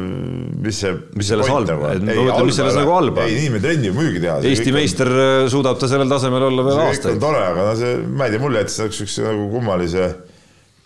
mis 0.62 0.84
see 0.84 0.94
mis 1.18 1.34
selles 1.34 1.50
halba, 1.50 1.96
mis 1.98 2.62
selles 2.62 2.78
nagu 2.78 2.94
halba? 2.94 3.26
ei, 3.26 3.42
inimene 3.42 3.66
trennib 3.66 3.98
muidugi 3.98 4.22
teha. 4.22 4.38
Eesti 4.46 4.70
meister 4.76 5.10
suudab 5.50 5.82
ta 5.82 5.90
sellel 5.90 6.14
tasemel 6.14 6.46
olla 6.46 6.62
veel 6.62 6.75
aastaid 6.84 7.16
on 7.16 7.22
tore, 7.22 7.42
aga 7.42 7.66
no 7.68 7.74
see, 7.78 7.98
ma 8.06 8.26
ei 8.26 8.34
tea, 8.34 8.42
mulle 8.42 8.62
jättis 8.62 8.80
niisuguse 8.82 9.26
nagu 9.26 9.46
kummalise, 9.52 10.08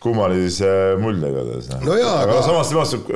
kummalise 0.01 0.72
mulje 1.01 1.30
igatahes 1.32 1.70
no. 1.70 1.80
aga, 1.84 2.11
aga 2.24 2.36
no, 2.36 2.43
samas 2.47 2.72
temast 2.72 3.11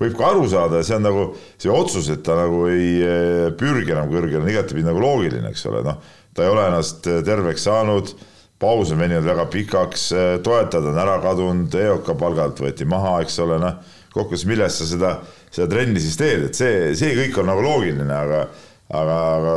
võib 0.00 0.18
ka 0.18 0.28
aru 0.30 0.44
saada, 0.52 0.82
see 0.86 0.98
on 0.98 1.06
nagu 1.06 1.24
see 1.52 1.72
otsus, 1.72 2.10
et 2.14 2.24
ta 2.26 2.36
nagu 2.38 2.64
ei 2.72 2.92
eh, 3.04 3.48
pürgi 3.60 3.94
enam 3.94 4.12
kõrgele, 4.12 4.42
on 4.42 4.52
igatepidi 4.52 4.86
nagu 4.88 5.02
loogiline, 5.04 5.50
eks 5.52 5.66
ole, 5.70 5.84
noh, 5.86 6.00
ta 6.34 6.46
ei 6.46 6.52
ole 6.52 6.68
ennast 6.70 7.04
terveks 7.04 7.68
saanud, 7.68 8.14
paus 8.60 8.94
on 8.94 9.02
veninud 9.02 9.26
väga 9.26 9.48
pikaks, 9.52 10.08
toetajad 10.46 10.92
on 10.92 11.00
ära 11.02 11.18
kadunud, 11.22 11.74
EOK 11.76 12.14
palgalt 12.18 12.62
võeti 12.62 12.86
maha, 12.88 13.18
eks 13.24 13.40
ole, 13.44 13.58
noh, 13.62 13.80
kokkuvõttes 14.14 14.46
millest 14.46 14.80
sa 14.80 14.86
seda, 14.88 15.16
seda 15.50 15.66
trenni 15.70 16.00
siis 16.00 16.16
teed, 16.16 16.46
et 16.48 16.56
see, 16.56 16.94
see 16.96 17.16
kõik 17.18 17.42
on 17.42 17.50
nagu 17.50 17.64
loogiline, 17.66 18.14
aga 18.14 18.46
aga, 18.92 19.16
aga 19.38 19.54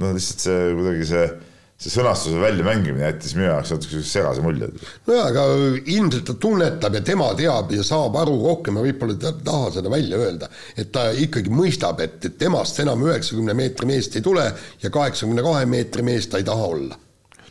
noh, 0.00 0.14
lihtsalt 0.14 0.44
see 0.46 0.70
kuidagi 0.76 1.08
see 1.08 1.26
see 1.74 1.90
sõnastuse 1.90 2.38
väljamängimine 2.38 3.02
jättis 3.08 3.34
minu 3.34 3.48
jaoks 3.48 3.72
natuke 3.74 4.02
segase 4.06 4.42
mulje. 4.44 4.68
nojah, 5.08 5.26
aga 5.32 5.44
ilmselt 5.80 6.24
ta 6.28 6.36
tunnetab 6.40 6.94
ja 6.94 7.02
tema 7.04 7.32
teab 7.38 7.72
ja 7.74 7.82
saab 7.86 8.14
aru 8.20 8.36
rohkem 8.44 8.78
ja 8.78 8.84
võib-olla 8.86 9.18
ta 9.18 9.32
ei 9.32 9.44
taha 9.48 9.72
seda 9.74 9.92
välja 9.92 10.20
öelda, 10.22 10.50
et 10.78 10.92
ta 10.94 11.08
ikkagi 11.10 11.50
mõistab, 11.50 12.00
et, 12.04 12.20
et 12.30 12.38
temast 12.38 12.78
enam 12.84 13.02
üheksakümne 13.08 13.56
meetri 13.58 13.90
meest 13.90 14.14
ei 14.14 14.24
tule 14.24 14.46
ja 14.82 14.94
kaheksakümne 14.94 15.44
kahe 15.44 15.66
meetri 15.66 16.06
meest 16.06 16.30
ta 16.30 16.40
ei 16.40 16.46
taha 16.46 16.70
olla 16.76 16.98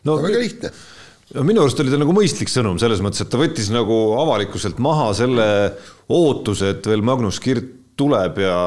no,. 0.08 0.18
väga 0.24 0.40
lihtne 0.40 0.74
no 1.36 1.46
minu 1.48 1.66
arust 1.66 1.84
oli 1.84 1.92
ta 1.92 2.00
nagu 2.00 2.16
mõistlik 2.16 2.52
sõnum 2.52 2.80
selles 2.82 3.04
mõttes, 3.04 3.26
et 3.26 3.32
ta 3.34 3.42
võttis 3.42 3.70
nagu 3.76 4.02
avalikkuselt 4.24 4.80
maha 4.84 5.12
selle 5.20 5.48
ootuse, 6.14 6.78
et 6.78 6.88
veel 6.88 7.04
Magnus 7.04 7.44
Kirt 7.44 7.83
tuleb 8.00 8.40
ja, 8.42 8.58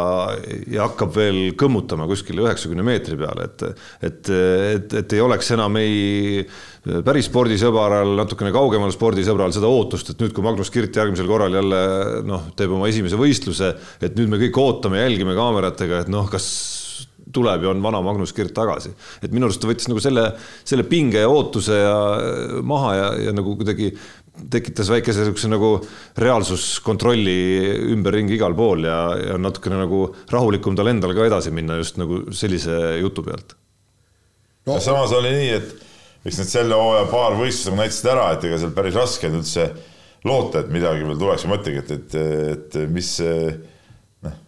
ja 0.70 0.86
hakkab 0.86 1.10
veel 1.16 1.40
kõmmutama 1.58 2.06
kuskile 2.06 2.44
üheksakümne 2.44 2.84
meetri 2.86 3.18
peale, 3.18 3.48
et, 3.48 3.66
et, 4.06 4.30
et, 4.30 4.96
et 5.02 5.16
ei 5.16 5.22
oleks 5.24 5.50
enam 5.56 5.78
ei 5.80 6.46
päris 7.06 7.26
spordisõbral, 7.26 8.14
natukene 8.20 8.52
kaugemal 8.54 8.92
spordisõbral 8.94 9.54
seda 9.54 9.70
ootust, 9.70 10.12
et 10.12 10.22
nüüd, 10.22 10.34
kui 10.36 10.46
Magnus 10.46 10.70
Kirt 10.70 10.94
järgmisel 10.94 11.26
korral 11.30 11.58
jälle 11.58 11.82
noh, 12.26 12.48
teeb 12.58 12.76
oma 12.76 12.86
esimese 12.90 13.18
võistluse, 13.18 13.72
et 13.98 14.18
nüüd 14.18 14.30
me 14.30 14.40
kõik 14.46 14.60
ootame, 14.62 15.02
jälgime 15.02 15.34
kaameratega, 15.38 16.04
et 16.04 16.12
noh, 16.12 16.30
kas 16.30 16.46
tuleb 17.34 17.64
ja 17.66 17.72
on 17.72 17.82
vana 17.82 18.00
Magnus 18.04 18.32
Kirt 18.32 18.54
tagasi. 18.54 18.92
et 19.22 19.32
minu 19.34 19.48
arust 19.48 19.60
ta 19.60 19.68
võttis 19.68 19.88
nagu 19.90 20.02
selle, 20.02 20.28
selle 20.64 20.86
pinge 20.86 21.24
ja 21.24 21.30
ootuse 21.30 21.80
ja 21.80 21.96
maha 22.62 22.94
ja, 22.94 23.08
ja 23.26 23.34
nagu 23.34 23.56
kuidagi 23.58 23.90
tekitas 24.52 24.90
väikese 24.92 25.22
niisuguse 25.24 25.48
nagu 25.50 25.70
reaalsuskontrolli 26.20 27.36
ümberringi 27.94 28.36
igal 28.36 28.54
pool 28.58 28.84
ja, 28.86 28.98
ja 29.16 29.38
natukene 29.40 29.80
nagu 29.80 30.02
rahulikum 30.32 30.76
tal 30.76 30.90
endal 30.92 31.14
ka 31.16 31.26
edasi 31.28 31.52
minna 31.54 31.78
just 31.80 32.00
nagu 32.00 32.26
sellise 32.36 32.98
jutu 33.00 33.24
pealt 33.26 33.56
no.. 34.66 34.78
samas 34.82 35.14
oli 35.16 35.32
nii, 35.32 35.50
et 35.56 36.26
eks 36.26 36.40
need 36.42 36.52
selle 36.52 36.78
hooaja 36.78 37.06
paar 37.10 37.36
võistlust 37.38 37.70
nagu 37.70 37.80
näitasid 37.82 38.10
ära, 38.12 38.28
et 38.34 38.46
ega 38.48 38.60
seal 38.60 38.74
päris 38.76 38.98
raske 38.98 39.30
on 39.30 39.40
üldse 39.40 39.66
loota, 40.26 40.62
et 40.62 40.72
midagi 40.74 41.06
veel 41.06 41.18
tuleks. 41.20 41.46
ma 41.46 41.54
mõtlengi, 41.54 41.82
et, 41.84 41.92
et, 41.96 42.16
et 42.56 42.78
mis 42.90 43.10
noh, 44.26 44.40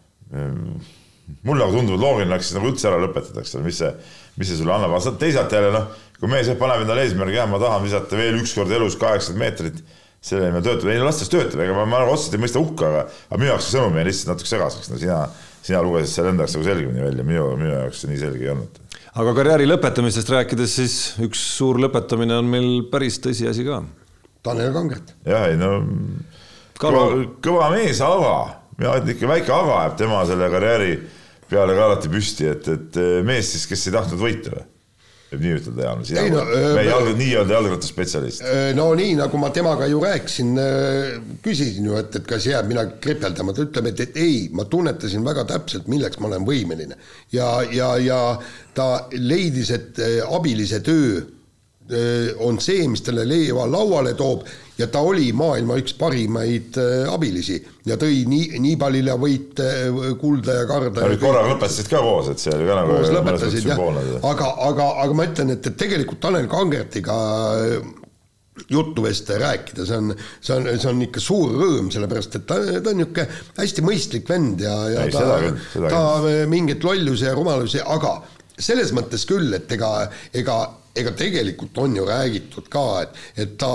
mulle 1.46 1.62
nagu 1.62 1.76
tundub, 1.76 1.94
et 1.94 2.02
loogiline 2.02 2.34
oleks 2.34 2.52
nagu 2.56 2.72
üldse 2.72 2.90
ära 2.90 2.98
lõpetada, 3.02 3.44
eks 3.44 3.54
ole, 3.56 3.68
mis 3.68 3.78
see, 3.82 3.92
mis 4.40 4.50
see 4.50 4.58
sulle 4.58 4.74
annab, 4.74 4.96
aga 4.98 5.14
teisalt 5.22 5.54
jälle 5.54 5.72
noh 5.74 5.88
kui 6.18 6.30
mees 6.30 6.50
paneb 6.58 6.82
endale 6.82 7.04
eesmärgi, 7.06 7.38
jah, 7.38 7.48
ma 7.50 7.60
tahan 7.62 7.84
visata 7.86 8.18
veel 8.18 8.40
ükskord 8.40 8.72
elus 8.74 8.96
kaheksakümmend 8.98 9.44
meetrit, 9.44 9.82
selle 10.24 10.48
nimel 10.48 10.64
töötab, 10.66 10.90
ei 10.90 11.02
las 11.02 11.20
ta 11.20 11.28
töötab, 11.30 11.62
ega 11.62 11.76
ma, 11.76 11.84
ma 11.86 12.02
nagu 12.02 12.14
otseselt 12.16 12.34
ei 12.34 12.42
mõista 12.42 12.62
hukka, 12.62 12.88
aga, 12.88 13.02
aga 13.28 13.38
minu 13.38 13.52
jaoks 13.52 13.68
see 13.68 13.76
sõnum 13.76 13.98
jäi 14.00 14.06
lihtsalt 14.08 14.32
natuke 14.32 14.50
segaseks, 14.50 14.90
no 14.90 14.98
sina, 14.98 15.18
sina 15.62 15.82
lugesid 15.86 16.16
selle 16.16 16.32
enda 16.34 16.44
jaoks 16.44 16.56
nagu 16.56 16.66
selgemini 16.66 17.04
välja, 17.04 17.26
minu, 17.28 17.44
minu 17.60 17.70
jaoks 17.70 18.02
see 18.02 18.10
nii 18.10 18.22
selge 18.24 18.42
ei 18.42 18.50
olnud. 18.54 18.80
aga 19.22 19.34
karjääri 19.36 19.68
lõpetamisest 19.70 20.32
rääkides, 20.34 20.74
siis 20.80 20.96
üks 21.22 21.44
suur 21.54 21.78
lõpetamine 21.84 22.40
on 22.42 22.50
meil 22.50 22.70
päris 22.90 23.20
tõsiasi 23.22 23.66
ka. 23.68 23.84
Tanel 24.46 24.72
Kangert. 24.74 25.14
jah, 25.28 25.46
ei 25.52 25.60
no 25.60 25.76
kõva, 26.82 27.04
kõva 27.44 27.68
mees, 27.76 28.02
aga, 28.02 28.34
mina 28.80 28.96
ütlen 28.98 29.14
ikka 29.14 29.30
väike 29.30 29.54
aga 29.54 29.78
jääb 29.84 29.94
tema 30.02 30.24
selle 30.26 30.50
karjääri 30.50 30.98
peale 31.48 31.78
ka 31.78 31.86
alati 31.92 32.10
püsti, 32.10 32.50
et, 32.50 32.66
et 32.74 33.00
mees 33.26 33.54
siis, 33.54 33.70
kes 33.70 33.86
ei 33.86 33.94
tahtnud 33.94 34.18
võita 34.18 34.56
või 34.56 34.66
võib 35.28 35.42
nii 35.44 35.54
ütelda, 35.58 35.84
Jaan, 35.84 36.04
sina 36.08 36.24
ei, 36.24 36.32
no, 36.32 36.42
meie 36.48 36.86
jalg, 36.88 37.10
nii-öelda 37.18 37.56
jalgrattaspetsialist. 37.56 38.44
no 38.78 38.86
nii, 38.98 39.16
nagu 39.18 39.40
ma 39.40 39.50
temaga 39.54 39.88
ju 39.90 40.02
rääkisin, 40.02 40.52
küsisin 41.44 41.88
ju, 41.90 41.96
et, 42.00 42.20
et 42.20 42.28
kas 42.28 42.46
jääb 42.48 42.70
midagi 42.70 42.96
kripeldama, 43.04 43.54
ta 43.56 43.66
ütleb, 43.66 43.90
et, 43.92 44.04
et 44.06 44.20
ei, 44.20 44.38
ma 44.56 44.64
tunnetasin 44.70 45.26
väga 45.26 45.44
täpselt, 45.52 45.90
milleks 45.92 46.20
ma 46.22 46.30
olen 46.30 46.46
võimeline. 46.48 46.96
ja, 47.34 47.50
ja, 47.72 47.94
ja 48.00 48.22
ta 48.74 48.88
leidis, 49.16 49.74
et 49.74 50.00
abilise 50.28 50.80
töö 50.86 51.20
on 52.44 52.58
see, 52.60 52.84
mis 52.88 53.00
talle 53.04 53.24
leiva 53.24 53.64
lauale 53.68 54.12
toob 54.16 54.44
ja 54.78 54.86
ta 54.92 55.02
oli 55.04 55.30
maailma 55.36 55.78
üks 55.80 55.94
parimaid 55.98 56.78
äh, 56.80 57.04
abilisi 57.10 57.58
ja 57.88 57.98
tõi 58.00 58.22
nii, 58.30 58.60
nii 58.62 58.76
palju 58.80 59.16
võite, 59.20 59.68
äh, 59.88 60.10
kulda 60.20 60.60
ja 60.60 60.66
karda. 60.70 61.08
Korraga 61.20 61.54
lõpetasid 61.54 61.90
ka 61.90 62.02
koos, 62.04 62.32
et 62.32 62.42
see 62.42 62.54
oli 62.54 62.68
ka 62.68 62.80
nagu 62.80 62.98
koos 62.98 63.14
lõpetasid 63.14 63.70
jah, 63.72 63.86
aga, 64.22 64.52
aga, 64.68 64.90
aga 65.04 65.16
ma 65.18 65.28
ütlen, 65.30 65.54
et, 65.56 65.66
et 65.66 65.80
tegelikult 65.80 66.22
Tanel 66.22 66.46
Kangertiga 66.50 67.18
äh, 67.58 67.94
juttu 68.70 69.02
vesta 69.04 69.36
ja 69.36 69.44
rääkida, 69.46 69.86
see 69.86 69.98
on, 69.98 70.14
see 70.40 70.56
on, 70.56 70.70
see 70.78 70.90
on 70.90 71.04
ikka 71.06 71.22
suur 71.22 71.52
rõõm, 71.58 71.92
sellepärast 71.94 72.40
et 72.40 72.48
ta, 72.48 72.58
ta 72.78 72.92
on 72.92 72.98
niisugune 72.98 73.28
hästi 73.58 73.86
mõistlik 73.86 74.26
vend 74.30 74.62
ja, 74.66 74.74
ja 74.94 75.06
Ei, 75.06 75.14
ta, 75.14 75.86
ta 75.86 76.02
mingeid 76.50 76.86
lollusi 76.86 77.26
ja 77.26 77.36
rumalusi, 77.38 77.82
aga 77.82 78.18
selles 78.58 78.90
mõttes 78.94 79.22
küll, 79.28 79.54
et 79.54 79.70
ega, 79.74 79.92
ega, 80.34 80.58
ega 80.98 81.14
tegelikult 81.18 81.78
on 81.82 81.94
ju 81.98 82.06
räägitud 82.06 82.66
ka, 82.72 82.84
et, 83.06 83.24
et 83.38 83.54
ta 83.60 83.72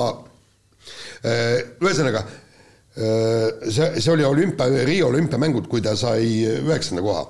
ühesõnaga, 1.84 2.24
äh, 2.98 3.70
see, 3.70 3.94
see 4.00 4.12
oli 4.14 4.26
olümpia, 4.28 4.84
Riia 4.86 5.08
olümpiamängud, 5.08 5.70
kui 5.72 5.82
ta 5.82 5.96
sai 6.00 6.44
üheksanda 6.60 7.06
koha. 7.06 7.24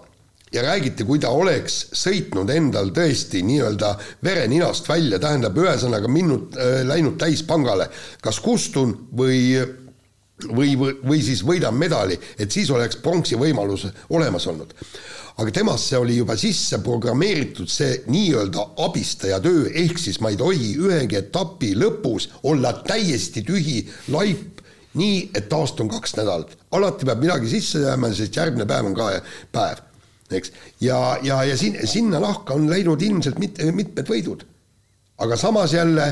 Ja 0.54 0.62
räägiti, 0.62 1.02
kui 1.06 1.18
ta 1.18 1.32
oleks 1.34 1.80
sõitnud 1.98 2.52
endal 2.54 2.92
tõesti 2.94 3.42
nii-öelda 3.42 3.96
vere 4.26 4.44
ninast 4.48 4.86
välja, 4.90 5.18
tähendab 5.22 5.58
ühesõnaga 5.58 6.12
minnud 6.12 6.58
äh,, 6.62 6.84
läinud 6.86 7.18
täispangale, 7.22 7.90
kas 8.22 8.38
kustun 8.44 8.94
või 9.18 9.58
või, 10.50 10.74
või, 10.80 10.96
või 11.04 11.22
siis 11.24 11.44
võidan 11.46 11.76
medali, 11.78 12.18
et 12.40 12.52
siis 12.52 12.72
oleks 12.74 12.98
pronksi 13.02 13.38
võimalus 13.40 13.88
olemas 14.10 14.48
olnud 14.48 14.74
aga 15.38 15.52
temasse 15.52 15.98
oli 15.98 16.18
juba 16.20 16.36
sisse 16.38 16.78
programmeeritud 16.86 17.70
see 17.72 18.04
nii-öelda 18.12 18.66
abistaja 18.86 19.40
töö, 19.42 19.66
ehk 19.84 19.98
siis 20.02 20.20
ma 20.22 20.30
ei 20.34 20.38
tohi 20.38 20.74
ühegi 20.78 21.18
etapi 21.18 21.74
lõpus 21.80 22.30
olla 22.50 22.74
täiesti 22.86 23.42
tühi 23.46 23.80
laip, 24.14 24.62
nii 25.00 25.32
et 25.34 25.48
taastun 25.50 25.90
kaks 25.90 26.14
nädalat. 26.20 26.54
alati 26.72 27.08
peab 27.10 27.24
midagi 27.24 27.50
sisse 27.50 27.82
jääma, 27.82 28.12
sest 28.14 28.38
järgmine 28.38 28.68
päev 28.70 28.92
on 28.92 28.98
ka 28.98 29.10
päev, 29.52 29.82
eks. 30.30 30.54
ja, 30.82 31.18
ja, 31.26 31.42
ja 31.50 31.58
sin-, 31.58 31.82
sinna 31.90 32.22
nahka 32.22 32.54
on 32.54 32.70
läinud 32.70 33.02
ilmselt 33.02 33.42
mit-, 33.42 33.64
mitmed 33.74 34.10
võidud. 34.10 34.46
aga 35.18 35.38
samas 35.38 35.74
jälle 35.74 36.12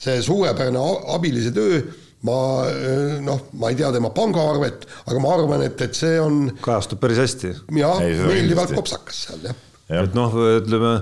see 0.00 0.22
suurepärane 0.22 0.78
abilise 1.16 1.50
töö 1.50 1.82
ma 2.28 2.36
noh, 3.24 3.46
ma 3.56 3.70
ei 3.72 3.78
tea 3.78 3.88
tema 3.94 4.10
pangaarvet, 4.12 4.86
aga 5.08 5.22
ma 5.24 5.34
arvan, 5.38 5.64
et, 5.64 5.80
et 5.86 5.96
see 5.96 6.18
on. 6.20 6.46
kajastub 6.60 7.00
päris 7.00 7.22
hästi. 7.22 7.54
jah, 7.80 8.00
meeldivalt 8.28 8.76
kopsakas 8.76 9.26
seal 9.26 9.50
jah 9.50 9.66
ja.. 9.90 10.04
et 10.04 10.16
noh, 10.16 10.34
ütleme 10.60 10.94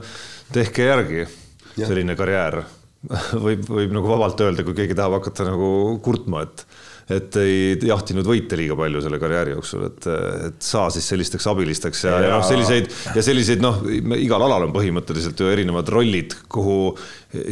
tehke 0.55 0.89
järgi 0.89 1.23
ja. 1.25 1.87
selline 1.87 2.17
karjäär 2.19 2.63
võib, 3.47 3.67
võib 3.71 3.95
nagu 3.95 4.11
vabalt 4.11 4.41
öelda, 4.43 4.65
kui 4.67 4.77
keegi 4.79 4.97
tahab 4.99 5.19
hakata 5.21 5.47
nagu 5.49 5.71
kurtma, 6.05 6.47
et 6.49 6.65
et 7.13 7.37
ei 7.41 7.77
jahtinud 7.89 8.27
võite 8.29 8.59
liiga 8.59 8.77
palju 8.77 9.01
selle 9.05 9.21
karjääri 9.21 9.55
jooksul, 9.55 9.87
et, 9.89 10.09
et 10.49 10.59
saa 10.65 10.89
siis 10.93 11.07
sellisteks 11.09 11.47
abilisteks 11.49 12.05
ja, 12.05 12.17
ja, 12.19 12.27
ja 12.27 12.35
noh, 12.37 12.45
selliseid 12.45 12.91
ja 13.17 13.25
selliseid 13.25 13.65
noh, 13.65 13.81
igal 14.19 14.45
alal 14.45 14.67
on 14.67 14.75
põhimõtteliselt 14.75 15.41
ju 15.41 15.49
erinevad 15.49 15.89
rollid, 15.93 16.37
kuhu 16.53 16.77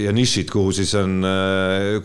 ja 0.00 0.12
nišid, 0.16 0.50
kuhu 0.52 0.74
siis 0.76 0.92
on, 1.00 1.24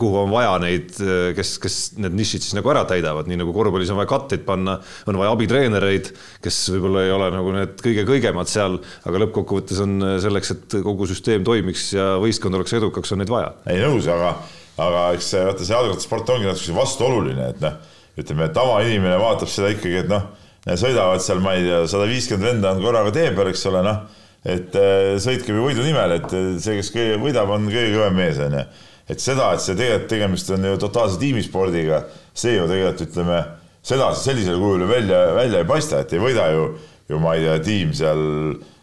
kuhu 0.00 0.22
on 0.22 0.32
vaja 0.32 0.54
neid, 0.64 0.96
kes, 1.36 1.54
kes 1.62 1.76
need 2.00 2.16
nišid 2.16 2.46
siis 2.46 2.56
nagu 2.56 2.72
ära 2.72 2.86
täidavad, 2.88 3.28
nii 3.28 3.42
nagu 3.42 3.54
korvpallis 3.56 3.92
on 3.92 4.00
vaja 4.00 4.12
katteid 4.14 4.46
panna, 4.48 4.78
on 5.08 5.20
vaja 5.20 5.36
abitreenereid, 5.36 6.12
kes 6.44 6.62
võib-olla 6.74 7.04
ei 7.04 7.14
ole 7.16 7.30
nagu 7.36 7.54
need 7.56 7.76
kõige 7.84 8.06
kõigemad 8.08 8.52
seal, 8.52 8.80
aga 9.08 9.24
lõppkokkuvõttes 9.26 9.84
on 9.84 10.00
selleks, 10.24 10.56
et 10.56 10.80
kogu 10.84 11.08
süsteem 11.10 11.44
toimiks 11.44 11.90
ja 11.98 12.14
võistkond 12.22 12.60
oleks 12.60 12.80
edukaks, 12.80 13.12
on 13.12 13.24
neid 13.24 13.32
vaja. 13.32 13.54
ei 13.68 13.80
nõus, 13.84 14.08
aga 14.12 14.36
aga 14.80 15.08
eks 15.16 15.32
vaata 15.36 15.64
see 15.64 15.74
jalgrattasport 15.74 16.30
ongi 16.32 16.48
natuke 16.48 16.76
vastuoluline, 16.76 17.50
et 17.52 17.60
noh, 17.62 17.76
ütleme, 18.20 18.48
tavainimene 18.54 19.18
vaatab 19.20 19.50
seda 19.52 19.72
ikkagi, 19.72 20.02
et 20.04 20.10
noh, 20.10 20.28
sõidavad 20.66 21.22
seal, 21.24 21.42
ma 21.44 21.56
ei 21.58 21.66
tea, 21.66 21.82
sada 21.90 22.08
viiskümmend 22.08 22.48
venda 22.48 22.72
on 22.72 22.82
korraga 22.84 23.12
tee 23.14 23.32
peal, 23.36 23.50
eks 23.52 23.66
ole, 23.70 23.82
noh, 23.86 24.22
et 24.48 24.78
äh, 24.78 25.14
sõitke 25.22 25.54
või 25.54 25.70
võidu 25.70 25.84
nimel, 25.86 26.16
et 26.18 26.32
see, 26.62 26.78
kes 26.80 26.92
kõige 26.94 27.18
võidab, 27.22 27.52
on 27.54 27.68
kõige 27.70 27.92
kõvem 27.96 28.18
mees, 28.18 28.40
on 28.42 28.56
ju. 28.58 28.64
et 29.12 29.22
seda, 29.22 29.50
et 29.52 29.64
see 29.64 29.76
tegelikult 29.78 30.08
tegemist 30.10 30.52
on 30.54 30.70
ju 30.70 30.78
totaalse 30.80 31.20
tiimispordiga, 31.20 32.04
see 32.34 32.56
ju 32.56 32.68
tegelikult 32.70 33.04
ütleme, 33.08 33.42
seda 33.84 34.12
sellisel 34.16 34.60
kujul 34.62 34.86
ju 34.86 34.90
välja, 34.90 35.24
välja 35.36 35.62
ei 35.62 35.68
paista, 35.68 36.00
et 36.02 36.14
ei 36.14 36.22
võida 36.22 36.48
ju, 36.54 36.68
ju 37.10 37.20
ma 37.22 37.36
ei 37.36 37.44
tea, 37.44 37.58
tiim 37.66 37.96
seal 37.96 38.22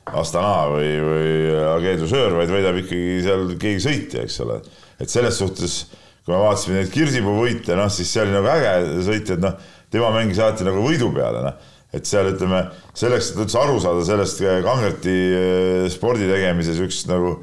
Astana 0.10 0.66
või, 0.72 0.90
või 1.06 1.34
Ageedu 1.76 2.08
Söör, 2.10 2.34
vaid 2.40 2.50
võidab 2.50 2.80
ikkagi 2.82 3.20
seal 3.22 3.44
keegi 3.62 3.84
sõitja, 3.84 4.24
eks 4.26 4.40
ole 4.42 4.58
et 5.00 5.12
selles 5.12 5.40
suhtes, 5.40 5.80
kui 6.26 6.34
me 6.34 6.42
vaatasime 6.44 6.80
neid 6.80 6.92
Kirsipuu 6.94 7.38
võite, 7.40 7.76
noh 7.78 7.90
siis 7.94 8.12
see 8.12 8.24
oli 8.24 8.36
nagu 8.36 8.50
äge 8.52 8.74
sõit, 9.08 9.32
et 9.36 9.44
noh, 9.44 9.56
tema 9.94 10.12
mängis 10.16 10.42
alati 10.42 10.68
nagu 10.68 10.84
võidu 10.86 11.12
peale, 11.16 11.44
noh. 11.48 11.72
et 11.96 12.06
seal 12.06 12.30
ütleme, 12.34 12.66
selleks, 12.98 13.32
et 13.34 13.42
üldse 13.46 13.62
aru 13.62 13.80
saada 13.82 14.04
sellest 14.06 14.44
Kangerti 14.66 15.16
eh, 15.16 15.88
spordi 15.94 16.30
tegemise 16.30 16.76
siuksest 16.78 17.10
nagu, 17.10 17.38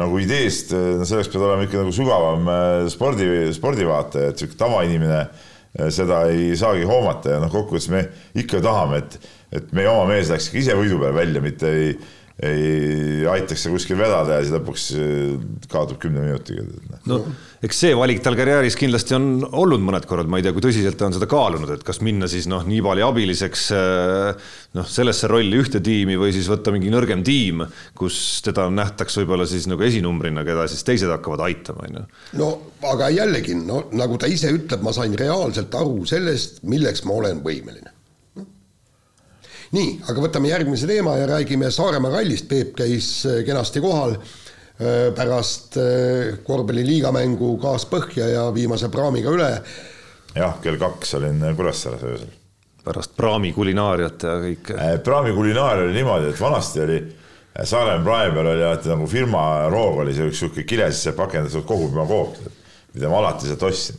nagu 0.00 0.22
ideest, 0.22 0.72
eh, 0.76 0.94
no 1.00 1.08
selleks 1.08 1.32
pead 1.32 1.44
olema 1.44 1.66
ikka 1.66 1.82
nagu 1.82 1.94
sügavam 1.94 2.48
spordi, 2.92 3.28
spordivaataja, 3.56 4.32
et 4.32 4.40
sihuke 4.40 4.58
tavainimene 4.60 5.24
seda 5.94 6.24
ei 6.30 6.56
saagi 6.58 6.86
hoomata 6.88 7.36
ja 7.36 7.42
noh, 7.42 7.50
kokkuvõttes 7.52 7.90
me 7.92 8.06
ikka 8.42 8.58
tahame, 8.64 9.04
et, 9.04 9.28
et 9.54 9.68
meie 9.76 9.90
oma 9.90 10.08
mees 10.10 10.30
läks 10.32 10.48
ikka 10.48 10.58
ise 10.64 10.78
võidu 10.78 10.98
peale 10.98 11.14
välja, 11.14 11.42
mitte 11.44 11.70
ei 11.70 11.92
ei 12.40 13.24
aitaks 13.28 13.66
seal 13.66 13.74
kuskil 13.74 13.98
vedada 14.00 14.38
ja 14.38 14.44
siis 14.44 14.54
lõpuks 14.54 14.84
äh, 14.96 15.32
kaotub 15.68 15.98
kümne 16.00 16.22
minutiga. 16.24 16.64
no 17.10 17.18
eks 17.60 17.80
see 17.84 17.96
valik 17.98 18.22
tal 18.24 18.36
karjääris 18.38 18.78
kindlasti 18.80 19.16
on 19.18 19.26
olnud 19.44 19.82
mõned 19.84 20.06
korrad, 20.08 20.30
ma 20.30 20.40
ei 20.40 20.46
tea, 20.46 20.54
kui 20.56 20.64
tõsiselt 20.64 20.96
ta 20.96 21.10
on 21.10 21.16
seda 21.16 21.28
kaalunud, 21.30 21.74
et 21.74 21.84
kas 21.84 22.00
minna 22.04 22.30
siis 22.32 22.48
noh, 22.48 22.64
Niibali 22.64 23.04
abiliseks 23.04 23.66
äh, 23.76 24.48
noh, 24.78 24.88
sellesse 24.88 25.28
rolli 25.28 25.60
ühte 25.60 25.82
tiimi 25.84 26.16
või 26.20 26.32
siis 26.36 26.48
võtta 26.48 26.72
mingi 26.72 26.92
nõrgem 26.92 27.24
tiim, 27.26 27.66
kus 27.98 28.40
teda 28.46 28.70
nähtakse 28.72 29.20
võib-olla 29.20 29.48
siis 29.50 29.68
nagu 29.68 29.84
esinumbrina, 29.84 30.46
keda 30.46 30.64
siis 30.70 30.86
teised 30.88 31.12
hakkavad 31.12 31.44
aitama, 31.50 31.88
on 31.88 32.00
ju. 32.00 32.08
no 32.40 32.50
aga 32.88 33.12
jällegi, 33.12 33.58
no 33.60 33.84
nagu 33.92 34.16
ta 34.20 34.30
ise 34.32 34.52
ütleb, 34.56 34.80
ma 34.86 34.96
sain 34.96 35.16
reaalselt 35.18 35.76
aru 35.76 36.06
sellest, 36.08 36.62
milleks 36.64 37.04
ma 37.04 37.20
olen 37.20 37.44
võimeline 37.44 37.99
nii, 39.76 39.90
aga 40.10 40.24
võtame 40.24 40.50
järgmise 40.50 40.88
teema 40.90 41.14
ja 41.20 41.28
räägime 41.30 41.70
Saaremaa 41.74 42.12
rallist, 42.16 42.48
Peep 42.50 42.74
käis 42.80 43.10
äh, 43.28 43.40
kenasti 43.46 43.82
kohal 43.82 44.16
äh, 44.16 45.10
pärast 45.16 45.78
äh, 45.78 46.40
korvpalliliiga 46.46 47.12
mängu 47.14 47.54
gaas 47.62 47.86
põhja 47.90 48.32
ja 48.32 48.48
viimase 48.54 48.90
praamiga 48.90 49.32
üle. 49.36 49.52
jah, 50.34 50.58
kell 50.62 50.78
kaks 50.80 51.14
olin 51.20 51.42
Kuressaares 51.56 52.04
öösel. 52.06 52.34
pärast 52.84 53.14
praami 53.16 53.52
kulinaariat 53.54 54.26
ja 54.26 54.36
kõike. 54.42 54.92
praami 55.06 55.34
kulinaaria 55.38 55.86
oli 55.86 55.98
niimoodi, 56.00 56.34
et 56.34 56.40
vanasti 56.40 56.86
oli 56.86 57.00
Saaremaa 57.62 58.04
praemi 58.04 58.34
peal 58.34 58.52
oli 58.56 58.66
alati 58.66 58.90
nagu 58.90 59.06
firma 59.10 59.68
roog 59.70 60.02
oli 60.02 60.14
see 60.14 60.30
üks 60.30 60.42
sihuke 60.42 60.66
kile 60.66 60.90
sisse 60.90 61.14
pakendatud 61.14 61.66
kogupiimakook, 61.66 62.38
mida 62.94 63.10
ma 63.10 63.22
alati 63.22 63.46
sealt 63.46 63.62
ostsin. 63.70 63.98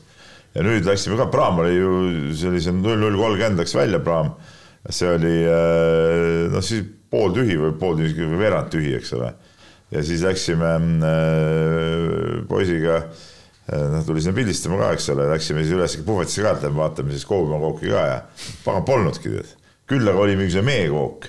ja 0.55 0.63
nüüd 0.67 0.83
läksime 0.83 1.15
ka, 1.15 1.31
praam 1.31 1.63
oli 1.63 1.77
ju 1.77 1.91
sellise 2.35 2.75
null 2.75 2.99
null 2.99 3.15
kolmkümmend 3.15 3.63
läks 3.63 3.75
välja 3.75 4.03
praam 4.03 4.35
see 4.89 5.11
oli 5.13 5.35
noh, 6.49 6.63
siis 6.65 6.87
pooltühi 7.11 7.57
või 7.59 7.73
pooltühi 7.79 8.15
või 8.23 8.39
veerand 8.39 8.71
tühi, 8.71 8.93
eks 8.97 9.13
ole. 9.17 9.33
ja 9.91 10.03
siis 10.07 10.23
läksime 10.23 10.69
äh, 10.77 12.45
poisiga, 12.47 13.01
äh, 13.67 13.83
noh 13.91 14.05
tuli 14.07 14.23
sinna 14.23 14.37
pildistama 14.37 14.79
ka, 14.79 14.93
eks 14.95 15.09
ole, 15.13 15.27
läksime 15.33 15.65
siis 15.65 15.75
üles 15.75 15.97
puhvetisse 16.07 16.45
ka, 16.45 16.55
et 16.55 16.77
vaatame 16.77 17.11
siis 17.15 17.27
koogumakooki 17.27 17.91
ka 17.91 18.05
ja 18.07 18.21
pagan 18.65 18.87
polnudki 18.87 19.33
tead. 19.33 19.57
küll 19.91 20.07
aga 20.07 20.23
oli 20.23 20.39
mingisugune 20.39 20.69
meekook. 20.69 21.27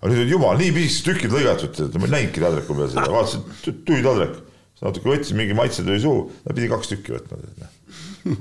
aga 0.00 0.12
nüüd 0.12 0.24
on 0.24 0.34
jumal 0.34 0.60
nii 0.60 0.74
pisikesed 0.74 1.08
tükid 1.12 1.38
lõigatud, 1.38 1.80
ma 2.00 2.10
ei 2.10 2.14
näinudki 2.18 2.42
taldriku 2.42 2.80
peal 2.80 2.92
seda, 2.96 3.08
vaatasin 3.14 3.46
tühi 3.86 4.02
taldrik. 4.02 4.42
natuke 4.82 5.14
võtsin, 5.14 5.38
mingi 5.38 5.54
maitse 5.56 5.86
tuli 5.86 6.02
suhu, 6.02 6.28
pidi 6.50 6.68
kaks 6.74 6.94
tükki 6.96 7.14
võtma. 7.14 7.38
Noh. 7.62 8.38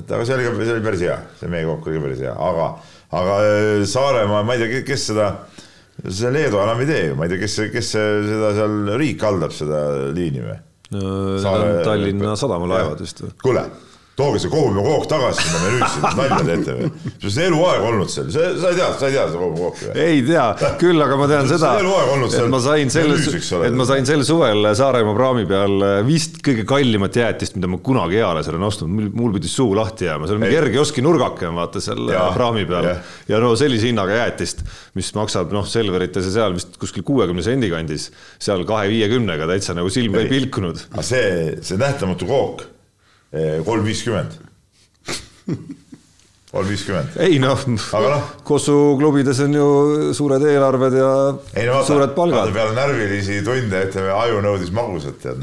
et 0.00 0.08
aga 0.08 0.24
see 0.24 0.40
oli, 0.40 0.48
see 0.64 0.78
oli 0.78 0.88
päris 0.88 1.04
hea, 1.04 1.20
see 1.36 1.52
meekook 1.52 1.84
oli 1.84 2.00
ka 2.00 2.08
päris 2.08 2.24
hea, 2.24 2.32
aga 2.32 2.72
aga 3.14 3.38
äh, 3.46 3.84
Saaremaa, 3.86 4.42
ma 4.46 4.56
ei 4.56 4.64
tea, 4.64 4.84
kes 4.86 5.08
seda, 5.12 5.30
see 6.06 6.32
Leedu 6.34 6.60
enam 6.62 6.80
ei 6.82 6.90
tee 6.90 7.02
ju, 7.10 7.18
ma 7.18 7.26
ei 7.26 7.34
tea, 7.34 7.42
kes, 7.44 7.58
kes 7.74 7.92
seda 7.96 8.54
seal, 8.58 8.78
riik 9.00 9.26
haldab 9.26 9.54
seda 9.54 9.82
liini 10.16 10.44
või? 10.44 10.56
Saare... 11.42 11.82
Tallinna 11.82 12.36
Sadama 12.38 12.68
laevad 12.70 13.00
vist 13.02 13.24
või? 13.24 13.32
kuule 13.42 13.66
tooge 14.16 14.40
see 14.40 14.50
kohumikook 14.52 15.04
tagasi 15.10 15.44
sinna 15.44 15.58
menüüsse, 15.66 16.00
mis 16.00 16.14
nalja 16.16 16.38
teete 16.48 16.76
või? 16.78 16.90
see 17.20 17.32
on 17.34 17.46
eluaeg 17.50 17.82
olnud 17.90 18.12
seal, 18.12 18.28
sa, 18.32 18.46
sa 18.56 18.70
ei 18.70 18.78
tea, 18.78 18.86
sa 18.96 19.08
ei 19.10 19.16
tea 19.16 19.24
seda 19.28 19.40
kohumikooki 19.42 19.88
või? 19.90 20.04
ei 20.06 20.22
tea, 20.24 20.44
küll 20.80 21.04
aga 21.04 21.18
ma 21.20 21.26
tean 21.28 21.50
seda, 21.50 21.72
et 22.24 22.48
ma 22.52 22.60
sain 22.64 22.92
sel, 22.94 23.12
et 23.68 23.76
ma 23.76 23.86
sain 23.88 24.08
sel 24.08 24.24
suvel 24.26 24.70
Saaremaa 24.76 25.16
praami 25.16 25.44
peal 25.48 25.84
vist 26.06 26.40
kõige 26.44 26.64
kallimat 26.68 27.18
jäätist, 27.20 27.58
mida 27.58 27.68
ma 27.70 27.80
kunagi 27.84 28.20
eales 28.22 28.48
olen 28.52 28.64
ostnud, 28.70 29.10
mul 29.16 29.34
pidi 29.36 29.50
suu 29.52 29.74
lahti 29.76 30.08
jääma, 30.08 30.28
seal 30.30 30.40
on 30.40 30.46
mingi 30.46 30.60
Erki 30.62 31.04
nurgake 31.04 31.50
on 31.50 31.58
vaata 31.60 31.82
seal 31.84 32.08
ja, 32.12 32.22
praami 32.36 32.64
peal. 32.68 32.88
Ja. 32.88 32.94
ja 33.34 33.40
no 33.42 33.52
sellise 33.58 33.90
hinnaga 33.90 34.16
jäätist, 34.16 34.64
mis 34.96 35.12
maksab 35.16 35.52
noh, 35.52 35.66
Selverites 35.68 36.30
ja 36.30 36.32
seal 36.38 36.56
vist 36.56 36.78
kuskil 36.80 37.04
kuuekümne 37.06 37.44
sendi 37.44 37.68
kandis, 37.72 38.08
seal 38.42 38.64
kahe-viiekümnega 38.68 39.48
täitsa 39.50 39.76
nagu 39.76 39.92
silm 39.92 40.16
ei. 40.22 40.30
pilkunud. 40.32 40.80
see, 41.04 41.58
see 41.60 41.80
nähtamatu 41.80 42.28
kook 42.28 42.64
kolm 43.66 43.84
viiskümmend 43.86 44.38
kolm 46.56 46.68
viiskümmend. 46.70 47.16
ei 47.22 47.38
noh 47.42 47.62
no., 47.68 48.18
Kossu 48.46 48.74
klubides 49.00 49.40
on 49.44 49.54
ju 49.56 49.66
suured 50.16 50.44
eelarved 50.46 50.96
ja 50.96 51.10
ei, 51.52 51.66
no, 51.68 51.80
suured 51.86 52.14
palgad. 52.16 52.52
peale 52.54 52.74
närvilisi 52.76 53.40
tunde, 53.46 53.82
ütleme, 53.88 54.12
aju 54.14 54.42
nõudis 54.44 54.72
magusat, 54.74 55.18
tead. 55.22 55.42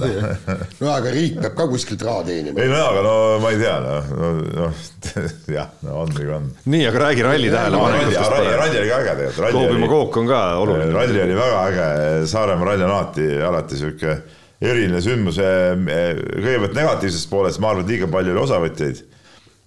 no 0.81 0.91
aga 0.93 1.13
riik 1.13 1.39
peab 1.41 1.57
ka 1.59 1.67
kuskilt 1.71 2.05
raha 2.07 2.25
teenima. 2.29 2.59
ei 2.63 2.71
no 2.71 2.79
aga 2.89 3.03
no 3.05 3.15
ma 3.43 3.53
ei 3.53 3.59
tea, 3.61 3.75
noh, 3.83 4.13
noh, 4.21 4.43
noh 4.59 4.85
jah, 5.57 5.73
no 5.85 6.03
on 6.05 6.13
nagu 6.15 6.37
on. 6.39 6.47
nii, 6.65 6.85
aga 6.89 7.03
räägi 7.07 7.27
ralli 7.27 7.51
tähelepanekutest. 7.53 8.29
ralli, 8.35 8.53
ralli 8.61 8.79
oli 8.83 8.93
ka 8.93 9.01
äge 9.01 9.17
tegelikult. 9.19 9.57
Toobimaa 9.57 9.91
kook 9.97 10.21
on 10.23 10.31
ka 10.31 10.45
oluline. 10.61 10.93
ralli 10.95 11.25
oli 11.27 11.41
väga 11.41 11.65
äge, 11.67 11.89
Saaremaa 12.31 12.71
ralli 12.71 12.87
on 12.87 12.95
alati, 12.95 13.27
alati 13.51 13.83
sihuke 13.83 14.17
eriline 14.61 15.01
sündmus. 15.03 15.39
kõigepealt 15.39 16.77
negatiivsest 16.77 17.29
poolest, 17.31 17.61
ma 17.63 17.71
arvan, 17.71 17.85
et 17.85 17.95
liiga 17.95 18.11
palju 18.11 18.35
oli 18.35 18.43
osavõtjaid, 18.43 19.01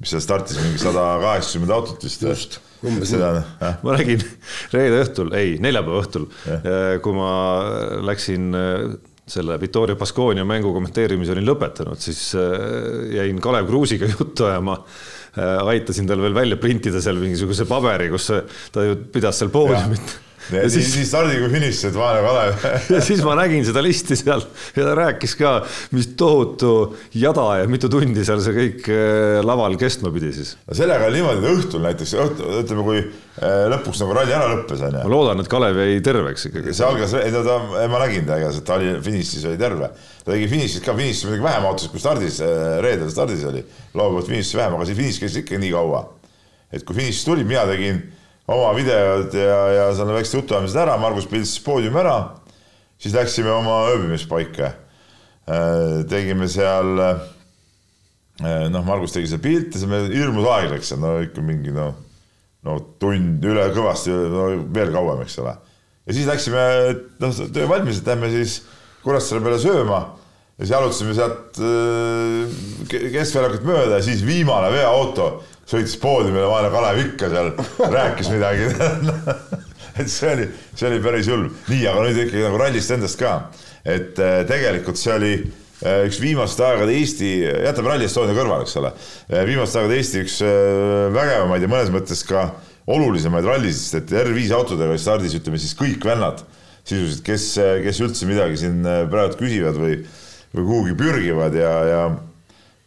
mis 0.02 0.12
seal 0.12 0.24
startis 0.24 0.60
mingi 0.60 0.80
sada 0.82 1.16
kaheksakümmend 1.22 1.74
autot 1.76 2.06
vist. 2.06 2.22
just 2.22 2.60
seda, 3.08 3.32
ma 3.82 3.96
nägin 3.96 4.22
reede 4.74 5.02
õhtul, 5.02 5.32
ei, 5.36 5.56
neljapäeva 5.62 6.02
õhtul, 6.02 6.26
kui 7.02 7.16
ma 7.16 7.30
läksin 8.06 8.50
selle 9.26 9.56
Victoria 9.58 9.98
Baskonia 9.98 10.44
mängu 10.46 10.70
kommenteerimise 10.74 11.34
olin 11.34 11.48
lõpetanud, 11.48 11.98
siis 11.98 12.28
jäin 13.16 13.40
Kalev 13.42 13.66
Kruusiga 13.70 14.10
juttu 14.14 14.46
ajama. 14.46 14.78
aitasin 15.66 16.06
tal 16.08 16.22
veel 16.22 16.36
välja 16.36 16.56
printida 16.60 17.02
seal 17.02 17.18
mingisuguse 17.20 17.66
paberi, 17.68 18.06
kus 18.12 18.30
ta 18.72 18.86
ju 18.86 19.00
pidas 19.12 19.42
seal 19.42 19.50
poodiumit 19.52 20.14
ja, 20.52 20.62
ja 20.62 20.70
siis, 20.70 20.88
siis 20.94 21.08
stardi 21.10 21.38
kui 21.40 21.48
finiš, 21.50 21.80
et 21.88 21.96
vaene 21.96 22.22
Kalev 22.24 22.64
ja 22.94 23.00
siis 23.04 23.22
ma 23.26 23.34
nägin 23.38 23.64
seda 23.66 23.82
listi 23.84 24.16
seal 24.18 24.44
ja 24.76 24.86
ta 24.86 24.94
rääkis 24.98 25.34
ka, 25.38 25.52
mis 25.96 26.08
tohutu 26.18 26.72
jada 27.16 27.46
ja 27.60 27.68
mitu 27.70 27.90
tundi 27.92 28.24
seal 28.26 28.42
see 28.44 28.54
kõik 28.56 28.90
äh, 28.92 29.38
laval 29.46 29.76
kestma 29.80 30.12
pidi 30.14 30.32
siis. 30.36 30.54
sellega 30.70 31.08
oli 31.10 31.20
niimoodi, 31.20 31.42
et 31.42 31.50
õhtul 31.52 31.84
näiteks, 31.86 32.14
ütleme, 32.62 32.86
kui 32.86 33.00
äh, 33.02 33.64
lõpuks 33.72 34.02
nagu 34.02 34.18
ralli 34.18 34.36
ära 34.36 34.50
lõppes, 34.52 34.84
onju. 34.88 35.02
ma 35.02 35.12
loodan, 35.12 35.42
et 35.42 35.50
Kalev 35.52 35.80
jäi 35.82 36.02
terveks 36.06 36.50
ikkagi. 36.50 36.74
see 36.76 36.88
algas, 36.88 37.16
ei 37.20 37.32
no 37.34 37.42
ta, 37.46 37.56
ma 37.92 38.02
nägin 38.04 38.28
ta 38.28 38.40
igas, 38.42 38.60
et 38.60 38.68
ta 38.68 38.78
oli 38.78 38.92
finišis 39.06 39.48
oli 39.50 39.60
terve. 39.60 39.90
ta 40.22 40.32
tegi 40.32 40.50
finišis 40.52 40.84
ka, 40.84 40.94
finišis 40.98 41.26
muidugi 41.28 41.48
vähem 41.48 41.70
autosid 41.70 41.94
kui 41.94 42.02
stardis, 42.02 42.42
äh, 42.44 42.76
reedel 42.84 43.10
stardis 43.12 43.42
oli, 43.48 43.64
loo 43.96 44.12
pealt 44.14 44.30
finišis 44.30 44.60
vähem, 44.60 44.78
aga 44.78 44.88
see 44.88 45.00
finiš 45.00 45.22
käis 45.24 45.40
ikka 45.42 45.58
nii 45.62 45.74
kaua. 45.74 46.06
et 46.70 46.84
kui 46.86 46.98
finišis 46.98 47.26
tuli, 47.26 47.46
mina 47.46 47.66
tegin 47.68 48.04
oma 48.46 48.72
videod 48.76 49.34
ja, 49.34 49.60
ja 49.74 49.86
seal 49.96 50.12
väiksed 50.14 50.38
jutuajamised 50.40 50.78
ära, 50.78 50.96
Margus 51.02 51.26
pildistas 51.30 51.62
poodiumi 51.66 52.00
ära, 52.02 52.16
siis 53.02 53.14
läksime 53.16 53.50
oma 53.54 53.80
ööbimispaika. 53.90 54.72
Äh, 55.46 56.02
tegime 56.10 56.48
seal, 56.50 56.92
noh, 58.42 58.86
Margus 58.86 59.14
tegi 59.14 59.30
selle 59.30 59.42
pilti, 59.42 59.80
see 59.80 59.90
meil 59.90 60.10
hirmus 60.14 60.46
aeg 60.54 60.72
läks 60.74 60.92
seal, 60.92 61.02
no 61.02 61.16
ikka 61.22 61.44
mingi 61.46 61.74
noh, 61.74 61.94
no 62.66 62.78
tund 63.02 63.44
üle 63.46 63.66
kõvasti, 63.74 64.14
no 64.32 64.48
veel 64.74 64.94
kauem, 64.94 65.22
eks 65.26 65.38
ole. 65.42 65.56
ja 66.06 66.16
siis 66.16 66.30
läksime, 66.30 66.62
noh, 67.22 67.42
töö 67.54 67.68
valmis, 67.70 68.00
et 68.00 68.10
lähme 68.10 68.30
siis 68.34 68.60
Kuressaare 69.06 69.42
peale 69.42 69.58
sööma 69.62 70.00
ja 70.56 70.64
siis 70.64 70.72
jalutasime 70.72 71.12
sealt 71.14 71.58
keskväljakut 72.90 73.66
mööda 73.68 74.00
ja 74.00 74.02
siis 74.02 74.24
viimane 74.26 74.72
veoauto 74.74 75.28
sõitis 75.66 75.96
poodiumile, 76.00 76.46
vaene 76.50 76.70
Kalev 76.72 77.02
ikka 77.02 77.30
seal 77.32 77.52
rääkis 77.92 78.30
midagi. 78.32 78.70
Et 79.96 80.10
see 80.12 80.28
oli, 80.28 80.48
see 80.76 80.88
oli 80.90 80.98
päris 81.04 81.28
hull. 81.32 81.46
nii, 81.70 81.86
aga 81.88 82.02
nüüd 82.04 82.18
ikkagi 82.26 82.44
nagu 82.44 82.58
rallist 82.60 82.92
endast 82.92 83.16
ka, 83.16 83.38
et 83.86 84.18
äh, 84.20 84.42
tegelikult 84.48 85.00
see 85.00 85.14
oli 85.14 85.30
äh, 85.40 86.02
üks 86.04 86.18
viimaste 86.20 86.66
aegade 86.66 86.92
Eesti, 86.98 87.30
jätame 87.64 87.94
Rally 87.94 88.04
Estonia 88.04 88.36
kõrvale, 88.36 88.66
eks 88.66 88.76
ole, 88.76 88.92
äh, 89.30 89.46
viimaste 89.48 89.80
aegade 89.80 89.96
Eesti 89.96 90.20
üks 90.26 90.36
vägevamaid 91.16 91.64
ja 91.64 91.72
mõnes 91.72 91.94
mõttes 91.94 92.20
ka 92.28 92.50
olulisemaid 92.92 93.48
rallisid, 93.48 94.02
et 94.02 94.14
R5 94.26 94.52
autodega 94.58 95.00
stardis 95.00 95.38
ütleme 95.40 95.58
siis 95.62 95.72
kõik 95.78 96.04
vennad 96.06 96.44
sisuliselt, 96.86 97.24
kes, 97.26 97.48
kes 97.88 98.04
üldse 98.04 98.28
midagi 98.28 98.60
siin 98.60 98.84
praegu 99.10 99.40
küsivad 99.40 99.80
või, 99.80 99.96
või 100.52 100.68
kuhugi 100.68 100.98
pürgivad 101.00 101.56
ja, 101.56 101.72
ja 101.88 102.02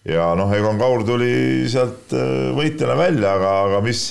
ja 0.07 0.31
noh, 0.39 0.51
Egon 0.55 0.79
Kaur 0.79 1.03
tuli 1.07 1.67
sealt 1.69 2.13
võitjana 2.55 2.95
välja, 2.99 3.35
aga, 3.35 3.53
aga 3.67 3.83
mis 3.83 4.07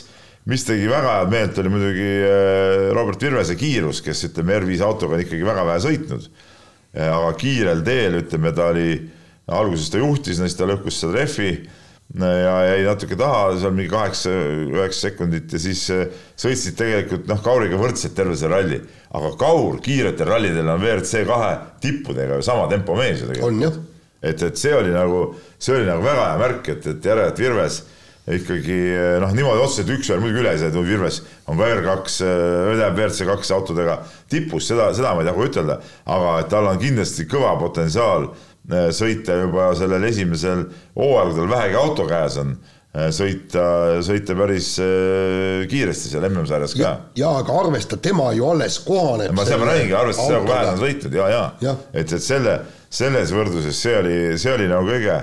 mis 0.48 0.64
tegi 0.64 0.88
väga 0.88 1.18
head 1.18 1.32
meelt, 1.32 1.58
oli 1.60 1.72
muidugi 1.72 2.12
äh, 2.24 2.86
Robert 2.96 3.22
Virvese 3.22 3.56
kiirus, 3.58 4.00
kes 4.04 4.24
ütleme, 4.30 4.56
R5 4.62 4.84
autoga 4.86 5.18
on 5.18 5.24
ikkagi 5.24 5.44
väga 5.44 5.64
vähe 5.68 5.82
sõitnud. 5.84 6.30
Äh, 6.96 7.10
aga 7.10 7.34
kiirel 7.40 7.82
teel, 7.84 8.16
ütleme, 8.22 8.54
ta 8.56 8.70
oli, 8.72 8.94
alguses 9.58 9.92
ta 9.92 10.00
juhtis, 10.00 10.40
siis 10.40 10.56
ta 10.56 10.68
lõhkus 10.68 11.02
seal 11.02 11.12
rehvi 11.16 11.50
äh, 11.52 12.24
ja 12.24 12.54
jäi 12.70 12.86
natuke 12.86 13.18
taha, 13.20 13.42
seal 13.60 13.76
mingi 13.76 13.92
kaheksa, 13.92 14.32
üheksa 14.72 15.10
sekundit 15.10 15.52
ja 15.52 15.60
siis 15.60 15.84
sõitsid 16.40 16.80
tegelikult 16.80 17.28
noh, 17.28 17.44
Kauriga 17.44 17.80
võrdselt 17.80 18.16
terve 18.16 18.36
see 18.40 18.48
ralli. 18.48 18.80
aga 19.12 19.34
Kaur 19.40 19.82
kiiretel 19.84 20.32
rallidel 20.32 20.72
on 20.72 20.80
WRC 20.80 21.26
kahe 21.28 21.52
tippudega 21.84 22.40
ju 22.40 22.48
sama 22.48 22.64
tempo 22.72 22.96
mees 22.96 23.20
ju 23.20 23.28
tegelikult. 23.28 23.52
Et, 24.22 24.42
et 24.42 24.58
see 24.58 24.74
oli 24.74 24.90
nagu, 24.94 25.28
see 25.58 25.76
oli 25.76 25.86
nagu 25.88 26.02
väga 26.04 26.32
hea 26.32 26.42
märk, 26.42 26.74
et, 26.74 26.90
et 26.94 27.08
järelikult 27.12 27.44
Virves 27.44 27.82
ikkagi 28.36 28.78
noh, 29.22 29.32
niimoodi 29.36 29.62
otseselt 29.62 29.92
üks-ühele 29.94 30.22
muidugi 30.22 30.42
üle 30.42 30.52
ei 30.52 30.60
saa, 30.60 30.70
et 30.72 30.78
Virves 30.88 31.20
on 31.48 31.60
ka 31.60 31.68
R2, 31.72 32.16
tähendab 32.20 32.98
WRC 32.98 33.28
kaks 33.28 33.52
autodega 33.56 33.98
tipus, 34.30 34.68
seda, 34.68 34.90
seda 34.96 35.14
ma 35.16 35.24
ei 35.24 35.30
taha 35.30 35.46
ütelda, 35.48 35.78
aga 36.16 36.34
et 36.42 36.50
tal 36.52 36.68
on 36.68 36.80
kindlasti 36.80 37.28
kõva 37.30 37.54
potentsiaal 37.60 38.28
eh, 38.28 38.90
sõita 38.96 39.38
juba 39.42 39.70
sellel 39.78 40.08
esimesel 40.10 40.66
hooajal, 40.98 41.32
kui 41.32 41.40
tal 41.40 41.54
vähegi 41.54 41.78
auto 41.80 42.08
käes 42.10 42.36
on 42.42 42.52
eh, 42.52 43.08
sõita, 43.16 43.64
sõita 44.04 44.36
päris 44.38 44.74
kiiresti 45.72 46.12
seal 46.12 46.28
MM-sarjas 46.28 46.76
ka. 46.76 46.94
ja 47.18 47.32
aga 47.40 47.60
arvesta, 47.62 48.00
tema 48.02 48.32
ju 48.36 48.50
alles 48.50 48.80
kohaneb. 48.84 49.32
ma 49.32 49.48
seda 49.48 49.62
ma 49.62 49.72
räägingi, 49.72 49.96
arvesta 49.96 50.28
seda, 50.28 50.42
kui 50.44 50.52
vähe 50.52 50.68
ta 50.68 50.76
on 50.76 50.84
sõitnud 50.84 51.22
ja, 51.22 51.30
ja, 51.32 51.46
ja., 51.64 51.78
et, 51.94 52.12
et 52.12 52.24
selle, 52.24 52.60
selles 52.90 53.32
võrdluses 53.34 53.76
see 53.76 53.98
oli, 53.98 54.16
see 54.40 54.54
oli 54.54 54.68
nagu 54.70 54.88
kõige 54.88 55.18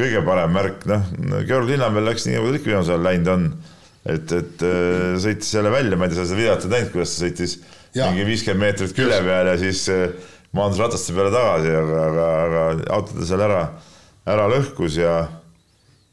kõige 0.00 0.22
parem 0.24 0.54
märk, 0.54 0.86
noh, 0.88 1.10
Georg 1.48 1.68
Linnamäel 1.68 2.08
läks 2.10 2.26
nii, 2.26 2.38
nagu 2.38 2.50
ta 2.50 2.60
ikka 2.60 2.70
viimasel 2.72 2.94
ajal 2.94 3.06
läinud 3.08 3.30
on. 3.34 3.46
et, 4.08 4.32
et 4.32 4.62
äh, 4.64 5.16
sõitis 5.20 5.50
jälle 5.52 5.72
välja, 5.72 5.96
ma 6.00 6.06
ei 6.06 6.14
tea, 6.14 6.22
sa 6.22 6.30
seda 6.30 6.38
videot 6.38 6.62
ei 6.64 6.72
näinud, 6.72 6.92
kuidas 6.94 7.10
ta 7.12 7.24
sõitis 7.26 7.56
ja. 7.92 8.06
mingi 8.08 8.24
viiskümmend 8.30 8.64
meetrit 8.64 8.94
külje 8.96 9.18
peal 9.26 9.50
ja 9.50 9.56
siis 9.60 9.82
äh, 9.92 10.06
maandus 10.56 10.80
rataste 10.80 11.16
peale 11.16 11.32
tagasi, 11.34 11.74
aga, 11.82 11.98
aga, 12.06 12.28
aga 12.46 12.62
auto 12.96 13.18
ta 13.18 13.28
seal 13.28 13.44
ära, 13.44 13.60
ära 14.30 14.46
lõhkus 14.54 14.96
ja 15.02 15.18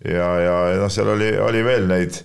ja, 0.04 0.28
ja, 0.44 0.58
ja 0.74 0.82
noh, 0.82 0.92
seal 0.94 1.14
oli, 1.16 1.32
oli 1.42 1.64
veel 1.66 1.88
neid, 1.90 2.20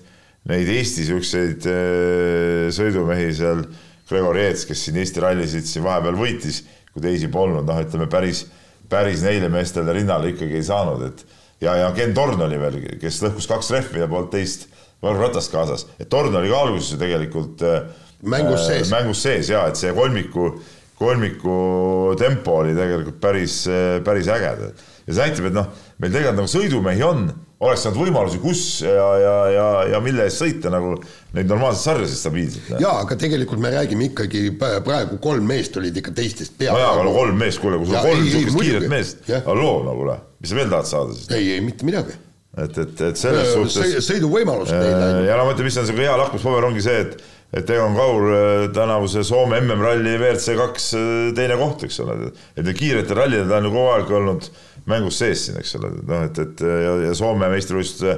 neid 0.50 0.72
Eesti 0.74 1.06
siukseid 1.12 1.68
äh, 1.70 2.66
sõidumehi 2.74 3.30
seal, 3.38 3.62
Gregor 4.12 4.36
Jeets, 4.36 4.66
kes 4.68 4.82
siin 4.84 4.98
Eesti 5.00 5.22
rallisid 5.24 5.64
siin 5.64 5.86
vahepeal 5.86 6.18
võitis, 6.18 6.64
kui 6.92 7.00
teisi 7.04 7.30
polnud, 7.32 7.64
noh, 7.64 7.78
ütleme 7.80 8.10
päris, 8.12 8.42
päris 8.92 9.24
neile 9.24 9.48
meestele 9.52 9.94
rinnale 9.96 10.34
ikkagi 10.34 10.60
ei 10.60 10.66
saanud, 10.66 11.06
et 11.08 11.24
ja, 11.64 11.76
ja 11.80 11.90
Ken 11.96 12.14
Torn 12.16 12.40
oli 12.44 12.60
veel, 12.60 12.78
kes 13.00 13.22
lõhkus 13.24 13.48
kaks 13.50 13.72
rehvi 13.74 14.02
ja 14.02 14.10
polnud 14.10 14.32
teist 14.34 14.68
jalgratast 15.02 15.52
kaasas, 15.52 15.86
et 15.98 16.10
Torn 16.12 16.34
oli 16.38 16.52
ka 16.52 16.62
alguses 16.66 16.92
ju 16.94 17.00
tegelikult 17.00 17.64
äh, 17.66 17.82
mängus 18.22 18.66
sees, 18.68 18.92
mängus 18.92 19.22
sees 19.24 19.50
ja 19.50 19.64
et 19.70 19.80
see 19.80 19.92
kolmiku, 19.96 20.52
kolmiku 20.98 21.56
tempo 22.20 22.60
oli 22.62 22.76
tegelikult 22.78 23.18
päris, 23.22 23.62
äh, 23.70 23.98
päris 24.04 24.30
äge. 24.30 24.52
ja 25.06 25.14
see 25.14 25.22
näitab, 25.24 25.48
et 25.50 25.56
noh, 25.56 25.72
meil 25.98 26.14
tegelikult 26.14 26.42
nagu 26.42 26.52
sõidumehi 26.52 27.06
on, 27.06 27.26
oleks 27.62 27.84
saanud 27.84 28.00
võimalusi, 28.00 28.40
kus 28.42 28.62
ja, 28.84 29.08
ja, 29.22 29.34
ja, 29.54 29.66
ja 29.94 30.00
mille 30.02 30.26
eest 30.26 30.42
sõita 30.42 30.72
nagu 30.72 30.96
neid 31.36 31.50
normaalseid 31.50 31.84
sarjasid 31.84 32.18
stabiilselt. 32.18 32.72
jaa, 32.82 32.96
aga 33.04 33.18
tegelikult 33.20 33.62
me 33.62 33.70
räägime 33.74 34.08
ikkagi 34.10 34.44
praegu 34.58 35.20
kolm 35.22 35.46
meest 35.48 35.78
olid 35.78 36.02
ikka 36.02 36.14
teistest 36.16 36.56
peale. 36.58 36.76
no 36.76 36.82
jaa, 36.82 36.92
aga 36.96 37.06
no 37.06 37.14
kolm 37.14 37.38
meest, 37.38 37.62
kuule, 37.62 37.78
kui 37.80 37.90
sul 37.90 38.00
kolm 38.02 38.26
niisugust 38.26 38.60
kiiret 38.60 38.88
meest, 38.90 39.24
halloo, 39.46 39.78
no 39.86 39.94
kuule, 40.00 40.18
mis 40.42 40.52
sa 40.52 40.58
veel 40.58 40.72
tahad 40.74 40.90
saada 40.90 41.18
siis? 41.18 41.28
ei, 41.38 41.52
ei 41.56 41.62
mitte 41.64 41.86
midagi. 41.88 42.18
et, 42.56 42.82
et, 42.86 43.04
et 43.10 43.20
selles 43.20 43.54
suhtes. 43.54 43.94
sõiduvõimalus 44.08 44.74
neile. 44.74 45.12
ja 45.28 45.38
no 45.38 45.46
ma 45.46 45.54
ütlen, 45.54 45.70
mis 45.70 45.78
on 45.78 45.88
see 45.88 46.02
hea 46.02 46.18
lakmuspaber, 46.24 46.68
ongi 46.72 46.84
see, 46.84 47.06
et 47.06 47.22
et 47.52 47.68
Egon 47.68 47.92
Kaur 47.96 48.30
äh, 48.32 48.66
tänavuse 48.72 49.20
Soome 49.28 49.58
MM-ralli 49.60 50.14
WRC 50.16 50.54
kaks 50.56 50.86
äh, 50.96 51.08
teine 51.36 51.58
koht, 51.60 51.84
eks 51.84 52.00
ole, 52.00 52.30
et 52.56 52.62
need 52.64 52.78
kiiretel 52.78 53.18
rallidel 53.18 53.50
ta 53.50 53.58
on 53.60 53.68
ju 53.68 53.72
kogu 53.74 53.90
aeg 53.92 54.12
olnud 54.18 54.46
mängus 54.90 55.18
sees 55.22 55.46
siin, 55.46 55.58
eks 55.60 55.76
ole, 55.78 55.92
noh, 56.08 56.24
et, 56.26 56.38
et 56.42 56.62
ja, 56.66 56.94
ja 57.06 57.14
Soome 57.16 57.48
meistrivõistluste 57.52 58.16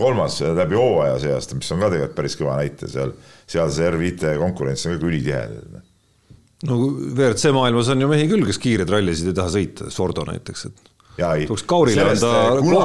kolmas 0.00 0.38
läbi 0.56 0.78
hooaja 0.78 1.18
see 1.22 1.34
aasta, 1.34 1.58
mis 1.58 1.70
on 1.74 1.82
ka 1.82 1.90
tegelikult 1.92 2.16
päris 2.18 2.38
kõva 2.38 2.58
näite 2.60 2.88
seal, 2.90 3.14
seal 3.50 3.72
see 3.74 3.90
R5 3.90 4.34
konkurents 4.40 4.86
on 4.88 4.98
ka 5.00 5.08
ülitihe. 5.10 5.42
no 6.70 6.80
WRC 6.86 7.54
maailmas 7.56 7.90
on 7.92 8.04
ju 8.04 8.10
mehi 8.10 8.28
küll, 8.30 8.46
kes 8.48 8.60
kiireid 8.62 8.92
rallisid 8.94 9.32
ei 9.32 9.38
taha 9.40 9.54
sõita, 9.56 9.90
Sordo 9.94 10.26
näiteks, 10.28 10.66
et 10.70 10.92
tuleks 11.18 11.66
Kaurile 11.70 12.06
anda, 12.12 12.34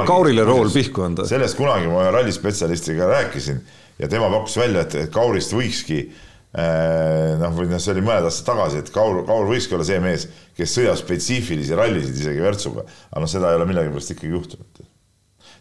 Kaurile 0.10 0.48
rool 0.48 0.74
pihku 0.74 1.06
anda. 1.06 1.28
sellest 1.30 1.58
kunagi 1.60 1.90
ma 1.92 2.08
ühe 2.08 2.16
rallispetsialistiga 2.18 3.10
rääkisin 3.14 3.62
ja 4.00 4.10
tema 4.10 4.32
pakkus 4.34 4.58
välja, 4.58 4.88
et, 4.88 4.98
et 5.06 5.14
Kaurist 5.14 5.54
võikski 5.54 6.02
äh, 6.08 6.26
noh, 6.54 7.54
või 7.54 7.70
noh, 7.70 7.82
see 7.82 7.94
oli 7.94 8.04
mõned 8.06 8.26
aastad 8.26 8.48
tagasi, 8.50 8.82
et 8.82 8.92
Kaur, 8.94 9.22
Kaur 9.28 9.46
võikski 9.50 9.78
olla 9.78 9.86
see 9.86 10.00
mees, 10.02 10.26
kes 10.58 10.74
sõidab 10.78 10.98
spetsiifilisi 10.98 11.78
rallisid 11.78 12.18
isegi 12.18 12.42
Virtsuga, 12.42 12.88
aga 13.12 13.24
noh, 13.24 13.30
seda 13.30 13.52
ei 13.52 13.60
ole 13.60 13.70
millegipärast 13.70 14.16
ikkagi 14.16 14.34
juhtunud. 14.34 14.84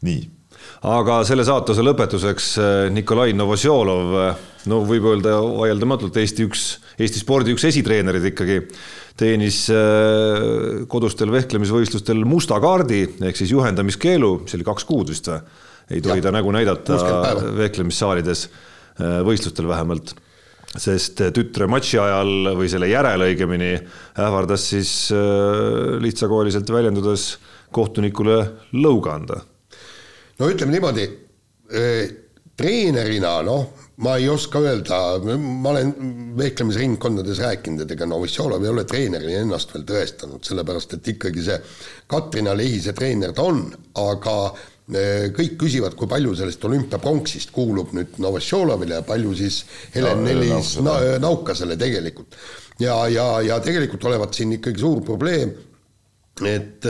nii. 0.08 0.22
aga 0.88 1.20
selle 1.28 1.44
saatuse 1.44 1.84
lõpetuseks 1.84 2.48
äh, 2.62 2.80
Nikolai 2.94 3.36
Novosjolov, 3.36 4.16
äh, 4.22 4.42
no 4.70 4.80
võib 4.88 5.10
öelda 5.12 5.36
vaieldamatult 5.42 6.16
Eesti 6.16 6.48
üks, 6.48 6.66
Eesti 6.96 7.20
spordi 7.20 7.52
üks 7.52 7.68
esitreenerid 7.68 8.32
ikkagi, 8.32 8.62
teenis 9.18 9.64
kodustel 10.86 11.32
vehklemisvõistlustel 11.34 12.20
musta 12.22 12.60
kaardi 12.62 13.00
ehk 13.26 13.40
siis 13.40 13.50
juhendamiskeelu, 13.50 14.28
see 14.46 14.60
oli 14.60 14.66
kaks 14.68 14.86
kuud 14.86 15.10
vist 15.10 15.26
või 15.26 15.40
ei 15.90 16.00
tohi 16.04 16.22
ta 16.22 16.32
nägu 16.34 16.52
näidata 16.52 16.98
vehklemissaalides, 17.56 18.48
äh, 19.00 19.20
võistlustel 19.26 19.68
vähemalt. 19.68 20.14
Sest 20.76 21.22
tütre 21.34 21.68
matši 21.70 22.00
ajal 22.02 22.52
või 22.58 22.68
selle 22.68 22.90
järel 22.90 23.24
õigemini 23.30 23.72
ähvardas 24.20 24.68
siis 24.74 24.92
äh, 25.14 25.96
lihtsakoeliselt 26.02 26.68
väljendudes 26.72 27.30
kohtunikule 27.72 28.38
lõuga 28.76 29.16
anda. 29.16 29.42
no 30.38 30.48
ütleme 30.50 30.76
niimoodi, 30.76 31.08
äh, 31.72 32.02
treenerina 32.58 33.38
noh, 33.46 33.68
ma 34.02 34.16
ei 34.18 34.28
oska 34.30 34.60
öelda, 34.62 34.98
ma 35.38 35.72
olen 35.72 35.92
vehklemisringkondades 36.38 37.40
rääkinud, 37.42 37.84
et 37.84 37.94
ega 37.94 38.06
Novosjolov 38.06 38.64
ei 38.64 38.72
ole 38.72 38.84
treenerina 38.88 39.44
ennast 39.44 39.72
veel 39.74 39.86
tõestanud, 39.88 40.42
sellepärast 40.46 40.98
et 40.98 41.12
ikkagi 41.14 41.44
see 41.48 41.58
Katrina 42.10 42.54
Lehise 42.58 42.94
treener 42.98 43.32
ta 43.34 43.46
on, 43.48 43.64
aga 43.98 44.36
kõik 44.88 45.58
küsivad, 45.60 45.92
kui 45.98 46.08
palju 46.08 46.34
sellest 46.38 46.62
olümpiapronksist 46.64 47.50
kuulub 47.52 47.92
nüüd 47.96 48.16
Novosjolovile 48.24 49.00
ja 49.00 49.04
palju 49.06 49.34
siis 49.36 49.62
Helen 49.94 50.22
Nelis 50.24 50.78
na, 50.84 50.96
Naukasele 51.20 51.76
tegelikult. 51.76 52.36
ja, 52.80 52.96
ja, 53.12 53.26
ja 53.44 53.58
tegelikult 53.60 54.04
olevat 54.08 54.34
siin 54.34 54.54
ikkagi 54.56 54.80
suur 54.80 55.02
probleem, 55.04 55.52
et, 56.46 56.86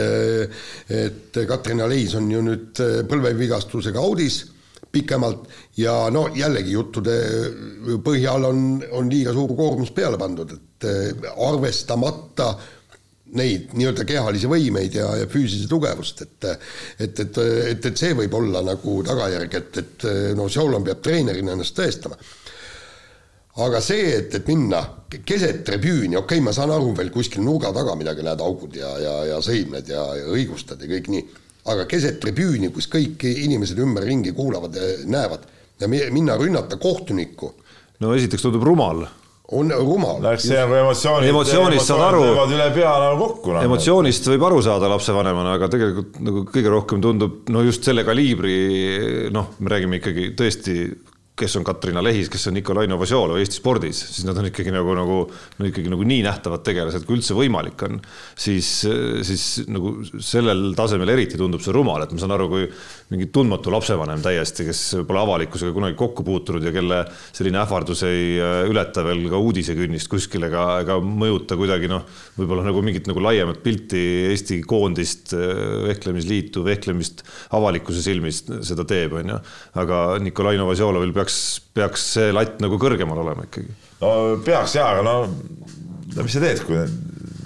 et 0.93 1.43
Katrin 1.49 1.81
Aleis 1.81 2.15
on 2.15 2.31
ju 2.31 2.45
nüüd 2.45 2.83
põlvevigastusega 3.09 3.99
audis 3.99 4.45
pikemalt 4.93 5.49
ja 5.77 5.95
no 6.13 6.29
jällegi 6.37 6.73
juttude 6.73 7.15
põhjal 8.05 8.47
on, 8.49 8.65
on 8.93 9.11
liiga 9.11 9.35
suur 9.37 9.53
koormus 9.57 9.91
peale 9.97 10.21
pandud, 10.21 10.55
et 10.55 10.87
arvestamata 11.49 12.53
äh, 12.55 12.75
neid 13.37 13.73
nii-öelda 13.77 14.05
kehalisi 14.09 14.49
võimeid 14.51 14.95
ja, 14.97 15.09
ja 15.21 15.27
füüsilise 15.31 15.69
tugevust, 15.69 16.23
et 16.25 16.47
et, 16.49 17.21
et, 17.21 17.39
et, 17.39 17.89
et 17.91 17.97
see 18.01 18.15
võib 18.17 18.35
olla 18.39 18.63
nagu 18.65 19.01
tagajärg, 19.07 19.57
et, 19.61 19.81
et 19.83 20.07
no 20.39 20.49
Šaulon 20.49 20.87
peab 20.87 21.03
treenerina 21.05 21.53
ennast 21.53 21.77
tõestama. 21.77 22.17
aga 23.65 23.81
see, 23.83 24.07
et, 24.17 24.35
et 24.35 24.49
minna 24.49 24.81
keset 25.25 25.65
tribüüni, 25.67 26.17
okei 26.17 26.39
okay,, 26.39 26.45
ma 26.45 26.53
saan 26.55 26.71
aru, 26.71 26.95
veel 26.97 27.11
kuskil 27.11 27.43
nurga 27.43 27.73
taga 27.75 27.97
midagi 27.99 28.23
näed, 28.23 28.41
augud 28.41 28.77
ja, 28.77 28.95
ja, 29.03 29.15
ja 29.33 29.43
sõimled 29.45 29.89
ja, 29.89 30.05
ja 30.21 30.33
õigustad 30.33 30.83
ja 30.83 30.91
kõik 30.95 31.13
nii, 31.13 31.25
aga 31.69 31.87
keset 31.91 32.21
tribüüni, 32.23 32.73
kus 32.73 32.89
kõik 32.89 33.25
inimesed 33.29 33.79
ümberringi 33.83 34.33
kuulavad 34.37 34.77
ja 34.77 34.91
näevad 35.05 35.49
ja 35.81 35.89
minna 35.89 36.37
rünnata 36.37 36.77
kohtunikku. 36.77 37.55
no 38.01 38.15
esiteks 38.15 38.43
tundub 38.43 38.65
rumal 38.65 39.07
on 39.49 39.71
rumal. 39.73 40.19
no 40.21 40.33
eks 40.35 40.49
see 40.51 40.61
on 40.61 40.75
emotsioonid. 40.77 41.31
emotsioonist 41.33 41.89
saad 41.89 42.03
aru. 42.11 42.25
üle 42.53 42.69
pea 42.75 42.95
nagu 43.01 43.21
kokku. 43.23 43.55
emotsioonist 43.63 44.29
võib 44.35 44.45
aru 44.51 44.61
saada 44.65 44.91
lapsevanemana, 44.93 45.55
aga 45.57 45.71
tegelikult 45.73 46.19
nagu 46.21 46.45
kõige 46.53 46.73
rohkem 46.75 47.01
tundub 47.05 47.49
no 47.55 47.63
just 47.65 47.87
selle 47.89 48.05
kaliibri, 48.05 48.59
noh, 49.33 49.55
me 49.61 49.73
räägime 49.73 50.03
ikkagi 50.03 50.33
tõesti 50.39 50.77
kes 51.39 51.57
on 51.61 51.67
Katrina 51.67 52.03
Lehis, 52.05 52.31
kes 52.33 52.49
on 52.51 52.57
Nikolai 52.59 52.89
Novosjolov 52.91 53.39
Eesti 53.41 53.61
spordis, 53.61 54.01
siis 54.13 54.27
nad 54.27 54.39
on 54.41 54.49
ikkagi 54.51 54.73
nagu, 54.75 54.95
nagu 54.99 55.19
no 55.31 55.69
ikkagi 55.69 55.93
nagu 55.93 56.07
nii 56.09 56.23
nähtavad 56.27 56.65
tegelased, 56.67 57.07
kui 57.07 57.19
üldse 57.19 57.37
võimalik 57.39 57.87
on. 57.87 58.01
siis, 58.39 58.71
siis 59.27 59.45
nagu 59.71 59.95
sellel 60.05 60.73
tasemel 60.79 61.15
eriti 61.15 61.39
tundub 61.41 61.63
see 61.65 61.75
rumal, 61.75 62.03
et 62.05 62.15
ma 62.15 62.23
saan 62.23 62.35
aru, 62.37 62.49
kui 62.53 62.67
mingi 63.13 63.29
tundmatu 63.33 63.73
lapsevanem 63.73 64.21
täiesti, 64.25 64.67
kes 64.69 64.83
pole 65.09 65.21
avalikkusega 65.23 65.73
kunagi 65.73 65.97
kokku 65.99 66.25
puutunud 66.27 66.65
ja 66.65 66.73
kelle 66.75 67.01
selline 67.33 67.61
ähvardus 67.63 68.03
ei 68.09 68.37
äh, 68.37 68.61
ületa 68.69 69.05
veel 69.07 69.25
ka 69.33 69.41
uudisekünnist 69.41 70.11
kuskil 70.13 70.45
ega, 70.49 70.65
ega 70.83 70.99
mõjuta 71.01 71.57
kuidagi 71.59 71.89
noh, 71.91 72.05
võib-olla 72.37 72.67
nagu 72.67 72.83
mingit 72.85 73.09
nagu 73.09 73.23
laiemat 73.25 73.63
pilti 73.65 74.03
Eesti 74.33 74.61
koondist, 74.69 75.33
äh, 75.37 75.87
vehklemisliitu, 75.89 76.65
vehklemist 76.67 77.25
avalikkuse 77.57 78.03
silmis 78.05 78.43
seda 78.67 78.85
teeb, 78.89 79.17
on 79.19 79.35
ju. 79.35 79.39
aga 79.81 80.03
Nikolai 80.23 80.57
Novosjolovil 80.61 81.15
peaks, 81.17 81.28
peaks 81.77 82.09
see 82.15 82.33
latt 82.35 82.59
nagu 82.65 82.79
kõrgemal 82.81 83.23
olema 83.25 83.47
ikkagi. 83.49 83.75
no 84.03 84.11
peaks 84.45 84.77
jaa, 84.79 84.91
aga 84.97 85.05
no, 85.07 85.15
no 86.15 86.27
mis 86.27 86.37
sa 86.37 86.43
teed, 86.45 86.65
kui 86.67 86.81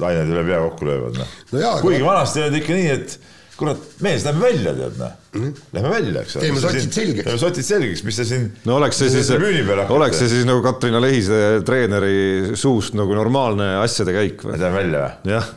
lained 0.03 0.33
üle 0.33 0.47
pea 0.49 0.63
kokku 0.65 0.89
löövad, 0.89 1.21
noh 1.21 1.37
no. 1.55 1.77
kuigi 1.85 2.03
vanasti 2.07 2.45
oli 2.47 2.63
ikka 2.63 2.79
nii, 2.79 2.91
et 2.97 3.17
kurat, 3.63 3.89
mees, 4.03 4.27
lähme 4.27 4.43
välja, 4.43 4.75
tead 4.79 5.01
noh 5.01 5.17
mm. 5.39 5.55
Lähme 5.77 5.93
välja, 5.93 6.25
eks 6.25 6.37
ole. 6.37 6.47
teeme 6.49 6.63
sotid 6.65 6.97
selgeks. 6.99 7.27
teeme 7.29 7.43
sotid 7.43 7.69
selgeks, 7.69 8.05
mis 8.09 8.21
te 8.21 8.29
siin. 8.29 8.47
no 8.69 8.77
oleks 8.81 9.03
see 9.03 9.11
siis, 9.13 9.33
oleks 9.33 10.23
see 10.23 10.31
siis 10.33 10.47
nagu 10.49 10.65
Katrina 10.65 11.03
Lehise 11.03 11.43
treeneri 11.67 12.57
suust 12.59 12.97
nagu 12.99 13.17
normaalne 13.19 13.75
asjade 13.83 14.17
käik 14.17 14.47
või? 14.47 14.57
Lähme 14.57 14.81
välja 14.83 15.05
või? 15.07 15.35
jah 15.37 15.51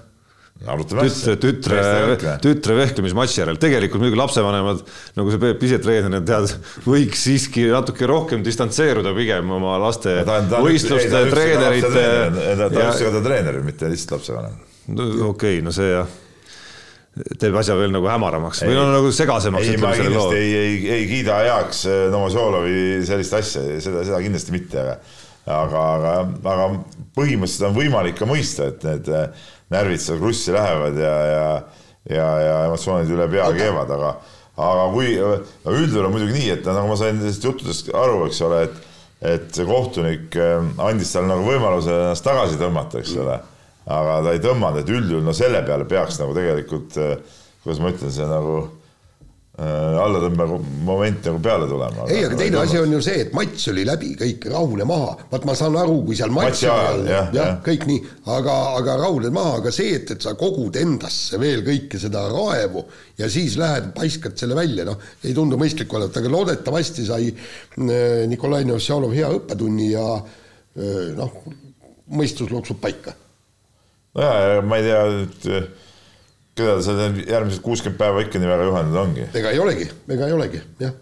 tütre, 0.56 1.36
tütre, 1.36 2.36
tütre 2.40 2.76
vehklemismatši 2.78 3.42
järel, 3.42 3.58
tegelikult 3.60 4.02
muidugi 4.02 4.20
lapsevanemad, 4.22 4.84
nagu 5.18 5.34
sa 5.34 5.40
Peep 5.42 5.64
ise 5.68 5.80
treenerina 5.84 6.22
tead, 6.26 6.54
võiks 6.88 7.26
siiski 7.28 7.66
natuke 7.74 8.08
rohkem 8.08 8.44
distantseeruda 8.46 9.12
pigem 9.18 9.52
oma 9.58 9.76
laste 9.84 10.22
ta 10.24 10.40
on, 10.40 10.48
ta 10.54 10.62
võistluste 10.64 11.26
treenerite. 11.34 12.06
ta 12.56 12.70
on 12.70 12.78
just 12.80 13.04
ka 13.04 13.24
treener, 13.26 13.60
mitte 13.66 13.92
lihtsalt 13.92 14.16
lapsevanem. 14.16 14.56
no 14.96 15.10
okei 15.34 15.58
okay,, 15.58 15.66
no 15.66 15.76
see 15.76 15.92
jah 15.92 16.22
teeb 17.16 17.56
asja 17.60 17.76
veel 17.80 17.92
nagu 17.96 18.08
hämaramaks 18.12 18.64
ei, 18.64 18.72
või 18.72 18.80
no 18.80 18.88
nagu 18.92 19.12
segasemaks. 19.16 19.70
ei, 19.72 19.78
ma 19.80 19.92
kindlasti 19.96 20.40
ei, 20.40 20.56
ei, 20.62 20.80
ei 20.98 21.06
kiida 21.12 21.38
heaks 21.44 21.86
äh, 21.92 22.02
Novosolovi 22.16 23.04
sellist 23.08 23.36
asja, 23.38 23.68
seda, 23.84 24.08
seda 24.08 24.24
kindlasti 24.24 24.56
mitte, 24.56 24.88
aga 24.88 24.98
aga, 25.46 25.82
aga, 25.96 26.14
aga 26.42 26.70
põhimõtteliselt 27.16 27.70
on 27.70 27.76
võimalik 27.76 28.18
ka 28.18 28.28
mõista, 28.30 28.70
et 28.72 28.86
need 28.88 29.10
äh, 29.14 29.46
närvid 29.74 30.02
seal 30.02 30.20
krussi 30.22 30.54
lähevad 30.54 31.00
ja, 31.02 31.16
ja 31.32 31.48
ja, 32.10 32.26
ja 32.42 32.58
emotsioonid 32.68 33.10
üle 33.10 33.28
pea 33.32 33.48
keevad, 33.56 33.90
aga 33.96 34.12
aga 34.56 34.84
kui, 34.94 35.16
no 35.20 35.74
üldjuhul 35.74 36.08
on 36.08 36.14
muidugi 36.14 36.36
nii, 36.38 36.52
et 36.54 36.68
nagu 36.70 36.88
ma 36.88 36.98
sain 37.00 37.18
nendest 37.18 37.44
juttudest 37.44 37.90
aru, 37.98 38.22
eks 38.30 38.44
ole, 38.46 38.62
et 38.68 38.84
et 39.26 39.48
see 39.56 39.66
kohtunik 39.66 40.36
äh, 40.38 40.60
andis 40.86 41.14
talle 41.16 41.32
nagu 41.32 41.46
võimaluse 41.48 41.90
ennast 41.90 42.26
tagasi 42.26 42.60
tõmmata, 42.60 43.00
eks 43.02 43.14
ole. 43.24 43.38
Aga 43.96 44.18
ta 44.26 44.34
ei 44.36 44.42
tõmmanud, 44.44 44.82
et 44.82 44.90
üldjuhul 44.92 45.24
no 45.26 45.34
selle 45.34 45.62
peale 45.66 45.86
peaks 45.90 46.20
nagu 46.20 46.34
tegelikult, 46.36 46.98
eh, 47.02 47.40
kuidas 47.64 47.82
ma 47.82 47.92
ütlen, 47.94 48.12
see 48.14 48.28
nagu 48.30 48.56
äh, 49.60 49.98
allatõmbe 50.04 50.48
moment 50.86 51.28
nagu 51.30 51.40
peale 51.44 51.68
tulema. 51.70 52.08
ei, 52.12 52.26
aga 52.28 52.40
teine 52.40 52.60
asi 52.62 52.80
on 52.80 52.96
ju 52.96 53.02
see, 53.06 53.22
et 53.26 53.36
matš 53.38 53.70
oli 53.72 53.86
läbi, 53.88 54.12
kõik 54.20 54.48
rahune 54.52 54.88
maha, 54.90 55.14
vaat 55.32 55.48
ma 55.48 55.56
saan 55.58 55.78
aru, 55.82 55.98
kui 56.08 56.18
seal 56.20 56.34
matši 56.36 56.70
ajal 56.72 57.04
jah 57.10 57.30
ja, 57.36 57.38
ja, 57.38 57.48
kõik 57.66 57.88
nii, 57.90 58.02
aga, 58.36 58.58
aga 58.82 58.98
rahuned 59.04 59.36
maha, 59.36 59.60
aga 59.62 59.74
see, 59.76 59.96
et, 60.00 60.16
et 60.16 60.28
sa 60.28 60.36
kogud 60.40 60.80
endasse 60.82 61.40
veel 61.42 61.64
kõike 61.68 62.02
seda 62.02 62.26
raevu 62.34 62.86
ja 63.22 63.30
siis 63.32 63.58
lähed, 63.62 63.92
paiskad 63.98 64.38
selle 64.40 64.58
välja, 64.58 64.88
noh, 64.88 65.00
ei 65.24 65.36
tundu 65.38 65.60
mõistlik 65.62 65.94
olevat, 65.96 66.20
aga 66.22 66.34
loodetavasti 66.36 67.08
sai 67.08 67.30
äh, 67.32 68.26
Nikolai 68.32 68.66
Novosjalov 68.68 69.16
hea 69.16 69.32
õppetunni 69.40 69.92
ja 69.94 70.10
äh, 70.20 71.16
noh, 71.16 71.40
mõistus 72.16 72.52
loksub 72.54 72.82
paika. 72.84 73.16
Nojah, 74.16 74.62
ma 74.64 74.78
ei 74.80 74.86
tea, 74.86 75.02
et 75.26 75.85
keda 76.56 76.78
seal 76.84 77.20
järgmised 77.28 77.64
kuuskümmend 77.66 78.00
päeva 78.00 78.24
ikka 78.24 78.40
nii 78.40 78.52
väga 78.52 78.70
juhendanud 78.70 79.02
ongi. 79.02 79.28
ega 79.36 79.52
ei 79.52 79.60
olegi, 79.60 79.90
ega 80.16 80.30
ei 80.30 80.38
olegi, 80.38 80.62
jah. 80.80 80.96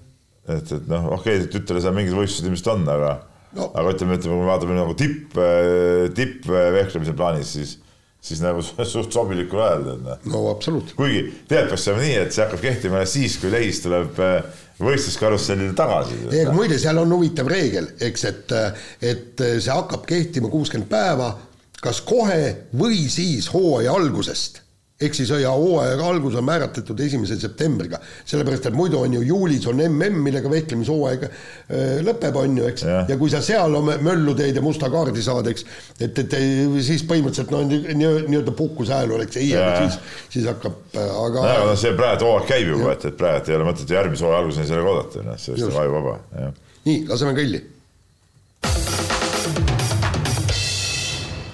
et, 0.48 0.66
et 0.66 0.90
noh, 0.90 1.12
okei 1.20 1.38
okay,, 1.44 1.52
tütrele 1.54 1.84
seal 1.84 1.96
mingid 1.98 2.18
võistlused 2.18 2.50
ilmselt 2.50 2.72
on, 2.74 2.88
aga 2.96 3.14
no. 3.58 3.70
aga 3.70 3.94
ütleme, 3.94 4.18
ütleme, 4.18 4.34
kui 4.34 4.42
me 4.42 4.50
vaatame 4.50 4.78
nagu 4.80 4.98
tipp, 4.98 5.38
eh, 5.38 6.10
tippvehklemise 6.18 7.16
plaanis, 7.18 7.56
siis 7.58 7.80
siis 8.24 8.40
nagu 8.40 8.64
suht 8.96 9.14
sobilikul 9.14 9.62
ajal 9.62 9.86
tead 9.90 10.04
noh. 10.08 10.28
no 10.32 10.44
absoluutselt. 10.54 10.98
kuigi 10.98 11.24
tegelikult 11.52 11.76
peaks 11.76 11.88
olema 11.92 12.06
nii, 12.08 12.20
et 12.24 12.36
see 12.36 12.46
hakkab 12.46 12.66
kehtima 12.66 13.06
siis, 13.14 13.38
kui 13.42 13.54
lehis 13.54 13.84
tuleb 13.84 14.22
eh, 14.24 14.62
võistluskarussellile 14.82 15.78
tagasi. 15.78 16.20
ei, 16.32 16.46
aga 16.48 16.58
muide, 16.58 16.82
seal 16.82 16.98
on 17.04 17.14
huvitav 17.14 17.52
reegel, 17.52 17.94
eks, 18.02 18.28
et, 18.32 18.58
et 19.06 19.48
see 19.54 19.70
hakkab 19.70 20.08
kehtima 20.10 20.50
kuuskümmend 20.50 20.90
päeva 20.90 21.36
kas 21.84 22.00
kohe 22.08 22.70
või 22.80 23.06
siis 23.12 23.52
hooaja 23.52 23.94
algusest 23.94 24.63
ehk 25.02 25.16
siis 25.18 25.32
ja 25.42 25.52
hooaja 25.52 25.98
algus 26.06 26.36
on 26.38 26.46
määratletud 26.46 27.00
esimese 27.02 27.36
septembriga, 27.42 27.98
sellepärast 28.30 28.68
et 28.70 28.78
muidu 28.78 29.00
on 29.02 29.16
ju 29.18 29.22
juulis 29.26 29.66
on 29.68 29.82
mm, 29.82 30.20
millega 30.26 30.52
vehklemishooaeg 30.52 31.26
äh, 31.26 31.98
lõpeb, 32.06 32.38
on 32.40 32.58
ju, 32.62 32.68
eks, 32.70 32.86
ja 33.10 33.18
kui 33.20 33.32
sa 33.34 33.42
seal 33.44 33.74
möllu 33.82 34.36
teed 34.38 34.60
ja 34.60 34.64
musta 34.66 34.92
kaardi 34.94 35.26
saad, 35.26 35.50
eks, 35.50 35.66
et, 36.00 36.24
et 36.24 36.38
siis 36.86 37.06
põhimõtteliselt 37.10 37.54
no 37.54 37.64
nii-öelda 37.66 38.56
puhkuse 38.58 38.94
ajal 38.94 39.18
oleks 39.18 39.42
ei, 39.42 39.52
aga 39.58 39.88
siis, 39.88 40.00
siis 40.38 40.50
hakkab, 40.52 40.80
äh, 40.94 41.14
aga. 41.26 41.48
no 41.66 41.78
see 41.80 41.96
praegu 41.98 42.30
hooaeg 42.30 42.50
käib 42.54 42.74
juba, 42.76 42.94
et, 42.94 43.08
et 43.10 43.20
praegu 43.20 43.52
ei 43.52 43.60
ole 43.60 43.70
mõtet 43.72 43.98
järgmise 43.98 44.28
hooaja 44.28 44.44
alguseni 44.46 44.70
sellega 44.70 44.94
oodata, 44.94 45.26
noh, 45.26 45.40
sellest 45.42 45.72
on 45.72 45.82
ajuvaba, 45.88 46.20
jah. 46.38 46.60
nii, 46.86 47.00
laseme 47.10 47.38
kõlli 47.42 47.66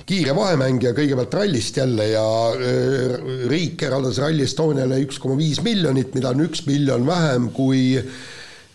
kiire 0.09 0.33
vahemängija 0.35 0.95
kõigepealt 0.97 1.37
rallist 1.37 1.77
jälle 1.77 2.09
ja 2.11 2.25
riik 3.49 3.85
eraldas 3.85 4.17
Rally 4.21 4.47
Estoniale 4.47 4.97
üks 5.05 5.21
koma 5.21 5.37
viis 5.37 5.61
miljonit, 5.65 6.15
mida 6.17 6.33
on 6.33 6.47
üks 6.47 6.65
miljon 6.65 7.05
vähem 7.07 7.49
kui 7.53 7.99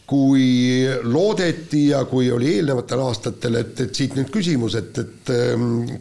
kui 0.05 0.85
loodeti 1.03 1.87
ja 1.89 2.03
kui 2.05 2.27
oli 2.33 2.51
eelnevatel 2.59 3.01
aastatel, 3.07 3.57
et, 3.63 3.79
et 3.87 3.97
siit 3.97 4.13
nüüd 4.19 4.29
küsimus, 4.33 4.77
et, 4.77 4.99
et 5.01 5.33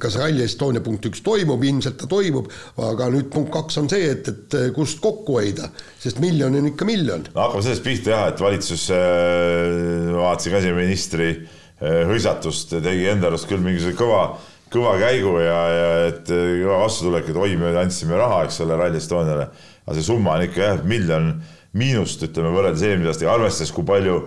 kas 0.02 0.18
Rally 0.20 0.44
Estonia 0.44 0.84
punkt 0.84 1.08
üks 1.08 1.24
toimub, 1.24 1.64
ilmselt 1.64 1.96
ta 2.02 2.10
toimub, 2.12 2.50
aga 2.84 3.08
nüüd 3.14 3.30
punkt 3.32 3.54
kaks 3.56 3.80
on 3.80 3.88
see, 3.92 4.12
et, 4.12 4.28
et 4.28 4.58
kust 4.76 5.00
kokku 5.04 5.40
hoida, 5.40 5.72
sest 6.04 6.20
miljon 6.24 6.60
on 6.60 6.68
ikka 6.74 6.88
miljon. 6.90 7.24
no 7.32 7.46
hakkame 7.46 7.64
sellest 7.64 7.88
pihta 7.88 8.12
jah, 8.12 8.26
et 8.34 8.44
valitsus 8.44 8.90
äh,, 8.92 10.12
vaatasin 10.20 10.58
ka 10.58 10.64
siin 10.66 10.76
ministri 10.82 11.30
äh, 11.32 12.04
hõisatust, 12.12 12.76
tegi 12.84 13.08
enda 13.14 13.32
arust 13.32 13.48
küll 13.48 13.64
mingisuguse 13.64 13.96
kõva 14.04 14.26
kõva 14.74 14.96
käigu 15.02 15.38
ja, 15.44 15.60
ja 15.72 15.90
et 16.10 16.30
kõva 16.30 16.84
vastutulek, 16.84 17.30
et 17.30 17.40
oi, 17.40 17.56
me 17.60 17.74
andsime 17.80 18.18
raha, 18.20 18.44
eks 18.48 18.62
ole, 18.66 18.78
Rally 18.80 19.00
Estoniale. 19.00 19.50
aga 19.84 19.98
see 19.98 20.06
summa 20.06 20.38
on 20.38 20.46
ikka 20.46 20.62
jah, 20.64 20.84
miljon 20.88 21.34
miinust, 21.78 22.22
ütleme 22.28 22.54
võrreldes 22.54 22.86
eelmise 22.86 23.14
aastaga, 23.14 23.34
arvestades, 23.38 23.74
kui 23.74 23.86
palju 23.88 24.20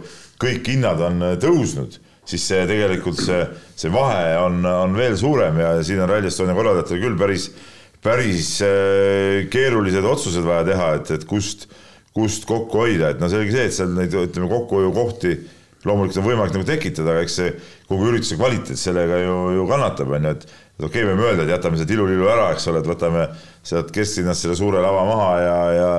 kõik 0.43 0.69
hinnad 0.73 1.01
on 1.07 1.23
äh, 1.25 1.37
tõusnud, 1.43 1.99
siis 2.27 2.45
see 2.51 2.67
tegelikult 2.69 3.21
see, 3.23 3.41
see 3.79 3.93
vahe 3.95 4.35
on, 4.43 4.61
on 4.67 4.97
veel 4.99 5.17
suurem 5.19 5.61
ja 5.63 5.77
siin 5.87 6.03
on 6.03 6.11
Rally 6.11 6.31
Estonia 6.31 6.57
korraldajatel 6.59 7.03
küll 7.05 7.19
päris, 7.21 7.51
päris 8.05 8.57
äh, 8.67 9.47
keerulised 9.53 10.07
otsused 10.07 10.47
vaja 10.47 10.67
teha, 10.69 10.89
et, 11.01 11.13
et 11.19 11.29
kust, 11.29 11.69
kust 12.17 12.49
kokku 12.49 12.85
hoida, 12.85 13.13
et 13.13 13.23
no 13.23 13.31
selge 13.33 13.55
see, 13.55 13.69
et 13.71 13.79
seal 13.79 13.95
neid, 13.95 14.15
ütleme, 14.27 14.51
kokkuhoiukohti 14.53 15.37
loomulikult 15.87 16.21
on 16.21 16.27
võimalik 16.27 16.55
nagu 16.57 16.67
tekitada, 16.69 17.15
aga 17.15 17.25
eks 17.25 17.37
see 17.41 17.51
kogu 17.89 18.11
ürituse 18.11 18.39
kvaliteet 18.39 18.81
sellega 18.81 19.21
ju, 19.23 19.37
ju 19.57 19.67
kannatab, 19.71 20.15
on 20.17 20.29
ju, 20.29 20.33
et 20.37 20.47
okei 20.47 20.89
okay,, 20.89 21.05
võime 21.09 21.27
öelda, 21.29 21.45
et 21.47 21.53
jätame 21.55 21.81
see 21.81 21.91
tilulilu 21.91 22.31
ära, 22.33 22.51
eks 22.55 22.67
ole, 22.73 22.83
et 22.83 22.91
võtame 22.91 23.27
sealt 23.67 23.93
kesklinnast 23.95 24.47
selle 24.47 24.59
suure 24.59 24.83
lava 24.85 25.05
maha 25.09 25.31
ja, 25.43 25.59
ja 25.77 25.93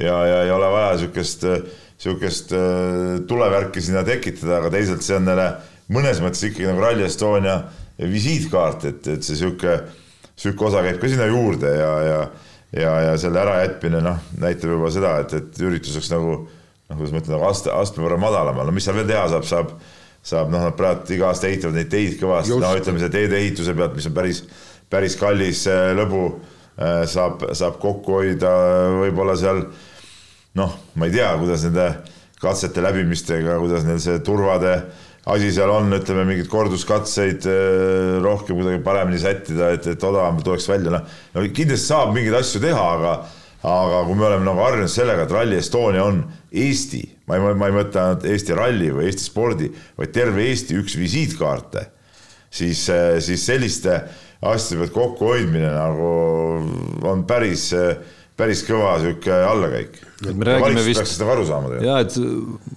ja, 0.00 0.14
ja 0.24 0.36
ei 0.46 0.50
ole 0.50 0.68
vaja 0.72 0.94
niisugust, 0.94 1.42
niisugust 1.44 2.54
äh, 2.56 3.18
tulevärki 3.28 3.82
sinna 3.84 4.04
tekitada, 4.06 4.62
aga 4.62 4.70
teisalt 4.72 5.04
see 5.04 5.18
on 5.18 5.26
neile 5.28 5.50
mõnes 5.92 6.22
mõttes 6.24 6.46
ikkagi 6.48 6.70
nagu 6.70 6.80
Rally 6.80 7.04
Estonia 7.04 7.58
visiitkaart, 8.00 8.86
et, 8.88 9.10
et 9.16 9.26
see 9.26 9.36
niisugune, 9.36 9.76
niisugune 10.32 10.70
osa 10.70 10.86
käib 10.86 11.02
ka 11.02 11.12
sinna 11.12 11.28
juurde 11.28 11.76
ja, 11.76 11.92
ja 12.08 12.22
ja, 12.72 12.92
ja 13.04 13.16
selle 13.20 13.40
ärajätmine 13.42 14.00
noh, 14.00 14.20
näitab 14.40 14.72
juba 14.72 14.90
seda, 14.92 15.18
et, 15.20 15.34
et 15.36 15.58
üritus 15.60 15.96
oleks 15.98 16.10
nagu 16.12 16.36
noh, 16.92 17.00
kuidas 17.00 17.14
ma 17.14 17.22
ütlen, 17.22 17.36
nagu 17.38 17.48
aste, 17.48 17.72
astme 17.72 18.04
võrra 18.04 18.20
madalamal, 18.20 18.68
no 18.68 18.76
mis 18.76 18.86
seal 18.86 18.98
veel 19.00 19.08
teha 19.08 19.24
saab, 19.32 19.46
saab, 19.48 19.76
saab 20.32 20.52
noh, 20.52 20.66
nad 20.68 20.76
praegu 20.78 21.16
iga 21.16 21.30
aasta 21.32 21.48
ehitavad 21.48 21.78
neid 21.80 21.92
teid 21.92 22.18
kõvasti, 22.20 22.58
no 22.60 22.72
ütleme, 22.78 23.02
see 23.02 23.14
teedeehituse 23.16 23.76
pealt, 23.78 23.96
mis 23.96 24.08
on 24.10 24.16
päris, 24.16 24.42
päris 24.92 25.16
kallis 25.20 25.64
äh, 25.72 25.92
lõbu, 25.98 26.26
äh, 26.76 27.02
saab, 27.10 27.48
saab 27.56 27.80
kokku 27.82 28.20
hoida 28.20 28.52
võib-olla 29.00 29.38
seal 29.40 29.64
noh, 30.60 30.76
ma 31.00 31.08
ei 31.08 31.16
tea, 31.16 31.32
kuidas 31.40 31.64
nende 31.68 31.88
katsete 32.42 32.84
läbimistega, 32.84 33.56
kuidas 33.62 33.86
neil 33.88 34.02
see 34.02 34.20
turvade 34.26 34.76
asi 35.32 35.52
seal 35.54 35.70
on, 35.70 35.92
ütleme 35.94 36.24
mingeid 36.26 36.48
korduskatseid 36.50 37.46
äh, 37.46 38.16
rohkem 38.24 38.58
kuidagi 38.58 38.82
paremini 38.84 39.20
sättida, 39.22 39.70
et, 39.76 39.86
et 39.94 40.04
odavam 40.04 40.40
tuleks 40.42 40.66
välja, 40.70 40.96
noh. 40.96 41.14
no 41.34 41.44
kindlasti 41.54 41.92
saab 41.92 42.10
mingeid 42.16 42.40
asju 42.40 42.62
teha, 42.64 42.88
aga, 42.98 43.14
aga 43.62 44.02
kui 44.08 44.18
me 44.18 44.26
oleme 44.26 44.46
nagu 44.46 44.62
harjunud 44.64 44.90
sellega, 44.90 45.26
et 45.26 45.34
Rally 45.34 45.58
Estonia 45.60 46.04
on 46.04 46.22
Eesti, 46.50 47.02
ma 47.30 47.38
ei, 47.38 47.54
ma 47.58 47.68
ei 47.68 47.76
mõtle 47.76 48.02
ainult 48.02 48.26
Eesti 48.28 48.56
ralli 48.58 48.90
või 48.94 49.06
Eesti 49.08 49.28
spordi, 49.28 49.70
vaid 49.98 50.14
terve 50.14 50.46
Eesti 50.48 50.78
üks 50.80 50.96
visiitkaarte, 50.98 51.86
siis, 52.50 52.88
siis 53.22 53.46
selliste 53.46 54.00
asjade 54.42 54.80
pealt 54.82 54.96
kokkuhoidmine 54.96 55.70
nagu 55.70 56.10
on 57.06 57.22
päris, 57.28 57.68
päris 58.38 58.62
kõva 58.64 58.94
sihuke 59.02 59.34
allakäik. 59.44 59.98
me 60.22 60.46
räägime 60.46 60.84
vist. 60.86 61.00
peaks 61.00 61.14
seda 61.16 61.28
aru 61.34 61.44
saama. 61.46 61.80
ja 61.84 61.98
et 62.02 62.16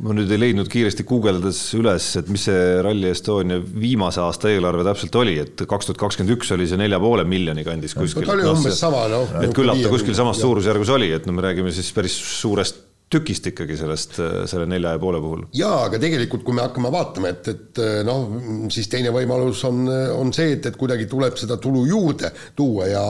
ma 0.03 0.15
nüüd 0.17 0.31
ei 0.33 0.41
leidnud 0.41 0.69
kiiresti 0.71 1.05
guugeldades 1.07 1.59
üles, 1.77 2.07
et 2.19 2.31
mis 2.33 2.47
see 2.49 2.63
Rally 2.85 3.11
Estonia 3.11 3.61
viimase 3.61 4.23
aasta 4.23 4.51
eelarve 4.51 4.85
täpselt 4.87 5.15
oli, 5.21 5.37
et 5.45 5.65
kaks 5.69 5.91
tuhat 5.91 6.01
kakskümmend 6.01 6.35
üks 6.37 6.51
oli 6.55 6.67
see 6.69 6.79
nelja 6.81 6.99
poole 7.01 7.27
miljoni 7.29 7.65
kandis 7.67 7.95
kuskil. 7.97 8.27
ta 8.27 8.35
oli 8.35 8.47
no, 8.47 8.55
umbes 8.57 8.81
sama, 8.81 9.05
noh. 9.11 9.37
et 9.41 9.55
küllap 9.55 9.79
ta 9.81 9.93
kuskil 9.93 10.17
samas 10.17 10.41
suurusjärgus 10.43 10.91
oli, 10.97 11.11
et 11.15 11.29
no 11.29 11.37
me 11.37 11.45
räägime 11.47 11.73
siis 11.75 11.91
päris 11.95 12.17
suurest 12.41 12.84
tükist 13.11 13.45
ikkagi 13.51 13.77
sellest, 13.77 14.17
selle 14.49 14.65
nelja 14.69 14.95
ja 14.95 14.99
poole 15.01 15.19
puhul. 15.21 15.43
jaa, 15.55 15.83
aga 15.87 15.99
tegelikult, 16.01 16.43
kui 16.45 16.55
me 16.57 16.63
hakkame 16.65 16.89
vaatama, 16.93 17.31
et, 17.35 17.49
et 17.51 17.81
noh, 18.07 18.25
siis 18.73 18.89
teine 18.91 19.13
võimalus 19.13 19.61
on, 19.69 19.85
on 20.15 20.33
see, 20.35 20.55
et, 20.57 20.65
et 20.71 20.79
kuidagi 20.79 21.05
tuleb 21.11 21.37
seda 21.39 21.59
tulu 21.61 21.85
juurde 21.89 22.31
tuua 22.57 22.89
ja 22.89 23.03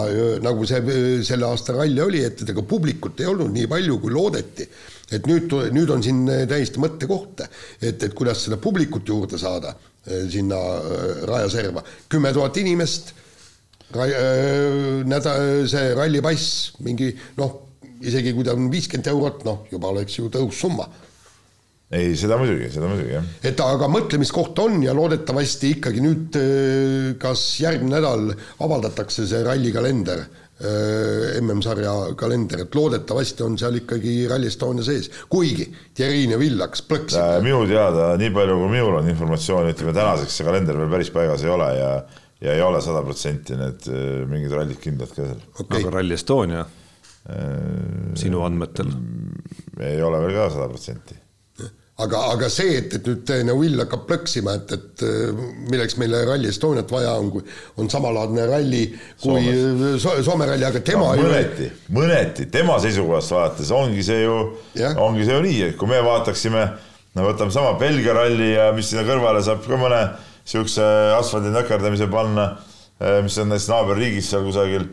nagu 0.43 0.67
see 0.67 0.99
selle 1.25 1.47
aasta 1.47 1.77
ralli 1.77 2.03
oli, 2.03 2.25
et 2.27 2.43
ega 2.43 2.65
publikut 2.67 3.23
ei 3.23 3.31
olnud 3.31 3.55
nii 3.55 3.71
palju, 3.71 3.99
kui 4.03 4.13
loodeti. 4.13 4.67
et 5.15 5.27
nüüd, 5.29 5.51
nüüd 5.71 5.91
on 5.93 6.03
siin 6.03 6.23
täiesti 6.49 6.81
mõttekoht, 6.81 7.45
et, 7.79 8.03
et 8.03 8.13
kuidas 8.13 8.43
seda 8.47 8.59
publikut 8.61 9.07
juurde 9.07 9.39
saada 9.39 9.75
sinna 10.29 10.57
rajaserva, 11.25 11.81
kümme 12.09 12.33
tuhat 12.33 12.57
inimest, 12.61 13.13
nädal, 15.05 15.63
see 15.69 15.93
rallipass, 15.95 16.73
mingi 16.83 17.13
noh 17.39 17.64
isegi 18.03 18.33
kui 18.35 18.45
ta 18.45 18.55
on 18.55 18.69
viiskümmend 18.71 19.11
eurot, 19.11 19.43
noh, 19.47 19.65
juba 19.71 19.91
oleks 19.93 20.19
ju 20.19 20.29
tõussumma. 20.33 20.87
ei, 21.95 22.15
seda 22.17 22.35
muidugi, 22.41 22.67
seda 22.73 22.87
muidugi, 22.89 23.13
jah. 23.13 23.27
et 23.45 23.59
aga 23.61 23.87
mõtlemiskoht 23.91 24.57
on 24.63 24.81
ja 24.83 24.95
loodetavasti 24.97 25.75
ikkagi 25.77 26.01
nüüd 26.03 26.39
äh, 26.39 27.11
kas 27.21 27.43
järgmine 27.61 27.93
nädal 27.95 28.33
avaldatakse 28.65 29.27
see 29.29 29.43
rallikalender, 29.45 30.25
äh, 30.25 31.37
MM-sarja 31.43 31.93
kalender, 32.19 32.65
et 32.65 32.75
loodetavasti 32.75 33.45
on 33.45 33.57
seal 33.61 33.79
ikkagi 33.83 34.17
Rally 34.31 34.49
Estonia 34.51 34.83
sees, 34.87 35.11
kuigi 35.31 35.69
Thierry 35.95 36.25
Neville 36.31 36.65
hakkas 36.65 36.83
plõksima. 36.89 37.25
Äh, 37.37 37.41
minu 37.45 37.63
teada, 37.69 38.13
nii 38.19 38.33
palju 38.35 38.59
kui 38.63 38.71
minul 38.73 38.99
on 38.99 39.11
informatsiooni, 39.13 39.75
ütleme 39.77 39.95
tänaseks 39.95 40.39
see 40.39 40.47
kalender 40.47 40.81
veel 40.81 40.95
päris 40.97 41.13
paigas 41.15 41.45
ei 41.45 41.53
ole 41.53 41.73
ja 41.79 41.91
ja 42.43 42.51
ei 42.51 42.59
ole 42.61 42.81
sada 42.83 42.99
protsenti 43.01 43.55
need 43.55 43.85
mingid 44.27 44.51
rallid 44.51 44.81
kindlad 44.83 45.13
ka 45.15 45.23
seal 45.23 45.37
okay.. 45.55 45.79
aga 45.79 45.93
Rally 45.95 46.17
Estonia 46.17 46.65
sinu 48.15 48.43
andmetel? 48.45 48.91
ei 49.81 50.01
ole 50.01 50.19
veel 50.23 50.35
ka 50.35 50.49
sada 50.53 50.67
protsenti. 50.71 51.15
aga, 52.03 52.19
aga 52.35 52.49
see, 52.51 52.75
et, 52.81 52.93
et 52.97 53.07
nüüd 53.07 53.31
Neuvill 53.47 53.79
hakkab 53.79 54.03
plõksima, 54.09 54.57
et, 54.59 54.73
et 54.75 55.03
milleks 55.71 55.95
meile 56.01 56.25
Rally 56.27 56.49
Estoniat 56.51 56.91
vaja 56.91 57.13
on, 57.19 57.31
kui 57.31 57.45
on 57.81 57.89
samalaadne 57.91 58.45
ralli 58.49 58.83
kui 59.21 59.45
Soome, 60.03 60.21
Soome 60.27 60.49
ralli, 60.49 60.67
aga 60.67 60.83
tema 60.85 61.13
no, 61.15 61.23
mõneti, 61.23 61.69
mõneti 61.95 62.49
tema 62.51 62.77
seisukohast 62.83 63.33
vaadates 63.35 63.71
ongi 63.75 64.03
see 64.05 64.25
ju, 64.25 64.37
ongi 65.01 65.25
see 65.25 65.39
ju 65.39 65.47
nii, 65.47 65.63
et 65.69 65.79
kui 65.79 65.89
me 65.89 66.03
vaataksime, 66.05 66.67
no 67.15 67.27
võtame 67.29 67.55
sama 67.55 67.73
Belgia 67.79 68.15
ralli 68.19 68.53
ja 68.53 68.69
mis 68.75 68.91
sinna 68.91 69.07
kõrvale 69.07 69.43
saab 69.47 69.63
ka 69.65 69.79
mõne 69.79 70.03
niisuguse 70.45 70.85
asfaldi 71.15 71.49
nökerdamise 71.55 72.11
panna, 72.11 72.51
mis 73.25 73.39
on 73.41 73.49
näiteks 73.49 73.71
naaberriigis 73.71 74.29
seal 74.29 74.45
kusagil 74.45 74.85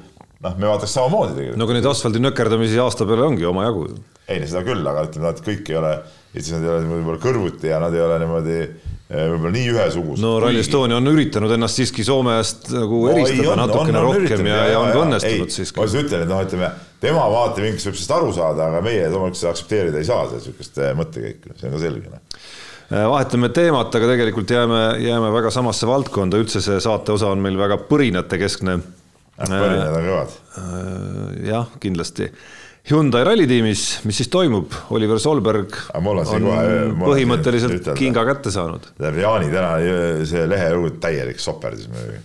noh, 0.42 0.56
me 0.58 0.70
vaataks 0.70 0.96
samamoodi 0.96 1.36
tegelikult. 1.36 1.58
no 1.60 1.68
aga 1.68 1.76
neid 1.78 1.90
asfaldi 1.92 2.22
nökerdamisi 2.22 2.80
aasta 2.82 3.06
peale 3.08 3.26
ongi 3.28 3.46
omajagu. 3.48 3.86
ei, 4.26 4.42
seda 4.46 4.64
küll, 4.66 4.82
aga 4.86 5.04
ütleme, 5.08 5.28
nad 5.28 5.42
kõik 5.44 5.70
ei 5.70 5.78
ole, 5.78 5.92
üldse 6.32 6.56
nad 6.56 6.66
ei 6.66 6.72
ole 6.72 6.88
võib-olla 6.88 7.22
kõrvuti 7.22 7.70
ja 7.70 7.78
nad 7.82 7.94
ei 7.94 8.02
ole 8.02 8.16
niimoodi 8.22 8.56
eh, 8.60 9.26
võib-olla 9.34 9.52
nii 9.56 9.74
ühesugused. 9.74 10.24
no 10.24 10.32
Rally 10.42 10.62
Estonia 10.62 10.98
on 10.98 11.10
üritanud 11.12 11.54
ennast 11.56 11.78
siiski 11.78 12.06
Soomest 12.06 12.72
nagu 12.74 13.04
no, 13.04 13.12
eristada 13.14 13.52
on, 13.52 13.62
natukene 13.62 14.00
on, 14.00 14.08
on, 14.08 14.16
rohkem 14.22 14.48
ja, 14.50 14.56
ja, 14.62 14.72
ja 14.72 14.80
on 14.80 14.90
ka 14.94 15.04
õnnestunud 15.04 15.54
siiski. 15.58 15.78
ma 15.78 15.86
just 15.86 16.00
ütlen, 16.02 16.24
et 16.26 16.32
noh, 16.32 16.42
ütleme 16.46 16.72
tema 17.02 17.28
vaatevinklist 17.36 17.90
võib 17.90 18.00
sellest 18.00 18.16
aru 18.18 18.34
saada, 18.34 18.70
aga 18.72 18.82
meie 18.84 19.06
loomulikult 19.10 19.42
seda 19.42 19.54
aktsepteerida 19.54 20.02
ei 20.02 20.10
saa, 20.10 20.26
niisugust 20.32 20.82
eh, 20.82 20.96
mõttekäiku, 20.98 21.54
see 21.58 21.70
on 21.70 21.76
ka 21.76 21.84
selge 21.84 22.10
noh. 22.10 22.40
eh, 22.88 23.06
vahetame 23.14 23.52
teemat, 23.54 23.94
aga 24.00 24.10
tegelikult 24.14 24.56
jääme, 24.56 24.82
jääme 25.02 25.30
väga 25.34 25.54
samasse 25.54 25.86
valdkonda, 25.90 26.42
üldse 26.42 26.64
see 26.64 26.82
saate 26.82 27.14
osa 27.14 27.30
on 27.30 27.42
meil 27.44 27.58
väga 27.60 27.78
põrinate-keskne 27.90 28.80
pärinad 29.50 29.96
on 29.96 30.04
kõvad. 30.08 30.36
Jah, 31.46 31.72
kindlasti. 31.82 32.28
Hyundai 32.90 33.22
rallitiimis, 33.22 33.82
mis 34.08 34.16
siis 34.18 34.30
toimub, 34.30 34.72
Oliver 34.90 35.20
Solberg 35.22 35.76
on, 35.94 36.08
on 36.18 36.46
kohe, 36.48 36.70
põhimõtteliselt 36.98 37.92
kinga 37.94 38.24
kätte 38.26 38.50
saanud. 38.50 38.88
tähendab, 38.96 39.20
Jaani 39.22 39.52
täna 39.52 40.24
see 40.26 40.42
lehelugu 40.50 40.96
täielik 41.02 41.38
soperdis 41.42 41.86
muidugi, 41.92 42.18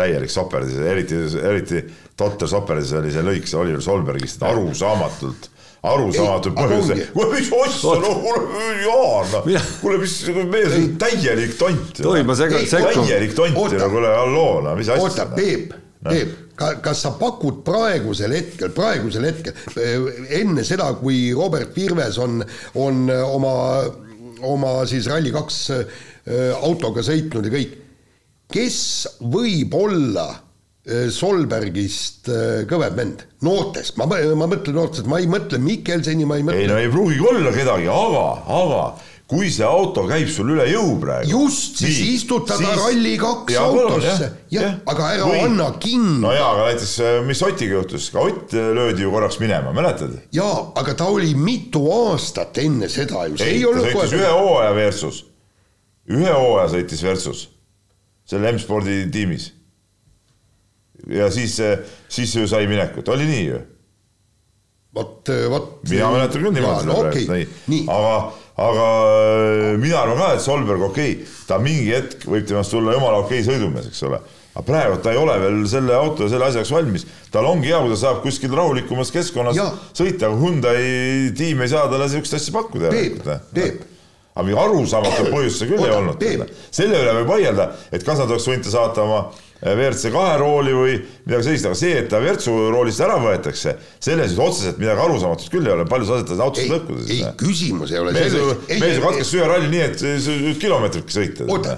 täielik 0.00 0.32
soperdis, 0.34 0.80
eriti, 0.82 1.20
eriti 1.38 1.84
totter 2.18 2.50
soperdis 2.50 2.90
oli 2.98 3.14
see 3.14 3.22
lõik 3.22 3.46
see 3.46 3.60
Oliver 3.62 3.84
Solbergist, 3.86 4.42
arusaamatult 4.50 5.46
arusaamatu 5.86 6.50
põhjus. 6.56 6.90
kuule, 7.14 7.28
mis 7.36 7.52
asja, 7.56 7.94
no 8.02 8.10
kuule, 8.24 8.64
Jaan, 8.82 9.62
kuule, 9.80 10.00
mis 10.02 10.16
mees 10.50 10.74
on 10.76 10.88
täielik 11.00 11.54
tont. 11.60 12.02
tohib 12.02 12.26
ma 12.28 12.36
segan, 12.36 12.66
sekkun? 12.68 13.06
täielik 13.06 13.38
tont, 13.38 13.54
no 13.54 13.88
kuule, 13.94 14.10
halloo, 14.10 14.58
no 14.66 14.74
mis 14.76 14.90
asja. 14.90 15.06
oota, 15.06 15.28
Peep 15.38 15.72
no., 16.04 16.10
Peep, 16.10 16.36
kas 16.84 17.04
sa 17.04 17.14
pakud 17.18 17.62
praegusel 17.66 18.34
hetkel, 18.36 18.72
praegusel 18.76 19.26
hetkel, 19.28 19.56
enne 20.40 20.64
seda, 20.66 20.90
kui 21.00 21.30
Robert 21.36 21.74
Virves 21.76 22.20
on, 22.20 22.40
on 22.80 23.08
oma, 23.10 23.54
oma 24.48 24.76
siis 24.90 25.08
Rally2 25.10 25.78
äh, 25.78 25.98
autoga 26.60 27.04
sõitnud 27.06 27.48
ja 27.48 27.56
kõik, 27.56 27.74
kes 28.52 28.78
võib 29.32 29.76
olla 29.78 30.28
Solbergist 31.12 32.30
kõvem 32.66 32.94
vend, 32.96 33.20
noortest, 33.44 33.98
ma, 34.00 34.06
ma 34.08 34.46
mõtlen 34.48 34.74
noortest, 34.74 35.06
ma 35.12 35.20
ei 35.20 35.28
mõtle 35.30 35.60
Mikkelseni, 35.62 36.24
ma 36.26 36.38
ei 36.40 36.46
mõtle. 36.46 36.64
ei 36.64 36.70
no 36.70 36.78
ei 36.80 36.88
pruugigi 36.90 37.26
olla 37.30 37.52
kedagi, 37.54 37.86
aga, 37.92 38.24
aga 38.56 38.80
kui 39.30 39.46
see 39.52 39.66
auto 39.66 40.02
käib 40.10 40.30
sul 40.32 40.48
üle 40.56 40.64
jõu 40.66 40.96
praegu. 40.98 41.30
just, 41.30 41.78
siis 41.78 42.00
nii, 42.00 42.14
istuta 42.18 42.56
ta 42.58 42.72
Rally2 42.74 43.58
autosse, 43.60 44.30
jah, 44.50 44.80
aga 44.90 45.10
ära 45.14 45.28
või, 45.28 45.44
anna 45.46 45.68
kinni. 45.82 46.16
no 46.24 46.32
jaa, 46.34 46.48
aga 46.56 46.64
näiteks 46.72 46.94
äh, 47.06 47.18
mis 47.28 47.42
Otiga 47.46 47.78
juhtus, 47.78 48.08
ka 48.10 48.24
Ott 48.26 48.56
äh, 48.58 48.72
löödi 48.74 49.06
ju 49.06 49.12
korraks 49.14 49.38
minema, 49.42 49.70
mäletad? 49.76 50.16
jaa, 50.34 50.72
aga 50.80 50.96
ta 50.98 51.06
oli 51.14 51.30
mitu 51.38 51.84
aastat 51.94 52.58
enne 52.64 52.90
seda 52.90 53.28
ju. 53.30 53.38
ei, 53.46 53.62
ta 53.62 53.86
sõitis 53.86 53.94
kohe... 53.94 54.18
ühe 54.18 54.34
hooaja 54.34 54.74
versus, 54.80 55.22
ühe 56.10 56.34
hooaja 56.34 56.68
sõitis 56.74 57.06
versus, 57.06 57.46
selle 58.26 58.50
M-spordi 58.56 59.04
tiimis. 59.14 59.52
ja 61.06 61.30
siis, 61.30 61.60
äh, 61.62 61.78
siis 62.10 62.34
ju 62.34 62.50
sai 62.50 62.66
minekut, 62.70 63.14
oli 63.14 63.30
nii 63.30 63.46
ju? 63.46 63.62
vot, 64.98 65.36
vot. 65.54 65.74
mina 65.86 66.10
mäletan 66.18 66.42
küll 66.42 66.54
niimoodi 66.58 66.82
seda 66.82 66.98
praegu 66.98 67.26
okay., 67.30 67.84
aga 67.86 68.14
aga 68.60 68.88
äh, 69.72 69.78
mina 69.80 70.02
arvan 70.02 70.20
ka, 70.20 70.32
et 70.36 70.44
Solberg, 70.44 70.84
okei 70.90 71.16
okay,, 71.16 71.38
ta 71.48 71.58
mingi 71.62 71.88
hetk 71.94 72.26
võib 72.28 72.46
temast 72.48 72.74
tulla 72.74 72.96
jumala 72.96 73.22
okei 73.24 73.40
okay 73.40 73.48
sõidumees, 73.48 73.90
eks 73.90 74.02
ole. 74.08 74.20
aga 74.54 74.64
praegu 74.66 74.98
ta 75.04 75.14
ei 75.14 75.20
ole 75.20 75.36
veel 75.40 75.60
selle 75.70 75.94
auto 75.96 76.26
ja 76.26 76.34
selle 76.34 76.50
asjaks 76.50 76.72
valmis. 76.74 77.06
tal 77.32 77.48
ongi 77.48 77.72
hea, 77.72 77.80
kui 77.80 77.94
ta 77.94 78.00
saab 78.02 78.20
kuskil 78.24 78.56
rahulikumas 78.56 79.12
keskkonnas 79.14 79.56
ja. 79.56 79.70
sõita, 79.92 80.28
aga 80.28 80.36
Hyundai 80.42 80.82
tiim 81.38 81.64
ei 81.64 81.72
saa 81.72 81.86
talle 81.88 82.10
niisugust 82.10 82.36
asja 82.40 82.58
pakkuda. 82.58 82.92
Peep, 82.92 83.24
Peep 83.54 83.88
aga 84.30 84.46
mingi 84.46 84.58
arusaamatu 84.62 85.28
põhjus 85.32 85.58
see 85.58 85.68
küll 85.68 85.82
Oota, 85.82 85.90
ei 86.24 86.36
olnud. 86.38 86.52
selle 86.70 87.00
üle 87.02 87.14
võib 87.20 87.32
vaielda, 87.34 87.70
et 87.90 88.04
kas 88.06 88.20
nad 88.20 88.30
oleks 88.30 88.46
võinud 88.48 88.66
ta 88.66 88.72
saata 88.72 89.04
oma 89.04 89.22
WRC 89.60 90.12
kahe 90.14 90.36
rooli 90.40 90.72
või 90.74 90.94
midagi 91.26 91.46
sellist, 91.46 91.66
aga 91.68 91.78
see, 91.78 91.96
et 92.00 92.08
ta 92.12 92.20
Virtsu 92.22 92.54
roolist 92.72 93.02
ära 93.04 93.18
võetakse, 93.20 93.74
selles 94.00 94.32
nüüd 94.32 94.44
otseselt 94.46 94.80
midagi 94.80 95.04
arusaamatut 95.04 95.52
küll 95.52 95.68
ei 95.68 95.74
ole, 95.74 95.86
palju 95.90 96.08
sa 96.08 96.20
asetad 96.20 96.40
autost 96.44 96.70
lõhkuda 96.72 97.04
siis? 97.04 97.24
ei, 97.24 97.34
küsimus 97.40 97.92
ei 97.92 98.00
ole 98.00 98.14
mees, 98.16 98.36
mees 98.70 98.96
ju 98.96 99.04
katkes 99.04 99.34
ühe 99.36 99.50
ralli 99.50 99.72
nii, 99.74 99.82
et 99.88 100.60
kilomeetritki 100.62 101.16
sõita. 101.16 101.48
oota, 101.52 101.76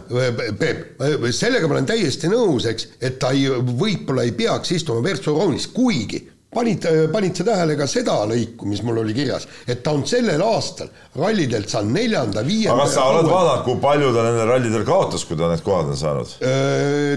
Peep, 0.61 1.03
sellega 1.35 1.71
ma 1.71 1.79
olen 1.79 1.91
täiesti 1.91 2.31
nõus, 2.31 2.69
eks, 2.71 2.93
et 3.03 3.19
ta 3.23 3.33
ei, 3.35 3.49
võib-olla 3.51 4.29
ei 4.29 4.37
peaks 4.37 4.77
istuma 4.79 5.03
Virtsu 5.05 5.35
roolis, 5.35 5.67
kuigi 5.75 6.23
panid, 6.55 6.85
panid 7.13 7.37
sa 7.39 7.45
tähele 7.47 7.77
ka 7.79 7.87
seda 7.91 8.15
lõiku, 8.29 8.67
mis 8.69 8.83
mul 8.85 9.01
oli 9.03 9.15
kirjas, 9.17 9.47
et 9.67 9.83
ta 9.85 9.95
on 9.97 10.05
sellel 10.09 10.43
aastal 10.45 10.91
rallidelt 11.19 11.71
saanud 11.73 11.97
neljanda, 11.97 12.45
viienda 12.47 12.75
aga 12.77 12.87
kas 12.87 12.97
sa 12.99 13.07
oled 13.11 13.29
vaadanud, 13.31 13.65
kui 13.67 13.79
palju 13.83 14.13
ta 14.17 14.25
nendel 14.27 14.51
rallidel 14.51 14.85
kaotas, 14.89 15.25
kui 15.29 15.39
ta 15.41 15.49
need 15.53 15.65
kohad 15.65 15.93
on 15.93 15.99
saanud? 16.01 16.35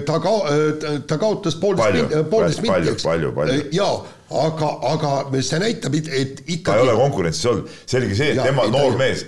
ta 0.07 0.19
ka-, 0.23 0.41
ta 1.09 1.19
kaotas 1.21 1.59
poolteist 1.61 1.85
Palju, 2.09 2.25
poolteist 2.31 2.63
palju, 2.63 2.73
minti, 2.79 2.95
eks. 2.95 3.07
palju, 3.09 3.33
palju. 3.35 3.61
jaa, 3.75 3.93
aga, 4.45 4.71
aga 4.93 5.13
see 5.43 5.61
näitab, 5.67 5.99
et 5.99 6.11
ta 6.11 6.19
ei 6.19 6.59
ikkagi 6.59 6.85
ole 6.87 6.97
konkurentsis 7.03 7.51
olnud, 7.51 7.71
selge 7.85 8.15
see, 8.17 8.31
et 8.33 8.39
Jaa, 8.41 8.49
tema 8.51 8.67
ta 8.69 8.75
noor 8.77 8.93
ei- 8.95 9.01
mees, 9.03 9.25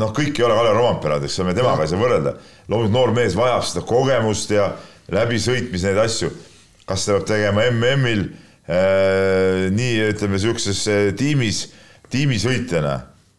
noh, 0.00 0.12
kõik 0.16 0.36
ei 0.40 0.46
ole 0.46 0.56
Kalle 0.60 0.72
Romantperad, 0.76 1.24
eks 1.28 1.40
ole, 1.40 1.50
me 1.52 1.56
temaga 1.58 1.84
ei 1.84 1.92
saa 1.92 2.00
võrrelda. 2.00 2.36
loomulikult 2.68 2.94
noor 3.00 3.12
mees 3.16 3.36
vajab 3.36 3.64
seda 3.64 3.84
kogemust 3.88 4.52
ja 4.52 4.70
läbisõitmis 5.12 5.84
neid 5.86 5.98
asju. 6.04 6.30
kas 6.86 7.04
ta 7.04 7.16
peab 7.16 7.24
tegema 7.26 7.64
MM-il 7.72 8.20
äh, 8.28 8.45
nii 8.66 9.98
ütleme 10.10 10.40
sihukeses 10.42 10.86
äh, 10.90 11.02
tiimis, 11.18 11.66
tiimisõitjana, 12.10 12.94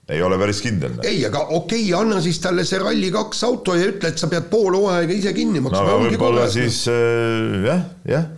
ei 0.08 0.22
ole 0.24 0.38
päris 0.40 0.62
kindel. 0.64 1.00
ei, 1.04 1.20
aga 1.28 1.42
okei 1.50 1.90
okay,, 1.90 1.96
anna 2.00 2.22
siis 2.24 2.40
talle 2.44 2.64
see 2.68 2.80
Rally2 2.80 3.42
auto 3.50 3.76
ja 3.76 3.90
ütle, 3.92 4.14
et 4.14 4.22
sa 4.22 4.30
pead 4.32 4.48
pool 4.52 4.78
hooaega 4.80 5.12
ise 5.18 5.34
kinni 5.36 5.60
no 5.60 5.68
maksma 5.68 5.84
aga 5.84 5.98
ongi 5.98 6.14
võib-olla 6.16 6.46
siis 6.52 6.86
äh, 6.94 7.58
jah, 7.68 7.84
jah, 8.08 8.30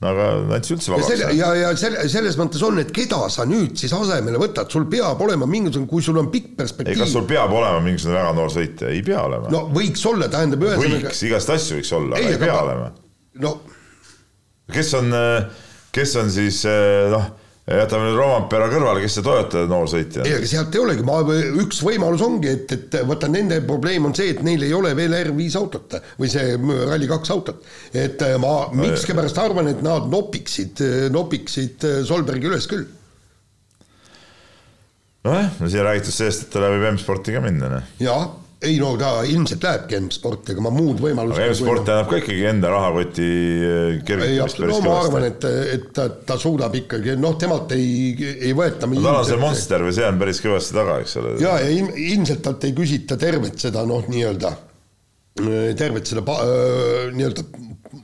no 0.00 0.12
aga 0.14 0.28
andis 0.56 0.72
üldse 0.72 0.88
ja 0.88 0.94
vabaks 0.94 1.10
selle, 1.12 1.28
ja, 1.36 1.50
ja 1.60 1.74
selle, 1.82 2.06
selles 2.14 2.38
mõttes 2.40 2.64
on, 2.64 2.80
et 2.80 2.94
keda 2.96 3.20
sa 3.32 3.44
nüüd 3.48 3.76
siis 3.82 3.92
asemele 3.96 4.40
võtad, 4.40 4.72
sul 4.72 4.88
peab 4.92 5.20
olema 5.26 5.48
mingisugune, 5.50 5.90
kui 5.90 6.06
sul 6.06 6.16
on 6.22 6.30
pikk 6.32 6.48
ei, 6.48 6.56
kas 6.62 6.72
perspektiiv 6.78 7.12
sul, 7.12 7.28
peab 7.28 7.52
olema 7.52 7.84
mingisugune 7.84 8.16
väga 8.16 8.32
noor 8.38 8.56
sõitja, 8.56 8.88
ei 8.88 9.04
pea 9.04 9.20
olema. 9.26 9.52
No,. 9.52 9.66
no 9.66 9.76
võiks 9.76 10.08
olla, 10.08 10.32
tähendab 10.32 10.64
ühesõnaga 10.64 11.10
võiks, 11.10 11.22
igast 11.28 11.52
asju 11.58 11.78
võiks 11.82 11.92
olla, 12.00 12.16
aga 12.16 12.32
ei 12.32 12.38
aga 12.38 12.46
pea 12.46 12.56
ma- 12.56 12.64
olema. 12.64 12.90
no 13.44 13.54
kes 14.72 14.94
on, 14.96 15.12
kes 15.92 16.16
on 16.20 16.30
siis 16.32 16.62
noh, 17.12 17.26
jätame 17.62 18.08
nüüd 18.08 18.16
Rompera 18.18 18.66
kõrvale, 18.70 19.02
kes 19.04 19.16
see 19.18 19.24
Toyota 19.26 19.62
noorsõitja 19.70 20.24
ei, 20.24 20.32
on? 20.32 20.40
aga 20.40 20.48
sealt 20.50 20.74
ei 20.74 20.82
olegi, 20.82 21.04
ma, 21.06 21.18
üks 21.62 21.82
võimalus 21.86 22.24
ongi, 22.26 22.50
et, 22.50 22.74
et 22.74 22.96
vaata 23.06 23.30
nende 23.30 23.60
probleem 23.66 24.08
on 24.08 24.16
see, 24.18 24.32
et 24.34 24.42
neil 24.46 24.64
ei 24.66 24.74
ole 24.74 24.94
veel 24.98 25.14
R5 25.20 25.58
autot 25.60 25.94
või 26.18 26.32
see 26.32 26.56
Rally2 26.58 27.34
autot. 27.36 27.62
et 27.94 28.24
äh, 28.26 28.34
ma 28.42 28.56
miskipärast 28.74 29.38
arvan, 29.42 29.70
et 29.70 29.84
nad 29.84 30.10
nopiksid, 30.10 30.82
nopiksid 31.14 31.86
äh, 31.86 32.02
Solbergi 32.08 32.50
üles 32.50 32.66
küll. 32.70 32.88
nojah, 35.28 35.52
no 35.60 35.70
siin 35.70 35.86
räägitud 35.86 36.18
sellest, 36.18 36.48
et 36.48 36.56
ta 36.56 36.66
võib 36.66 36.88
M-sporti 36.96 37.36
ka 37.36 37.44
minna, 37.44 37.70
noh. 37.76 37.92
jaa, 38.02 38.24
ei 38.66 38.78
no 38.80 38.92
ta 38.98 39.10
ilmselt 39.26 39.64
lähebki 39.66 39.98
M-sporti, 39.98 40.54
aga 40.54 40.64
ma 40.66 40.72
muud 40.74 41.00
võimalust 41.02 41.38
aga 41.38 41.52
M-sport 41.52 41.84
tähendab 41.88 42.10
ka 42.10 42.20
ikkagi 42.22 42.46
enda 42.50 42.72
rahakoti 42.72 43.28
eh, 43.28 44.00
kergitamist 44.06 44.60
päris 44.62 44.82
ma 44.84 44.96
arvan, 45.00 45.26
kõvasti. 45.26 45.52
et, 45.52 45.76
et 45.76 45.88
ta, 45.96 46.08
ta 46.30 46.38
suudab 46.40 46.76
ikkagi, 46.78 47.16
noh, 47.20 47.36
temalt 47.40 47.74
ei, 47.76 48.12
ei 48.32 48.52
võeta 48.56 48.90
no 48.90 49.02
tal 49.02 49.22
on 49.22 49.28
see 49.28 49.40
Monster 49.42 49.86
või 49.86 49.96
see 49.96 50.08
on 50.08 50.20
päris 50.22 50.42
kõvasti 50.44 50.78
taga, 50.78 50.98
eks 51.04 51.16
ole. 51.22 51.34
ja, 51.42 51.56
ja 51.62 51.72
ilm, 51.74 51.90
ilmselt 52.08 52.44
talt 52.46 52.68
ei 52.68 52.76
küsita 52.76 53.18
tervet 53.20 53.58
seda 53.66 53.86
noh, 53.88 54.06
nii-öelda 54.12 54.54
tervet 55.78 56.10
seda 56.10 56.22
nii-öelda 57.16 57.46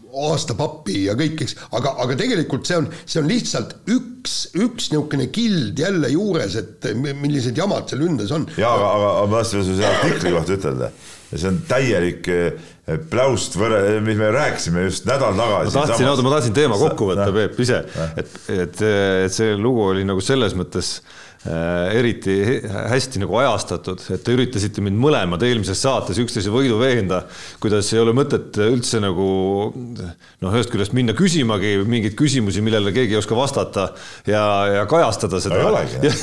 aastapappi 0.08 1.04
ja 1.06 1.14
kõik, 1.18 1.42
eks, 1.44 1.56
aga, 1.76 1.92
aga 2.04 2.16
tegelikult 2.18 2.68
see 2.68 2.78
on, 2.80 2.88
see 3.04 3.20
on 3.22 3.28
lihtsalt 3.30 3.74
üks, 3.92 4.38
üks 4.56 4.88
niisugune 4.92 5.28
kild 5.34 5.78
jälle 5.78 6.10
juures, 6.12 6.56
et 6.60 6.88
mi- 6.96 7.14
millised 7.18 7.58
jamad 7.58 7.90
seal 7.90 8.06
ündes 8.08 8.32
on. 8.34 8.48
jaa, 8.56 8.72
aga, 8.72 8.88
aga, 8.96 9.12
aga 9.20 9.30
ma 9.30 9.42
tahtsin 9.42 9.68
selle 9.68 9.92
artikli 9.92 10.34
kohta 10.34 10.58
ütelda. 10.58 10.90
see 11.28 11.48
on 11.50 11.60
täielik 11.68 12.28
eh, 12.32 12.68
pläust 13.10 13.58
võrre-, 13.60 14.00
mis 14.00 14.16
me 14.16 14.30
rääkisime 14.32 14.86
just 14.88 15.04
nädal 15.08 15.36
tagasi. 15.36 15.74
ma 15.76 15.86
tahtsin, 15.86 16.08
oota, 16.08 16.24
ma 16.24 16.34
tahtsin 16.38 16.56
teema 16.56 16.80
kokku 16.80 17.10
võtta. 17.12 17.28
Peep, 17.36 17.60
ise, 17.60 17.82
et, 18.16 18.36
et, 18.48 18.84
et 19.28 19.34
see 19.34 19.52
lugu 19.60 19.90
oli 19.92 20.08
nagu 20.08 20.24
selles 20.24 20.56
mõttes 20.56 20.96
äh, 21.02 21.27
eriti 21.48 22.34
he- 22.44 22.60
hästi 22.92 23.22
nagu 23.22 23.36
ajastatud, 23.40 24.02
et 24.14 24.24
te 24.24 24.34
üritasite 24.36 24.82
mind 24.84 24.98
mõlemad 25.00 25.42
eelmises 25.46 25.80
saates 25.84 26.18
üksteise 26.20 26.52
võidu 26.52 26.76
veenda, 26.80 27.22
kuidas 27.62 27.88
ei 27.94 28.02
ole 28.02 28.12
mõtet 28.16 28.58
üldse 28.68 29.00
nagu 29.00 29.28
noh, 29.76 30.52
ühest 30.52 30.72
küljest 30.72 30.92
minna 30.96 31.14
küsimagi 31.16 31.76
mingeid 31.88 32.16
küsimusi, 32.18 32.60
millele 32.64 32.92
keegi 32.92 33.16
ei 33.16 33.22
oska 33.22 33.38
vastata 33.38 33.90
ja, 34.28 34.44
ja 34.80 34.86
kajastada 34.90 35.40
seda. 35.40 35.58
Ei 35.62 35.68
olegi. 35.72 36.14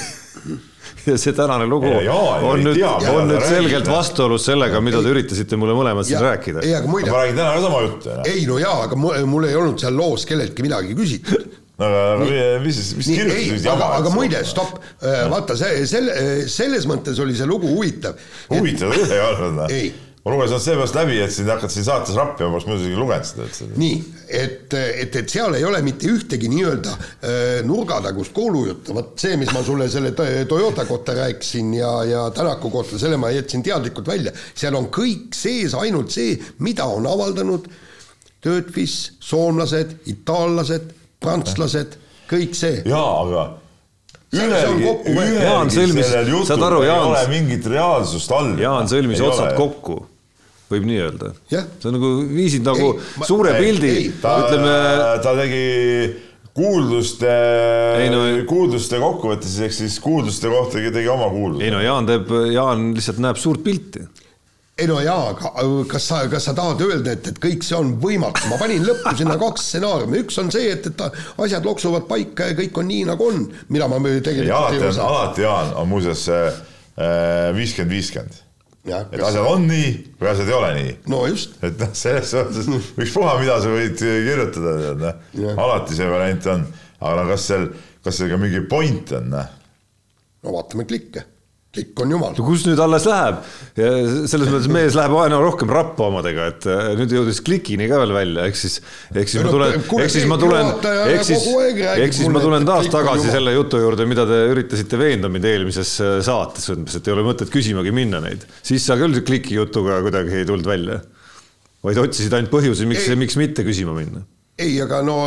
ja 1.09 1.17
see 1.21 1.33
tänane 1.37 1.65
lugu 1.69 1.89
Ja 1.89 2.01
ju 2.05 2.13
on 2.49 2.59
ei 2.61 2.65
nüüd, 2.65 2.79
on 3.11 3.27
nüüd 3.29 3.43
selgelt 3.45 3.89
vastuolus 3.89 4.45
sellega, 4.47 4.81
mida 4.81 5.01
te 5.03 5.11
üritasite 5.13 5.57
mulle 5.59 5.75
mõlemad 5.77 6.07
siin 6.07 6.21
rääkida. 6.21 6.63
ei, 6.65 6.73
aga 6.77 6.89
muide 6.89 7.11
ma, 7.13 7.19
räägin 7.21 7.37
täna 7.41 7.59
sama 7.61 7.81
juttu. 7.85 8.15
ei 8.29 8.45
no 8.49 8.57
jaa, 8.61 8.79
aga 8.87 8.97
mu- 8.97 9.13
mul 9.29 9.45
ei 9.49 9.55
olnud 9.59 9.81
seal 9.81 9.93
loos 9.97 10.25
kelleltki 10.25 10.65
midagi 10.65 10.97
küsitud 10.97 11.64
aga, 11.77 11.99
aga 12.15 12.29
mis, 12.63 12.79
mis 12.95 13.11
nii, 13.11 13.19
ei 13.19 13.27
kirjutasid, 13.27 13.69
aga, 13.73 13.91
aga 13.99 14.15
muide, 14.15 14.41
stopp, 14.47 14.79
vaata 15.31 15.57
see, 15.59 15.83
selle, 15.89 16.15
selles 16.51 16.87
mõttes 16.89 17.19
oli 17.23 17.35
see 17.37 17.47
lugu 17.49 17.71
huvitav. 17.75 18.17
huvitav 18.53 18.95
küll 18.95 19.11
ei 19.11 19.21
olnud, 19.25 19.63
Ei.. 19.75 19.89
ma 20.25 20.33
lugesin 20.33 20.61
seepärast 20.63 20.95
läbi, 20.97 21.19
et 21.21 21.33
sind 21.35 21.51
hakati 21.51 21.75
siin 21.75 21.85
saates 21.85 22.15
rappima, 22.17 22.47
ma 22.49 22.55
poleks 22.55 22.69
muidu 22.69 22.85
isegi 22.85 22.99
lugenud 23.01 23.27
seda 23.29 23.45
üldse. 23.45 23.67
nii, 23.83 23.99
et, 24.39 24.75
et, 25.03 25.19
et 25.21 25.35
seal 25.35 25.57
ei 25.59 25.67
ole 25.67 25.81
mitte 25.85 26.09
ühtegi 26.09 26.49
nii-öelda 26.53 26.95
äh, 26.95 27.43
nurgatagust 27.67 28.33
kuulujuttu, 28.35 28.95
vot 28.97 29.13
see, 29.21 29.35
mis 29.41 29.51
ma 29.53 29.63
sulle 29.67 29.89
selle 29.91 30.15
To- 30.17 30.29
Toyota 30.55 30.87
kohta 30.89 31.17
rääkisin 31.19 31.73
ja, 31.77 31.91
ja 32.09 32.27
Tänaku 32.35 32.71
kohta, 32.73 32.99
selle 33.01 33.19
ma 33.21 33.33
jätsin 33.35 33.63
teadlikult 33.67 34.07
välja, 34.09 34.33
seal 34.55 34.79
on 34.79 34.87
kõik 34.95 35.35
sees 35.35 35.75
ainult 35.77 36.15
see, 36.15 36.39
mida 36.63 36.87
on 36.87 37.07
avaldanud 37.11 37.67
Töötvis, 38.45 39.15
soomlased, 39.25 39.95
itaallased, 40.05 40.91
prantslased, 41.25 41.95
kõik 42.31 42.55
see. 42.57 42.81
jaa, 42.85 43.13
aga 43.25 43.45
ühelgi, 44.35 44.89
ühelgi 45.13 46.03
sellel 46.03 46.27
jutul 46.33 46.63
aru, 46.67 46.81
ei 46.83 46.89
Jaan- 46.89 47.07
ole 47.11 47.23
mingit 47.31 47.65
reaalsust 47.71 48.31
all. 48.35 48.53
Jaan 48.59 48.89
sõlmis 48.91 49.21
otsad. 49.23 49.53
kokku, 49.55 49.99
võib 50.71 50.85
nii 50.89 50.99
öelda. 51.05 51.33
Jah. 51.53 51.65
sa 51.79 51.91
nagu 51.93 52.09
viisid 52.29 52.65
nagu 52.65 52.93
Ei, 52.95 53.03
ma- 53.21 53.25
suure 53.29 53.53
ei, 53.55 53.61
pildi 53.63 53.89
ei,, 53.95 54.07
ta, 54.21 54.37
ütleme, 54.43 54.75
ta 55.23 55.35
tegi 55.37 55.65
kuulduste 56.55 57.31
Ei 58.01 58.09
no-, 58.11 58.25
kuulduste 58.49 58.99
kokkuvõttes, 59.01 59.55
ehk 59.65 59.73
siis 59.75 59.97
kuulduste 60.03 60.49
kohta 60.51 60.79
tegi 60.79 61.07
oma 61.11 61.27
kuulduse 61.33 61.65
ei. 61.67 61.71
no 61.73 61.81
Jaan 61.83 62.07
teeb, 62.09 62.31
Jaan 62.53 62.89
lihtsalt 62.95 63.19
näeb 63.23 63.39
suurt 63.41 63.63
pilti. 63.65 64.05
Ei 64.75 64.87
no 64.91 64.97
jaa, 64.99 65.29
aga 65.31 65.65
kas 65.87 66.07
sa, 66.09 66.17
kas 66.31 66.49
sa 66.49 66.53
tahad 66.55 66.81
öelda, 66.83 67.13
et, 67.15 67.27
et 67.31 67.37
kõik 67.41 67.63
see 67.63 67.77
on 67.77 67.93
võimatu, 68.03 68.49
ma 68.51 68.57
panin 68.59 68.83
lõppu 68.83 69.13
sinna 69.15 69.37
kaks 69.39 69.69
stsenaariumi, 69.69 70.23
üks 70.25 70.39
on 70.41 70.49
see, 70.51 70.73
et, 70.73 70.89
et 70.89 71.03
asjad 71.45 71.67
loksuvad 71.67 72.09
paika 72.09 72.49
ja 72.49 72.57
kõik 72.57 72.81
on 72.81 72.89
nii, 72.91 73.05
nagu 73.07 73.29
on, 73.31 73.45
mida 73.71 73.87
ma 73.91 74.01
ei, 74.03 74.23
tegelikult 74.25 74.57
alati 74.57 74.81
on, 74.81 74.89
osa. 74.89 75.05
alati 75.07 75.45
Jaan 75.45 75.71
on 75.79 75.87
muuseas 75.93 76.25
viiskümmend, 77.55 77.93
viiskümmend. 77.95 78.41
jah, 78.91 79.05
et 79.15 79.23
asjad 79.29 79.47
on 79.47 79.63
nii 79.69 79.93
või 80.19 80.31
asjad 80.33 80.51
ei 80.51 80.57
ole 80.57 80.73
nii. 80.79 80.95
no 81.13 81.21
just, 81.31 81.55
et 81.63 81.79
noh, 81.79 81.93
selles 81.95 82.33
suhtes 82.35 82.67
ükspuha, 83.05 83.37
mida 83.39 83.55
sa 83.63 83.71
võid 83.71 83.95
kirjutada, 84.03 84.75
tead 84.81 85.05
noh 85.05 85.61
alati 85.67 85.95
see 85.95 86.09
variant 86.11 86.49
on, 86.51 86.65
aga 86.99 87.15
no 87.21 87.29
kas 87.31 87.47
seal, 87.47 87.69
kas 88.03 88.19
seal 88.19 88.33
ka 88.33 88.41
mingi 88.43 88.65
point 88.67 89.15
on, 89.15 89.31
noh. 89.37 89.55
no 90.43 90.57
vaatame 90.59 90.83
klikke, 90.91 91.23
klikk 91.75 92.01
on 92.03 92.13
jumal 92.15 92.33
no. 92.35 92.45
kus 92.47 92.63
nüüd 92.67 92.79
alles 92.81 93.05
läheb? 93.09 93.39
selles 93.75 94.49
mõttes 94.51 94.69
mees 94.71 94.95
läheb 94.97 95.15
aina 95.19 95.39
rohkem 95.41 95.71
rappa 95.71 96.07
omadega, 96.09 96.47
et 96.53 96.67
äh, 96.71 96.91
nüüd 96.99 97.15
jõudis 97.17 97.41
klikini 97.45 97.89
ka 97.91 97.99
veel 98.01 98.13
välja, 98.15 98.47
ehk 98.49 98.59
siis, 98.59 98.77
ehk 99.11 99.31
siis 99.31 99.41
Ei 99.41 99.45
ma 99.45 99.49
no, 99.49 99.55
tulen, 99.57 99.85
ehk 100.05 100.13
siis 100.13 100.27
ma 100.29 100.39
tulen, 100.41 100.71
ehk 101.11 101.25
siis 101.27 101.47
ehk 101.95 102.17
siis 102.17 102.31
ma 102.31 102.43
tulen 102.43 102.67
taas 102.67 102.89
tagasi 102.93 103.31
selle 103.33 103.55
jutu 103.57 103.81
juurde, 103.83 104.07
mida 104.09 104.27
te 104.29 104.41
üritasite 104.53 104.99
veenda 105.01 105.31
mind 105.31 105.49
eelmises 105.51 105.95
äh, 106.03 106.17
saates, 106.25 106.71
et 106.71 107.01
ei 107.09 107.15
ole 107.15 107.25
mõtet 107.27 107.51
küsimagi 107.53 107.93
minna 107.95 108.23
neid. 108.23 108.47
siis 108.65 108.85
sa 108.87 108.97
küll 108.99 109.23
kliki 109.25 109.59
jutuga 109.59 109.99
kuidagi 110.05 110.41
ei 110.41 110.47
tulnud 110.47 110.69
välja. 110.69 111.01
vaid 111.85 111.99
otsisid 112.01 112.33
ainult 112.33 112.53
põhjusi, 112.53 112.87
miks, 112.89 113.09
miks 113.19 113.39
mitte 113.41 113.67
küsima 113.67 113.95
minna. 113.97 114.23
ei, 114.57 114.79
aga 114.81 115.03
no 115.05 115.19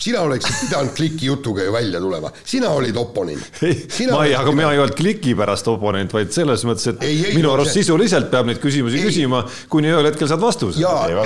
sina 0.00 0.20
oleksid 0.26 0.56
pidanud 0.60 0.92
kliki 0.96 1.26
jutuga 1.26 1.64
ju 1.64 1.72
välja 1.72 2.00
tulema, 2.00 2.30
sina 2.44 2.70
olid 2.76 2.96
oponent. 2.96 3.42
ei, 3.62 4.06
ma 4.10 4.24
ei, 4.26 4.34
aga 4.34 4.52
mina 4.52 4.72
ei 4.72 4.78
olnud 4.82 4.96
kliki 4.98 5.34
pärast 5.38 5.68
oponent, 5.72 6.12
vaid 6.12 6.32
selles 6.34 6.64
mõttes, 6.68 6.88
et 6.92 7.02
Ei, 7.06 7.18
ei, 7.30 7.34
minu 7.36 7.52
arust 7.52 7.72
see- 7.72 7.82
sisuliselt 7.84 8.30
peab 8.30 8.46
neid 8.50 8.60
küsimusi 8.62 9.00
Ei. 9.00 9.06
küsima, 9.08 9.44
kuni 9.72 9.90
ühel 9.92 10.08
hetkel 10.10 10.28
saad 10.30 10.42
vastuse. 10.42 10.80
ja 10.80 10.94
ja 11.10 11.22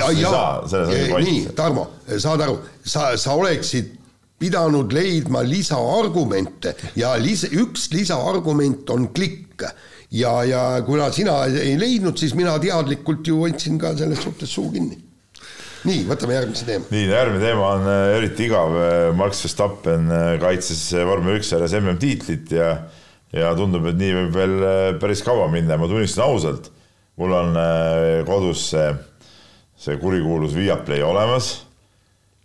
point. 1.09 1.25
nii, 1.27 1.45
Tarmo, 1.55 1.87
saad 2.17 2.41
aru, 2.47 2.59
sa, 2.85 3.11
sa 3.17 3.33
oleksid 3.37 3.97
pidanud 4.41 4.93
leidma 4.93 5.43
lisaargumente 5.45 6.75
ja 6.97 7.13
lis-, 7.21 7.49
üks 7.51 7.89
lisaargument 7.93 8.89
on 8.89 9.07
klikk. 9.13 9.63
ja, 10.11 10.31
ja 10.43 10.61
kuna 10.85 11.11
sina 11.13 11.43
ei 11.45 11.77
leidnud, 11.79 12.17
siis 12.17 12.33
mina 12.35 12.57
teadlikult 12.59 13.27
ju 13.27 13.37
hoidsin 13.43 13.77
ka 13.79 13.93
selles 13.97 14.19
suhtes 14.23 14.49
suu 14.53 14.71
kinni. 14.71 14.97
nii, 15.87 16.03
võtame 16.09 16.35
järgmise 16.35 16.67
teema. 16.67 16.89
nii, 16.93 17.05
järgmine 17.09 17.43
teema 17.43 17.69
on 17.77 17.87
äh, 17.89 18.01
eriti 18.17 18.47
igav. 18.47 18.75
Max 19.17 19.41
Verstappen 19.45 20.11
äh, 20.11 20.33
kaitses 20.41 20.83
äh, 20.95 21.05
vormel 21.07 21.39
üks 21.39 21.49
sarjas 21.51 21.75
MM-tiitlit 21.79 22.53
ja, 22.55 22.69
ja 23.35 23.51
tundub, 23.57 23.87
et 23.89 23.99
nii 23.99 24.13
võib 24.17 24.37
veel 24.37 24.55
äh, 24.59 24.83
päris 25.01 25.23
kaua 25.25 25.49
minna, 25.51 25.79
ma 25.81 25.89
tunnistan 25.89 26.27
ausalt, 26.27 26.71
mul 27.21 27.35
on 27.37 27.57
äh, 27.59 28.21
kodus 28.27 28.67
see, 28.73 28.87
see 29.79 29.99
kurikuulus 30.01 30.55
Viaplay 30.57 31.03
olemas, 31.05 31.53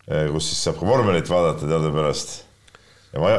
kus 0.07 0.47
siis 0.47 0.61
saab 0.63 0.77
ka 0.79 0.87
vormelit 0.87 1.27
vaadata 1.27 1.67
teadupärast. 1.67 2.37
ja 3.11 3.23
ma 3.23 3.33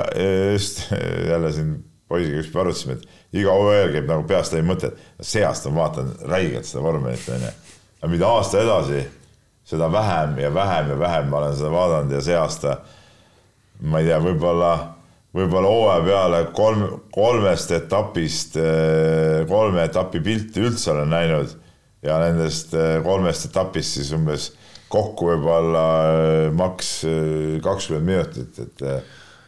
just 0.51 0.81
jälle 1.31 1.51
siin 1.55 1.77
poisiga 2.07 2.41
ükspäev 2.41 2.65
arutasime, 2.65 2.97
et 2.97 3.39
iga 3.41 3.53
hooaja 3.55 3.87
käib 3.93 4.09
nagu 4.09 4.25
peast 4.27 4.55
läbi 4.55 4.67
mõte, 4.67 4.91
et 4.91 5.27
see 5.27 5.43
aasta 5.47 5.71
ma 5.71 5.85
vaatan 5.85 6.11
räigelt 6.27 6.67
seda 6.67 6.83
vormelit, 6.85 7.23
onju. 7.31 7.53
aga 8.01 8.11
mida 8.11 8.29
aasta 8.31 8.61
edasi, 8.63 9.01
seda 9.68 9.89
vähem 9.91 10.38
ja 10.39 10.51
vähem 10.53 10.89
ja 10.93 10.99
vähem 10.99 11.30
ma 11.32 11.41
olen 11.41 11.55
seda 11.57 11.72
vaadanud 11.74 12.13
ja 12.15 12.22
see 12.24 12.38
aasta, 12.39 12.78
ma 13.84 13.99
ei 13.99 14.07
tea, 14.07 14.20
võib-olla, 14.24 14.72
võib-olla 15.36 15.72
hooaja 15.74 16.05
peale 16.05 16.41
kolm, 16.55 16.86
kolmest 17.13 17.74
etapist, 17.76 18.55
kolme 19.49 19.84
etapi 19.84 20.24
pilti 20.24 20.63
üldse 20.63 20.93
olen 20.93 21.11
näinud 21.11 21.57
ja 22.05 22.20
nendest 22.24 22.74
kolmest 23.03 23.49
etapist 23.49 23.99
siis 23.99 24.13
umbes 24.15 24.51
kokku 24.88 25.34
võib-olla 25.34 25.86
maks 26.55 26.91
kakskümmend 27.63 28.07
minutit, 28.07 28.59
et 28.63 28.86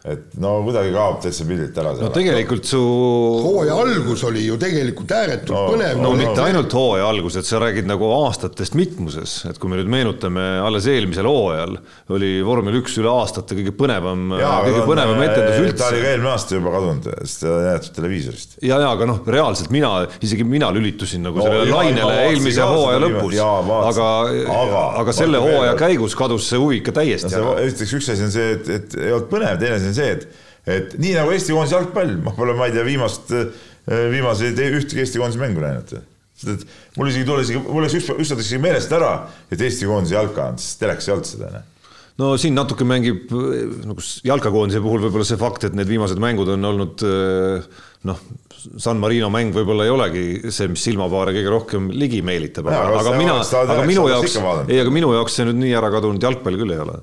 et 0.07 0.35
no 0.39 0.53
kuidagi 0.63 0.93
kaob 0.95 1.17
täitsa 1.19 1.43
pildilt 1.43 1.75
ära. 1.81 1.91
no 1.99 2.07
tegelikult 2.15 2.63
su. 2.69 2.79
hooaja 3.43 3.75
algus 3.83 4.21
oli 4.29 4.45
ju 4.45 4.55
tegelikult 4.59 5.11
ääretult 5.11 5.51
no, 5.51 5.63
põnev. 5.73 5.97
no, 5.99 6.13
no 6.13 6.19
mitte 6.21 6.43
ainult 6.45 6.71
hooaja 6.71 7.09
algus, 7.11 7.35
et 7.41 7.47
sa 7.49 7.59
räägid 7.59 7.89
nagu 7.89 8.07
aastatest 8.21 8.77
mitmuses, 8.79 9.33
et 9.49 9.59
kui 9.59 9.71
me 9.71 9.81
nüüd 9.81 9.91
meenutame, 9.91 10.45
alles 10.63 10.87
eelmisel 10.87 11.27
hooajal 11.27 11.75
oli 12.15 12.31
vormel 12.47 12.79
üks 12.79 12.95
üle 13.01 13.11
aastate 13.11 13.57
kõige 13.59 13.73
põnevam, 13.75 14.31
kõige 14.39 14.85
põnevam 14.87 15.19
etendus 15.25 15.59
üldse. 15.65 15.81
ta 15.81 15.91
oli 15.91 15.99
ka 16.05 16.13
eelmine 16.13 16.31
aasta 16.31 16.55
juba 16.55 16.73
kadunud, 16.77 17.11
sest 17.25 17.43
ta 17.43 17.57
näidatud 17.57 17.99
televiisorist. 17.99 18.57
ja, 18.63 18.79
ja 18.79 18.93
aga 18.95 19.09
noh, 19.11 19.19
reaalselt 19.27 19.75
mina, 19.75 19.91
isegi 20.23 20.47
mina 20.47 20.71
lülitusin 20.75 21.27
nagu 21.27 21.43
no, 21.43 21.49
sellele 21.49 21.75
lainele 21.75 22.15
eelmise 22.29 22.69
hooaja 22.71 23.03
lõpus, 23.03 23.35
aga, 23.43 24.09
aga, 24.61 24.87
aga 25.03 25.17
selle 25.19 25.43
hooaja 25.43 25.75
käigus 25.83 26.15
kadus 26.15 26.47
see 26.47 26.63
huvi 26.63 26.79
ikka 26.79 26.95
täiesti 27.01 27.35
ära. 27.35 27.59
esiteks 27.67 27.95
üks 27.99 28.11
asi 28.15 28.27
on 28.29 28.35
see, 28.39 28.55
et, 28.55 28.73
et 28.79 28.99
ei 29.03 29.11
olnud 29.11 29.27
põnev, 29.35 29.59
teine 29.59 29.75
asi 29.75 29.88
on 29.88 29.88
see, 29.97 30.13
et, 30.15 30.27
et 30.69 30.95
nii 30.99 31.15
nagu 31.17 31.33
Eesti 31.35 31.55
koondise 31.55 31.77
jalgpall, 31.77 32.15
ma 32.25 32.35
pole, 32.37 32.55
ma 32.57 32.69
ei 32.69 32.75
tea, 32.75 32.85
viimast, 32.87 33.33
viimaseid 33.89 34.61
ühtegi 34.69 35.03
Eesti 35.05 35.21
koondise 35.21 35.41
mängu 35.41 35.63
näinud. 35.63 35.97
sest 36.39 36.53
et 36.53 36.95
mul 36.95 37.09
isegi 37.11 37.27
tuli 37.27 37.43
isegi, 37.43 37.63
mul 37.65 37.83
läks 37.83 37.97
üks, 37.99 38.13
ükskord 38.15 38.45
isegi 38.45 38.61
meelest 38.63 38.93
ära, 38.95 39.13
et 39.51 39.61
Eesti 39.61 39.89
koondise 39.89 40.15
jalka 40.15 40.51
on, 40.53 40.61
sest 40.61 40.79
telekas 40.83 41.09
ei 41.09 41.15
olnud 41.15 41.29
seda. 41.29 41.63
no 42.21 42.33
siin 42.39 42.55
natuke 42.57 42.87
mängib 42.87 43.31
nagu 43.31 44.07
jalkakoondise 44.31 44.83
puhul 44.83 45.03
võib-olla 45.07 45.27
see 45.27 45.39
fakt, 45.41 45.69
et 45.69 45.77
need 45.77 45.89
viimased 45.89 46.21
mängud 46.21 46.53
on 46.55 46.71
olnud 46.71 47.05
noh, 48.09 48.23
San 48.79 48.99
Marino 48.99 49.29
mäng 49.31 49.53
võib-olla 49.55 49.85
ei 49.87 49.93
olegi 49.93 50.25
see, 50.51 50.67
mis 50.71 50.83
silmapaare 50.83 51.33
kõige 51.35 51.53
rohkem 51.53 51.87
ligi 51.95 52.19
meelitab, 52.25 52.67
aga, 52.71 52.99
aga 53.01 53.15
mina, 53.19 53.37
aga 53.43 53.85
minu 53.87 54.07
jaoks, 54.11 54.35
ei, 54.67 54.81
aga 54.81 54.91
minu 54.93 55.13
jaoks 55.15 55.39
see 55.39 55.47
nüüd 55.47 55.61
nii 55.63 55.77
ära 55.79 55.91
kadunud 55.93 56.23
jalgpall 56.23 56.59
küll 56.59 56.75
ei 56.75 56.83
ole 56.83 56.99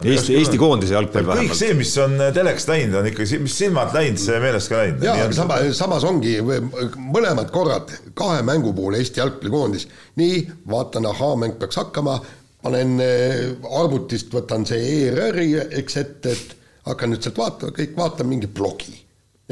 Eesti, 0.00 0.34
Eesti 0.38 0.56
koondise 0.60 0.94
jalgpall 0.96 1.26
vähemalt. 1.28 1.50
kõik 1.50 1.58
see, 1.58 1.74
mis 1.76 1.90
on 2.00 2.14
äh, 2.16 2.30
teleks 2.32 2.64
läinud, 2.70 2.96
on 3.02 3.08
ikkagi, 3.10 3.40
mis 3.44 3.56
silmad 3.60 3.92
läinud, 3.92 4.20
see 4.22 4.38
meelest 4.40 4.72
ka 4.72 4.78
läinud. 4.80 5.04
jaa, 5.04 5.16
aga 5.26 5.36
sama, 5.36 5.58
samas 5.76 6.06
ongi 6.08 6.38
mõlemad 6.40 7.52
korrad 7.52 7.92
kahe 8.16 8.40
mängu 8.46 8.72
puhul 8.76 8.96
Eesti 8.96 9.20
jalgpallikoondis. 9.20 9.88
nii, 10.20 10.40
vaatan, 10.72 11.10
ahaa, 11.10 11.34
mäng 11.42 11.58
peaks 11.60 11.76
hakkama, 11.82 12.16
panen 12.64 12.96
äh, 13.04 13.36
arvutist, 13.82 14.32
võtan 14.32 14.64
see 14.68 14.80
ERR-i, 15.02 15.52
eks 15.82 16.00
ette, 16.00 16.32
et 16.32 16.56
hakkan 16.88 17.12
nüüd 17.12 17.28
sealt 17.28 17.42
vaatama, 17.42 17.76
kõik 17.76 17.94
vaatan 17.98 18.32
mingi 18.32 18.48
blogi. 18.48 18.96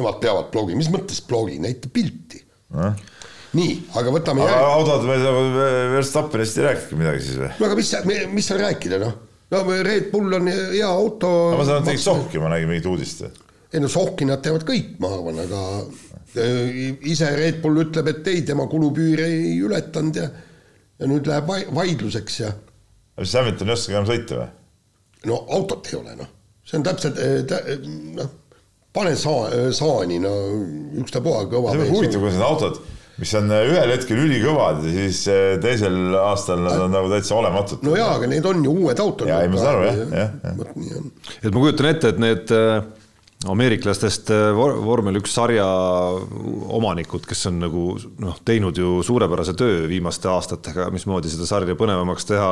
Nemad 0.01 0.20
peavad 0.22 0.49
blogi, 0.55 0.78
mis 0.78 0.88
mõttes 0.94 1.20
blogi, 1.28 1.61
näita 1.61 1.92
pilti 1.92 2.40
äh?. 2.72 3.07
nii, 3.59 3.72
aga 4.01 4.12
võtame 4.14 4.44
aga 4.44 4.57
järg... 4.57 4.74
autod, 4.80 5.09
Verstappenist 5.99 6.61
ei 6.61 6.70
rääkidki 6.70 6.99
midagi 7.01 7.24
siis 7.24 7.40
või? 7.40 7.49
no 7.59 7.66
aga 7.66 7.78
mis, 7.80 7.96
mis 8.32 8.49
seal 8.49 8.61
rääkida, 8.62 9.01
noh 9.03 9.16
no 9.51 9.62
Red 9.82 10.11
Bull 10.12 10.34
on 10.38 10.51
hea 10.51 10.88
auto. 10.88 11.30
ma 11.57 11.64
saan 11.64 11.78
aru, 11.78 11.84
et 11.84 11.90
tegid 11.92 12.05
sohki, 12.05 12.42
ma 12.42 12.53
nägin 12.53 12.70
mingit 12.72 12.88
uudist. 12.90 13.24
ei 13.72 13.82
no 13.82 13.90
sohki 13.92 14.28
nad 14.28 14.42
teevad 14.44 14.66
kõik, 14.68 14.96
ma 15.03 15.12
arvan, 15.16 15.40
aga 15.44 15.62
äh, 16.42 16.76
ise 17.11 17.30
Red 17.36 17.62
Bull 17.64 17.84
ütleb, 17.84 18.12
et 18.12 18.30
ei, 18.32 18.44
tema 18.49 18.68
kulupüüri 18.70 19.24
ei 19.26 19.57
ületanud 19.64 20.20
ja 20.20 20.28
ja 20.99 21.07
nüüd 21.07 21.28
läheb 21.30 21.46
vaidluseks 21.76 22.40
ja. 22.40 22.53
siis 23.22 23.36
Hamilton 23.38 23.70
ei 23.70 23.76
oskagi 23.76 23.96
enam 23.96 24.09
sõita 24.09 24.40
või? 24.40 24.51
no 25.30 25.40
autot 25.55 25.88
ei 25.92 25.99
ole, 26.01 26.18
noh, 26.18 26.30
see 26.66 26.78
on 26.80 26.86
täpselt 26.86 27.20
äh, 27.22 27.72
noh, 28.18 28.30
pane 28.94 29.14
saa-, 29.18 29.70
saani, 29.76 30.18
no 30.22 30.32
ükstapuha 31.05 31.44
kõva. 31.53 31.76
huvitav, 31.88 32.20
kuidas 32.20 32.38
need 32.38 32.49
autod 32.49 32.80
mis 33.19 33.35
on 33.35 33.51
äh, 33.51 33.64
ühel 33.73 33.93
hetkel 33.95 34.21
ülikõvad 34.23 34.85
ja 34.87 34.93
siis 34.95 35.25
äh, 35.33 35.57
teisel 35.62 36.14
aastal 36.21 36.62
nad 36.62 36.85
on 36.85 36.95
nagu 36.95 37.11
täitsa 37.12 37.35
olematud. 37.39 37.83
no 37.87 37.97
jaa, 37.99 38.12
aga 38.19 38.31
need 38.31 38.47
on 38.47 38.62
ju 38.64 38.75
uued 38.85 39.03
autod. 39.03 39.31
jaa, 39.31 39.43
ei 39.43 39.51
ma 39.53 39.61
saan 39.62 39.75
aru 39.75 39.89
jah, 39.89 39.99
jah, 40.23 40.31
jah. 40.45 41.11
et 41.43 41.51
ma 41.51 41.59
kujutan 41.59 41.91
ette, 41.91 42.14
et 42.14 42.23
need 42.23 42.55
äh, 42.55 42.79
ameeriklastest 43.47 44.32
vormel 44.57 45.20
üks 45.20 45.36
sarja 45.36 45.66
omanikud, 46.74 47.22
kes 47.28 47.47
on 47.53 47.61
nagu 47.62 47.84
noh, 48.18 48.41
teinud 48.43 48.78
ju 48.80 48.97
suurepärase 49.07 49.55
töö 49.59 49.84
viimaste 49.91 50.26
aastatega, 50.32 50.89
mismoodi 50.91 51.30
seda 51.30 51.47
sarja 51.47 51.78
põnevamaks 51.78 52.26
teha 52.26 52.51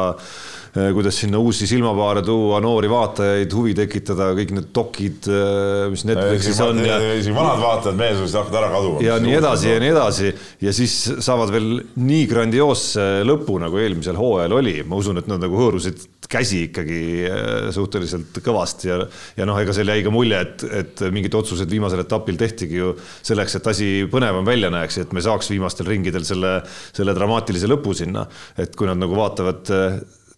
Äh, 0.76 0.92
kuidas 0.92 1.16
sinna 1.16 1.38
uusi 1.38 1.64
silmapaare 1.66 2.20
tuua, 2.22 2.58
noori 2.60 2.88
vaatajaid, 2.90 3.52
huvi 3.56 3.72
tekitada, 3.78 4.26
kõik 4.36 4.50
need 4.52 4.66
dokid, 4.76 5.28
äh, 5.32 5.86
mis 5.88 6.02
Netflixis 6.04 6.58
on. 6.60 6.82
isegi 6.82 7.32
vanad 7.32 7.62
vaatajad 7.62 7.96
meelsust 7.96 8.36
hakkavad 8.36 8.58
ära 8.60 8.68
kaduma. 8.74 9.00
ja 9.04 9.16
nii 9.22 9.38
edasi 9.38 9.70
ja 9.70 9.78
nii 9.80 9.92
edasi 9.94 10.32
ja 10.66 10.74
siis 10.76 10.96
saavad 11.24 11.54
veel 11.54 11.70
nii 11.96 12.26
grandioosse 12.28 13.06
lõpu, 13.24 13.56
nagu 13.62 13.80
eelmisel 13.80 14.20
hooajal 14.20 14.58
oli, 14.58 14.82
ma 14.84 15.00
usun, 15.00 15.22
et 15.22 15.30
nad 15.32 15.40
nagu 15.46 15.56
hõõrusid 15.56 16.04
käsi 16.28 16.66
ikkagi 16.66 17.00
äh, 17.30 17.70
suhteliselt 17.72 18.36
kõvasti 18.44 18.92
ja, 18.92 19.00
ja 19.38 19.48
noh, 19.48 19.56
ega 19.62 19.72
seal 19.72 19.94
jäi 19.94 20.04
ka 20.04 20.12
mulje, 20.12 20.42
et, 20.44 20.66
et 20.76 21.06
mingid 21.14 21.34
otsused 21.38 21.70
viimasel 21.70 22.04
etapil 22.04 22.38
tehtigi 22.40 22.80
ju 22.80 22.92
selleks, 23.00 23.58
et 23.58 23.72
asi 23.72 23.88
põnevam 24.12 24.46
välja 24.46 24.70
näeks, 24.74 25.00
et 25.02 25.16
me 25.16 25.24
saaks 25.24 25.50
viimastel 25.54 25.88
ringidel 25.90 26.26
selle, 26.28 26.58
selle 26.96 27.16
dramaatilise 27.16 27.70
lõpu 27.70 27.96
sinna. 27.96 28.26
et 28.58 28.76
kui 28.76 28.86
nad 28.88 28.98
nagu 29.00 29.16
vaatavad 29.16 29.66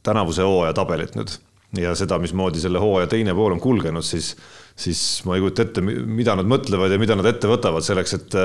tänavuse 0.03 0.47
hooaja 0.47 0.75
tabelit 0.77 1.17
nüüd 1.19 1.37
ja 1.77 1.93
seda, 1.99 2.17
mismoodi 2.21 2.63
selle 2.63 2.81
hooaja 2.81 3.11
teine 3.13 3.35
pool 3.37 3.53
on 3.53 3.61
kulgenud, 3.61 4.05
siis, 4.07 4.31
siis 4.79 5.03
ma 5.29 5.37
ei 5.37 5.43
kujuta 5.45 5.67
ette, 5.67 5.83
mida 5.85 6.37
nad 6.39 6.49
mõtlevad 6.49 6.95
ja 6.95 7.01
mida 7.01 7.17
nad 7.19 7.29
ette 7.29 7.51
võtavad 7.51 7.85
selleks, 7.85 8.15
et, 8.17 8.37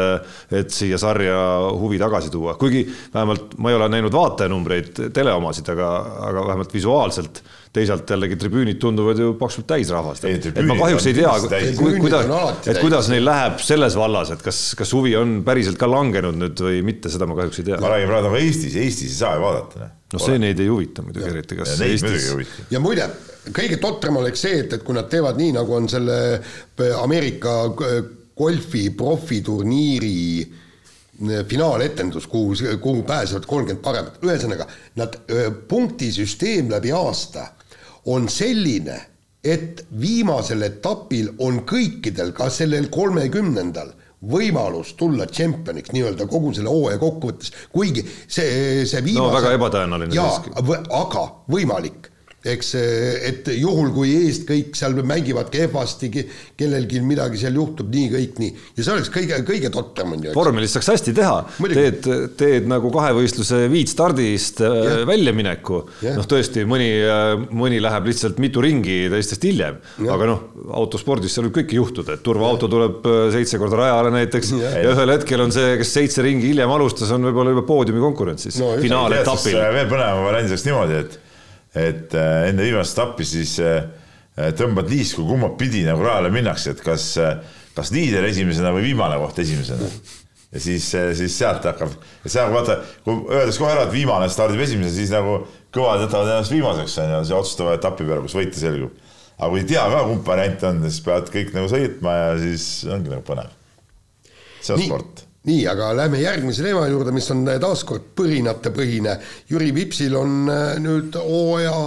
et 0.60 0.76
siia 0.76 1.00
sarja 1.00 1.38
huvi 1.80 2.02
tagasi 2.02 2.34
tuua. 2.34 2.58
kuigi 2.60 2.84
vähemalt 3.14 3.56
ma 3.64 3.72
ei 3.72 3.80
ole 3.80 3.90
näinud 3.96 4.16
vaatajanumbreid, 4.16 5.06
teleomasid, 5.16 5.72
aga, 5.72 5.92
aga 6.30 6.48
vähemalt 6.50 6.76
visuaalselt 6.76 7.44
teisalt 7.74 8.10
jällegi 8.14 8.38
tribüünid 8.38 8.78
tunduvad 8.82 9.18
ju 9.18 9.34
paksult 9.40 9.66
täis 9.70 9.90
rahvast. 9.94 10.26
et 10.30 10.60
ma 10.70 10.76
kahjuks 10.78 11.08
ei 11.10 11.16
tea, 11.18 11.32
kuidas, 11.80 12.30
et 12.70 12.80
kuidas 12.80 13.10
neil 13.10 13.26
läheb 13.26 13.58
selles 13.66 13.98
vallas, 13.98 14.30
et 14.36 14.44
kas, 14.46 14.62
kas 14.78 14.94
huvi 14.94 15.16
on 15.18 15.40
päriselt 15.46 15.80
ka 15.82 15.90
langenud 15.90 16.38
nüüd 16.38 16.64
või 16.68 16.84
mitte, 16.86 17.10
seda 17.14 17.28
ma 17.30 17.38
kahjuks 17.40 17.64
ei 17.64 17.70
tea. 17.72 17.80
ma 17.82 17.94
räägin 17.96 18.12
praegu 18.12 18.30
nagu 18.30 18.40
Eestis, 18.40 18.78
Eestis 18.78 19.16
ei 19.16 19.20
saa 19.24 19.36
ju 19.40 19.46
vaadata. 19.46 19.90
no 20.14 20.22
see 20.22 20.42
neid 20.42 20.62
ei 20.62 20.70
huvita 20.70 21.06
muidugi 21.06 21.32
eriti, 21.32 21.58
kas 21.58 21.74
ja 21.80 21.88
Eestis. 21.90 22.28
ja 22.70 22.82
muide, 22.84 23.10
kõige 23.50 23.82
totram 23.82 24.22
oleks 24.22 24.46
see, 24.46 24.60
et, 24.66 24.78
et 24.78 24.86
kui 24.86 24.98
nad 24.98 25.10
teevad 25.10 25.42
nii, 25.42 25.56
nagu 25.58 25.80
on 25.80 25.90
selle 25.90 26.20
Ameerika 27.00 27.56
golfi 28.38 28.92
profiturniiri 28.98 30.22
finaaletendus, 31.50 32.26
kuhu, 32.30 32.54
kuhu 32.82 33.02
pääsevad 33.08 33.46
kolmkümmend 33.50 33.84
paremat, 33.86 34.22
ühesõnaga 34.26 34.66
nad 35.00 35.18
punktisüsteem 35.70 36.70
läbi 36.74 36.94
aasta 36.94 37.50
on 38.06 38.30
selline, 38.30 39.00
et 39.44 39.84
viimasel 40.00 40.64
etapil 40.70 41.34
on 41.44 41.62
kõikidel, 41.68 42.32
ka 42.36 42.50
sellel 42.54 42.90
kolmekümnendal, 42.94 43.92
võimalus 44.24 44.94
tulla 45.00 45.28
tšempioniks 45.28 45.92
nii-öelda 45.92 46.28
kogu 46.32 46.54
selle 46.56 46.72
hooaja 46.72 47.00
kokkuvõttes, 47.02 47.52
kuigi 47.74 48.06
see, 48.08 48.86
see 48.88 49.04
viimase 49.04 49.28
no 49.28 49.36
väga 49.36 49.52
ebatõenäoline 49.58 50.16
siiski. 50.16 50.54
aga 51.04 51.26
võimalik 51.52 52.13
eks 52.44 52.74
et 52.76 53.48
juhul, 53.56 53.92
kui 53.96 54.12
eest 54.26 54.44
kõik 54.48 54.76
seal 54.76 54.98
mängivad 55.08 55.48
kehvasti, 55.54 56.10
kellelgi 56.60 57.00
midagi 57.04 57.40
seal 57.40 57.56
juhtub, 57.56 57.88
nii 57.94 58.10
kõik 58.12 58.42
nii. 58.42 58.52
ja 58.78 58.84
see 58.84 58.94
oleks 58.96 59.12
kõige, 59.14 59.40
kõige 59.48 59.72
totram 59.74 60.16
on 60.18 60.26
ju. 60.28 60.34
vormelis 60.36 60.76
saaks 60.76 60.92
hästi 60.92 61.14
teha, 61.16 61.38
teed, 61.72 62.10
teed 62.40 62.68
nagu 62.70 62.92
kahevõistluse 62.94 63.64
viitstardist 63.72 64.60
äh, 64.66 64.76
ja. 64.90 65.00
väljamineku. 65.08 65.80
noh, 66.04 66.28
tõesti, 66.30 66.68
mõni, 66.68 66.90
äh, 67.08 67.32
mõni 67.56 67.80
läheb 67.84 68.12
lihtsalt 68.12 68.44
mitu 68.44 68.64
ringi 68.64 69.06
teistest 69.14 69.48
hiljem, 69.48 69.80
aga 70.04 70.30
noh, 70.34 70.46
autospordis 70.84 71.36
seal 71.36 71.48
võib 71.48 71.62
kõike 71.62 71.80
juhtuda, 71.80 72.18
et 72.18 72.26
turvaauto 72.26 72.68
tuleb 72.72 73.08
seitse 73.34 73.60
korda 73.62 73.86
rajale 73.86 74.14
näiteks 74.20 74.56
ja. 74.60 74.76
ja 74.84 74.94
ühel 74.94 75.16
hetkel 75.16 75.48
on 75.48 75.56
see, 75.56 75.78
kes 75.80 75.96
seitse 75.96 76.26
ringi 76.26 76.52
hiljem 76.52 76.72
alustas, 76.76 77.12
on 77.16 77.24
võib-olla 77.30 77.56
juba 77.56 77.68
poodiumi 77.72 78.04
konkurentsis 78.04 78.60
no, 78.60 78.76
finaaletapil. 78.84 79.62
veel 79.80 79.88
põnevam 79.88 80.28
variant 80.28 80.52
oleks 80.54 80.68
niimoodi, 80.68 81.04
et 81.06 81.23
et 81.74 82.14
äh, 82.14 82.48
enne 82.50 82.66
viimast 82.68 82.98
etappi 82.98 83.26
siis 83.28 83.58
äh, 83.64 83.86
tõmbad 84.58 84.90
liisku, 84.90 85.26
kumba 85.28 85.52
pidi 85.58 85.84
nagu 85.88 86.04
rajale 86.06 86.32
minnakse, 86.34 86.74
et 86.74 86.84
kas, 86.86 87.08
äh, 87.22 87.40
kas 87.78 87.94
liider 87.94 88.26
esimesena 88.30 88.74
või 88.76 88.92
viimane 88.92 89.18
koht 89.22 89.42
esimesena. 89.44 89.90
ja 90.54 90.62
siis, 90.62 90.92
siis 91.18 91.38
sealt 91.38 91.66
hakkab, 91.66 91.96
seal 92.26 92.54
vaata, 92.54 92.78
kui 93.06 93.26
öeldes 93.34 93.58
kohe 93.62 93.74
ära, 93.74 93.88
et 93.88 93.96
viimane 93.96 94.30
stardib 94.30 94.62
esimesena, 94.62 94.94
siis 94.96 95.14
nagu 95.14 95.40
kõvad 95.74 96.06
jätavad 96.06 96.36
ennast 96.36 96.54
viimaseks, 96.54 97.00
on 97.02 97.16
ju, 97.18 97.24
see 97.30 97.40
otsustava 97.40 97.74
etapi 97.80 98.06
peale, 98.06 98.22
kus 98.28 98.38
võitja 98.38 98.68
selgub. 98.68 99.02
aga 99.40 99.50
kui 99.50 99.64
ei 99.64 99.70
tea 99.74 99.84
ka, 99.90 100.06
kumb 100.12 100.28
variant 100.30 100.70
on, 100.70 100.86
siis 100.86 101.02
peavad 101.06 101.34
kõik 101.34 101.54
nagu 101.58 101.70
sõitma 101.72 102.18
ja 102.20 102.34
siis 102.42 102.68
ongi 102.86 103.10
nagu 103.10 103.26
põnev. 103.26 103.50
see 104.62 104.76
on 104.76 104.84
nii, 104.84 104.92
sport. 104.92 105.26
Nii, 105.44 105.62
aga 105.68 105.92
lähme 105.98 106.22
järgmise 106.22 106.64
teema 106.64 106.86
juurde, 106.88 107.12
mis 107.16 107.30
on 107.34 107.44
taaskord 107.62 108.12
põrinatepõhine. 108.16 109.16
Jüri 109.52 109.72
Vipsil 109.76 110.16
on 110.16 110.52
äh, 110.52 110.76
nüüd 110.84 111.18
hooaja 111.20 111.78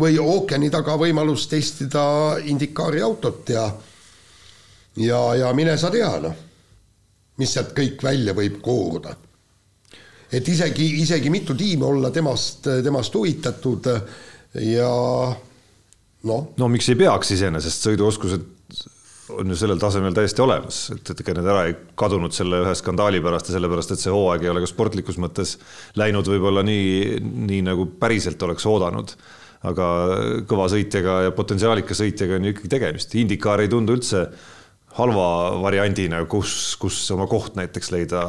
või 0.00 0.18
ookeani 0.20 0.70
taga 0.72 0.98
võimalus 1.00 1.46
testida 1.50 2.06
Indikaari 2.44 3.04
autot 3.04 3.54
ja 3.54 3.68
ja, 4.96 5.22
ja 5.36 5.52
mine 5.56 5.76
sa 5.78 5.92
tea, 5.92 6.10
noh, 6.24 6.42
mis 7.40 7.52
sealt 7.52 7.72
kõik 7.76 8.04
välja 8.04 8.36
võib 8.36 8.60
kooruda 8.64 9.16
et 10.32 10.48
isegi, 10.48 10.86
isegi 11.02 11.30
mitu 11.30 11.54
tiimi 11.54 11.84
olla 11.86 12.10
temast, 12.10 12.66
temast 12.82 13.14
huvitatud 13.14 13.86
ja 14.66 14.90
noh. 16.26 16.48
no 16.56 16.68
miks 16.72 16.88
ei 16.90 16.98
peaks 16.98 17.32
iseenesest, 17.36 17.88
sõiduoskused 17.88 18.46
on 19.34 19.50
ju 19.50 19.56
sellel 19.58 19.80
tasemel 19.82 20.14
täiesti 20.14 20.42
olemas, 20.44 20.80
et, 20.94 21.10
et 21.10 21.22
ega 21.22 21.34
need 21.36 21.48
ära 21.50 21.64
ei 21.68 21.74
kadunud 21.98 22.34
selle 22.34 22.60
ühe 22.64 22.74
skandaali 22.78 23.22
pärast 23.24 23.50
ja 23.50 23.56
sellepärast, 23.56 23.94
et 23.94 24.02
see 24.02 24.14
hooaeg 24.14 24.44
ei 24.46 24.52
ole 24.52 24.62
ka 24.62 24.70
sportlikus 24.70 25.18
mõttes 25.22 25.56
läinud 25.98 26.28
võib-olla 26.30 26.62
nii, 26.66 27.18
nii 27.50 27.64
nagu 27.66 27.88
päriselt 28.00 28.42
oleks 28.46 28.66
oodanud. 28.70 29.16
aga 29.66 29.86
kõva 30.46 30.66
sõitjaga 30.70 31.14
ja 31.24 31.30
potentsiaalika 31.34 31.94
sõitjaga 31.96 32.36
on 32.36 32.44
ju 32.44 32.52
ikkagi 32.52 32.68
tegemist, 32.70 33.14
Indikaar 33.18 33.64
ei 33.64 33.70
tundu 33.72 33.96
üldse 33.96 34.28
halva 34.96 35.26
variandina, 35.60 36.22
kus, 36.30 36.76
kus 36.80 36.98
oma 37.12 37.26
koht 37.28 37.56
näiteks 37.58 37.90
leida 37.92 38.22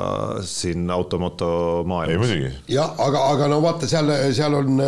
siin 0.47 0.89
automoto 0.91 1.83
maailmas. 1.87 2.11
ei 2.11 2.19
muidugi. 2.19 2.73
jah, 2.75 2.91
aga, 3.03 3.23
aga 3.31 3.47
no 3.51 3.59
vaata, 3.63 3.87
seal, 3.87 4.11
seal 4.35 4.57
on, 4.57 4.81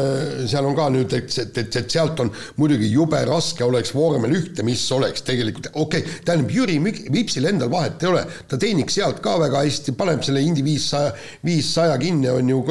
seal 0.50 0.68
on 0.68 0.76
ka 0.76 0.90
nüüd, 0.94 1.16
et, 1.16 1.32
et, 1.44 1.62
et, 1.64 1.78
et 1.82 1.96
sealt 1.96 2.20
on 2.20 2.32
muidugi 2.60 2.90
jube 2.92 3.22
raske 3.30 3.64
oleks 3.64 3.94
vormel 3.96 4.36
ühte, 4.36 4.66
mis 4.68 4.84
oleks 4.96 5.24
tegelikult, 5.28 5.72
okei 5.74 6.04
okay,, 6.04 6.18
tähendab 6.28 6.52
Jüri 6.56 6.80
Vipsil 7.14 7.48
endal 7.48 7.72
vahet 7.72 8.04
ei 8.04 8.12
ole, 8.12 8.26
ta 8.50 8.60
teeniks 8.60 9.00
sealt 9.00 9.22
ka 9.24 9.38
väga 9.40 9.64
hästi, 9.64 9.96
paneb 10.00 10.26
selle 10.28 10.44
Indy 10.44 10.66
viissaja, 10.66 11.14
viissaja 11.46 11.96
kinni, 12.02 12.28
on 12.34 12.52
ju 12.52 12.64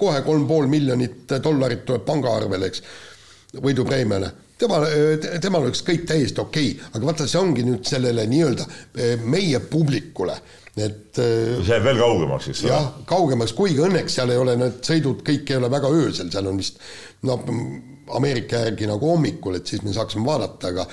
kohe 0.00 0.24
kolm 0.26 0.48
pool 0.50 0.66
miljonit 0.70 1.38
dollarit 1.42 1.86
tuleb 1.86 2.02
pangaarvele, 2.08 2.72
eks, 2.72 2.82
võidupreemiale 3.62 4.32
temal, 4.60 4.86
temal 5.42 5.66
oleks 5.66 5.82
kõik 5.86 6.06
täiesti 6.08 6.42
okei 6.42 6.70
okay., 6.74 6.92
aga 6.92 7.08
vaata, 7.10 7.26
see 7.30 7.40
ongi 7.40 7.64
nüüd 7.66 7.88
sellele 7.88 8.26
nii-öelda 8.30 8.66
eh, 8.66 9.16
meie 9.22 9.60
publikule, 9.70 10.36
et 10.76 11.20
eh, 11.22 11.56
see 11.60 11.74
jääb 11.74 11.88
veel 11.88 12.00
kaugemaks, 12.00 12.50
eks 12.52 12.64
ole. 12.64 12.72
jah, 12.72 12.88
kaugemaks, 13.08 13.56
kuigi 13.56 13.82
õnneks 13.86 14.18
seal 14.18 14.32
ei 14.34 14.40
ole 14.40 14.56
need 14.60 14.80
sõidud, 14.86 15.24
kõik 15.26 15.52
ei 15.52 15.60
ole 15.60 15.72
väga 15.72 15.92
öösel, 16.02 16.30
seal 16.32 16.48
on 16.50 16.62
vist 16.62 16.80
noh, 17.26 17.44
Ameerika 18.16 18.60
järgi 18.68 18.86
nagu 18.86 19.08
hommikul, 19.10 19.56
et 19.58 19.66
siis 19.66 19.82
me 19.82 19.90
saaksime 19.94 20.28
vaadata, 20.28 20.70
aga 20.70 20.84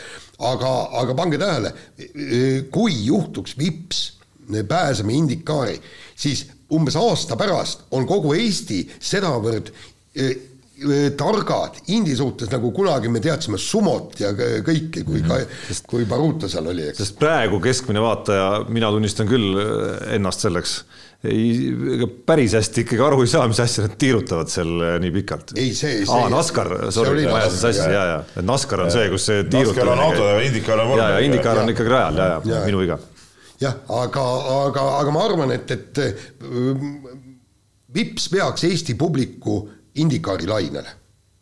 aga, 0.44 0.72
aga 1.04 1.16
pange 1.18 1.40
tähele, 1.40 1.74
eh, 2.00 2.64
kui 2.74 2.96
juhtuks 3.06 3.58
vips, 3.60 4.06
pääseme 4.68 5.14
Indikaari, 5.16 5.78
siis 6.20 6.44
umbes 6.74 6.98
aasta 7.00 7.38
pärast 7.40 7.86
on 7.96 8.04
kogu 8.10 8.34
Eesti 8.36 8.82
sedavõrd 9.00 9.72
targad 11.18 11.78
Indi 11.94 12.16
suhtes, 12.18 12.50
nagu 12.52 12.72
kunagi 12.74 13.10
me 13.12 13.22
teadsime 13.24 13.60
Sumot 13.62 14.18
ja 14.22 14.32
kõike, 14.34 15.04
kui 15.06 15.22
ka, 15.26 15.38
sest 15.68 15.86
kui 15.90 16.08
Baruta 16.10 16.50
seal 16.50 16.68
oli, 16.72 16.88
eks. 16.90 17.02
sest 17.04 17.18
praegu 17.20 17.60
keskmine 17.64 18.02
vaataja, 18.02 18.48
mina 18.74 18.90
tunnistan 18.94 19.30
küll 19.30 19.60
äh, 19.62 20.16
ennast 20.18 20.46
selleks, 20.46 20.74
ei, 21.30 21.70
ega 21.98 22.10
päris 22.26 22.56
hästi 22.58 22.84
ikkagi 22.88 23.06
aru 23.06 23.22
ei 23.24 23.32
saa, 23.32 23.46
mis 23.52 23.62
asja 23.64 23.86
nad 23.86 23.94
tiirutavad 24.02 24.50
seal 24.52 24.74
äh, 24.82 24.96
nii 25.04 25.14
pikalt. 25.20 25.54
ei, 25.58 25.76
see, 25.78 26.02
see. 26.02 26.18
aa, 26.18 26.32
NASCAR, 26.34 26.74
sorry, 26.96 27.28
ma 27.30 27.38
ajasin 27.44 27.62
sassi, 27.68 27.86
ja, 27.94 28.04
ja, 28.10 28.18
et 28.34 28.50
NASCAR 28.50 28.88
on 28.88 28.90
ja. 28.90 28.96
see, 28.98 29.14
kus 29.14 29.30
see 29.30 29.46
tiirutamine. 29.46 29.70
NASCAR 29.70 29.94
on 29.94 30.04
autode 30.08 30.34
ja 30.34 30.42
Indikaar 30.50 30.84
on 30.84 30.92
vormel. 30.96 31.06
ja, 31.06 31.20
ja 31.20 31.30
Indikaar 31.30 31.62
on 31.62 31.76
ikkagi 31.76 31.94
rajal, 31.94 32.18
ja, 32.18 32.32
ja, 32.34 32.58
ja 32.58 32.66
minu 32.66 32.82
viga. 32.82 32.98
jah, 33.62 33.78
aga, 34.02 34.26
aga, 34.58 34.90
aga 35.04 35.16
ma 35.16 35.30
arvan, 35.30 35.54
et, 35.54 35.78
et 35.78 36.04
Vips 37.94 38.26
peaks 38.34 38.64
Eesti 38.66 38.98
publiku 38.98 39.62
Indikaari 40.02 40.48
lainele. 40.50 40.90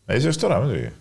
ei, 0.09 0.19
see 0.19 0.29
oleks 0.29 0.41
tore 0.41 0.59
muidugi. 0.63 0.91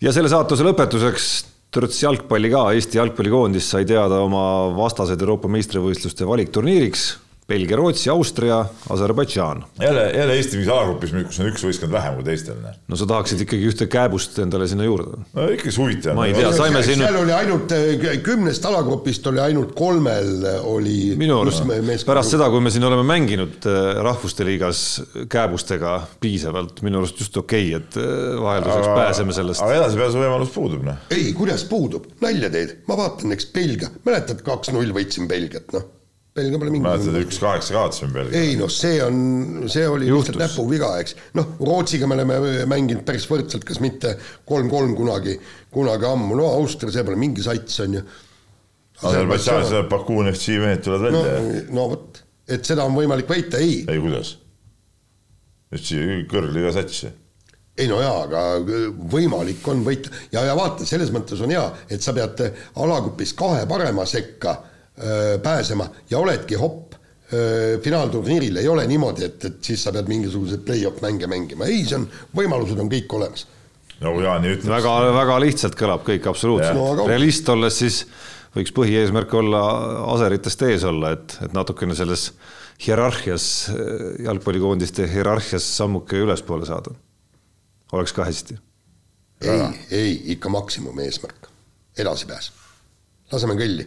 ja 0.00 0.12
selle 0.16 0.32
saatuse 0.32 0.64
lõpetuseks 0.64 1.30
törts 1.70 2.02
jalgpalli 2.02 2.50
ka, 2.50 2.68
Eesti 2.74 2.98
jalgpallikoondis 2.98 3.68
sai 3.74 3.84
teada 3.86 4.22
oma 4.24 4.44
vastased 4.76 5.20
Euroopa 5.20 5.50
meistrivõistluste 5.52 6.26
valikturniiriks 6.26 7.10
Belgia, 7.50 7.76
Rootsi, 7.76 8.10
Austria, 8.10 8.64
Aserbaidžaan. 8.90 9.64
jälle, 9.80 10.10
jälle 10.16 10.34
Eesti 10.36 10.56
mingis 10.56 10.70
alagrupis, 10.72 11.10
kus 11.26 11.40
on 11.42 11.48
üks 11.50 11.64
võistkond 11.66 11.92
vähem 11.92 12.14
kui 12.18 12.26
teistel. 12.28 12.60
no 12.62 12.98
sa 12.98 13.08
tahaksid 13.10 13.42
ikkagi 13.44 13.66
ühte 13.72 13.88
kääbust 13.90 14.38
endale 14.44 14.68
sinna 14.70 14.86
juurde? 14.86 15.18
no 15.34 15.48
ikkagi 15.50 15.74
huvitav. 15.76 16.14
ma 16.18 16.28
ei 16.28 16.36
tea, 16.36 16.52
saime 16.54 16.82
siin. 16.86 17.02
seal 17.02 17.18
oli 17.22 17.34
ainult 17.34 17.74
eh, 17.74 18.06
kümnest 18.22 18.66
alagrupist 18.70 19.26
oli 19.32 19.42
ainult 19.42 19.74
kolmel 19.78 20.46
oli. 20.62 20.96
minu 21.18 21.40
arust 21.42 21.66
pärast 22.06 22.36
seda, 22.36 22.50
kui 22.54 22.62
me 22.62 22.70
siin 22.70 22.86
oleme 22.86 23.06
mänginud 23.10 23.66
eh, 23.66 23.92
Rahvuste 24.06 24.46
Liigas 24.46 24.84
kääbustega 25.30 25.98
piisavalt, 26.22 26.84
minu 26.86 27.02
arust 27.02 27.18
just 27.24 27.36
okei 27.42 27.72
okay,, 27.74 27.82
et 27.82 27.98
eh, 28.00 28.42
vahelduseks 28.46 28.92
pääseme 28.94 29.34
sellest. 29.36 29.66
aga 29.66 29.80
edasipääsu 29.82 30.22
võimalus 30.22 30.54
puudub, 30.54 30.86
noh. 30.86 31.06
ei, 31.14 31.32
kuidas 31.34 31.66
puudub, 31.70 32.06
nalja 32.22 32.52
teed, 32.52 32.82
ma 32.86 32.98
vaatan, 33.00 33.34
eks 33.34 33.50
Belgia, 33.54 33.90
mäletad, 34.06 34.44
kaks-null 34.46 34.94
võitsime 34.94 35.26
Belgiat, 35.30 35.74
noh 35.74 35.96
Belgia 36.34 36.58
pole 36.62 36.70
mingi. 36.70 36.84
mäletad, 36.86 37.16
üks 37.24 37.40
kaheksa 37.42 37.74
kaotasime 37.74 38.12
Belgia. 38.14 38.40
ei 38.40 38.56
noh, 38.58 38.70
see 38.70 39.00
on, 39.02 39.16
see 39.70 39.86
oli 39.88 40.06
Juhtus. 40.06 40.36
lihtsalt 40.36 40.42
näpuviga, 40.44 40.90
eks. 41.02 41.16
noh, 41.38 41.56
Rootsiga 41.58 42.06
me 42.06 42.18
oleme 42.18 42.38
mänginud 42.70 43.02
päris 43.06 43.26
võrdselt, 43.30 43.66
kas 43.66 43.80
mitte 43.82 44.14
kolm-kolm 44.46 44.94
kunagi, 44.98 45.34
kunagi 45.74 46.06
ammu, 46.06 46.38
no 46.38 46.52
Austria, 46.54 46.94
see 46.94 47.06
pole 47.06 47.18
mingi 47.18 47.42
sats, 47.46 47.80
on 47.82 47.98
ju. 47.98 48.04
Aserbaidžaanis 49.00 49.88
Bakuun 49.90 50.28
FC 50.30 50.58
mehed 50.60 50.84
tulevad 50.84 51.08
välja 51.08 51.40
no,. 51.40 51.64
no 51.78 51.88
vot, 51.94 52.22
et 52.46 52.68
seda 52.68 52.84
on 52.86 52.94
võimalik 52.94 53.30
väita, 53.30 53.58
ei. 53.58 53.80
ei, 53.88 53.98
kuidas? 54.02 54.36
FC 55.74 56.22
kõrgliga 56.30 56.70
sats 56.76 57.08
ei 57.80 57.86
no 57.88 58.00
jaa, 58.02 58.24
aga 58.26 58.40
võimalik 59.08 59.64
on 59.72 59.80
võita 59.86 60.10
ja, 60.34 60.42
ja 60.44 60.54
vaata, 60.58 60.84
selles 60.86 61.08
mõttes 61.14 61.40
on 61.40 61.52
hea, 61.54 61.62
et 61.88 62.02
sa 62.04 62.12
pead 62.12 62.42
alagrupis 62.82 63.32
kahe 63.38 63.62
parema 63.70 64.04
sekka 64.06 64.58
pääsema 65.42 65.86
ja 66.10 66.18
oledki 66.18 66.58
hopp 66.60 66.90
finaalturniiril, 67.82 68.56
ei 68.56 68.68
ole 68.68 68.86
niimoodi, 68.90 69.24
et, 69.24 69.44
et 69.44 69.58
siis 69.64 69.84
sa 69.84 69.92
pead 69.94 70.08
mingisuguseid 70.10 70.64
play-off 70.66 71.02
mänge 71.04 71.28
mängima, 71.30 71.68
ei, 71.70 71.84
see 71.86 72.00
on, 72.00 72.08
võimalused 72.36 72.80
on 72.82 72.90
kõik 72.90 73.12
olemas. 73.20 73.44
nagu 74.00 74.22
Jaani 74.24 74.56
ütles. 74.56 74.70
väga, 74.70 74.94
väga 75.14 75.36
lihtsalt 75.44 75.76
kõlab 75.78 76.02
kõik 76.06 76.26
absoluutselt 76.26 76.74
no,, 76.74 76.88
aga... 76.96 77.06
realist 77.12 77.52
olles 77.54 77.78
siis 77.84 78.00
võiks 78.56 78.74
põhieesmärk 78.74 79.36
olla 79.38 79.60
aseritest 80.16 80.66
ees 80.66 80.88
olla, 80.90 81.12
et, 81.14 81.36
et 81.46 81.54
natukene 81.54 81.94
selles 81.94 82.32
hierarhias, 82.82 83.46
jalgpallikoondiste 84.24 85.06
hierarhias 85.12 85.68
sammuke 85.76 86.18
ülespoole 86.24 86.66
saada. 86.66 86.96
oleks 87.92 88.16
ka 88.16 88.26
hästi. 88.26 88.58
ei, 89.46 89.70
ei, 89.90 90.12
ikka 90.34 90.50
maksimum 90.50 90.98
eesmärk, 90.98 91.46
edasipääs. 91.94 92.52
laseme 93.30 93.54
kõlli 93.54 93.86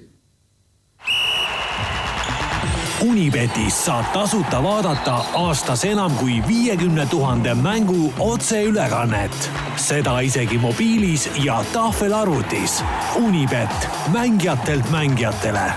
Unibetis 3.03 3.75
saab 3.85 4.05
tasuta 4.13 4.61
vaadata 4.63 5.15
aastas 5.35 5.81
enam 5.83 6.13
kui 6.15 6.37
viiekümne 6.47 7.05
tuhande 7.11 7.53
mängu 7.53 8.13
otseülekannet. 8.19 9.49
seda 9.75 10.19
isegi 10.19 10.57
mobiilis 10.57 11.29
ja 11.43 11.63
tahvelarvutis. 11.73 12.83
Unibet, 13.15 13.89
mängijatelt 14.13 14.91
mängijatele. 14.91 15.71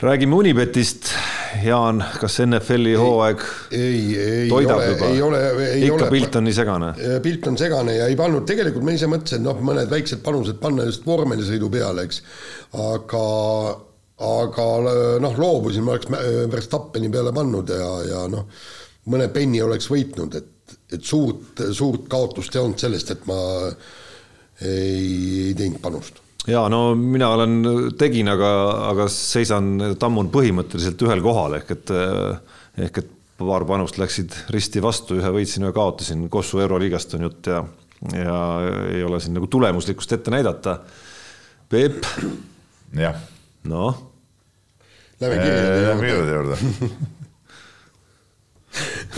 räägime 0.00 0.34
Unibetist 0.34 1.04
Jaan, 1.62 2.04
kas 2.20 2.38
NFL-i 2.46 2.94
hooaeg 2.94 3.40
ei, 3.70 4.18
ei 4.18 4.48
toidab 4.48 4.76
ole, 4.76 4.86
juba? 4.86 5.06
ei 5.06 5.22
ole, 5.22 5.40
ei 5.72 5.86
ikka 5.86 5.94
ole. 5.94 6.10
pilt 6.10 6.36
on 6.36 6.44
nii 6.44 6.54
segane? 6.54 6.94
pilt 7.22 7.46
on 7.46 7.58
segane 7.58 7.94
ja 7.96 8.06
ei 8.06 8.16
pannud, 8.16 8.46
tegelikult 8.46 8.84
ma 8.84 8.94
ise 8.96 9.06
mõtlesin, 9.06 9.44
noh, 9.44 9.60
mõned 9.60 9.90
väiksed 9.90 10.22
panused 10.24 10.58
panna 10.62 10.88
just 10.88 11.06
vormelisõidu 11.06 11.70
peale, 11.70 12.06
eks. 12.08 12.22
aga 12.72 13.24
aga 14.20 14.66
noh, 15.22 15.36
loobusin, 15.40 15.84
ma 15.84 15.96
oleks 15.96 16.10
Verstappeni 16.52 17.08
peale 17.12 17.32
pannud 17.32 17.70
ja, 17.72 17.90
ja 18.04 18.24
noh, 18.28 18.48
mõne 19.10 19.30
penni 19.32 19.62
oleks 19.64 19.88
võitnud, 19.90 20.34
et, 20.36 20.74
et 20.92 21.04
suurt, 21.04 21.62
suurt 21.76 22.08
kaotust 22.10 22.56
ei 22.56 22.62
olnud 22.62 22.82
sellest, 22.82 23.14
et 23.14 23.22
ma 23.30 23.38
ei, 24.60 25.46
ei 25.48 25.54
teinud 25.56 25.80
panust. 25.82 26.20
ja 26.48 26.66
no 26.72 26.90
mina 26.98 27.30
olen, 27.36 27.56
tegin, 27.98 28.28
aga, 28.32 28.50
aga 28.90 29.08
seisan, 29.12 29.96
tammun 30.00 30.28
põhimõtteliselt 30.34 31.06
ühel 31.08 31.24
kohal 31.24 31.56
ehk 31.60 31.72
et, 31.78 31.94
ehk 32.88 33.02
et 33.02 33.16
paar 33.40 33.64
panust 33.64 33.96
läksid 33.96 34.36
risti 34.52 34.82
vastu, 34.84 35.16
ühe 35.16 35.32
võitsin, 35.32 35.64
ühe 35.64 35.72
kaotasin, 35.72 36.28
Kossu 36.32 36.60
Euroliigast 36.60 37.16
on 37.16 37.24
jutt 37.30 37.48
ja, 37.48 37.62
ja 38.12 38.36
ei 38.90 39.00
ole 39.06 39.20
siin 39.20 39.38
nagu 39.38 39.48
tulemuslikkust 39.48 40.12
ette 40.18 40.34
näidata. 40.34 40.82
Peep. 41.70 42.04
jah. 42.98 43.16
noh 43.70 44.09
Lähme 45.20 45.36
kirjade 46.00 46.34
juurde. 46.34 46.56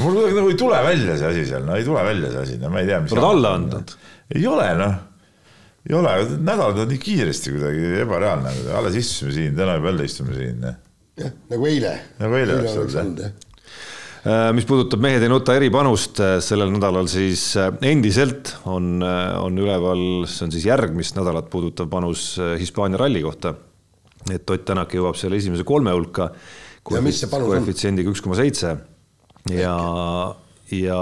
Mul 0.03 0.15
kuidagi 0.17 0.37
nagu 0.39 0.49
ei 0.49 0.59
tule 0.59 0.79
välja 0.83 1.15
see 1.21 1.29
asi 1.29 1.43
seal, 1.51 1.65
no 1.69 1.77
ei 1.77 1.85
tule 1.87 2.03
välja 2.07 2.31
see 2.33 2.43
asi, 2.47 2.55
no 2.63 2.71
ma 2.73 2.81
ei 2.81 2.89
tea, 2.89 3.03
mis 3.05 3.13
oled 3.13 3.27
alla 3.29 3.51
andnud? 3.59 3.93
ei 4.33 4.47
ole 4.49 4.71
noh, 4.79 4.95
ei 5.85 5.95
ole, 5.99 6.15
nädalad 6.41 6.81
on 6.83 6.89
nii 6.89 7.03
kiiresti 7.03 7.53
kuidagi 7.53 7.93
ebareaalne, 8.07 8.55
alles 8.81 8.97
istusime 9.03 9.35
siin, 9.37 9.53
täna 9.59 9.77
juba 9.77 9.93
jälle 9.93 10.09
istume 10.09 10.33
siin. 10.39 10.65
jah, 11.21 11.33
nagu 11.53 11.69
eile. 11.69 11.93
nagu 12.23 12.41
eile 12.41 12.57
oleks 12.63 12.81
olnud 12.81 13.21
jah 13.27 13.37
Äh, 14.23 14.53
mis 14.55 14.63
puudutab 14.69 15.03
Mehed 15.03 15.25
ei 15.27 15.31
nuta 15.31 15.57
eripanust 15.59 16.21
äh, 16.23 16.37
sellel 16.45 16.71
nädalal, 16.71 17.09
siis 17.11 17.57
äh, 17.59 17.73
endiselt 17.91 18.53
on, 18.71 19.03
on 19.03 19.59
üleval, 19.59 20.29
see 20.31 20.45
on 20.47 20.53
siis 20.55 20.69
järgmist 20.69 21.19
nädalat 21.19 21.49
puudutav 21.51 21.89
panus 21.91 22.37
Hispaania 22.61 23.01
ralli 23.03 23.25
kohta. 23.25 23.57
Et 24.31 24.51
Ott 24.51 24.65
Tänak 24.69 24.95
jõuab 24.95 25.19
selle 25.19 25.41
esimese 25.41 25.65
kolme 25.67 25.95
hulka. 25.95 26.31
koefitsiendiga 26.85 28.11
üks 28.11 28.23
koma 28.23 28.39
seitse 28.39 28.77
ja, 29.51 29.75
ja 30.71 30.99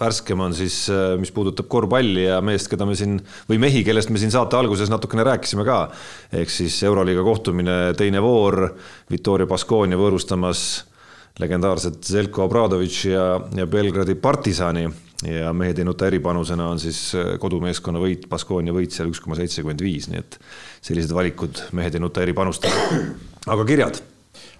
värskem 0.00 0.40
on 0.40 0.54
siis, 0.54 0.84
mis 1.20 1.32
puudutab 1.34 1.68
korvpalli 1.70 2.26
ja 2.28 2.40
meest, 2.44 2.70
keda 2.70 2.86
me 2.86 2.96
siin 2.98 3.18
või 3.48 3.58
mehi, 3.62 3.82
kellest 3.86 4.10
me 4.10 4.20
siin 4.22 4.32
saate 4.34 4.58
alguses 4.58 4.90
natukene 4.92 5.26
rääkisime 5.26 5.66
ka. 5.66 5.80
ehk 6.32 6.50
siis 6.50 6.82
Euroliiga 6.86 7.24
kohtumine, 7.26 7.80
teine 7.98 8.22
voor, 8.22 8.68
Victoria 9.10 9.46
Baskonia 9.50 9.98
võõrustamas 9.98 10.84
legendaarset 11.38 12.02
Zelko 12.04 12.44
Obradoviči 12.48 13.14
ja, 13.14 13.24
ja 13.56 13.66
Belgradi 13.70 14.16
partisani 14.18 14.88
ja 15.26 15.52
mehed 15.52 15.78
ei 15.78 15.84
nuta 15.84 16.08
eripanusena 16.08 16.70
on 16.72 16.80
siis 16.80 17.00
äh, 17.18 17.34
kodumeeskonna 17.40 18.00
võit, 18.00 18.26
Baskonia 18.30 18.74
võit 18.74 18.94
seal 18.94 19.10
üks 19.10 19.20
koma 19.22 19.36
seitsekümmend 19.38 19.82
viis, 19.84 20.08
nii 20.10 20.22
et 20.22 20.38
sellised 20.84 21.12
valikud 21.14 21.60
mehed 21.76 21.96
ei 21.96 22.02
nuta 22.02 22.24
eripanustena. 22.24 23.04
aga 23.46 23.68
kirjad? 23.68 24.00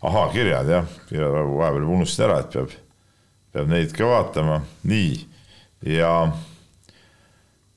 ahaa, 0.02 0.28
kirjad 0.34 0.68
jah, 0.68 0.94
kirjad 1.08 1.34
vahepeal 1.34 1.88
unustasin 1.96 2.28
ära, 2.28 2.38
et 2.44 2.54
peab, 2.54 2.76
peab 3.54 3.72
neid 3.72 3.96
ka 3.96 4.08
vaatama, 4.08 4.60
nii 4.88 5.18
ja 5.96 6.12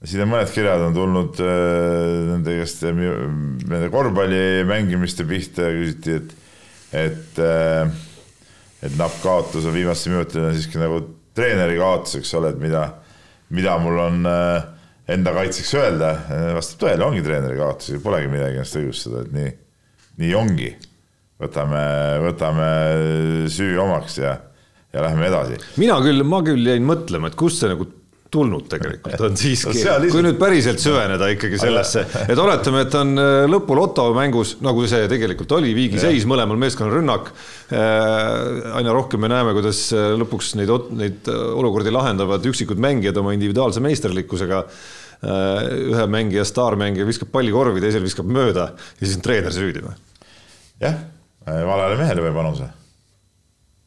siin 0.03 0.25
on 0.25 0.33
mõned 0.33 0.51
kirjad 0.51 0.83
on 0.83 0.95
tulnud 0.97 1.43
äh, 1.43 2.07
nende 2.33 2.57
käest, 2.59 2.83
nende 2.83 3.85
korvpalli 3.93 4.63
mängimiste 4.67 5.27
pihta 5.27 5.69
ja 5.69 5.77
küsiti, 5.77 6.19
et, 6.19 6.35
et 7.05 7.43
äh, 7.43 8.01
et 8.83 8.95
napp 8.99 9.19
kaotus 9.23 9.65
on 9.67 9.75
viimastel 9.75 10.15
minutitel 10.15 10.47
on 10.49 10.55
siiski 10.55 10.81
nagu 10.81 10.99
treeneri 11.35 11.79
kaotus, 11.79 12.17
eks 12.19 12.33
ole, 12.39 12.53
et 12.53 12.61
mida, 12.61 12.83
mida 13.55 13.75
mul 13.81 13.99
on 14.03 14.29
äh, 14.29 14.65
enda 15.13 15.33
kaitseks 15.35 15.73
öelda, 15.79 16.13
vastab 16.57 16.83
tõele, 16.85 17.07
ongi 17.07 17.23
treeneri 17.25 17.59
kaotus, 17.59 17.95
polegi 18.03 18.31
midagi 18.31 18.59
ennast 18.59 18.79
õigustada, 18.79 19.23
et 19.25 19.35
nii, 19.35 19.53
nii 20.23 20.35
ongi. 20.39 20.71
võtame, 21.43 21.79
võtame 22.23 22.67
süü 23.51 23.73
omaks 23.83 24.19
ja, 24.21 24.37
ja 24.93 25.01
läheme 25.03 25.27
edasi. 25.27 25.57
mina 25.81 25.97
küll, 26.03 26.23
ma 26.23 26.39
küll 26.45 26.69
jäin 26.69 26.85
mõtlema, 26.87 27.31
et 27.31 27.39
kust 27.39 27.63
see 27.63 27.71
nagu 27.73 27.89
tulnud 28.33 28.65
tegelikult 28.71 29.21
on 29.27 29.37
siiski 29.37 29.83
no, 29.85 29.95
kui 30.11 30.23
nüüd 30.25 30.39
päriselt 30.41 30.81
süveneda 30.81 31.29
ikkagi 31.33 31.59
sellesse, 31.61 32.03
et 32.25 32.39
oletame, 32.39 32.83
et 32.87 32.97
on 32.97 33.13
äh, 33.21 33.43
lõpul 33.49 33.81
Otto 33.83 34.07
mängus, 34.15 34.55
nagu 34.65 34.85
see 34.89 35.05
tegelikult 35.11 35.53
oli, 35.59 35.73
viigiseis, 35.77 36.25
mõlemal 36.29 36.59
meeskonnal 36.61 36.97
rünnak. 36.97 37.31
Äh, 37.73 38.73
aina 38.79 38.95
rohkem 38.95 39.23
me 39.23 39.31
näeme, 39.31 39.55
kuidas 39.57 39.85
äh, 39.95 40.11
lõpuks 40.19 40.53
neid, 40.59 40.73
neid 40.97 41.31
olukordi 41.31 41.93
lahendavad 41.93 42.45
üksikud 42.49 42.81
mängijad 42.81 43.21
oma 43.21 43.37
individuaalse 43.37 43.83
meisterlikkusega. 43.83 44.65
ühe 45.23 46.03
mängija, 46.11 46.43
staarmängija 46.43 47.05
viskab 47.07 47.29
palli 47.31 47.53
korvi, 47.55 47.79
teisel 47.79 48.03
viskab 48.03 48.27
mööda 48.27 48.73
ja 48.75 49.05
siis 49.05 49.15
on 49.15 49.23
treener 49.23 49.55
süüdi 49.55 49.79
või? 49.85 49.95
jah, 50.83 50.97
valele 51.47 51.95
mehele 51.95 52.25
või 52.25 52.33
panuse 52.35 52.67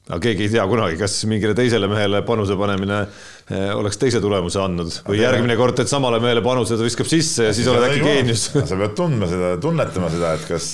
aga 0.07 0.20
keegi 0.23 0.45
ei 0.47 0.51
tea 0.53 0.65
kunagi, 0.70 0.97
kas 1.01 1.16
mingile 1.27 1.55
teisele 1.59 1.89
mehele 1.91 2.20
panuse 2.27 2.55
panemine 2.59 3.01
eh, 3.03 3.73
oleks 3.74 3.99
teise 3.99 4.20
tulemuse 4.23 4.61
andnud 4.62 5.01
või 5.09 5.19
järgmine 5.19 5.57
kord 5.59 5.74
teed 5.81 5.91
samale 5.91 6.20
mehele 6.23 6.45
panuse, 6.45 6.77
ta 6.78 6.87
viskab 6.87 7.09
sisse 7.11 7.49
ja 7.49 7.57
siis 7.57 7.66
oled 7.73 7.89
äkki 7.89 8.05
geenius. 8.05 8.45
sa 8.55 8.78
pead 8.78 8.95
tundma 8.99 9.27
seda, 9.31 9.51
tunnetama 9.62 10.12
seda, 10.15 10.31
et 10.39 10.45
kas 10.47 10.69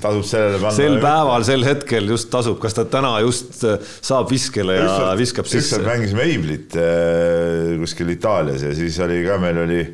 tasub 0.00 0.24
sellele 0.30 0.62
panna. 0.62 0.72
sel 0.78 0.96
päeval, 1.04 1.44
sel 1.44 1.68
hetkel 1.68 2.08
just 2.14 2.30
tasub, 2.32 2.56
kas 2.62 2.78
ta 2.78 2.86
täna 2.88 3.12
just 3.26 3.60
eh, 3.68 3.76
saab 3.98 4.32
viskele 4.32 4.80
ja 4.80 4.88
ükskord, 4.88 5.20
viskab 5.20 5.52
sisse. 5.52 5.66
ükskord 5.66 5.90
mängisime 5.92 6.24
Eiblit 6.30 6.80
eh, 6.80 7.76
kuskil 7.84 8.16
Itaalias 8.16 8.64
ja 8.64 8.72
siis 8.80 8.96
oli 9.04 9.20
ka, 9.28 9.36
meil 9.44 9.60
oli, 9.66 9.84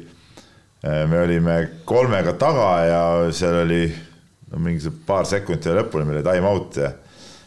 me 0.87 1.23
olime 1.27 1.61
kolmega 1.91 2.39
taga 2.39 2.73
ja 2.87 3.05
seal 3.35 3.65
oli 3.67 3.83
no 3.91 4.63
mingi 4.63 4.95
paar 5.11 5.27
sekundit 5.27 5.73
lõpuni, 5.75 6.07
meil 6.07 6.23
oli 6.23 6.29
time 6.31 6.55
out 6.55 6.85
ja 6.87 6.95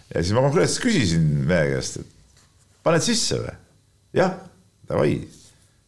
ja 0.09 0.23
siis 0.23 0.33
ma 0.35 0.43
konkreetselt 0.45 0.83
küsisin 0.85 1.29
mehe 1.47 1.75
käest, 1.75 2.01
et 2.03 2.43
paned 2.85 3.05
sisse 3.05 3.39
või? 3.39 3.55
jah, 4.17 4.35
davai 4.89 5.15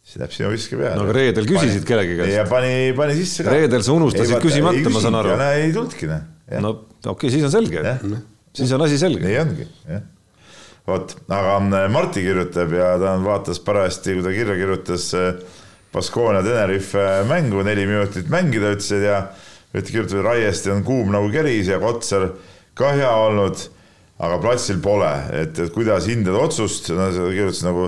siis 0.06 0.22
läheb 0.22 0.34
sinu 0.36 0.52
viske 0.54 0.78
peale. 0.80 0.96
no 1.00 1.06
aga 1.08 1.18
reedel 1.18 1.48
küsisid 1.50 1.82
pani, 1.82 1.90
kellegi 1.90 2.18
käest? 2.22 2.34
ja 2.36 2.48
pani, 2.50 2.74
pani 2.98 3.18
sisse 3.18 3.46
ka. 3.46 3.54
reedel 3.56 3.86
sa 3.86 3.96
unustasid 3.98 4.42
küsimata, 4.44 4.94
ma 4.94 5.04
saan 5.04 5.20
aru. 5.22 5.36
ei 5.50 5.72
tulnudki, 5.76 6.10
noh. 6.12 6.26
no 6.62 6.74
okei 6.76 7.14
okay,, 7.14 7.34
siis 7.34 7.48
on 7.48 7.54
selge. 7.54 7.96
siis 8.56 8.76
on 8.78 8.86
asi 8.86 9.02
selge. 9.02 9.26
nii 9.26 9.40
ongi, 9.42 9.68
jah. 9.90 10.06
vot, 10.88 11.18
aga 11.28 11.60
äh, 11.60 11.88
Marti 11.94 12.26
kirjutab 12.26 12.74
ja 12.78 12.96
ta 13.02 13.16
vaatas 13.24 13.62
parajasti, 13.66 14.20
kui 14.20 14.26
ta 14.26 14.36
kirja 14.36 14.58
kirjutas 14.62 15.10
äh, 15.18 15.62
Baskonia 15.96 16.44
Tenerife 16.44 17.06
mängu, 17.30 17.64
neli 17.66 17.86
minutit 17.88 18.30
mängida, 18.30 18.74
ütles, 18.76 18.92
et 18.98 19.08
ja 19.08 19.22
et 19.76 19.90
kirjutab, 19.90 20.20
et 20.22 20.28
Raiesti 20.30 20.72
on 20.72 20.84
kuum 20.88 21.10
nagu 21.16 21.32
keris 21.34 21.72
ja 21.72 21.82
Kotsar 21.82 22.30
ka 22.78 22.94
hea 22.96 23.12
olnud 23.26 23.72
aga 24.24 24.40
platsil 24.40 24.80
pole, 24.84 25.12
et, 25.36 25.60
et 25.60 25.74
kuidas 25.76 26.08
hindad 26.08 26.38
otsust, 26.40 26.90
no 26.96 27.10
sa 27.12 27.28
kirjutasid 27.28 27.68
nagu 27.68 27.88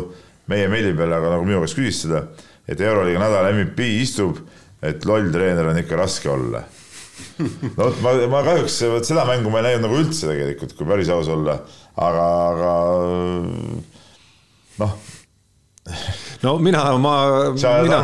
meie 0.52 0.68
meili 0.72 0.94
peale, 0.98 1.16
aga 1.20 1.36
nagu 1.36 1.48
minu 1.48 1.62
käest 1.64 1.78
küsis 1.78 2.04
seda, 2.06 2.26
et 2.68 2.82
Euroliiga 2.84 3.22
nädala 3.22 3.54
MVP 3.56 3.88
istub, 4.02 4.42
et 4.84 5.06
loll 5.08 5.32
treener 5.34 5.72
on 5.72 5.80
ikka 5.80 6.00
raske 6.00 6.32
olla. 6.32 6.64
no 7.78 7.88
vot, 7.88 8.02
ma, 8.04 8.14
ma 8.30 8.44
kahjuks 8.46 8.76
vot 8.92 9.08
seda 9.08 9.24
mängu 9.28 9.50
ma 9.50 9.62
ei 9.64 9.72
näinud 9.72 9.88
nagu 9.88 10.00
üldse 10.04 10.30
tegelikult, 10.30 10.76
kui 10.78 10.90
päris 10.90 11.10
aus 11.14 11.32
olla, 11.34 11.56
aga, 11.96 12.26
aga 12.54 12.74
noh 14.84 14.98
no 16.44 16.58
mina, 16.62 16.84
ma, 17.02 17.14
mina, 17.54 18.02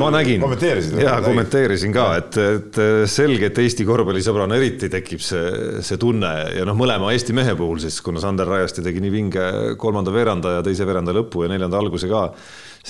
ma 0.00 0.10
nägin. 0.14 0.40
kommenteerisid? 0.40 1.00
jaa, 1.02 1.18
kommenteerisin 1.24 1.94
ka, 1.94 2.06
et, 2.20 2.38
et 2.42 2.80
selge, 3.10 3.50
et 3.50 3.60
Eesti 3.64 3.86
korvpallisõbrana 3.88 4.56
eriti 4.58 4.90
tekib 4.92 5.22
see, 5.24 5.80
see 5.84 6.00
tunne 6.00 6.32
ja 6.56 6.68
noh, 6.68 6.78
mõlema 6.78 7.12
Eesti 7.16 7.36
mehe 7.36 7.56
puhul 7.58 7.82
siis, 7.82 8.00
kuna 8.04 8.22
Sander 8.24 8.48
Rajasti 8.48 8.84
tegi 8.86 9.02
nii 9.04 9.12
vinge 9.12 9.50
kolmanda 9.80 10.14
veeranda 10.14 10.58
ja 10.58 10.64
teise 10.66 10.88
veeranda 10.88 11.14
lõpu 11.16 11.44
ja 11.44 11.52
neljanda 11.52 11.80
alguse 11.80 12.10
ka 12.10 12.28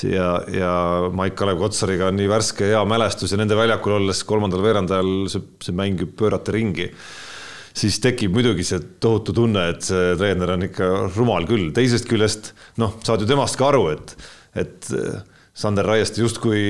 ja, 0.07 0.29
ja 0.53 0.73
Maik-Kalev 1.17 1.59
Kotsariga 1.63 2.13
on 2.13 2.21
nii 2.21 2.29
värske 2.31 2.71
hea 2.73 2.85
mälestus 2.89 3.33
ja 3.35 3.41
nende 3.41 3.59
väljakul 3.59 3.99
olles 3.99 4.23
kolmandal 4.29 4.63
veerandajal 4.63 5.15
see, 5.33 5.49
see 5.65 5.75
mäng 5.75 6.05
ju 6.05 6.11
pöörata 6.19 6.55
ringi 6.55 6.93
siis 7.79 7.99
tekib 8.03 8.35
muidugi 8.35 8.65
see 8.67 8.81
tohutu 9.03 9.35
tunne, 9.37 9.69
et 9.75 9.85
see 9.87 10.15
treener 10.19 10.55
on 10.55 10.67
ikka 10.67 10.89
rumal 11.17 11.47
küll, 11.49 11.71
teisest 11.75 12.09
küljest 12.11 12.53
noh, 12.83 12.97
saad 13.07 13.23
ju 13.23 13.29
temast 13.31 13.59
ka 13.59 13.71
aru, 13.71 13.85
et 13.95 14.15
et 14.61 14.89
äh, 14.95 15.21
Sander 15.59 15.87
Raieste 15.89 16.23
justkui 16.23 16.61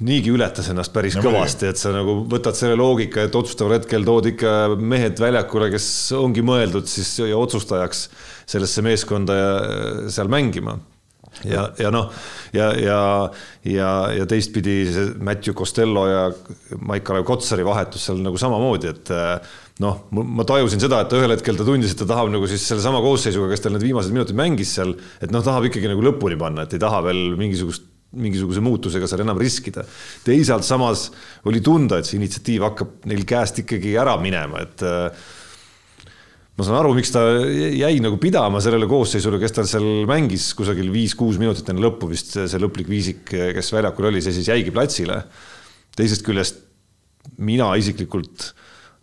niigi 0.00 0.32
ületas 0.32 0.70
ennast 0.72 0.94
päris 0.94 1.18
no, 1.18 1.24
kõvasti, 1.26 1.68
et 1.68 1.80
sa 1.80 1.90
nagu 1.92 2.22
võtad 2.32 2.56
selle 2.56 2.78
loogika, 2.80 3.26
et 3.26 3.34
otsustaval 3.36 3.76
hetkel 3.76 4.06
tood 4.08 4.30
ikka 4.30 4.52
mehed 4.80 5.20
väljakule, 5.20 5.68
kes 5.74 5.86
ongi 6.16 6.44
mõeldud 6.46 6.88
siis 6.88 7.10
ja 7.20 7.36
otsustajaks 7.36 8.06
sellesse 8.48 8.84
meeskonda 8.86 9.36
ja 9.36 9.52
seal 10.14 10.32
mängima. 10.32 10.78
ja, 11.48 11.66
ja 11.80 11.90
noh, 11.92 12.08
ja, 12.56 12.70
ja, 12.76 13.02
ja, 13.68 13.90
ja 14.16 14.24
teistpidi 14.28 14.78
see 14.92 15.12
Matthew 15.20 15.56
Costello 15.56 16.06
ja 16.08 16.24
Maik-Kalev 16.76 17.24
Kotsari 17.28 17.64
vahetus 17.64 18.08
seal 18.08 18.20
nagu 18.24 18.40
samamoodi, 18.40 18.92
et 18.92 19.12
äh, 19.12 19.60
noh, 19.82 20.02
ma 20.12 20.46
tajusin 20.48 20.82
seda, 20.82 21.02
et 21.02 21.14
ühel 21.16 21.34
hetkel 21.34 21.58
ta 21.58 21.66
tundis, 21.66 21.94
et 21.94 22.00
ta 22.02 22.08
tahab 22.08 22.30
nagu 22.32 22.48
siis 22.50 22.64
sellesama 22.70 23.02
koosseisuga, 23.04 23.50
kes 23.52 23.64
tal 23.64 23.74
need 23.76 23.86
viimased 23.88 24.14
minutid 24.14 24.38
mängis 24.38 24.76
seal, 24.78 24.94
et 25.22 25.34
noh, 25.34 25.44
tahab 25.44 25.68
ikkagi 25.68 25.90
nagu 25.90 26.04
lõpuni 26.06 26.38
panna, 26.40 26.66
et 26.66 26.76
ei 26.76 26.82
taha 26.82 27.02
veel 27.08 27.32
mingisugust 27.40 27.88
mingisuguse 28.12 28.60
muutusega 28.60 29.06
seal 29.08 29.22
enam 29.24 29.38
riskida. 29.40 29.86
teisalt 30.24 30.66
samas 30.66 31.06
oli 31.48 31.62
tunda, 31.64 31.96
et 31.98 32.08
see 32.08 32.18
initsiatiiv 32.18 32.66
hakkab 32.66 33.06
neil 33.08 33.22
käest 33.28 33.62
ikkagi 33.62 33.94
ära 33.96 34.18
minema, 34.20 34.60
et 34.66 34.84
äh, 34.84 35.30
ma 36.58 36.66
saan 36.66 36.76
aru, 36.82 36.92
miks 36.98 37.14
ta 37.14 37.22
jäi 37.72 37.94
nagu 38.04 38.18
pidama 38.20 38.60
sellele 38.64 38.88
koosseisule, 38.90 39.40
kes 39.40 39.56
tal 39.56 39.68
seal 39.70 40.04
mängis 40.08 40.50
kusagil 40.58 40.92
viis-kuus 40.92 41.40
minutit 41.40 41.72
enne 41.72 41.84
lõppu 41.84 42.10
vist 42.12 42.36
see 42.36 42.60
lõplik 42.60 42.90
viisik, 42.92 43.24
kes 43.32 43.72
väljakul 43.72 44.10
oli, 44.12 44.20
see 44.24 44.36
siis 44.36 44.52
jäigi 44.52 44.74
platsile. 44.74 45.22
teisest 45.96 46.24
küljest 46.26 46.60
mina 47.40 47.70
isiklikult 47.80 48.52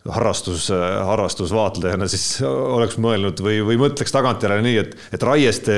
harrastus, 0.08 0.70
harrastusvaatlejana 0.72 2.06
siis 2.08 2.40
oleks 2.46 2.96
mõelnud 3.02 3.40
või, 3.44 3.58
või 3.66 3.76
mõtleks 3.82 4.14
tagantjärele 4.14 4.64
nii, 4.64 4.78
et, 4.80 4.94
et 5.12 5.24
Raieste 5.26 5.74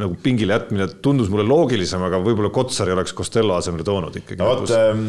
nagu 0.00 0.16
pingile 0.24 0.56
jätmine 0.56 0.88
tundus 1.04 1.30
mulle 1.30 1.44
loogilisem, 1.46 2.02
aga 2.02 2.18
võib-olla 2.24 2.50
Kotsari 2.54 2.96
oleks 2.96 3.14
Costello 3.18 3.54
asemele 3.54 3.86
toonud 3.86 4.18
ikkagi. 4.18 4.40
no 4.42 4.50
vot, 4.50 4.72
ähm, 4.74 5.04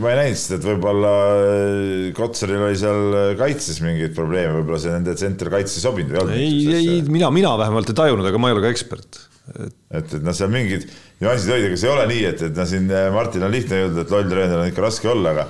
ma 0.00 0.14
ei 0.14 0.20
näinud 0.22 0.40
seda, 0.40 0.60
et 0.62 0.68
võib-olla 0.70 1.12
äh, 1.34 2.08
Kotsaril 2.16 2.64
oli 2.70 2.80
seal 2.80 3.20
kaitses 3.40 3.82
mingeid 3.84 4.16
probleeme, 4.16 4.56
võib-olla 4.62 4.80
see 4.80 4.96
nende 4.96 5.16
tsenter 5.18 5.52
kaitse 5.52 5.76
ei 5.76 5.84
sobinud 5.84 6.14
või 6.14 6.16
ei 6.16 6.24
olnud? 6.24 6.40
ei, 6.40 6.80
ei, 6.80 7.04
mina, 7.12 7.28
mina 7.34 7.52
vähemalt 7.60 7.92
ei 7.92 8.00
tajunud, 8.00 8.24
aga 8.30 8.40
ma 8.40 8.48
ei 8.48 8.56
ole 8.56 8.64
ka 8.64 8.72
ekspert 8.72 9.20
et, 9.52 9.76
et, 9.92 10.16
et 10.16 10.24
noh, 10.24 10.32
seal 10.32 10.48
mingid 10.48 10.88
nüansid 11.20 11.52
olid, 11.52 11.68
ega 11.68 11.76
see 11.76 11.90
ei 11.90 11.94
ole 11.98 12.08
nii, 12.08 12.24
et, 12.30 12.48
et 12.48 12.56
noh, 12.56 12.72
siin 12.72 12.88
Martin 13.12 13.44
on 13.44 13.52
lihtne 13.52 13.84
öelda, 13.84 14.04
et 14.06 14.16
loll 14.16 14.32
treener 14.32 14.64
on 14.64 14.72
ikka 14.72 14.88
raske 14.88 15.12
olla, 15.12 15.36
aga 15.36 15.46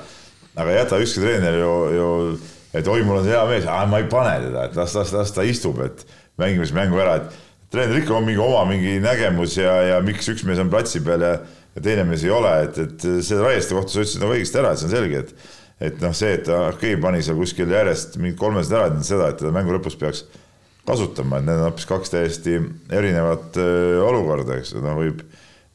aga 0.55 0.71
ei 0.71 0.79
jäta 0.79 1.01
ükski 1.03 1.25
treener 1.25 1.59
ju, 1.59 1.73
ju, 1.95 2.11
et 2.75 2.91
oi, 2.91 3.01
mul 3.07 3.21
on 3.23 3.27
hea 3.29 3.41
mees, 3.49 3.67
ma 3.91 4.01
ei 4.03 4.07
pane 4.11 4.37
teda, 4.47 4.69
et 4.69 4.79
las, 4.79 4.95
las, 4.99 5.13
las 5.15 5.35
ta 5.35 5.47
istub, 5.47 5.81
et 5.85 6.07
mängime 6.41 6.67
siis 6.67 6.77
mängu 6.77 7.01
ära, 7.03 7.19
et 7.21 7.43
treener 7.75 8.01
ikka 8.03 8.17
on 8.19 8.29
mingi 8.29 8.43
oma 8.43 8.63
mingi 8.71 8.97
nägemus 9.03 9.59
ja, 9.59 9.75
ja 9.89 9.99
miks 10.05 10.31
üks 10.31 10.47
mees 10.47 10.63
on 10.63 10.71
platsi 10.73 11.03
peal 11.05 11.27
ja, 11.27 11.35
ja 11.75 11.85
teine 11.85 12.07
mees 12.09 12.25
ei 12.27 12.33
ole, 12.35 12.55
et, 12.69 12.79
et 12.79 13.07
see 13.27 13.43
Raieste 13.43 13.77
kohta 13.77 13.97
sa 13.97 14.03
ütlesid 14.05 14.23
nagu 14.23 14.37
õigesti 14.37 14.63
ära, 14.63 14.73
et 14.73 14.83
see 14.83 14.91
on 14.91 14.97
selge, 14.97 15.27
et 15.27 15.53
et 15.85 15.97
noh, 16.01 16.13
see, 16.15 16.31
et 16.39 16.47
okei 16.49 16.95
okay,, 16.95 17.01
pani 17.03 17.21
seal 17.27 17.37
kuskil 17.37 17.73
järjest 17.75 18.15
mingid 18.23 18.39
kolmesed 18.39 18.73
ära, 18.79 18.93
seda, 19.05 19.33
et 19.33 19.41
teda 19.43 19.51
mängu 19.53 19.75
lõpus 19.75 19.97
peaks 19.99 20.23
kasutama, 20.87 21.41
et 21.41 21.49
need 21.49 21.59
on 21.59 21.67
hoopis 21.67 21.89
kaks 21.91 22.13
täiesti 22.13 22.61
erinevat 22.95 23.59
olukorda, 24.05 24.61
eks 24.61 24.77
ju, 24.77 24.85
noh, 24.85 24.95
võib, 25.01 25.25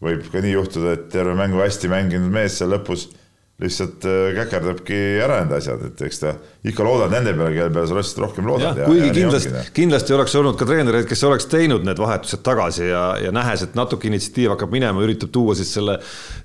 võib 0.06 0.24
ka 0.32 0.42
nii 0.46 0.54
juhtuda, 0.56 0.96
et 0.96 1.10
terve 1.12 1.36
mängu 1.38 1.60
hästi 1.60 1.92
mänginud 1.92 2.32
mees 2.32 2.56
seal 2.62 2.72
lõpus 2.74 3.10
lihtsalt 3.60 4.06
äh, 4.08 4.30
käkerdabki 4.38 4.98
ära 5.20 5.42
need 5.44 5.58
asjad, 5.58 5.82
et 5.90 6.02
eks 6.08 6.22
ta 6.22 6.32
ikka 6.70 6.86
loodad 6.86 7.12
nende 7.12 7.34
peale, 7.36 7.52
kelle 7.58 7.74
peale 7.76 7.90
sa 7.90 7.98
lihtsalt 7.98 8.22
rohkem 8.24 8.48
loodad. 8.48 8.80
kuigi 8.88 9.10
ja 9.10 9.16
kindlasti, 9.18 9.64
kindlasti 9.76 10.16
oleks 10.16 10.36
olnud 10.40 10.60
ka 10.60 10.68
treenereid, 10.70 11.08
kes 11.10 11.24
oleks 11.28 11.50
teinud 11.52 11.84
need 11.88 12.00
vahetused 12.00 12.44
tagasi 12.46 12.88
ja, 12.88 13.04
ja 13.20 13.34
nähes, 13.36 13.66
et 13.68 13.76
natuke 13.80 14.08
initsiatiiv 14.08 14.54
hakkab 14.56 14.72
minema, 14.76 15.04
üritab 15.04 15.34
tuua 15.36 15.58
siis 15.60 15.74
selle 15.76 15.98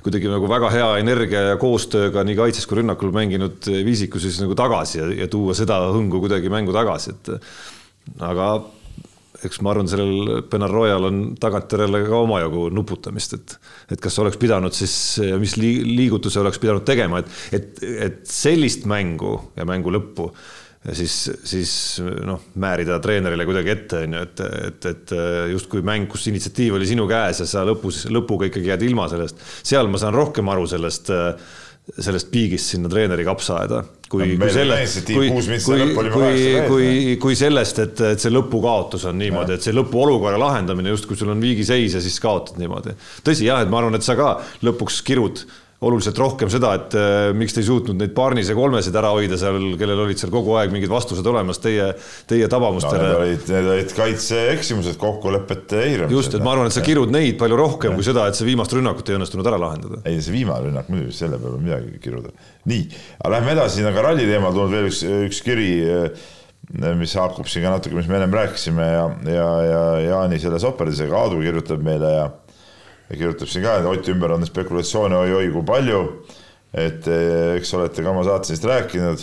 kuidagi 0.03 0.31
nagu 0.33 0.51
väga 0.51 0.73
hea 0.75 0.91
energia 1.05 1.45
ja 1.53 1.59
koostööga 1.61 2.27
nii 2.27 2.39
kaitses 2.43 2.67
kui 2.67 2.81
rünnakul 2.81 3.15
mänginud 3.15 3.71
viisiku 3.87 4.23
siis 4.23 4.41
nagu 4.43 4.59
tagasi 4.59 4.99
ja, 5.01 5.11
ja 5.23 5.31
tuua 5.31 5.55
seda 5.55 5.79
hõngu 5.95 6.25
kuidagi 6.27 6.51
mängu 6.51 6.75
tagasi, 6.75 7.15
et 7.15 8.25
aga 8.27 8.57
eks 9.45 9.61
ma 9.65 9.73
arvan, 9.73 9.89
sellel 9.91 10.43
Benarrojal 10.51 11.09
on 11.09 11.23
tagantjärele 11.41 12.05
ka 12.07 12.21
omajagu 12.23 12.69
nuputamist, 12.75 13.39
et, 13.39 13.57
et 13.97 14.03
kas 14.03 14.19
oleks 14.23 14.39
pidanud 14.41 14.75
siis, 14.77 14.97
mis 15.41 15.57
liigutuse 15.59 16.43
oleks 16.43 16.61
pidanud 16.63 16.87
tegema, 16.87 17.23
et, 17.23 17.41
et, 17.59 17.83
et 18.09 18.21
sellist 18.31 18.87
mängu 18.91 19.37
ja 19.59 19.67
mängu 19.69 19.93
lõppu 19.95 20.31
siis, 20.93 21.17
siis 21.49 21.73
noh, 22.27 22.43
määrida 22.61 22.99
treenerile 23.03 23.47
kuidagi 23.49 23.73
ette, 23.73 24.03
on 24.05 24.17
ju, 24.19 24.23
et, 24.27 24.43
et, 24.69 24.89
et 24.91 25.15
justkui 25.55 25.85
mäng, 25.87 26.09
kus 26.11 26.29
initsiatiiv 26.29 26.77
oli 26.77 26.89
sinu 26.89 27.07
käes 27.09 27.41
ja 27.41 27.49
sa 27.49 27.65
lõpus, 27.67 28.05
lõpuga 28.13 28.51
ikkagi 28.51 28.73
jääd 28.73 28.85
ilma 28.87 29.09
sellest. 29.13 29.41
seal 29.65 29.89
ma 29.91 30.01
saan 30.01 30.17
rohkem 30.17 30.51
aru 30.53 30.67
sellest 30.71 31.13
äh, 31.15 31.33
sellest 31.85 32.31
piigist 32.33 32.73
sinna 32.73 32.89
treeneri 32.89 33.27
kapsaaeda. 33.27 33.83
kui 34.09 34.37
kui 34.39 34.51
selle, 34.53 34.77
kui, 35.09 35.31
kui, 35.35 36.11
kui, 36.15 36.45
kui, 36.69 37.17
kui 37.21 37.37
sellest, 37.37 37.81
et, 37.83 38.03
et 38.13 38.23
see 38.23 38.31
lõpukaotus 38.31 39.09
on 39.11 39.19
niimoodi, 39.19 39.57
et 39.57 39.65
see 39.65 39.75
lõpuolukorra 39.75 40.39
lahendamine 40.39 40.93
justkui 40.93 41.19
sul 41.19 41.33
on 41.35 41.43
viigiseis 41.43 41.97
ja 41.99 42.03
siis 42.05 42.21
kaotad 42.23 42.61
niimoodi. 42.63 42.95
tõsi 43.27 43.49
jah, 43.49 43.65
et 43.65 43.73
ma 43.73 43.83
arvan, 43.83 43.99
et 43.99 44.07
sa 44.07 44.17
ka 44.19 44.37
lõpuks 44.65 45.03
kirud 45.05 45.45
oluliselt 45.85 46.19
rohkem 46.21 46.51
seda, 46.53 46.73
et 46.79 46.97
äh, 46.99 47.31
miks 47.37 47.55
te 47.57 47.63
ei 47.63 47.69
suutnud 47.69 47.99
neid 48.01 48.15
Barnise 48.17 48.57
kolmesid 48.57 48.97
ära 48.99 49.13
hoida 49.15 49.39
seal, 49.41 49.59
kellel 49.81 50.05
olid 50.07 50.21
seal 50.21 50.33
kogu 50.35 50.57
aeg 50.61 50.75
mingid 50.75 50.93
vastused 50.93 51.27
olemas 51.31 51.61
teie, 51.63 51.91
teie 52.31 52.49
tabamustele 52.51 53.01
no,. 53.01 53.09
Need 53.15 53.23
olid, 53.23 53.49
need 53.53 53.71
olid 53.75 53.97
kaitseeksimused, 53.97 54.99
kokkulepete 55.01 55.81
eiramised. 55.85 56.17
just, 56.17 56.37
et 56.37 56.45
ma 56.45 56.55
arvan, 56.55 56.71
et 56.71 56.77
sa 56.77 56.85
kirud 56.85 57.13
neid 57.15 57.39
palju 57.41 57.59
rohkem 57.61 57.95
ja. 57.95 57.99
kui 57.99 58.07
seda, 58.07 58.29
et 58.29 58.39
see 58.39 58.49
viimast 58.49 58.75
rünnakut 58.77 59.11
ei 59.11 59.19
õnnestunud 59.19 59.51
ära 59.51 59.61
lahendada. 59.61 60.03
ei, 60.09 60.21
see 60.25 60.35
viimane 60.35 60.71
rünnak 60.71 60.93
muidugi, 60.93 61.17
selle 61.17 61.41
peale 61.43 61.61
midagi 61.63 61.99
kiruda. 62.05 62.33
nii, 62.71 62.87
aga 63.21 63.35
lähme 63.37 63.59
edasi, 63.59 63.85
aga 63.89 64.09
ralli 64.09 64.29
teemal 64.31 64.57
tulnud 64.57 64.75
veel 64.75 64.89
üks, 64.91 65.05
üks 65.29 65.43
kiri 65.45 65.71
äh, 65.85 66.31
mis 66.99 67.15
haakub 67.19 67.49
siin 67.51 67.67
ka 67.67 67.75
natuke, 67.75 67.97
mis 67.99 68.09
me 68.09 68.19
ennem 68.19 68.35
rääkisime 68.35 68.87
ja, 68.87 69.05
ja, 69.29 69.49
ja 69.69 69.83
Jaani 70.09 70.41
selle 70.43 70.61
soperdisega, 70.63 71.27
Aadu 71.27 71.43
kirjutab 71.43 71.83
meile 71.85 72.13
ja 72.15 72.25
ja 73.11 73.17
kirjutab 73.17 73.51
siin 73.51 73.65
ka, 73.65 73.79
et 73.79 73.89
Oti 73.89 74.13
ümber 74.15 74.35
on 74.35 74.47
spekulatsioone 74.47 75.17
oi-oi 75.25 75.51
kui 75.53 75.65
palju. 75.67 76.05
et 76.75 77.07
eh, 77.07 77.55
eks 77.55 77.71
olete 77.79 78.03
ka 78.03 78.11
oma 78.11 78.25
saates 78.27 78.51
neist 78.51 78.65
rääkinud 78.67 79.21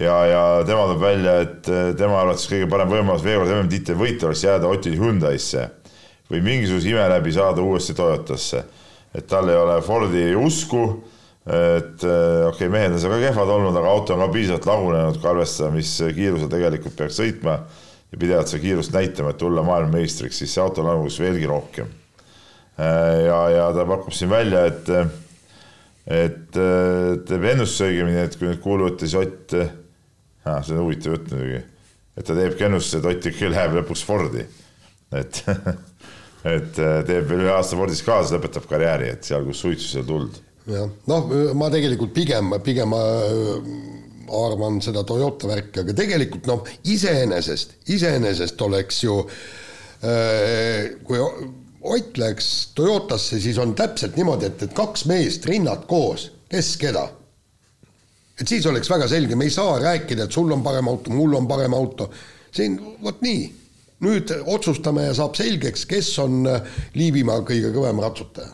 ja, 0.00 0.14
ja 0.26 0.40
tema 0.66 0.88
toob 0.88 1.02
välja, 1.02 1.36
et 1.44 1.68
eh, 1.70 1.92
tema 1.98 2.16
arvates 2.18 2.48
kõige 2.50 2.66
parem 2.70 2.90
võimalus 2.90 3.22
veekord 3.22 3.52
MM-tiitli 3.54 3.94
võita 3.98 4.26
oleks 4.26 4.42
jääda 4.42 4.66
Otil 4.66 4.96
Hyundai'sse 4.98 5.68
või 6.32 6.42
mingisuguse 6.42 6.90
ime 6.90 7.04
läbi 7.12 7.30
saada 7.36 7.62
uuesti 7.62 7.94
Toyotasse. 7.94 8.64
et 9.14 9.26
tal 9.26 9.48
ei 9.48 9.56
ole 9.56 9.78
Fordi 9.82 10.24
usku, 10.34 10.82
et 11.46 12.02
eh, 12.02 12.48
okei 12.48 12.66
okay,, 12.66 12.72
mehed 12.72 12.96
on 12.96 13.04
seal 13.04 13.14
ka 13.14 13.20
kehvad 13.28 13.54
olnud, 13.58 13.76
aga 13.76 13.94
auto 13.94 14.16
on 14.16 14.24
ka 14.26 14.32
piisavalt 14.32 14.66
lagunenud, 14.72 15.20
kui 15.20 15.30
arvestada, 15.30 15.70
mis 15.76 15.94
kiirusel 16.16 16.50
tegelikult 16.50 16.98
peaks 16.98 17.20
sõitma 17.20 17.60
ja 18.08 18.18
pidevalt 18.18 18.50
seda 18.50 18.64
kiirust 18.64 18.96
näitama, 18.96 19.30
et 19.30 19.38
tulla 19.38 19.62
maailmameistriks, 19.62 20.42
siis 20.42 20.50
see 20.50 20.64
auto 20.64 20.82
laguneks 20.82 21.22
veelgi 21.22 21.46
rohkem 21.46 21.96
ja, 22.78 23.40
ja 23.50 23.66
ta 23.74 23.86
pakub 23.88 24.14
siin 24.14 24.30
välja, 24.30 24.64
et, 24.70 24.90
et 26.06 26.58
teeb 27.28 27.48
ennustuse 27.52 27.90
õigemini, 27.90 28.22
et 28.22 28.38
kui 28.38 28.50
nüüd 28.50 28.62
kuulutas 28.62 29.16
Ott 29.18 29.56
ah,, 29.58 30.62
see 30.62 30.76
on 30.76 30.84
huvitav 30.84 31.16
jutt 31.16 31.32
muidugi, 31.34 31.60
et 32.16 32.26
ta 32.26 32.38
teebki 32.38 32.68
ennustuse, 32.68 33.02
et 33.02 33.10
Ott 33.10 33.30
ikkagi 33.32 33.52
läheb 33.52 33.78
lõpuks 33.80 34.04
Fordi. 34.06 34.46
et, 35.18 35.42
et 36.54 36.72
teeb 36.74 37.30
veel 37.30 37.46
ühe 37.46 37.54
aasta 37.54 37.78
Fordis 37.78 38.04
kaasa, 38.06 38.36
lõpetab 38.36 38.68
karjääri, 38.70 39.12
et 39.16 39.26
seal, 39.26 39.46
kus 39.48 39.64
suitsu, 39.64 39.90
seal 39.90 40.06
tuld. 40.08 40.38
jah, 40.70 40.90
noh, 41.10 41.32
ma 41.58 41.70
tegelikult 41.74 42.14
pigem, 42.14 42.54
pigem 42.64 42.94
arvan 44.28 44.82
seda 44.84 45.02
Toyota 45.08 45.48
värki, 45.48 45.82
aga 45.82 45.94
tegelikult 45.96 46.46
noh, 46.50 46.66
iseenesest, 46.86 47.78
iseenesest 47.90 48.60
oleks 48.68 49.02
ju 49.02 49.22
kui 49.98 51.18
Ott 51.88 52.18
läks 52.20 52.72
Toyotasse, 52.74 53.40
siis 53.40 53.58
on 53.58 53.74
täpselt 53.74 54.16
niimoodi, 54.18 54.50
et, 54.50 54.62
et 54.66 54.74
kaks 54.76 55.06
meest 55.08 55.46
rinnad 55.48 55.86
koos, 55.88 56.28
kes 56.52 56.74
keda. 56.80 57.08
et 58.38 58.46
siis 58.46 58.66
oleks 58.70 58.90
väga 58.90 59.08
selge, 59.10 59.34
me 59.34 59.48
ei 59.48 59.50
saa 59.50 59.78
rääkida, 59.82 60.28
et 60.28 60.34
sul 60.34 60.52
on 60.54 60.62
parem 60.62 60.88
auto, 60.88 61.10
mul 61.10 61.34
on 61.34 61.48
parem 61.48 61.74
auto. 61.74 62.10
siin 62.52 62.76
vot 63.02 63.22
nii, 63.24 63.48
nüüd 64.04 64.32
otsustame 64.46 65.08
ja 65.08 65.16
saab 65.16 65.34
selgeks, 65.38 65.86
kes 65.88 66.12
on 66.22 66.46
äh, 66.46 66.78
Liivimaa 66.94 67.40
kõige 67.48 67.72
kõvem 67.74 68.04
ratsutaja. 68.04 68.52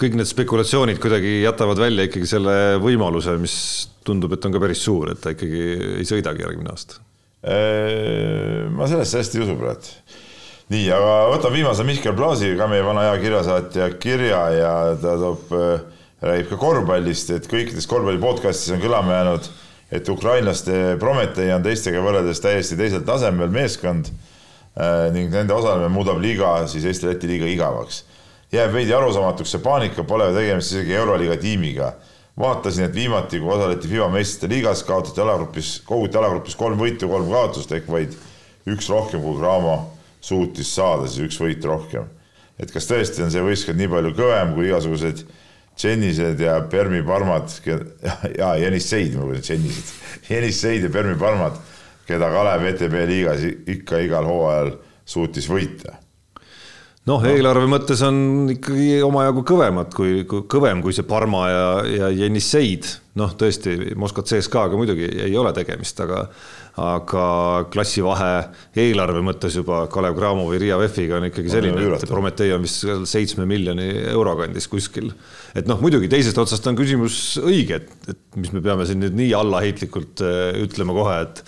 kõik 0.00 0.16
need 0.16 0.28
spekulatsioonid 0.28 1.00
kuidagi 1.00 1.42
jätavad 1.42 1.80
välja 1.84 2.08
ikkagi 2.08 2.26
selle 2.28 2.58
võimaluse, 2.80 3.36
mis 3.40 3.56
tundub, 4.04 4.32
et 4.32 4.44
on 4.44 4.52
ka 4.52 4.60
päris 4.64 4.82
suur, 4.84 5.12
et 5.12 5.20
ta 5.20 5.36
ikkagi 5.36 5.64
ei 6.00 6.08
sõidagi 6.08 6.44
järgmine 6.44 6.72
aasta. 6.72 7.04
Äh, 7.44 8.64
ma 8.72 8.88
sellesse 8.88 9.20
hästi 9.20 9.42
ei 9.42 9.44
usu 9.44 9.60
praegu 9.60 9.92
nii, 10.72 10.86
aga 10.94 11.16
võtame 11.32 11.58
viimase 11.58 11.84
Mihkel 11.84 12.14
Blaasi, 12.16 12.54
ka 12.56 12.68
meie 12.70 12.84
vana 12.84 13.08
hea 13.08 13.18
kirjasaatja 13.20 13.90
kirja 14.00 14.40
ja 14.54 14.72
ta 15.00 15.16
toob, 15.20 15.52
äh, 15.52 15.82
räägib 16.24 16.48
ka 16.52 16.58
korvpallist, 16.60 17.32
et 17.34 17.48
kõikides 17.50 17.88
korvpalli 17.90 18.20
podcast'is 18.22 18.72
on 18.72 18.80
kõlama 18.82 19.18
jäänud, 19.18 19.50
et 19.94 20.08
ukrainlaste 20.08 20.96
Prometee 21.00 21.52
on 21.54 21.64
teistega 21.64 22.00
võrreldes 22.04 22.40
täiesti 22.40 22.78
teisel 22.80 23.04
tasemel 23.04 23.52
meeskond 23.52 24.08
äh, 24.08 25.10
ning 25.12 25.32
nende 25.34 25.52
osalemine 25.54 25.92
muudab 25.92 26.22
liiga, 26.22 26.56
siis 26.70 26.86
Eesti-Läti 26.88 27.28
liiga 27.28 27.50
igavaks. 27.50 28.04
jääb 28.54 28.72
veidi 28.72 28.94
arusaamatuks 28.94 29.50
see 29.50 29.60
paanika, 29.60 30.04
pole 30.04 30.30
tegemist 30.32 30.72
isegi 30.72 30.94
Euroliiga 30.94 31.36
tiimiga. 31.36 31.92
vaatasin, 32.40 32.84
et 32.88 32.94
viimati, 32.94 33.38
kui 33.38 33.52
osaleti 33.52 33.88
FIBA 33.88 34.08
meistrite 34.10 34.48
liigas, 34.54 34.82
kaotati 34.82 35.20
alagrupis, 35.20 35.80
koguti 35.86 36.18
alagrupis 36.18 36.56
kolm 36.56 36.78
võitu, 36.78 37.08
kolm 37.08 37.28
kaotust 37.30 37.72
ehk 37.72 37.86
vaid 37.86 38.16
üks 38.66 38.88
rohkem 38.88 39.22
kui 39.22 39.36
Graamo 39.38 39.93
suutis 40.24 40.70
saada 40.74 41.08
siis 41.08 41.28
üks 41.28 41.40
võit 41.42 41.64
rohkem. 41.68 42.08
et 42.58 42.70
kas 42.72 42.88
tõesti 42.88 43.24
on 43.24 43.32
see 43.34 43.42
võistkond 43.44 43.80
nii 43.80 43.90
palju 43.92 44.14
kõvem 44.18 44.54
kui 44.56 44.70
igasugused 44.70 45.24
Tšennised 45.74 46.38
ja 46.38 46.60
Permi 46.70 47.02
Parmad 47.02 47.50
ja, 48.40 48.52
Jenisseid, 48.62 49.16
ma 49.18 49.26
mõtlen 49.26 49.42
Tšennised, 49.42 49.90
Jenisseid 50.30 50.86
ja 50.86 50.92
Permi 50.94 51.18
Parmad, 51.18 51.58
keda 52.06 52.30
Kalev 52.30 52.68
ETB 52.70 52.96
liigas 53.10 53.44
ikka 53.50 54.04
igal 54.06 54.28
hooajal 54.30 54.74
suutis 55.04 55.50
võita 55.50 55.98
noh, 57.08 57.24
eelarve 57.28 57.68
mõttes 57.68 58.02
on 58.06 58.16
ikkagi 58.54 59.00
omajagu 59.04 59.44
kõvemad 59.46 59.92
kui, 59.96 60.22
kui 60.28 60.44
kõvem 60.50 60.82
kui 60.84 60.94
see 60.96 61.06
Parma 61.08 61.44
ja, 61.50 61.66
ja 61.88 62.10
Jenisseid. 62.22 62.88
noh, 63.20 63.34
tõesti 63.38 63.94
Moskva 64.00 64.24
CSKA-ga 64.26 64.78
muidugi 64.78 65.08
ei 65.26 65.36
ole 65.38 65.52
tegemist, 65.56 66.00
aga, 66.04 66.24
aga 66.80 67.24
klassivahe 67.70 68.30
eelarve 68.82 69.20
mõttes 69.22 69.54
juba 69.54 69.84
Kalev 69.92 70.16
Cramovi 70.18 70.58
Riia 70.58 70.78
VEF-iga 70.80 71.20
on 71.20 71.28
ikkagi 71.28 71.52
selline, 71.52 71.84
et 71.94 72.06
Prometee 72.10 72.50
on 72.56 72.64
vist 72.66 72.82
seitsme 73.10 73.46
miljoni 73.46 73.86
euro 74.10 74.34
kandis 74.40 74.66
kuskil. 74.70 75.12
et 75.54 75.70
noh, 75.70 75.78
muidugi 75.82 76.10
teisest 76.10 76.38
otsast 76.42 76.66
on 76.66 76.78
küsimus 76.78 77.38
õige, 77.42 77.78
et, 77.78 78.10
et 78.10 78.40
mis 78.40 78.50
me 78.54 78.62
peame 78.64 78.88
siin 78.88 79.04
nüüd 79.04 79.14
nii 79.20 79.30
allaheitlikult 79.38 80.24
äh, 80.26 80.50
ütlema 80.64 80.96
kohe, 80.98 81.20
et, 81.28 81.44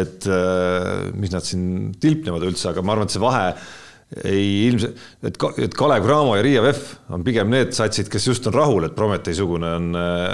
et 0.00 0.30
äh, 0.32 1.10
mis 1.12 1.34
nad 1.34 1.44
siin 1.44 1.92
tilpnevad 2.00 2.48
üldse, 2.48 2.70
aga 2.72 2.84
ma 2.84 2.96
arvan, 2.96 3.10
et 3.10 3.16
see 3.16 3.24
vahe 3.24 3.52
ei 4.24 4.66
ilmselt, 4.66 4.96
et, 5.22 5.36
et 5.62 5.74
Kalev 5.78 6.02
Cramo 6.02 6.34
ja 6.34 6.42
Riia 6.42 6.62
VEF 6.64 6.80
on 7.14 7.22
pigem 7.26 7.52
need 7.52 7.70
satsid, 7.76 8.08
kes 8.10 8.26
just 8.26 8.48
on 8.50 8.56
rahul, 8.56 8.88
et 8.88 8.96
Prometee-sugune 8.96 9.70
on, 9.78 9.92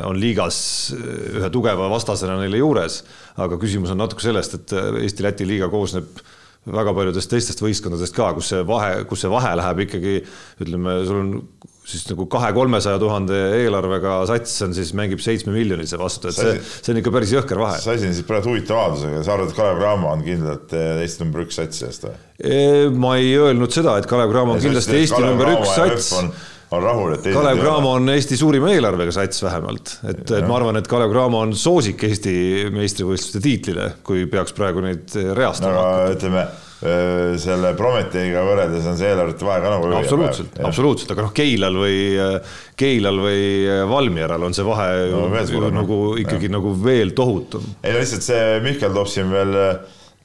on 0.08 0.16
liigas 0.20 0.58
ühe 0.96 1.50
tugeva 1.52 1.90
vastasena 1.92 2.38
neile 2.40 2.62
juures. 2.62 3.02
aga 3.36 3.60
küsimus 3.60 3.92
on 3.92 4.00
natuke 4.00 4.24
sellest, 4.24 4.56
et 4.56 4.76
Eesti-Läti 5.04 5.48
liiga 5.48 5.68
koosneb 5.72 6.24
väga 6.72 6.94
paljudest 6.96 7.30
teistest 7.30 7.62
võistkondadest 7.62 8.16
ka, 8.16 8.32
kus 8.34 8.50
see 8.54 8.64
vahe, 8.66 9.04
kus 9.10 9.22
see 9.22 9.30
vahe 9.30 9.52
läheb 9.60 9.84
ikkagi 9.86 10.18
ütleme, 10.64 10.98
sul 11.06 11.20
on 11.20 11.34
siis 11.86 12.06
nagu 12.10 12.26
kahe-kolmesaja 12.30 12.98
tuhande 12.98 13.36
eelarvega 13.60 14.18
sats 14.28 14.56
on 14.66 14.74
siis 14.74 14.90
mängib 14.98 15.22
seitsme 15.22 15.54
miljonise 15.54 15.98
vastu, 16.00 16.32
et 16.32 16.38
see, 16.38 16.56
see 16.80 16.92
on 16.94 17.00
ikka 17.02 17.12
päris 17.14 17.34
jõhker 17.36 17.60
vahe. 17.62 17.78
sa 17.82 17.94
esin 17.94 18.14
siis 18.16 18.26
praegu 18.26 18.50
huvitava 18.50 18.88
avaldusega, 18.88 19.22
sa 19.26 19.36
arvad, 19.36 19.52
et 19.52 19.60
Kalev 19.60 19.78
Cramo 19.82 20.10
on 20.10 20.26
kindlalt 20.26 20.74
Eesti 20.80 21.24
number 21.24 21.46
üks 21.46 21.60
sats 21.60 21.80
sellest 21.82 22.08
või? 22.08 22.18
ma 23.06 23.14
ei 23.20 23.30
öelnud 23.38 23.72
seda, 23.74 23.96
et 24.00 24.10
Kalev 24.10 24.34
Cramo 24.34 24.56
on 24.56 24.62
kindlasti 24.66 24.98
Eesti 24.98 25.22
number 25.22 25.54
üks 25.54 25.72
sats 25.78 26.12
on 26.74 26.82
rahul, 26.82 27.14
et 27.14 27.30
Kalev 27.30 27.62
Cramo 27.62 27.94
on 28.00 28.10
Eesti 28.16 28.38
suurima 28.40 28.74
eelarvega 28.74 29.14
sats 29.14 29.46
vähemalt, 29.46 29.96
et, 30.10 30.24
et 30.26 30.46
ma 30.48 30.58
arvan, 30.58 30.82
et 30.82 30.90
Kalev 30.90 31.14
Cramo 31.14 31.46
on 31.46 31.54
soosik 31.54 32.02
Eesti 32.08 32.36
meistrivõistluste 32.74 33.42
tiitlile, 33.46 33.92
kui 34.06 34.26
peaks 34.30 34.56
praegu 34.58 34.82
neid 34.82 35.14
reastama 35.38 35.76
no,. 35.78 36.14
ütleme 36.16 36.48
selle 36.76 37.70
Prometeiga 37.78 38.42
võrreldes 38.44 38.84
on 38.90 38.98
see 38.98 39.08
eelarvete 39.08 39.46
vahe 39.48 39.62
ka 39.64 39.70
nagu 39.72 39.92
absoluutselt, 39.96 40.58
absoluutselt, 40.60 41.12
aga 41.14 41.24
noh, 41.24 41.34
Keilal 41.36 41.78
või, 41.80 42.00
Keilal 42.76 43.20
või 43.24 43.44
Valmieral 43.88 44.44
on 44.44 44.56
see 44.56 44.66
vahe 44.66 44.88
no, 45.08 45.22
ju 45.48 45.70
nagu 45.72 46.00
ikkagi 46.20 46.50
ja. 46.50 46.56
nagu 46.58 46.74
veel 46.82 47.14
tohutum. 47.16 47.64
ei 47.80 47.94
no 47.94 48.02
lihtsalt 48.02 48.26
see 48.26 48.58
Mihkel 48.66 48.92
toob 48.92 49.08
siin 49.08 49.32
veel 49.32 49.56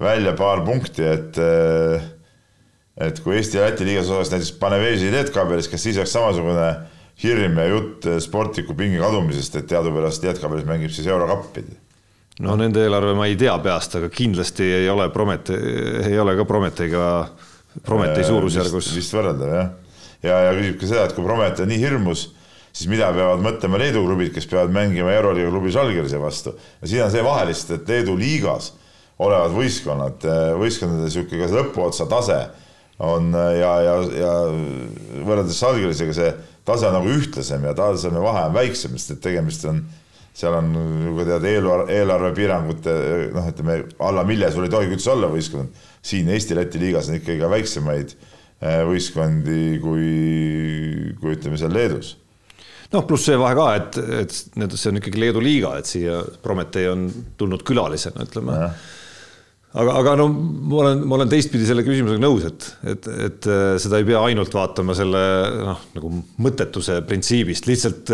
välja 0.02 0.34
paar 0.36 0.65
punkti, 0.68 1.06
et 1.07 1.40
et 3.02 3.22
kui 3.23 3.38
Eesti 3.38 3.57
ja 3.57 3.69
Läti 3.69 3.88
liigas 3.88 4.10
oleks 4.11 4.34
näiteks 4.34 4.52
Paneveži 4.60 5.11
Lietkabelis, 5.14 5.69
kas 5.72 5.86
siis 5.86 5.99
oleks 6.02 6.14
samasugune 6.18 6.68
hirm 7.22 7.61
ja 7.61 7.69
jutt 7.69 8.07
sportliku 8.23 8.76
pinge 8.78 8.99
kadumisest, 9.02 9.56
et 9.56 9.69
teadupärast 9.72 10.26
Lietkabelis 10.26 10.68
mängib 10.68 10.94
siis 10.94 11.07
eurokappi 11.07 11.64
no 12.41 12.57
nende 12.59 12.84
eelarve 12.84 13.13
ma 13.18 13.27
ei 13.30 13.38
tea 13.39 13.53
peast, 13.63 13.97
aga 13.99 14.09
kindlasti 14.13 14.65
ei 14.81 14.89
ole 14.89 15.07
Promete, 15.13 15.57
ei 16.07 16.19
ole 16.19 16.35
ka 16.39 16.45
Prometeiga, 16.49 17.05
Prometei 17.85 18.26
suurusjärgus. 18.27 18.91
vist 18.97 19.15
võrreldav 19.15 19.55
jah. 19.55 19.72
ja, 20.26 20.43
ja 20.47 20.53
küsib 20.57 20.80
ka 20.81 20.89
seda, 20.89 21.07
et 21.07 21.18
kui 21.18 21.26
Promete 21.27 21.65
on 21.65 21.72
nii 21.72 21.81
hirmus, 21.81 22.27
siis 22.72 22.89
mida 22.91 23.11
peavad 23.15 23.43
mõtlema 23.43 23.80
Leedu 23.81 24.03
klubid, 24.05 24.34
kes 24.35 24.49
peavad 24.49 24.73
mängima 24.73 25.13
Euroliiga 25.13 25.51
klubi 25.53 25.73
Žalgirise 25.73 26.22
vastu. 26.22 26.55
ja 26.81 26.91
siin 26.91 27.05
on 27.05 27.13
see 27.13 27.26
vahe 27.26 27.47
lihtsalt, 27.51 27.80
et 27.80 27.93
Leedu 27.93 28.18
liigas 28.19 28.73
olevad 29.22 29.53
võistkonnad, 29.53 30.27
võistkondade 30.57 31.05
niisugune 31.05 31.45
ka 31.45 31.59
lõpuotsa 31.59 32.07
tase 32.09 32.39
on 33.01 33.34
ja, 33.34 33.73
ja, 33.85 33.93
ja 34.18 34.31
võrreldes 35.26 35.59
Žalgirisega 35.61 36.15
see 36.18 36.31
tase 36.65 36.89
on 36.89 36.97
nagu 36.99 37.09
ühtlasem 37.09 37.65
ja 37.65 37.73
taseme 37.77 38.22
vahe 38.22 38.47
on 38.49 38.55
väiksem, 38.55 38.97
sest 38.97 39.15
et 39.15 39.23
tegemist 39.26 39.65
on 39.69 39.81
seal 40.34 40.56
on 40.58 40.72
nagu 40.74 41.26
tead 41.28 41.45
eelarve, 41.49 41.88
eelarvepiirangute 41.98 42.94
noh, 43.36 43.49
ütleme 43.52 43.82
alla 44.08 44.24
milje 44.28 44.52
sul 44.53 44.68
ei 44.68 44.74
tohi 44.74 44.91
üldse 44.91 45.12
olla 45.14 45.30
võistkond. 45.32 45.84
siin 46.02 46.30
Eesti-Läti 46.32 46.80
liigas 46.82 47.12
on 47.12 47.20
ikkagi 47.20 47.41
ka 47.41 47.52
väiksemaid 47.52 48.16
äh, 48.16 48.82
võistkondi 48.88 49.78
kui, 49.84 50.08
kui 51.20 51.36
ütleme 51.36 51.60
seal 51.60 51.76
Leedus 51.76 52.16
noh, 52.91 53.06
pluss 53.08 53.28
see 53.28 53.38
vahe 53.40 53.58
ka, 53.58 53.68
et, 53.80 53.99
et 54.22 54.58
need, 54.60 54.74
see 54.80 54.91
on 54.91 54.99
ikkagi 55.02 55.22
Leedu 55.22 55.44
liiga, 55.44 55.76
et 55.80 55.90
siia 55.90 56.22
Prometee 56.44 56.90
on 56.91 57.06
tulnud 57.40 57.64
külalisena, 57.68 58.26
ütleme. 58.28 58.58
aga, 59.72 59.95
aga 60.02 60.16
no 60.20 60.28
ma 60.32 60.82
olen, 60.84 61.03
ma 61.08 61.20
olen 61.20 61.32
teistpidi 61.32 61.68
selle 61.70 61.86
küsimusega 61.88 62.24
nõus, 62.24 62.48
et, 62.49 62.68
et, 62.94 63.12
et 63.30 63.49
äh, 63.52 63.74
seda 63.82 64.02
ei 64.02 64.08
pea 64.08 64.24
ainult 64.28 64.56
vaatama 64.56 64.95
selle 64.98 65.26
noh, 65.64 65.84
nagu 65.95 66.14
mõttetuse 66.44 66.99
printsiibist, 67.08 67.68
lihtsalt, 67.72 68.12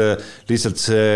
lihtsalt 0.52 0.82
see 0.82 1.08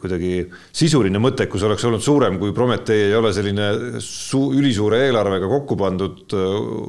kuidagi 0.00 0.32
sisuline 0.74 1.20
mõttekus 1.22 1.64
oleks 1.66 1.84
olnud 1.88 2.04
suurem, 2.04 2.38
kui 2.40 2.54
Prometee 2.56 3.08
ei 3.08 3.16
ole 3.18 3.32
selline 3.36 3.68
su-, 4.04 4.50
ülisuure 4.58 5.00
eelarvega 5.06 5.48
kokku 5.50 5.78
pandud 5.78 6.36
äh, 6.36 6.46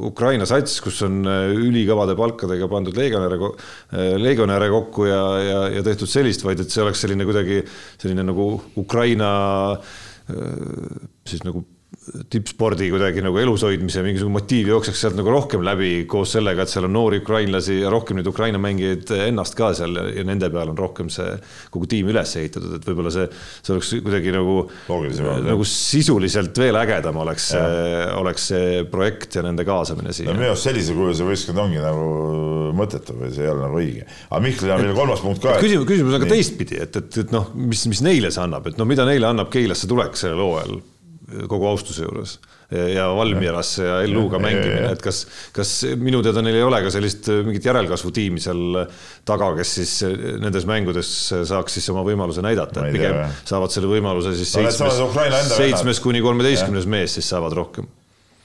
Ukraina 0.09 0.47
sats, 0.49 0.79
kus 0.83 1.01
on 1.07 1.21
äh, 1.29 1.53
ülikõvade 1.55 2.17
palkadega 2.19 2.69
pandud 2.71 2.99
legionäre, 2.99 3.39
äh, 3.39 4.13
legionäre 4.21 4.69
kokku 4.73 5.09
ja, 5.09 5.23
ja, 5.43 5.65
ja 5.77 5.85
tehtud 5.85 6.11
sellist, 6.11 6.45
vaid 6.47 6.63
et 6.63 6.71
see 6.73 6.83
oleks 6.85 7.05
selline 7.05 7.27
kuidagi 7.27 7.63
selline 7.99 8.25
nagu 8.27 8.51
Ukraina 8.79 9.29
siis 11.25 11.41
nagu 11.41 11.63
tippspordi 12.29 12.89
kuidagi 12.91 13.23
nagu 13.23 13.37
elus 13.41 13.63
hoidmise 13.67 14.01
mingisugune 14.05 14.37
motiiv 14.37 14.71
jookseks 14.73 15.03
sealt 15.03 15.17
nagu 15.19 15.31
rohkem 15.33 15.63
läbi 15.65 15.91
koos 16.09 16.33
sellega, 16.35 16.63
et 16.63 16.71
seal 16.71 16.87
on 16.87 16.93
noori 16.95 17.21
ukrainlasi 17.23 17.79
ja 17.83 17.91
rohkem 17.93 18.19
neid 18.19 18.29
Ukraina 18.29 18.61
mängijaid 18.61 19.13
ennast 19.27 19.57
ka 19.57 19.71
seal 19.77 19.95
ja, 19.99 20.25
nende 20.27 20.49
peal 20.53 20.73
on 20.73 20.79
rohkem 20.79 21.11
see 21.13 21.35
kogu 21.73 21.89
tiim 21.91 22.11
üles 22.11 22.35
ehitatud, 22.41 22.75
et 22.79 22.87
võib-olla 22.89 23.13
see, 23.13 23.27
see 23.61 23.75
oleks 23.75 23.93
kuidagi 24.05 24.33
nagu, 24.35 24.57
nagu 25.45 25.67
sisuliselt 25.69 26.61
veel 26.61 26.79
ägedam 26.81 27.21
oleks, 27.23 27.51
oleks 28.17 28.49
see 28.53 28.83
projekt 28.91 29.39
ja 29.39 29.45
nende 29.45 29.65
kaasamine 29.67 30.15
siia. 30.15 30.29
no 30.31 30.37
minu 30.39 30.51
arust 30.53 30.69
sellisel 30.69 30.97
kujul 30.97 31.17
see 31.17 31.29
võistkond 31.29 31.65
ongi 31.65 31.81
nagu 31.83 32.05
mõttetu 32.79 33.17
või 33.19 33.33
see 33.33 33.45
ei 33.45 33.53
ole 33.53 33.65
nagu 33.65 33.81
õige. 33.81 34.05
aga 34.29 34.43
Mihklil 34.45 34.75
on 34.75 34.85
veel 34.87 34.95
kolmas 34.97 35.25
punkt 35.25 35.43
ka. 35.43 35.57
küsimus, 35.63 35.89
küsimus 35.89 36.15
on 36.17 36.23
ka 36.23 36.31
teistpidi, 36.31 36.79
et, 36.85 37.01
et, 37.01 37.19
et 37.25 37.35
noh, 37.35 37.51
mis, 37.57 37.85
mis 37.91 38.05
neile 38.05 38.33
see 38.33 38.45
annab, 38.45 38.69
et 38.71 38.79
noh, 38.79 38.89
mida 38.89 39.07
neile 39.09 39.29
annab 39.29 39.51
Keilasse 39.53 39.89
tulek 39.89 40.17
sellel 40.19 40.41
hooajal 40.45 40.79
kogu 41.49 41.67
austuse 41.69 42.05
juures. 42.05 42.37
Ja 42.69 43.07
Valmierasse 43.17 43.85
ja 43.85 43.95
LU-ga 44.05 44.37
mängimine, 44.41 44.91
et 44.93 45.01
kas, 45.01 45.23
kas 45.55 45.71
minu 45.97 46.19
teada 46.21 46.43
neil 46.45 46.59
ei 46.59 46.65
ole 46.67 46.83
ka 46.85 46.91
sellist 46.93 47.25
äh, 47.33 47.39
mingit 47.47 47.65
järelkasvutiimi 47.65 48.43
seal 48.43 48.83
taga, 49.25 49.47
kes 49.57 49.71
siis 49.79 49.93
äh, 50.05 50.13
nendes 50.43 50.67
mängudes 50.69 51.09
saaks 51.49 51.79
siis 51.79 51.89
oma 51.89 52.03
võimaluse 52.05 52.45
näidata, 52.45 52.85
et 52.85 52.93
pigem 52.93 53.17
saavad 53.49 53.73
selle 53.73 53.89
võimaluse 53.89 54.35
siis 54.37 54.53
seitsmes, 54.53 55.01
seitsmes 55.55 56.03
kuni 56.05 56.21
kolmeteistkümnes 56.21 56.85
mees 56.89 57.17
siis 57.17 57.31
saavad 57.33 57.57
rohkem. 57.57 57.89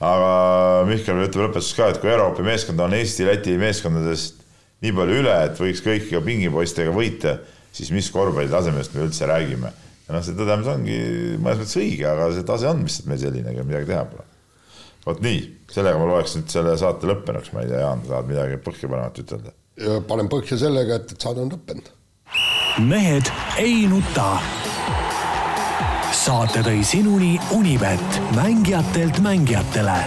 aga 0.01 0.33
Mihkel 0.89 1.21
ütleb 1.27 1.45
lõpetuseks 1.45 1.77
ka, 1.77 1.93
et 1.93 2.01
kui 2.01 2.09
Euroopa 2.09 2.49
meeskond 2.49 2.81
on 2.81 2.97
Eesti-Läti 2.97 3.59
meeskondadest 3.61 4.41
nii 4.81 4.97
palju 4.97 5.21
üle, 5.21 5.37
et 5.51 5.61
võiks 5.61 5.85
kõikiga 5.85 6.25
pingipoistega 6.25 6.97
võita, 6.97 7.37
siis 7.75 7.93
mis 7.93 8.09
korvpallitasemest 8.09 8.97
me 8.97 9.05
üldse 9.05 9.29
räägime 9.29 9.75
ja 10.05 10.15
noh, 10.15 10.23
see 10.25 10.37
tõdemus 10.37 10.69
ongi 10.71 10.99
mõnes 11.41 11.61
mõttes 11.63 11.77
õige, 11.81 12.07
aga 12.09 12.29
see 12.35 12.47
tase 12.47 12.69
on 12.69 12.83
lihtsalt 12.85 13.09
meil 13.11 13.21
selline, 13.21 13.53
ega 13.53 13.65
midagi 13.67 13.89
teha 13.91 14.05
pole. 14.09 14.27
vot 15.05 15.21
nii, 15.25 15.41
sellega 15.71 16.01
ma 16.01 16.09
loeks 16.09 16.37
nüüd 16.37 16.53
selle 16.53 16.75
saate 16.81 17.09
lõppenuks, 17.09 17.51
ma 17.53 17.65
ei 17.65 17.71
tea, 17.71 17.81
Jaan, 17.85 18.05
tahad 18.07 18.29
midagi 18.29 18.61
põhjapanevat 18.65 19.23
ütelda? 19.25 19.55
panen 20.07 20.31
põhja 20.31 20.59
sellega, 20.61 21.01
et, 21.01 21.11
et 21.11 21.27
saade 21.27 21.43
on 21.43 21.51
lõppenud. 21.51 21.91
mehed 22.85 23.33
ei 23.61 23.85
nuta. 23.91 24.29
saate 26.25 26.63
tõi 26.65 26.79
sinuni 26.85 27.35
Unibet, 27.57 28.23
mängijatelt 28.37 29.21
mängijatele 29.25 29.99